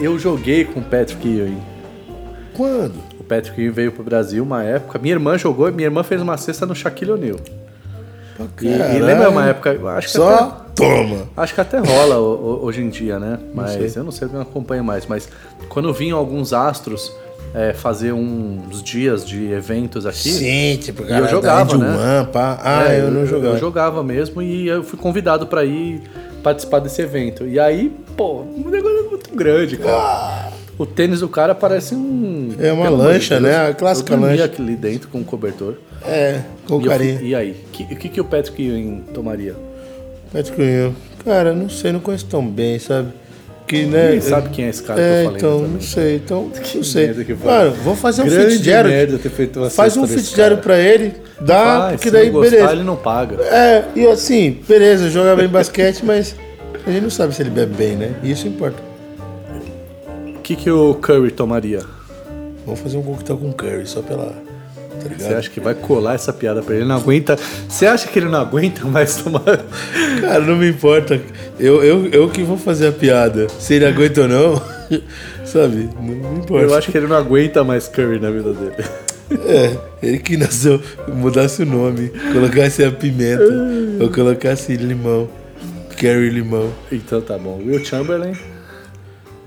Eu 0.01 0.19
joguei 0.19 0.65
com 0.65 0.81
o 0.81 0.83
Patrick 0.83 1.29
Ewing. 1.29 1.61
Quando? 2.55 2.95
Patrick 3.29 3.61
Ewing 3.61 3.71
veio 3.73 3.93
pro 3.93 4.03
Brasil 4.03 4.43
uma 4.43 4.63
época. 4.65 4.99
Minha 4.99 5.15
irmã 5.15 5.37
jogou, 5.37 5.71
minha 5.73 5.87
irmã 5.87 6.03
fez 6.03 6.21
uma 6.23 6.37
cesta 6.37 6.65
no 6.67 6.75
Shaquille 6.75 7.13
O'Neal. 7.13 7.39
E, 8.63 8.67
e 8.69 8.99
lembra 9.01 9.29
uma 9.31 9.47
época, 9.47 9.73
eu 9.73 9.89
acho 9.89 10.07
que 10.07 10.13
Só 10.13 10.33
até, 10.33 10.73
toma. 10.77 11.25
acho 11.37 11.55
que 11.55 11.61
até 11.61 11.79
rola 11.79 12.19
ho- 12.19 12.35
ho- 12.61 12.65
hoje 12.65 12.81
em 12.81 12.89
dia, 12.89 13.19
né? 13.19 13.37
Mas 13.53 13.93
sei. 13.93 14.01
eu 14.01 14.05
não 14.05 14.13
sei, 14.13 14.29
eu 14.29 14.33
não 14.33 14.43
acompanho 14.43 14.85
mais. 14.85 15.07
Mas 15.07 15.29
quando 15.69 15.93
vinham 15.93 16.17
alguns 16.17 16.53
astros 16.53 17.13
é, 17.53 17.73
fazer 17.73 18.13
uns 18.13 18.81
dias 18.81 19.27
de 19.27 19.51
eventos 19.51 20.07
aqui, 20.07 20.31
Sim, 20.31 20.77
tipo, 20.81 21.03
eu 21.03 21.09
cara, 21.09 21.21
da 21.23 21.29
jogava, 21.29 21.79
né? 21.79 22.21
One, 22.21 22.27
pá. 22.33 22.61
Ah, 22.63 22.93
É, 22.93 23.01
eu 23.01 23.11
não 23.11 23.27
jogava. 23.27 23.55
Eu 23.57 23.59
jogava 23.59 24.03
mesmo 24.05 24.41
e 24.41 24.69
eu 24.69 24.85
fui 24.85 24.99
convidado 24.99 25.47
pra 25.49 25.65
ir 25.65 26.03
participar 26.43 26.79
desse 26.79 27.03
evento. 27.03 27.45
E 27.45 27.59
aí, 27.59 27.93
pô, 28.17 28.43
um 28.43 28.69
negócio 28.71 29.11
muito 29.11 29.35
grande, 29.35 29.77
cara. 29.79 30.53
O 30.79 30.87
tênis 30.87 31.21
do 31.21 31.29
cara 31.29 31.55
parece 31.55 31.95
um. 31.95 32.51
É 32.59 32.73
uma 32.73 32.89
lancha, 32.89 33.41
né? 33.41 33.69
A 33.69 33.75
clássica 33.75 34.15
eu 34.15 34.21
lancha. 34.21 34.45
aqui 34.45 34.63
ali 34.63 34.77
dentro 34.77 35.09
com 35.09 35.19
o 35.21 35.25
cobertor. 35.25 35.75
É, 36.07 36.41
com 36.69 36.81
E, 36.81 36.85
eu 36.85 36.91
carinho. 36.91 37.21
e 37.23 37.35
aí? 37.35 37.51
O 37.51 37.71
que, 37.73 37.83
o 37.83 37.97
que, 37.97 38.09
que 38.09 38.21
o 38.21 38.25
Patrick 38.25 38.63
Ewing 38.63 39.03
tomaria? 39.13 39.57
Patrick 40.33 40.61
Ewing. 40.63 40.95
Cara, 41.25 41.53
não 41.53 41.69
sei, 41.69 41.91
não 41.93 41.99
conheço 42.01 42.27
tão 42.27 42.47
bem, 42.47 42.79
sabe? 42.79 43.09
Que, 43.67 43.85
né? 43.85 44.05
Ninguém 44.07 44.21
sabe 44.21 44.49
quem 44.51 44.65
é 44.65 44.69
esse 44.69 44.83
cara 44.83 44.99
que 44.99 45.05
É, 45.05 45.21
eu 45.21 45.25
falei 45.25 45.37
então, 45.39 45.57
também. 45.59 45.73
não 45.73 45.81
sei. 45.81 46.17
Então, 46.17 46.51
não 46.75 46.83
sei. 46.85 47.07
merda 47.07 47.25
que 47.25 47.35
foi. 47.35 47.51
Mano, 47.51 47.73
vamos 47.85 47.99
fazer 47.99 48.23
um 48.23 48.27
Grande 48.29 48.53
Fitzgerald. 48.53 48.89
merda 48.95 49.19
ter 49.19 49.29
feito 49.31 49.59
uma 49.61 49.71
Faz 49.71 49.97
um 49.97 50.07
Fitzgerald 50.07 50.63
cara. 50.63 50.63
pra 50.63 50.79
ele, 50.79 51.13
dá, 51.41 51.89
porque 51.91 52.11
daí, 52.11 52.27
não 52.27 52.33
gostar, 52.35 52.51
beleza. 52.57 52.73
ele 52.73 52.85
não 52.85 52.97
paga. 52.97 53.43
É, 53.43 53.85
e 53.97 54.07
assim, 54.07 54.59
beleza, 54.67 55.11
joga 55.11 55.35
bem 55.37 55.49
basquete, 55.49 56.03
mas 56.05 56.35
a 56.87 56.91
gente 56.91 57.03
não 57.03 57.11
sabe 57.11 57.35
se 57.35 57.43
ele 57.43 57.51
bebe 57.51 57.75
bem, 57.75 57.97
né? 57.97 58.13
Isso 58.23 58.47
importa. 58.47 58.88
O 60.49 60.51
que, 60.51 60.57
que 60.57 60.71
o 60.71 60.95
Curry 60.95 61.31
tomaria? 61.31 61.83
Vamos 62.65 62.81
fazer 62.81 62.97
um 62.97 63.03
coquetel 63.03 63.37
com 63.37 63.53
curry, 63.53 63.87
só 63.87 64.01
pela. 64.01 64.31
Tá 64.31 64.35
Você 65.03 65.09
ligado? 65.09 65.35
acha 65.35 65.51
que 65.51 65.61
vai 65.61 65.75
colar 65.75 66.15
essa 66.15 66.33
piada 66.33 66.63
pra 66.63 66.73
ele? 66.73 66.85
Ele 66.85 66.89
não 66.89 66.97
aguenta. 66.97 67.37
Você 67.69 67.85
acha 67.85 68.09
que 68.09 68.19
ele 68.19 68.31
não 68.31 68.41
aguenta 68.41 68.83
mais 68.87 69.17
tomar. 69.17 69.43
Cara, 70.23 70.41
não 70.41 70.57
me 70.57 70.71
importa. 70.71 71.21
Eu, 71.61 71.85
eu, 71.85 72.07
eu 72.07 72.31
que 72.31 72.43
vou 72.43 72.57
fazer 72.57 72.87
a 72.87 72.93
piada. 72.93 73.47
Se 73.59 73.75
ele 73.75 73.85
aguenta 73.85 74.23
ou 74.23 74.29
não, 74.29 74.63
sabe? 75.45 75.91
Não 75.97 76.03
me 76.03 76.39
importa. 76.39 76.65
Eu 76.65 76.75
acho 76.75 76.91
que 76.91 76.97
ele 76.97 77.09
não 77.09 77.17
aguenta 77.17 77.63
mais 77.63 77.87
Curry 77.87 78.19
na 78.19 78.31
vida 78.31 78.55
dele. 78.55 78.89
É, 79.45 79.77
ele 80.03 80.19
que 80.21 80.39
nasceu, 80.39 80.81
mudasse 81.07 81.63
o 81.63 81.67
nome, 81.67 82.11
colocasse 82.33 82.83
a 82.83 82.91
pimenta, 82.91 83.45
ou 84.01 84.09
colocasse 84.09 84.75
limão, 84.75 85.29
curry 86.01 86.31
limão. 86.31 86.73
Então 86.91 87.21
tá 87.21 87.37
bom. 87.37 87.61
Will 87.63 87.85
Chamberlain. 87.85 88.33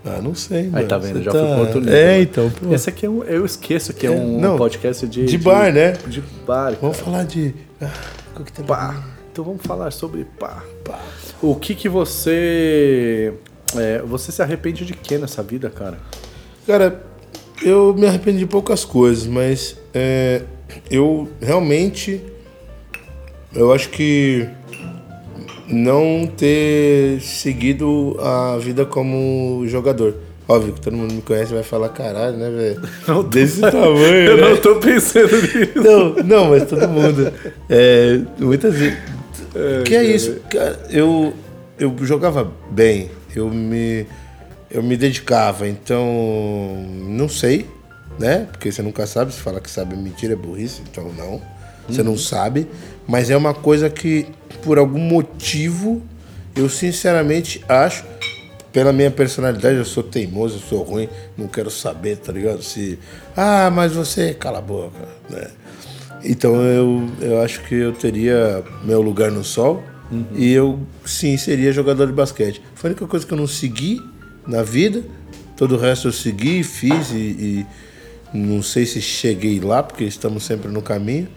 Ah, 0.03 0.19
não 0.21 0.33
sei, 0.33 0.63
mano. 0.63 0.77
Aí 0.77 0.85
tá 0.85 0.97
vendo, 0.97 1.17
Você 1.19 1.23
já 1.23 1.31
foi 1.31 1.41
pro 1.41 1.59
outro 1.59 1.79
nível. 1.79 1.95
É, 1.95 2.21
então, 2.21 2.49
pô. 2.49 2.73
Esse 2.73 2.89
aqui 2.89 3.05
é 3.05 3.09
um, 3.09 3.23
eu 3.23 3.45
esqueço 3.45 3.93
que 3.93 4.07
é, 4.07 4.09
É, 4.09 4.13
um 4.13 4.39
não, 4.39 4.57
podcast 4.57 5.07
de. 5.07 5.25
de 5.25 5.37
bar, 5.37 5.71
né? 5.71 5.93
De 6.07 6.21
bar. 6.45 6.73
Vamos 6.81 6.97
falar 6.97 7.23
de. 7.23 7.53
Ah, 7.79 7.91
coquetel. 8.33 8.65
Pá. 8.65 9.03
Então 9.31 9.45
vamos 9.45 9.61
falar 9.63 9.91
sobre 9.91 10.25
pá. 10.39 10.63
O 11.41 11.55
que 11.55 11.75
que 11.75 11.87
você. 11.87 13.33
é, 13.77 14.01
você 14.01 14.31
se 14.31 14.41
arrepende 14.41 14.85
de 14.85 14.93
quê 14.93 15.17
nessa 15.17 15.41
vida, 15.43 15.69
cara? 15.69 15.97
Cara, 16.65 17.03
eu 17.61 17.93
me 17.93 18.07
arrependo 18.07 18.39
de 18.39 18.45
poucas 18.45 18.83
coisas, 18.83 19.25
mas 19.27 19.77
é, 19.93 20.41
eu 20.89 21.29
realmente. 21.39 22.21
Eu 23.53 23.73
acho 23.73 23.89
que 23.89 24.47
não 25.71 26.27
ter 26.27 27.21
seguido 27.21 28.17
a 28.19 28.57
vida 28.57 28.85
como 28.85 29.63
jogador. 29.67 30.15
Óbvio 30.47 30.73
que 30.73 30.81
todo 30.81 30.97
mundo 30.97 31.13
me 31.13 31.21
conhece 31.21 31.51
e 31.51 31.55
vai 31.55 31.63
falar, 31.63 31.89
caralho, 31.89 32.35
né, 32.35 32.49
velho? 32.49 33.23
Desse 33.29 33.61
tamanho, 33.61 34.03
Eu 34.31 34.37
né? 34.37 34.49
não 34.49 34.57
tô 34.57 34.75
pensando 34.75 35.35
nisso. 35.35 35.71
Não, 35.75 36.13
não, 36.23 36.49
mas 36.49 36.67
todo 36.67 36.87
mundo. 36.87 37.31
É, 37.69 38.19
muitas 38.37 38.73
vezes. 38.75 38.97
que 39.85 39.95
é 39.95 40.03
isso? 40.03 40.41
Cara, 40.49 40.79
eu, 40.89 41.33
eu 41.79 41.95
jogava 42.01 42.51
bem, 42.69 43.09
eu 43.35 43.49
me, 43.49 44.05
eu 44.69 44.83
me 44.83 44.97
dedicava, 44.97 45.67
então 45.67 46.05
não 47.07 47.29
sei, 47.29 47.65
né? 48.19 48.47
Porque 48.51 48.71
você 48.71 48.81
nunca 48.81 49.07
sabe, 49.07 49.33
se 49.33 49.39
fala 49.39 49.61
que 49.61 49.69
sabe 49.69 49.93
é 49.93 49.97
mentira, 49.97 50.33
é 50.33 50.35
burrice, 50.35 50.81
então 50.89 51.11
não. 51.17 51.41
Você 51.87 52.03
não 52.03 52.17
sabe, 52.17 52.67
mas 53.07 53.29
é 53.29 53.35
uma 53.35 53.53
coisa 53.53 53.89
que, 53.89 54.27
por 54.63 54.77
algum 54.77 54.99
motivo, 54.99 56.01
eu 56.55 56.69
sinceramente 56.69 57.63
acho, 57.67 58.03
pela 58.71 58.93
minha 58.93 59.11
personalidade, 59.11 59.77
eu 59.77 59.85
sou 59.85 60.03
teimoso, 60.03 60.57
eu 60.57 60.61
sou 60.61 60.83
ruim, 60.83 61.09
não 61.37 61.47
quero 61.47 61.69
saber, 61.69 62.17
tá 62.17 62.31
ligado? 62.31 62.61
Se. 62.61 62.97
Ah, 63.35 63.69
mas 63.69 63.93
você 63.93 64.33
cala 64.33 64.59
a 64.59 64.61
boca, 64.61 65.07
né? 65.29 65.47
Então 66.23 66.55
eu, 66.61 67.09
eu 67.19 67.41
acho 67.41 67.63
que 67.63 67.75
eu 67.75 67.93
teria 67.93 68.63
meu 68.83 69.01
lugar 69.01 69.31
no 69.31 69.43
sol 69.43 69.83
e 70.35 70.51
eu 70.51 70.79
sim 71.05 71.37
seria 71.37 71.71
jogador 71.71 72.05
de 72.05 72.13
basquete. 72.13 72.61
Foi 72.75 72.89
a 72.89 72.91
única 72.91 73.07
coisa 73.07 73.25
que 73.25 73.33
eu 73.33 73.37
não 73.37 73.47
segui 73.47 73.99
na 74.45 74.61
vida, 74.61 75.03
todo 75.57 75.75
o 75.75 75.77
resto 75.77 76.07
eu 76.07 76.11
segui, 76.11 76.63
fiz 76.63 77.11
e, 77.11 77.15
e 77.15 77.65
não 78.33 78.61
sei 78.61 78.85
se 78.85 79.01
cheguei 79.01 79.59
lá, 79.59 79.81
porque 79.81 80.03
estamos 80.03 80.43
sempre 80.43 80.69
no 80.69 80.81
caminho, 80.81 81.27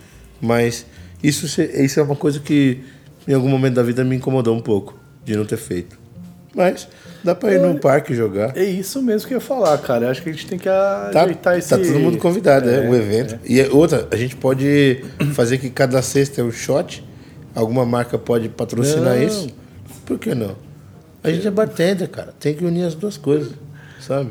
mas 0.41 0.87
isso, 1.23 1.47
isso 1.61 2.01
é 2.01 2.03
uma 2.03 2.17
coisa 2.17 2.39
que 2.41 2.81
em 3.27 3.35
algum 3.35 3.49
momento 3.49 3.75
da 3.75 3.83
vida 3.83 4.05
me 4.05 4.16
incomodou 4.16 4.55
um 4.57 4.61
pouco 4.61 4.95
de 5.25 5.37
não 5.37 5.45
ter 5.45 5.57
feito. 5.57 5.99
Mas 6.55 6.87
dá 7.25 7.35
pra 7.35 7.53
ir 7.53 7.61
no 7.61 7.79
parque 7.81 8.14
jogar. 8.14 8.57
É 8.57 8.62
isso 8.62 9.03
mesmo 9.03 9.27
que 9.27 9.35
eu 9.35 9.39
ia 9.39 9.41
falar, 9.41 9.77
cara. 9.79 10.09
Acho 10.11 10.22
que 10.22 10.29
a 10.29 10.33
gente 10.33 10.47
tem 10.47 10.57
que 10.59 10.66
Tá, 10.66 11.11
ajeitar 11.25 11.59
esse. 11.59 11.68
tá 11.70 11.77
todo 11.79 11.99
mundo 11.99 12.16
convidado, 12.18 12.68
é, 12.70 12.85
É, 12.85 12.89
um 12.89 12.95
evento. 12.95 13.39
E 13.45 13.61
é 13.61 13.68
outra, 13.70 14.07
a 14.11 14.16
gente 14.16 14.37
pode 14.37 15.03
fazer 15.35 15.59
que 15.59 15.68
cada 15.68 16.01
sexta 16.01 16.41
é 16.41 16.45
um 16.45 16.53
shot. 16.53 17.05
Alguma 17.55 17.85
marca 17.85 18.16
pode 18.18 18.49
patrocinar 18.49 19.16
Não. 19.16 19.22
isso. 19.22 19.49
Por 20.07 20.18
que 20.18 20.33
não? 20.35 20.55
A 21.24 21.31
gente 21.31 21.47
é 21.47 21.51
bartender, 21.51 22.09
cara. 22.09 22.32
Tem 22.39 22.55
que 22.55 22.65
unir 22.65 22.85
as 22.85 22.94
duas 22.94 23.16
coisas, 23.16 23.53
sabe? 24.01 24.31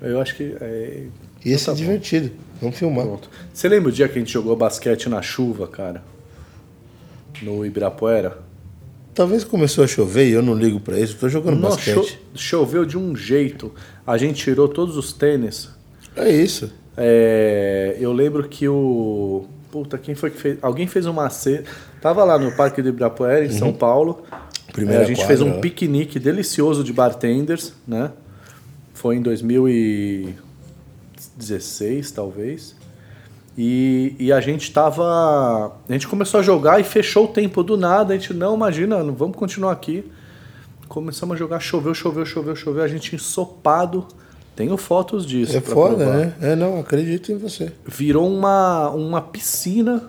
Eu 0.00 0.20
acho 0.20 0.36
que. 0.36 0.56
É... 0.60 1.02
E 1.44 1.52
esse 1.52 1.66
tá 1.66 1.72
é 1.72 1.74
bom. 1.74 1.80
divertido. 1.80 2.30
Vamos 2.60 2.78
filmar. 2.78 3.04
Pronto. 3.04 3.28
Você 3.52 3.68
lembra 3.68 3.88
o 3.90 3.92
dia 3.92 4.08
que 4.08 4.16
a 4.16 4.20
gente 4.20 4.32
jogou 4.32 4.56
basquete 4.56 5.08
na 5.10 5.20
chuva, 5.20 5.66
cara? 5.66 6.02
No 7.42 7.64
Ibirapuera? 7.64 8.38
Talvez 9.14 9.44
começou 9.44 9.84
a 9.84 9.86
chover 9.86 10.28
e 10.28 10.32
eu 10.32 10.42
não 10.42 10.54
ligo 10.54 10.80
pra 10.80 10.98
isso. 10.98 11.16
Tô 11.16 11.28
jogando 11.28 11.58
Nossa, 11.60 11.76
basquete. 11.76 12.18
cho- 12.34 12.38
choveu 12.38 12.84
de 12.84 12.98
um 12.98 13.14
jeito. 13.14 13.72
A 14.06 14.16
gente 14.18 14.42
tirou 14.42 14.66
todos 14.68 14.96
os 14.96 15.12
tênis. 15.12 15.70
É 16.16 16.28
isso. 16.30 16.72
É, 16.96 17.96
eu 18.00 18.12
lembro 18.12 18.48
que 18.48 18.68
o. 18.68 19.44
Puta, 19.70 19.98
quem 19.98 20.14
foi 20.14 20.30
que 20.30 20.40
fez? 20.40 20.58
Alguém 20.62 20.86
fez 20.86 21.04
uma 21.06 21.28
cesta. 21.30 21.68
Tava 22.00 22.22
lá 22.24 22.38
no 22.38 22.52
Parque 22.52 22.80
do 22.82 22.88
Ibirapuera, 22.88 23.44
em 23.44 23.50
São 23.50 23.72
Paulo. 23.72 24.22
Uhum. 24.32 24.38
Primeira 24.72 25.02
É, 25.02 25.04
a 25.04 25.06
gente 25.06 25.16
quadra, 25.18 25.28
fez 25.36 25.40
um 25.40 25.54
né? 25.54 25.60
piquenique 25.60 26.18
delicioso 26.18 26.82
de 26.84 26.92
bartenders, 26.92 27.72
né? 27.86 28.10
Foi 28.92 29.14
em 29.16 29.22
2016, 29.22 32.10
talvez. 32.10 32.74
E, 33.56 34.16
e 34.18 34.32
a 34.32 34.40
gente 34.40 34.72
tava. 34.72 35.72
A 35.88 35.92
gente 35.92 36.08
começou 36.08 36.40
a 36.40 36.42
jogar 36.42 36.80
e 36.80 36.84
fechou 36.84 37.26
o 37.26 37.28
tempo 37.28 37.62
do 37.62 37.76
nada. 37.76 38.12
A 38.12 38.16
gente, 38.16 38.34
não, 38.34 38.54
imagina, 38.54 39.02
não 39.02 39.14
vamos 39.14 39.36
continuar 39.36 39.72
aqui. 39.72 40.04
Começamos 40.88 41.36
a 41.36 41.38
jogar, 41.38 41.60
choveu, 41.60 41.94
choveu, 41.94 42.26
choveu, 42.26 42.56
choveu. 42.56 42.82
A 42.82 42.88
gente 42.88 43.14
ensopado. 43.14 44.06
Tenho 44.56 44.76
fotos 44.76 45.26
disso. 45.26 45.56
É 45.56 45.60
foda, 45.60 45.96
provar. 45.96 46.16
né? 46.16 46.34
É, 46.40 46.54
não, 46.54 46.78
acredito 46.78 47.32
em 47.32 47.36
você. 47.36 47.72
Virou 47.84 48.28
uma, 48.32 48.90
uma 48.90 49.20
piscina. 49.20 50.02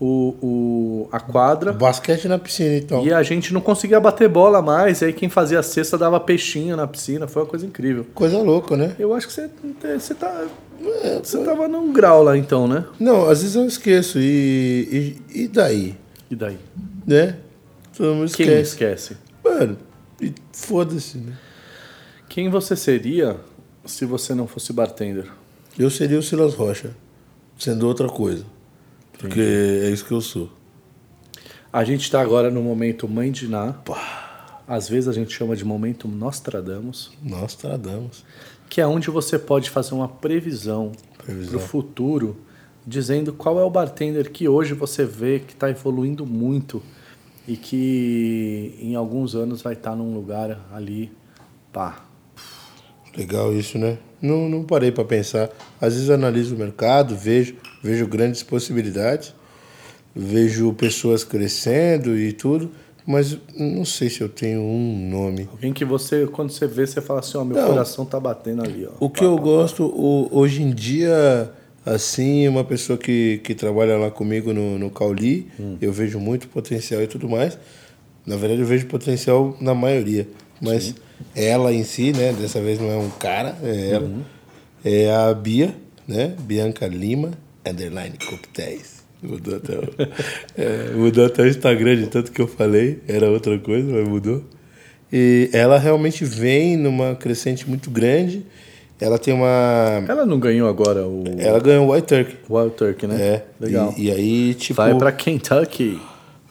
O, 0.00 0.34
o, 0.40 1.08
a 1.10 1.18
quadra. 1.18 1.72
Basquete 1.72 2.28
na 2.28 2.38
piscina, 2.38 2.76
então. 2.76 3.04
E 3.04 3.12
a 3.12 3.22
gente 3.22 3.52
não 3.52 3.60
conseguia 3.60 3.98
bater 3.98 4.28
bola 4.28 4.62
mais, 4.62 5.00
e 5.00 5.06
aí 5.06 5.12
quem 5.12 5.28
fazia 5.28 5.58
a 5.58 5.62
cesta 5.62 5.98
dava 5.98 6.20
peixinho 6.20 6.76
na 6.76 6.86
piscina, 6.86 7.26
foi 7.26 7.42
uma 7.42 7.48
coisa 7.48 7.66
incrível. 7.66 8.06
Coisa 8.14 8.38
louca, 8.38 8.76
né? 8.76 8.94
Eu 8.98 9.12
acho 9.14 9.26
que 9.26 9.32
você, 9.32 9.50
você 9.98 10.14
tá. 10.14 10.46
Você 11.22 11.42
tava 11.42 11.66
num 11.66 11.92
grau 11.92 12.22
lá 12.22 12.36
então, 12.36 12.68
né? 12.68 12.84
Não, 13.00 13.28
às 13.28 13.42
vezes 13.42 13.56
eu 13.56 13.66
esqueço. 13.66 14.18
E, 14.20 15.18
e, 15.34 15.42
e 15.42 15.48
daí? 15.48 15.96
E 16.30 16.36
daí? 16.36 16.58
Né? 17.04 17.36
Todo 17.96 18.14
mundo 18.14 18.30
Quem 18.30 18.46
esquece. 18.46 19.14
esquece? 19.14 19.16
Mano, 19.44 19.76
e 20.20 20.32
foda-se, 20.52 21.18
né? 21.18 21.32
Quem 22.28 22.48
você 22.48 22.76
seria 22.76 23.36
se 23.84 24.04
você 24.04 24.34
não 24.34 24.46
fosse 24.46 24.72
bartender? 24.72 25.26
Eu 25.76 25.90
seria 25.90 26.18
o 26.18 26.22
Silas 26.22 26.54
Rocha, 26.54 26.90
sendo 27.58 27.88
outra 27.88 28.08
coisa. 28.08 28.44
Porque 29.18 29.40
é 29.40 29.90
isso 29.90 30.04
que 30.04 30.12
eu 30.12 30.20
sou. 30.20 30.50
A 31.72 31.84
gente 31.84 32.02
está 32.02 32.20
agora 32.20 32.50
no 32.50 32.62
momento 32.62 33.08
Mãe 33.08 33.30
de 33.30 33.48
Ná. 33.48 33.74
Às 34.66 34.88
vezes 34.88 35.08
a 35.08 35.12
gente 35.12 35.32
chama 35.32 35.56
de 35.56 35.64
momento 35.64 36.06
Nostradamus, 36.06 37.10
Nós 37.22 37.54
tradamos. 37.54 38.24
que 38.68 38.80
é 38.80 38.86
onde 38.86 39.10
você 39.10 39.38
pode 39.38 39.70
fazer 39.70 39.94
uma 39.94 40.08
previsão, 40.08 40.92
para 41.24 41.56
o 41.56 41.58
futuro, 41.60 42.36
dizendo 42.86 43.32
qual 43.32 43.58
é 43.58 43.64
o 43.64 43.70
bartender 43.70 44.30
que 44.30 44.48
hoje 44.48 44.74
você 44.74 45.04
vê 45.04 45.40
que 45.40 45.52
está 45.52 45.68
evoluindo 45.70 46.24
muito 46.24 46.82
e 47.46 47.56
que 47.56 48.74
em 48.80 48.94
alguns 48.94 49.34
anos 49.34 49.62
vai 49.62 49.72
estar 49.72 49.96
num 49.96 50.14
lugar 50.14 50.58
ali, 50.72 51.10
pá. 51.72 52.04
Legal 53.16 53.52
isso, 53.54 53.78
né? 53.78 53.98
Não, 54.20 54.48
não 54.48 54.62
parei 54.64 54.90
para 54.90 55.04
pensar. 55.04 55.48
Às 55.80 55.94
vezes 55.94 56.10
analiso 56.10 56.54
o 56.54 56.58
mercado, 56.58 57.14
vejo, 57.16 57.54
vejo 57.82 58.06
grandes 58.06 58.42
possibilidades, 58.42 59.34
vejo 60.14 60.72
pessoas 60.72 61.22
crescendo 61.24 62.16
e 62.18 62.32
tudo, 62.32 62.70
mas 63.06 63.38
não 63.56 63.84
sei 63.84 64.10
se 64.10 64.20
eu 64.20 64.28
tenho 64.28 64.60
um 64.60 65.08
nome. 65.10 65.48
Alguém 65.52 65.72
que 65.72 65.84
você, 65.84 66.26
quando 66.26 66.50
você 66.50 66.66
vê, 66.66 66.86
você 66.86 67.00
fala 67.00 67.20
assim, 67.20 67.38
ó, 67.38 67.44
meu 67.44 67.56
Não. 67.56 67.68
coração 67.68 68.04
tá 68.04 68.18
batendo 68.18 68.62
ali, 68.62 68.86
ó. 68.86 68.92
O 69.00 69.08
que 69.08 69.24
eu 69.24 69.36
gosto 69.38 69.84
o- 69.84 70.28
hoje 70.30 70.62
em 70.62 70.70
dia, 70.72 71.50
assim, 71.86 72.46
uma 72.48 72.64
pessoa 72.64 72.98
que, 72.98 73.40
que 73.44 73.54
trabalha 73.54 73.96
lá 73.96 74.10
comigo 74.10 74.52
no, 74.52 74.78
no 74.78 74.90
Cauli, 74.90 75.46
eu 75.80 75.92
vejo 75.92 76.18
muito 76.18 76.48
potencial 76.48 77.00
e 77.00 77.06
tudo 77.06 77.28
mais. 77.28 77.56
Na 78.26 78.36
verdade, 78.36 78.60
eu 78.60 78.66
vejo 78.66 78.86
potencial 78.86 79.56
na 79.60 79.74
maioria. 79.74 80.28
Mas 80.60 80.94
ela 81.34 81.72
em 81.72 81.84
si, 81.84 82.12
né? 82.12 82.32
Dessa 82.32 82.60
vez 82.60 82.78
não 82.78 82.90
é 82.90 82.96
um 82.96 83.10
cara, 83.10 83.56
é 83.62 83.90
ela. 83.90 84.10
É 84.84 85.14
a 85.14 85.34
Bia, 85.34 85.74
né? 86.06 86.34
Bianca 86.40 86.86
Lima, 86.86 87.32
underline 87.66 88.16
coquetéis. 88.18 88.98
Mudou 89.22 89.56
até, 89.56 89.72
o, 89.76 89.82
é, 90.56 90.90
mudou 90.94 91.26
até 91.26 91.42
o 91.42 91.48
Instagram 91.48 91.96
de 91.96 92.06
tanto 92.06 92.30
que 92.30 92.40
eu 92.40 92.46
falei. 92.46 93.00
Era 93.08 93.28
outra 93.28 93.58
coisa, 93.58 93.92
mas 93.92 94.08
mudou. 94.08 94.44
E 95.12 95.50
ela 95.52 95.78
realmente 95.78 96.24
vem 96.24 96.76
numa 96.76 97.14
crescente 97.14 97.68
muito 97.68 97.90
grande. 97.90 98.44
Ela 99.00 99.18
tem 99.18 99.32
uma. 99.32 100.04
Ela 100.08 100.26
não 100.26 100.38
ganhou 100.38 100.68
agora 100.68 101.06
o 101.06 101.24
Ela 101.38 101.60
ganhou 101.60 101.86
o 101.86 101.92
White 101.92 102.06
Turkey. 102.06 102.36
Wild 102.48 102.74
Turkey, 102.76 103.08
né? 103.08 103.20
É. 103.20 103.44
Legal. 103.60 103.94
E, 103.96 104.06
e 104.06 104.10
aí, 104.10 104.54
tipo. 104.54 104.76
Vai 104.76 104.94
pra 104.96 105.12
Kentucky. 105.12 106.00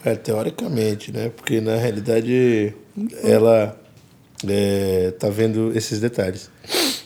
É, 0.03 0.15
teoricamente, 0.15 1.11
né? 1.11 1.29
Porque 1.35 1.59
na 1.59 1.75
realidade 1.75 2.73
ela 3.23 3.77
é, 4.47 5.13
tá 5.17 5.29
vendo 5.29 5.75
esses 5.75 5.99
detalhes. 5.99 6.49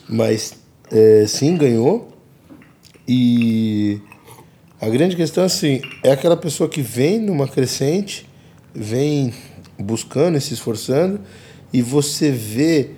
Mas 0.08 0.54
é, 0.90 1.24
sim, 1.26 1.56
ganhou. 1.56 2.12
E 3.06 4.00
a 4.80 4.88
grande 4.88 5.16
questão 5.16 5.44
assim, 5.44 5.80
é 6.02 6.12
aquela 6.12 6.36
pessoa 6.36 6.68
que 6.68 6.82
vem 6.82 7.20
numa 7.20 7.46
crescente, 7.48 8.28
vem 8.74 9.32
buscando 9.78 10.36
e 10.36 10.40
se 10.40 10.54
esforçando, 10.54 11.20
e 11.72 11.80
você 11.80 12.30
vê 12.30 12.90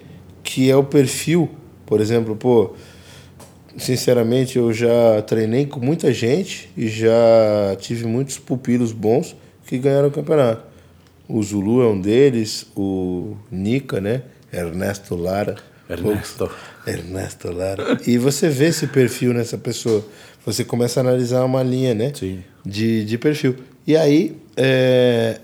que 0.42 0.70
é 0.70 0.76
o 0.76 0.84
perfil, 0.84 1.50
por 1.86 2.00
exemplo, 2.00 2.36
pô, 2.36 2.74
sinceramente, 3.76 4.58
eu 4.58 4.72
já 4.72 5.22
treinei 5.22 5.66
com 5.66 5.80
muita 5.80 6.12
gente 6.12 6.70
e 6.76 6.88
já 6.88 7.76
tive 7.78 8.06
muitos 8.06 8.38
pupilos 8.38 8.92
bons 8.92 9.34
que 9.66 9.78
ganharam 9.78 10.08
o 10.08 10.10
campeonato. 10.10 10.73
O 11.28 11.42
Zulu 11.42 11.82
é 11.82 11.86
um 11.86 12.00
deles, 12.00 12.66
o 12.76 13.34
Nica, 13.50 14.00
né? 14.00 14.22
Ernesto 14.52 15.14
Lara. 15.14 15.56
Ernesto. 15.88 16.50
Ernesto 16.86 17.52
Lara. 17.52 17.98
E 18.06 18.18
você 18.18 18.48
vê 18.48 18.66
esse 18.66 18.86
perfil 18.86 19.32
nessa 19.32 19.56
pessoa. 19.56 20.04
Você 20.44 20.64
começa 20.64 21.00
a 21.00 21.02
analisar 21.02 21.44
uma 21.44 21.62
linha, 21.62 21.94
né? 21.94 22.12
Sim. 22.14 22.42
De, 22.64 23.04
de 23.04 23.16
perfil. 23.18 23.56
E 23.86 23.96
aí, 23.96 24.36
é, 24.56 25.40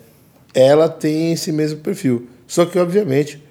ela 0.54 0.88
tem 0.88 1.32
esse 1.32 1.50
mesmo 1.52 1.80
perfil. 1.80 2.28
Só 2.46 2.66
que, 2.66 2.78
obviamente, 2.78 3.42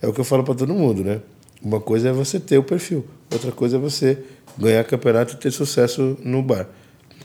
é 0.00 0.06
o 0.06 0.12
que 0.12 0.20
eu 0.20 0.24
falo 0.24 0.44
para 0.44 0.54
todo 0.54 0.74
mundo, 0.74 1.02
né? 1.02 1.20
Uma 1.62 1.80
coisa 1.80 2.08
é 2.08 2.12
você 2.12 2.40
ter 2.40 2.58
o 2.58 2.62
perfil, 2.64 3.06
outra 3.30 3.52
coisa 3.52 3.76
é 3.76 3.78
você 3.78 4.18
ganhar 4.58 4.82
campeonato 4.82 5.34
e 5.34 5.36
ter 5.36 5.52
sucesso 5.52 6.18
no 6.24 6.42
bar. 6.42 6.68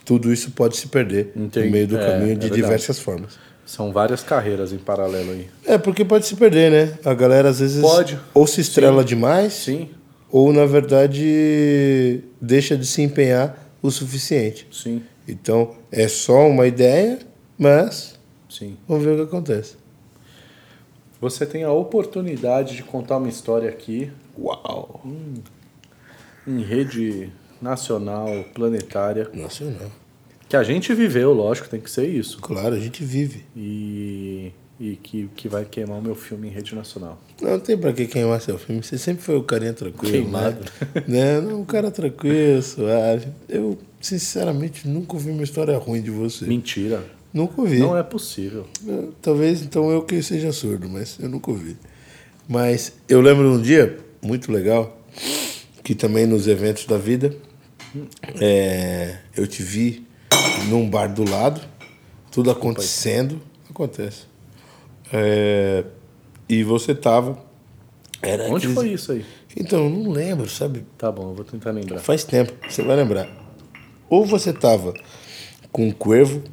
Tudo 0.05 0.31
isso 0.31 0.51
pode 0.51 0.77
se 0.77 0.87
perder 0.87 1.31
Entendi. 1.35 1.65
no 1.65 1.71
meio 1.71 1.87
do 1.87 1.97
É, 1.97 2.05
caminho 2.05 2.33
é 2.33 2.35
de 2.35 2.49
diversas 2.51 2.99
formas. 2.99 3.39
São 3.67 3.91
várias 3.91 4.23
carreiras 4.23 4.71
em 4.73 4.77
paralelo 4.77 5.31
aí. 5.31 5.47
É, 5.65 5.77
porque 5.77 6.03
pode 6.05 6.25
se 6.25 6.35
perder, 6.37 6.71
né? 6.71 6.97
A 7.03 7.13
galera 7.13 7.49
às 7.49 7.59
vezes 7.59 7.81
Pode. 7.81 8.17
ou 8.33 8.47
se 8.47 8.61
estrela 8.61 9.03
demais, 9.03 9.51
Sim, 9.53 9.89
ou 10.31 10.51
na 10.53 10.65
verdade 10.65 12.23
deixa 12.41 12.75
de 12.77 12.85
se 12.85 13.01
empenhar 13.01 13.57
o 13.81 13.91
suficiente. 13.91 14.65
sim, 14.71 15.03
Então 15.27 15.75
é 15.91 16.07
só 16.07 16.47
uma 16.47 16.65
ideia, 16.65 17.19
mas 17.57 18.17
sim. 18.49 18.77
vamos 18.87 19.03
ver 19.03 19.11
o 19.11 19.15
que 19.17 19.23
acontece. 19.23 19.75
Você 21.19 21.45
tem 21.45 21.63
a 21.63 21.71
oportunidade 21.71 22.75
de 22.75 22.83
contar 22.83 23.17
uma 23.17 23.27
história 23.27 23.69
aqui 23.69 24.09
Uau! 24.39 25.01
em 26.47 26.61
rede 26.61 27.29
nacional, 27.61 28.29
planetária, 28.53 29.29
Nacional. 29.33 29.91
Que 30.47 30.55
a 30.55 30.63
gente 30.63 30.93
viveu, 30.93 31.33
lógico, 31.33 31.67
tem 31.67 31.79
que 31.79 31.89
ser 31.89 32.07
isso. 32.07 32.39
Claro, 32.39 32.75
a 32.75 32.79
gente 32.79 33.03
vive. 33.03 33.43
E, 33.55 34.51
e 34.79 34.95
que, 34.95 35.29
que 35.35 35.49
vai 35.49 35.65
queimar 35.65 35.99
o 35.99 36.01
meu 36.01 36.15
filme 36.15 36.47
em 36.47 36.51
rede 36.51 36.73
nacional. 36.73 37.21
Não 37.41 37.59
tem 37.59 37.77
pra 37.77 37.91
que 37.91 38.07
queimar 38.07 38.41
seu 38.41 38.57
filme. 38.57 38.81
Você 38.81 38.97
sempre 38.97 39.23
foi 39.23 39.35
o 39.35 39.43
carinha 39.43 39.73
tranquilo. 39.73 40.11
Queimado. 40.11 40.59
Né? 40.95 41.03
né? 41.07 41.41
Não, 41.41 41.61
um 41.61 41.65
cara 41.65 41.91
tranquilo, 41.91 42.61
suave. 42.61 43.27
Eu, 43.49 43.77
sinceramente, 43.99 44.87
nunca 44.87 45.13
ouvi 45.13 45.31
uma 45.31 45.43
história 45.43 45.77
ruim 45.77 46.01
de 46.01 46.11
você. 46.11 46.45
Mentira. 46.45 47.03
Nunca 47.33 47.61
ouvi. 47.61 47.79
Não 47.79 47.97
é 47.97 48.03
possível. 48.03 48.65
É, 48.87 49.03
Talvez 49.21 49.61
então 49.61 49.91
eu 49.91 50.01
que 50.01 50.21
seja 50.23 50.51
surdo, 50.51 50.87
mas 50.87 51.17
eu 51.19 51.27
nunca 51.27 51.51
ouvi. 51.51 51.75
Mas 52.47 52.93
eu 53.09 53.19
lembro 53.19 53.51
um 53.51 53.61
dia 53.61 53.97
muito 54.21 54.51
legal 54.51 54.97
que 55.83 55.93
também 55.93 56.25
nos 56.25 56.47
eventos 56.47 56.85
da 56.85 56.97
vida 56.97 57.35
é, 58.39 59.17
eu 59.35 59.45
te 59.45 59.61
vi 59.61 60.06
num 60.65 60.89
bar 60.89 61.07
do 61.07 61.29
lado, 61.29 61.61
tudo 62.31 62.51
acontecendo, 62.51 63.41
acontece. 63.69 64.23
É, 65.11 65.83
e 66.49 66.63
você 66.63 66.93
tava. 66.93 67.37
Era 68.21 68.43
Onde 68.45 68.55
aqueles- 68.67 68.73
foi 68.75 68.89
isso 68.89 69.11
aí? 69.11 69.25
Então, 69.55 69.85
eu 69.85 69.89
não 69.89 70.11
lembro, 70.11 70.49
sabe? 70.49 70.85
Tá 70.97 71.11
bom, 71.11 71.29
eu 71.29 71.33
vou 71.33 71.45
tentar 71.45 71.71
lembrar. 71.71 71.99
Faz 71.99 72.23
tempo, 72.23 72.53
você 72.67 72.81
vai 72.83 72.95
lembrar. 72.95 73.27
Ou 74.09 74.25
você 74.25 74.53
tava 74.53 74.93
com 75.71 75.87
o 75.89 75.93
Cuervo, 75.93 76.43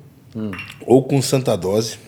ou 0.86 1.02
com 1.02 1.20
Santa 1.20 1.56
Dose. 1.56 1.98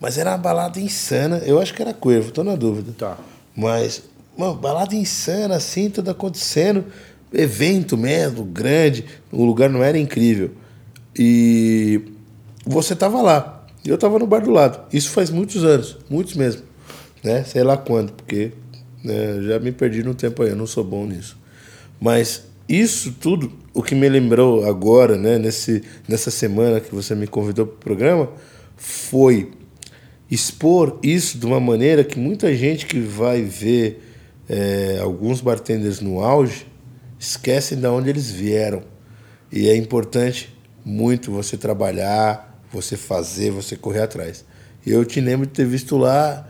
Mas 0.00 0.18
era 0.18 0.30
uma 0.30 0.38
balada 0.38 0.80
insana. 0.80 1.38
Eu 1.44 1.60
acho 1.60 1.72
que 1.74 1.80
era 1.82 1.94
Cuervo, 1.94 2.30
tô 2.32 2.42
na 2.44 2.56
dúvida. 2.56 2.92
Tá. 2.98 3.16
Mas, 3.56 4.02
mano, 4.36 4.54
balada 4.54 4.94
insana, 4.94 5.56
assim, 5.56 5.88
tudo 5.88 6.10
acontecendo. 6.10 6.84
Evento 7.32 7.96
mesmo, 7.96 8.44
grande. 8.44 9.04
O 9.30 9.44
lugar 9.44 9.70
não 9.70 9.82
era 9.82 9.98
incrível. 9.98 10.50
E 11.16 12.00
você 12.64 12.94
tava 12.94 13.20
lá. 13.20 13.66
E 13.84 13.88
eu 13.88 13.98
tava 13.98 14.18
no 14.18 14.26
bar 14.26 14.40
do 14.40 14.50
lado. 14.50 14.80
Isso 14.92 15.10
faz 15.10 15.30
muitos 15.30 15.64
anos, 15.64 15.98
muitos 16.08 16.34
mesmo. 16.34 16.62
Né? 17.22 17.44
Sei 17.44 17.62
lá 17.62 17.76
quando, 17.76 18.12
porque 18.12 18.52
né, 19.02 19.42
já 19.42 19.58
me 19.58 19.72
perdi 19.72 20.02
no 20.02 20.14
tempo 20.14 20.42
aí, 20.42 20.50
eu 20.50 20.56
não 20.56 20.66
sou 20.66 20.84
bom 20.84 21.06
nisso. 21.06 21.36
Mas 22.00 22.44
isso 22.68 23.12
tudo, 23.20 23.52
o 23.74 23.82
que 23.82 23.94
me 23.94 24.08
lembrou 24.08 24.64
agora, 24.64 25.16
né, 25.16 25.38
nesse, 25.38 25.82
nessa 26.08 26.30
semana 26.30 26.80
que 26.80 26.94
você 26.94 27.14
me 27.14 27.26
convidou 27.26 27.66
para 27.66 27.76
o 27.76 27.78
programa, 27.78 28.28
foi 28.76 29.50
expor 30.30 30.98
isso 31.02 31.38
de 31.38 31.44
uma 31.44 31.60
maneira 31.60 32.02
que 32.02 32.18
muita 32.18 32.54
gente 32.54 32.86
que 32.86 32.98
vai 33.00 33.42
ver 33.42 34.02
é, 34.48 34.98
alguns 35.00 35.40
bartenders 35.40 36.00
no 36.00 36.20
auge 36.20 36.66
esquecem 37.18 37.78
de 37.78 37.86
onde 37.86 38.10
eles 38.10 38.30
vieram. 38.30 38.82
E 39.50 39.68
é 39.68 39.76
importante 39.76 40.52
muito 40.84 41.30
você 41.30 41.56
trabalhar, 41.56 42.60
você 42.72 42.96
fazer, 42.96 43.50
você 43.50 43.76
correr 43.76 44.02
atrás. 44.02 44.44
Eu 44.86 45.04
te 45.04 45.20
lembro 45.20 45.46
de 45.46 45.52
ter 45.52 45.66
visto 45.66 45.96
lá 45.96 46.46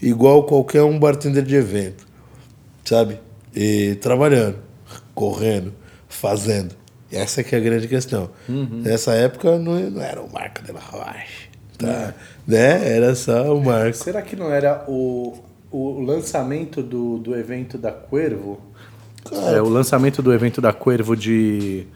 igual 0.00 0.44
qualquer 0.44 0.82
um 0.82 0.98
bartender 0.98 1.44
de 1.44 1.54
evento, 1.54 2.06
sabe? 2.84 3.20
E 3.54 3.96
trabalhando, 3.96 4.58
correndo, 5.14 5.72
fazendo. 6.08 6.74
Essa 7.12 7.42
que 7.42 7.54
é 7.54 7.58
a 7.58 7.60
grande 7.60 7.88
questão. 7.88 8.30
Uhum. 8.48 8.82
Nessa 8.84 9.12
época 9.12 9.58
não, 9.58 9.78
não 9.90 10.02
era 10.02 10.20
o 10.22 10.32
Marco 10.32 10.62
de 10.62 10.72
la 10.72 10.80
Roche. 10.80 11.50
Tá? 11.76 12.14
Né? 12.46 12.96
Era 12.96 13.14
só 13.14 13.54
o 13.54 13.64
Marco. 13.64 13.96
Será 13.96 14.22
que 14.22 14.36
não 14.36 14.52
era 14.52 14.84
o, 14.86 15.38
o 15.70 16.00
lançamento 16.00 16.82
do, 16.82 17.18
do 17.18 17.34
evento 17.34 17.76
da 17.76 17.90
Cuervo? 17.90 18.60
É, 19.52 19.60
o 19.60 19.68
lançamento 19.68 20.22
do 20.22 20.32
evento 20.32 20.60
da 20.60 20.72
Cuervo 20.72 21.16
de. 21.16 21.86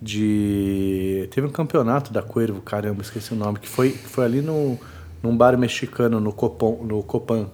De. 0.00 1.28
Teve 1.30 1.46
um 1.46 1.50
campeonato 1.50 2.12
da 2.12 2.22
Cuervo, 2.22 2.60
caramba, 2.60 3.02
esqueci 3.02 3.32
o 3.32 3.36
nome, 3.36 3.58
que 3.58 3.68
foi, 3.68 3.90
que 3.90 4.08
foi 4.08 4.24
ali 4.24 4.40
no, 4.40 4.78
num 5.22 5.36
bar 5.36 5.56
mexicano, 5.58 6.20
no, 6.20 6.32
Copom, 6.32 6.82
no 6.84 7.02
Copan. 7.02 7.48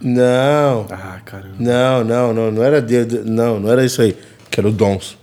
Não. 0.00 0.86
Ah, 0.90 1.20
caramba. 1.24 1.54
Não, 1.58 2.04
não, 2.04 2.34
não, 2.34 2.50
não 2.50 2.62
era 2.62 2.82
de, 2.82 3.04
não, 3.24 3.60
não 3.60 3.70
era 3.70 3.84
isso 3.84 4.02
aí. 4.02 4.16
Que 4.50 4.58
era 4.60 4.68
o 4.68 4.72
Dons. 4.72 5.16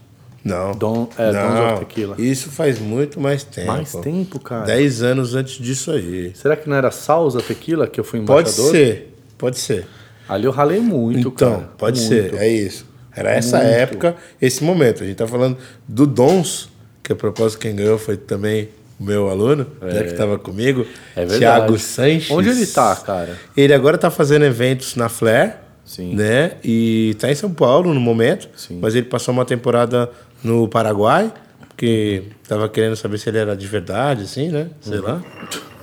Não. 0.44 0.72
Dom, 0.72 1.10
é, 1.18 1.32
não. 1.34 1.50
Dons 1.54 1.72
of 1.74 1.86
Tequila. 1.86 2.16
Isso 2.18 2.50
faz 2.50 2.80
muito 2.80 3.20
mais 3.20 3.44
tempo. 3.44 3.68
Mais 3.68 3.92
tempo, 3.92 4.40
cara. 4.40 4.66
Dez 4.66 5.04
anos 5.04 5.36
antes 5.36 5.56
disso 5.62 5.92
aí. 5.92 6.32
Será 6.34 6.56
que 6.56 6.70
não 6.70 6.78
era 6.78 6.90
Salsa 6.92 7.42
Tequila 7.42 7.88
que 7.88 8.00
eu 8.00 8.04
fui 8.06 8.22
Pode 8.22 8.50
embaixador? 8.50 8.72
ser, 8.72 9.14
pode 9.38 9.60
ser. 9.60 9.86
Ali 10.30 10.46
eu 10.46 10.52
ralei 10.52 10.80
muito, 10.80 11.28
Então, 11.28 11.56
cara. 11.56 11.70
pode 11.78 12.00
Muito. 12.00 12.10
ser, 12.10 12.36
é 12.36 12.48
isso. 12.48 12.86
Era 13.20 13.32
essa 13.32 13.58
Muito. 13.58 13.70
época, 13.72 14.16
esse 14.42 14.64
momento. 14.64 15.04
A 15.04 15.06
gente 15.08 15.18
tá 15.18 15.28
falando 15.28 15.58
do 15.88 16.08
Dons, 16.08 16.70
que 17.04 17.12
a 17.12 17.16
propósito 17.16 17.60
quem 17.60 17.76
ganhou 17.76 17.98
foi 17.98 18.18
também 18.18 18.70
o 19.00 19.04
meu 19.04 19.30
aluno, 19.30 19.66
né, 19.82 20.04
que 20.04 20.12
estava 20.12 20.38
comigo, 20.38 20.86
É. 21.16 21.26
Thiago 21.26 21.78
Sanches. 21.80 22.30
Onde 22.32 22.50
ele 22.50 22.66
tá, 22.68 22.96
cara? 22.96 23.38
Ele 23.56 23.74
agora 23.74 23.98
tá 23.98 24.10
fazendo 24.12 24.44
eventos 24.46 24.96
na 24.96 25.08
Flair, 25.08 25.56
Sim. 25.86 26.16
né? 26.16 26.52
E 26.64 27.16
tá 27.20 27.32
em 27.32 27.36
São 27.36 27.52
Paulo 27.52 27.94
no 27.94 28.00
momento, 28.00 28.50
Sim. 28.56 28.80
mas 28.82 28.96
ele 28.96 29.06
passou 29.06 29.34
uma 29.34 29.46
temporada 29.46 30.10
no 30.44 30.68
Paraguai, 30.68 31.32
porque 31.70 32.24
tava 32.48 32.68
querendo 32.68 32.96
saber 32.98 33.18
se 33.18 33.30
ele 33.30 33.38
era 33.38 33.56
de 33.56 33.66
verdade, 33.68 34.24
assim, 34.24 34.50
né? 34.50 34.68
Sei 34.82 35.00
lá. 35.00 35.22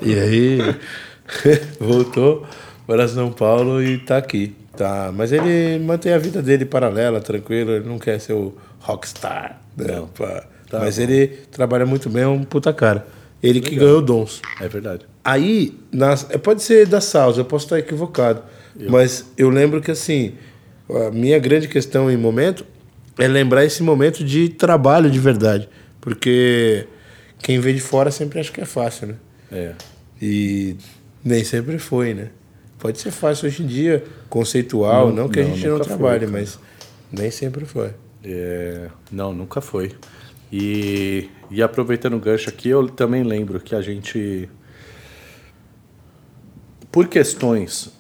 E 0.02 0.14
aí 0.18 0.58
voltou 1.80 2.46
para 2.86 3.08
São 3.08 3.30
Paulo 3.32 3.82
e 3.82 3.98
tá 3.98 4.16
aqui. 4.18 4.54
Tá, 4.76 5.10
mas 5.14 5.32
ele 5.32 5.78
mantém 5.78 6.12
a 6.12 6.18
vida 6.18 6.42
dele 6.42 6.64
paralela, 6.64 7.20
tranquilo, 7.20 7.72
ele 7.72 7.88
não 7.88 7.98
quer 7.98 8.20
ser 8.20 8.34
o 8.34 8.54
rockstar. 8.78 9.60
Né? 9.76 9.94
Não. 9.94 10.06
Pá. 10.08 10.44
Tá 10.68 10.80
mas 10.80 10.96
bom. 10.96 11.02
ele 11.02 11.28
trabalha 11.50 11.86
muito 11.86 12.10
bem, 12.10 12.22
é 12.24 12.28
um 12.28 12.42
puta 12.44 12.72
cara. 12.72 13.06
Ele 13.42 13.60
que 13.60 13.76
ganhou 13.76 14.02
dons. 14.02 14.42
É 14.60 14.68
verdade. 14.68 15.06
Aí, 15.24 15.78
nas, 15.92 16.26
é, 16.30 16.38
pode 16.38 16.62
ser 16.62 16.86
da 16.86 17.00
Salsa, 17.00 17.40
eu 17.40 17.44
posso 17.44 17.66
estar 17.66 17.78
equivocado. 17.78 18.42
Mas 18.88 19.32
eu 19.38 19.48
lembro 19.48 19.80
que, 19.80 19.90
assim, 19.90 20.34
a 20.90 21.10
minha 21.10 21.38
grande 21.38 21.68
questão 21.68 22.10
em 22.10 22.16
momento 22.16 22.64
é 23.18 23.26
lembrar 23.26 23.64
esse 23.64 23.82
momento 23.82 24.22
de 24.22 24.48
trabalho 24.48 25.10
de 25.10 25.18
verdade. 25.18 25.68
Porque 26.00 26.86
quem 27.38 27.58
vê 27.58 27.72
de 27.72 27.80
fora 27.80 28.10
sempre 28.10 28.38
acha 28.38 28.52
que 28.52 28.60
é 28.60 28.64
fácil, 28.64 29.08
né? 29.08 29.14
É. 29.50 29.72
E 30.20 30.76
nem 31.24 31.42
sempre 31.44 31.78
foi, 31.78 32.14
né? 32.14 32.28
Pode 32.86 33.00
ser 33.00 33.10
fácil 33.10 33.48
hoje 33.48 33.64
em 33.64 33.66
dia, 33.66 34.04
conceitual, 34.30 35.08
não, 35.08 35.24
Não, 35.24 35.28
que 35.28 35.40
a 35.40 35.42
não, 35.42 35.56
gente 35.56 35.66
não 35.66 35.76
foi, 35.78 35.86
trabalhe, 35.86 36.20
cara. 36.20 36.30
mas 36.30 36.56
nem 37.10 37.32
sempre 37.32 37.64
foi. 37.64 37.90
É, 38.22 38.88
não, 39.10 39.32
nunca 39.32 39.60
foi. 39.60 39.92
E, 40.52 41.28
e 41.50 41.60
aproveitando 41.64 42.14
o 42.14 42.20
gancho 42.20 42.48
aqui, 42.48 42.68
eu 42.68 42.88
também 42.88 43.24
lembro 43.24 43.58
que 43.58 43.74
a 43.74 43.82
gente, 43.82 44.48
por 46.92 47.08
questões 47.08 47.92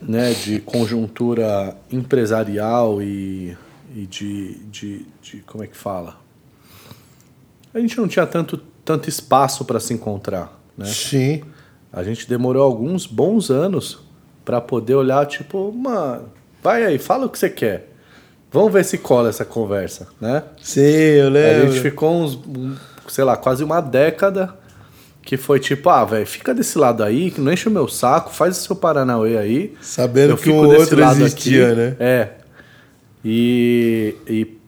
né, 0.00 0.34
de 0.34 0.60
conjuntura 0.60 1.76
empresarial 1.90 3.02
e, 3.02 3.58
e 3.92 4.06
de, 4.06 4.54
de, 4.66 5.06
de. 5.20 5.38
Como 5.38 5.64
é 5.64 5.66
que 5.66 5.76
fala? 5.76 6.16
A 7.74 7.80
gente 7.80 7.98
não 7.98 8.06
tinha 8.06 8.24
tanto, 8.24 8.56
tanto 8.84 9.08
espaço 9.08 9.64
para 9.64 9.80
se 9.80 9.92
encontrar. 9.92 10.62
Né? 10.78 10.86
Sim. 10.86 11.42
A 11.92 12.02
gente 12.02 12.28
demorou 12.28 12.62
alguns 12.62 13.06
bons 13.06 13.50
anos 13.50 13.98
para 14.44 14.60
poder 14.60 14.94
olhar, 14.94 15.24
tipo, 15.26 15.72
mano, 15.72 16.28
vai 16.62 16.84
aí, 16.84 16.98
fala 16.98 17.26
o 17.26 17.28
que 17.28 17.38
você 17.38 17.50
quer. 17.50 17.88
Vamos 18.52 18.72
ver 18.72 18.84
se 18.84 18.98
cola 18.98 19.28
essa 19.28 19.44
conversa, 19.44 20.08
né? 20.20 20.42
Sim, 20.60 20.80
eu 20.80 21.26
A 21.26 21.30
lembro. 21.30 21.72
gente 21.72 21.80
ficou 21.82 22.20
uns, 22.22 22.38
sei 23.08 23.22
lá, 23.24 23.36
quase 23.36 23.62
uma 23.62 23.80
década 23.80 24.54
que 25.22 25.36
foi 25.36 25.60
tipo, 25.60 25.88
ah, 25.88 26.04
velho, 26.04 26.26
fica 26.26 26.52
desse 26.52 26.76
lado 26.78 27.04
aí, 27.04 27.30
que 27.30 27.40
não 27.40 27.52
enche 27.52 27.68
o 27.68 27.70
meu 27.70 27.86
saco, 27.86 28.32
faz 28.34 28.58
o 28.58 28.60
seu 28.62 28.74
Paranauê 28.74 29.36
aí. 29.36 29.74
Sabendo 29.80 30.30
eu 30.32 30.36
que 30.36 30.44
fico 30.44 30.56
um 30.56 30.66
outro 30.66 30.98
lado 30.98 31.20
existia, 31.20 31.66
aqui. 31.68 31.76
né? 31.76 31.96
É. 32.00 32.28
E, 33.24 34.16
e 34.26 34.58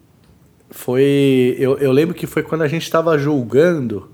foi. 0.71 1.57
Eu, 1.59 1.79
eu 1.79 1.91
lembro 1.91 2.15
que 2.15 2.27
foi 2.27 2.43
quando 2.43 2.63
a 2.63 2.69
gente 2.69 2.83
estava 2.83 3.17
julgando. 3.19 4.12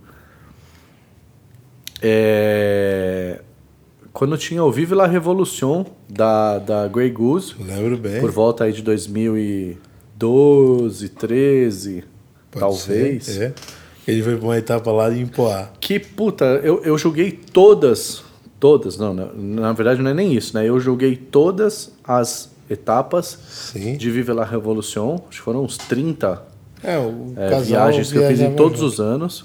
É, 2.03 3.41
quando 4.13 4.37
tinha 4.39 4.63
o 4.65 4.71
Vive 4.73 4.95
la 4.95 5.07
Revolution 5.07 5.85
da, 6.09 6.59
da 6.59 6.89
Grey 6.89 7.11
Goose, 7.11 7.55
Lembro 7.61 7.97
bem. 7.97 8.21
por 8.21 8.31
volta 8.31 8.65
aí 8.65 8.73
de 8.73 8.83
2012, 8.83 11.09
13, 11.11 12.05
Pode 12.51 12.61
talvez. 12.61 13.25
ser, 13.25 13.43
é. 13.43 13.53
Ele 14.11 14.23
foi 14.23 14.37
pra 14.37 14.45
uma 14.47 14.57
etapa 14.59 14.91
lá 14.91 15.13
em 15.15 15.27
Poá. 15.27 15.69
Que 15.81 15.99
puta, 16.01 16.45
eu, 16.65 16.83
eu 16.83 16.97
julguei 16.97 17.31
todas, 17.33 18.23
todas, 18.59 18.97
não, 18.97 19.13
na, 19.13 19.27
na 19.35 19.73
verdade 19.75 20.01
não 20.01 20.11
é 20.11 20.15
nem 20.15 20.33
isso, 20.35 20.57
né? 20.57 20.67
Eu 20.67 20.81
julguei 20.81 21.15
todas 21.15 21.93
as 22.03 22.51
etapas 22.71 23.39
Sim. 23.51 23.97
de 23.99 24.11
Vive 24.11 24.33
la 24.33 24.45
Revolution, 24.45 25.17
acho 25.29 25.39
que 25.39 25.45
foram 25.45 25.63
uns 25.65 25.77
30 25.77 26.43
É, 26.83 26.95
é, 27.37 27.61
viagens 27.61 28.11
que 28.11 28.17
eu 28.19 28.27
fiz 28.29 28.41
em 28.41 28.55
todos 28.55 28.81
junto. 28.81 28.91
os 28.93 28.99
anos. 29.01 29.45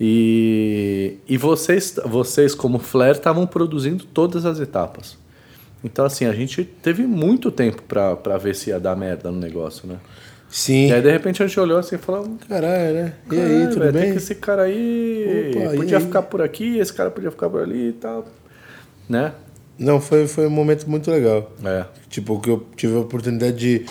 E, 0.00 1.16
e 1.28 1.36
vocês, 1.36 1.96
vocês, 2.06 2.54
como 2.54 2.78
Flair, 2.78 3.16
estavam 3.16 3.46
produzindo 3.46 4.04
todas 4.04 4.44
as 4.46 4.60
etapas. 4.60 5.18
Então, 5.82 6.04
assim, 6.04 6.24
a 6.24 6.32
gente 6.32 6.64
teve 6.64 7.04
muito 7.04 7.50
tempo 7.50 7.82
pra 7.82 8.38
ver 8.38 8.54
se 8.54 8.70
ia 8.70 8.78
dar 8.78 8.96
merda 8.96 9.30
no 9.30 9.38
negócio, 9.38 9.88
né? 9.88 9.96
Sim. 10.48 10.88
E 10.88 10.92
aí, 10.92 11.02
de 11.02 11.10
repente, 11.10 11.42
a 11.42 11.46
gente 11.46 11.60
olhou 11.60 11.78
assim 11.78 11.96
e 11.96 11.98
falou: 11.98 12.36
Caralho, 12.48 12.94
né? 12.94 13.12
E 13.30 13.34
aí, 13.34 13.42
"Caralho, 13.42 13.68
tudo 13.68 13.80
velho, 13.80 13.92
bem? 13.92 14.02
Tem 14.02 14.12
que 14.12 14.18
esse 14.18 14.34
cara 14.36 14.62
aí 14.62 15.52
Opa, 15.54 15.76
podia 15.76 15.98
aí?" 15.98 16.04
ficar 16.04 16.22
por 16.22 16.42
aqui, 16.42 16.78
esse 16.78 16.92
cara 16.92 17.10
podia 17.10 17.30
ficar 17.30 17.50
por 17.50 17.60
ali 17.60 17.88
e 17.88 17.92
tal. 17.92 18.26
Né? 19.08 19.32
Não, 19.78 20.00
foi, 20.00 20.26
foi 20.26 20.46
um 20.46 20.50
momento 20.50 20.88
muito 20.88 21.10
legal. 21.10 21.52
É. 21.64 21.84
Tipo, 22.08 22.40
que 22.40 22.50
eu 22.50 22.66
tive 22.76 22.96
a 22.96 23.00
oportunidade 23.00 23.56
de 23.56 23.86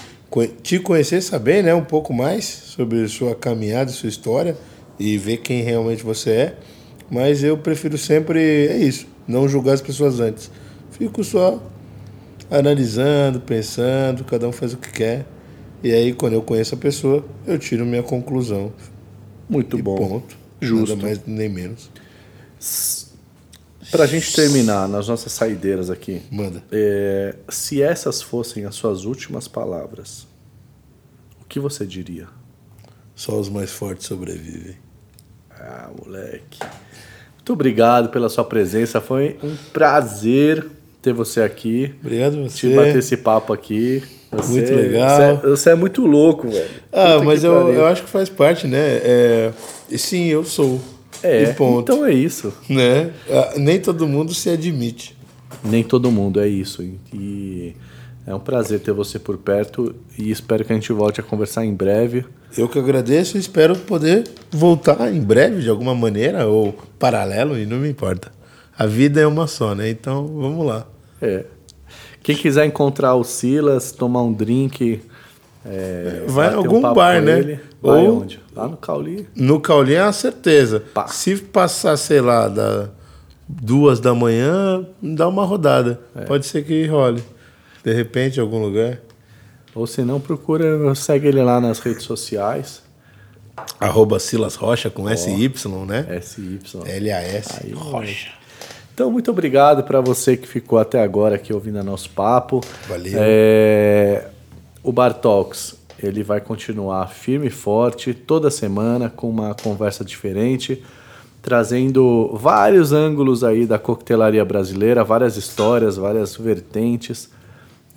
te 0.61 0.79
conhecer, 0.79 1.21
saber, 1.21 1.63
né, 1.63 1.73
um 1.73 1.84
pouco 1.84 2.13
mais 2.13 2.43
sobre 2.45 3.07
sua 3.07 3.34
caminhada, 3.34 3.89
sua 3.91 4.09
história 4.09 4.57
e 4.99 5.18
ver 5.18 5.38
quem 5.38 5.61
realmente 5.61 6.03
você 6.03 6.32
é. 6.32 6.60
Mas 7.10 7.44
eu 7.44 7.57
prefiro 7.57 7.98
sempre, 7.98 8.40
é 8.40 8.78
isso, 8.78 9.07
não 9.28 9.48
julgar 9.48 9.74
as 9.74 9.82
pessoas 9.82 10.19
antes. 10.19 10.52
Fico 10.91 11.24
só 11.24 11.61
analisando, 12.49 13.40
pensando, 13.40 14.24
cada 14.24 14.48
um 14.48 14.52
faz 14.52 14.74
o 14.74 14.78
que 14.78 14.91
quer. 14.91 15.26
E 15.84 15.91
aí, 15.91 16.14
quando 16.14 16.34
eu 16.34 16.41
conheço 16.41 16.74
a 16.74 16.78
pessoa, 16.78 17.24
eu 17.45 17.57
tiro 17.60 17.86
minha 17.86 18.03
conclusão. 18.03 18.74
Muito 19.48 19.78
e 19.78 19.82
bom. 19.82 19.95
ponto. 19.95 20.38
Justo. 20.60 20.95
Nada 20.95 21.07
mais 21.07 21.22
nem 21.26 21.48
menos. 21.48 21.90
Pra 23.91 24.06
gente 24.06 24.34
terminar 24.34 24.88
nas 24.90 25.07
nossas 25.07 25.32
saideiras 25.32 25.90
aqui, 25.90 26.22
Manda. 26.30 26.61
é, 26.72 27.36
se 27.48 27.82
essas 27.82 28.22
fossem 28.22 28.65
as 28.65 28.76
suas 28.76 29.06
últimas 29.06 29.48
palavras, 29.48 30.28
o 31.41 31.45
que 31.45 31.60
você 31.60 31.86
diria? 31.86 32.28
Só 33.15 33.40
os 33.40 33.48
mais 33.48 33.72
fortes 33.72 34.07
sobrevivem. 34.07 34.76
Ah, 35.59 35.89
moleque. 36.03 36.59
Muito 37.35 37.53
obrigado 37.53 38.09
pela 38.09 38.29
sua 38.29 38.43
presença. 38.43 38.99
Foi 39.01 39.38
um 39.43 39.55
prazer 39.71 40.65
ter 41.01 41.13
você 41.13 41.41
aqui. 41.41 41.93
Obrigado 42.01 42.43
a 42.43 42.47
Te 42.49 42.67
você. 42.67 42.75
bater 42.75 42.97
esse 42.97 43.17
papo 43.17 43.53
aqui. 43.53 44.03
Você- 44.31 44.51
Muito 44.51 44.75
legal. 44.75 45.09
Você 45.09 45.21
é, 45.23 45.49
você 45.49 45.69
é 45.69 45.75
muito 45.75 46.05
louco, 46.05 46.49
velho. 46.49 46.69
Ah, 46.91 47.13
Puta 47.13 47.23
mas 47.25 47.43
eu, 47.45 47.53
eu 47.73 47.85
acho 47.85 48.03
que 48.03 48.09
faz 48.09 48.27
parte, 48.29 48.67
né? 48.67 48.77
É, 49.03 49.51
e 49.89 49.97
sim, 49.97 50.25
eu 50.25 50.43
sou. 50.43 50.81
É, 51.23 51.55
então 51.79 52.05
é 52.05 52.13
isso. 52.13 52.53
Né? 52.69 53.11
Ah, 53.29 53.53
Nem 53.57 53.79
todo 53.79 54.05
mundo 54.07 54.34
se 54.34 54.49
admite. 54.49 55.17
Nem 55.63 55.84
todo 55.84 56.11
mundo 56.11 56.41
é 56.41 56.47
isso. 56.47 56.84
E 57.13 57.73
é 58.25 58.35
um 58.35 58.39
prazer 58.39 58.81
ter 58.81 58.91
você 58.91 59.17
por 59.17 59.38
perto 59.38 59.95
e 60.19 60.29
espero 60.29 60.65
que 60.65 60.73
a 60.73 60.75
gente 60.75 60.91
volte 60.91 61.21
a 61.21 61.23
conversar 61.23 61.65
em 61.65 61.73
breve. 61.73 62.25
Eu 62.56 62.68
que 62.68 62.78
agradeço 62.80 63.38
e 63.38 63.40
espero 63.40 63.76
poder 63.76 64.24
voltar 64.52 65.11
em 65.14 65.22
breve, 65.22 65.61
de 65.61 65.69
alguma 65.69 65.94
maneira, 65.95 66.48
ou 66.48 66.74
paralelo, 66.99 67.57
e 67.57 67.65
não 67.65 67.78
me 67.78 67.90
importa. 67.90 68.32
A 68.78 68.86
vida 68.86 69.19
é 69.19 69.28
uma 69.28 69.48
só, 69.48 69.74
né? 69.74 69.90
Então, 69.90 70.28
vamos 70.28 70.65
lá. 70.65 70.86
É. 71.22 71.45
Quem 72.22 72.36
quiser 72.36 72.65
encontrar 72.65 73.15
o 73.15 73.24
Silas, 73.24 73.91
tomar 73.91 74.22
um 74.22 74.34
drink, 74.34 75.02
é, 75.65 76.24
Vai 76.28 76.52
em 76.52 76.56
um 76.56 76.57
algum 76.57 76.82
papo 76.82 76.95
bar, 76.95 77.22
né? 77.22 77.40
ele, 77.40 77.60
Ou- 77.82 78.22
onde? 78.22 78.40
Lá 78.56 78.68
no 78.68 78.78
Cauli. 78.78 79.28
No 79.36 79.60
Cauli 79.60 79.95
é 79.95 80.03
uma 80.03 80.14
certeza. 80.14 80.84
Pá. 80.94 81.07
Se 81.07 81.36
passar, 81.36 81.98
sei 81.98 82.22
lá, 82.22 82.48
da 82.48 82.90
duas 83.48 83.99
da 83.99 84.14
manhã, 84.14 84.86
dá 85.02 85.28
uma 85.28 85.45
rodada. 85.45 85.99
É. 86.15 86.22
Pode 86.22 86.45
ser 86.45 86.64
que 86.64 86.86
role. 86.88 87.24
De 87.84 87.94
repente, 87.94 88.38
em 88.38 88.41
algum 88.41 88.61
lugar. 88.61 88.99
Ou 89.78 89.86
se 89.86 90.02
não, 90.02 90.20
procura, 90.20 90.95
segue 90.95 91.28
ele 91.28 91.44
lá 91.44 91.62
nas 91.62 91.78
redes 91.78 92.04
sociais. 92.04 92.82
Arroba 93.80 94.20
Silas 94.20 94.56
Rocha 94.56 94.90
com 94.90 95.08
SY, 95.16 95.52
né? 95.86 96.20
SY. 96.20 96.60
L-A-S 96.84 97.62
Aí, 97.64 97.74
Rocha. 97.74 98.30
Então, 98.91 99.12
muito 99.12 99.30
obrigado 99.30 99.84
para 99.84 100.02
você 100.02 100.36
que 100.36 100.48
ficou 100.48 100.80
até 100.80 101.04
agora 101.04 101.36
aqui 101.36 101.54
ouvindo 101.54 101.84
nosso 101.84 102.10
papo. 102.10 102.62
Valeu. 102.90 103.14
É, 103.16 104.26
o 104.82 104.91
Bartox, 104.91 105.76
ele 106.02 106.24
vai 106.24 106.41
continuar 106.41 107.08
firme 107.10 107.45
e 107.45 107.52
forte 107.52 108.16
toda 108.16 108.49
semana 108.49 109.12
com 109.12 109.30
uma 109.30 109.54
conversa 109.54 110.04
diferente, 110.04 110.84
trazendo 111.40 112.32
vários 112.34 112.91
ângulos 112.91 113.44
aí 113.44 113.68
da 113.68 113.78
coquetelaria 113.78 114.44
brasileira, 114.44 115.04
várias 115.04 115.38
histórias, 115.38 115.98
várias 115.98 116.36
vertentes. 116.36 117.30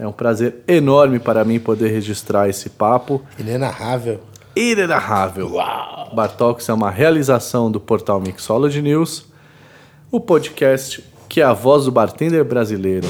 É 0.00 0.08
um 0.08 0.12
prazer 0.12 0.62
enorme 0.66 1.18
para 1.18 1.44
mim 1.44 1.60
poder 1.60 1.88
registrar 1.88 2.48
esse 2.48 2.70
papo. 2.70 3.20
Inenarrável. 3.38 4.22
Inenarrável. 4.56 5.50
Bartox 6.14 6.66
é 6.70 6.72
uma 6.72 6.90
realização 6.90 7.70
do 7.70 7.78
portal 7.78 8.18
Mixology 8.18 8.80
News, 8.80 9.26
o 10.10 10.18
podcast 10.18 11.04
que 11.28 11.42
é 11.42 11.44
a 11.44 11.52
voz 11.52 11.84
do 11.84 11.92
bartender 11.92 12.42
brasileiro. 12.42 13.06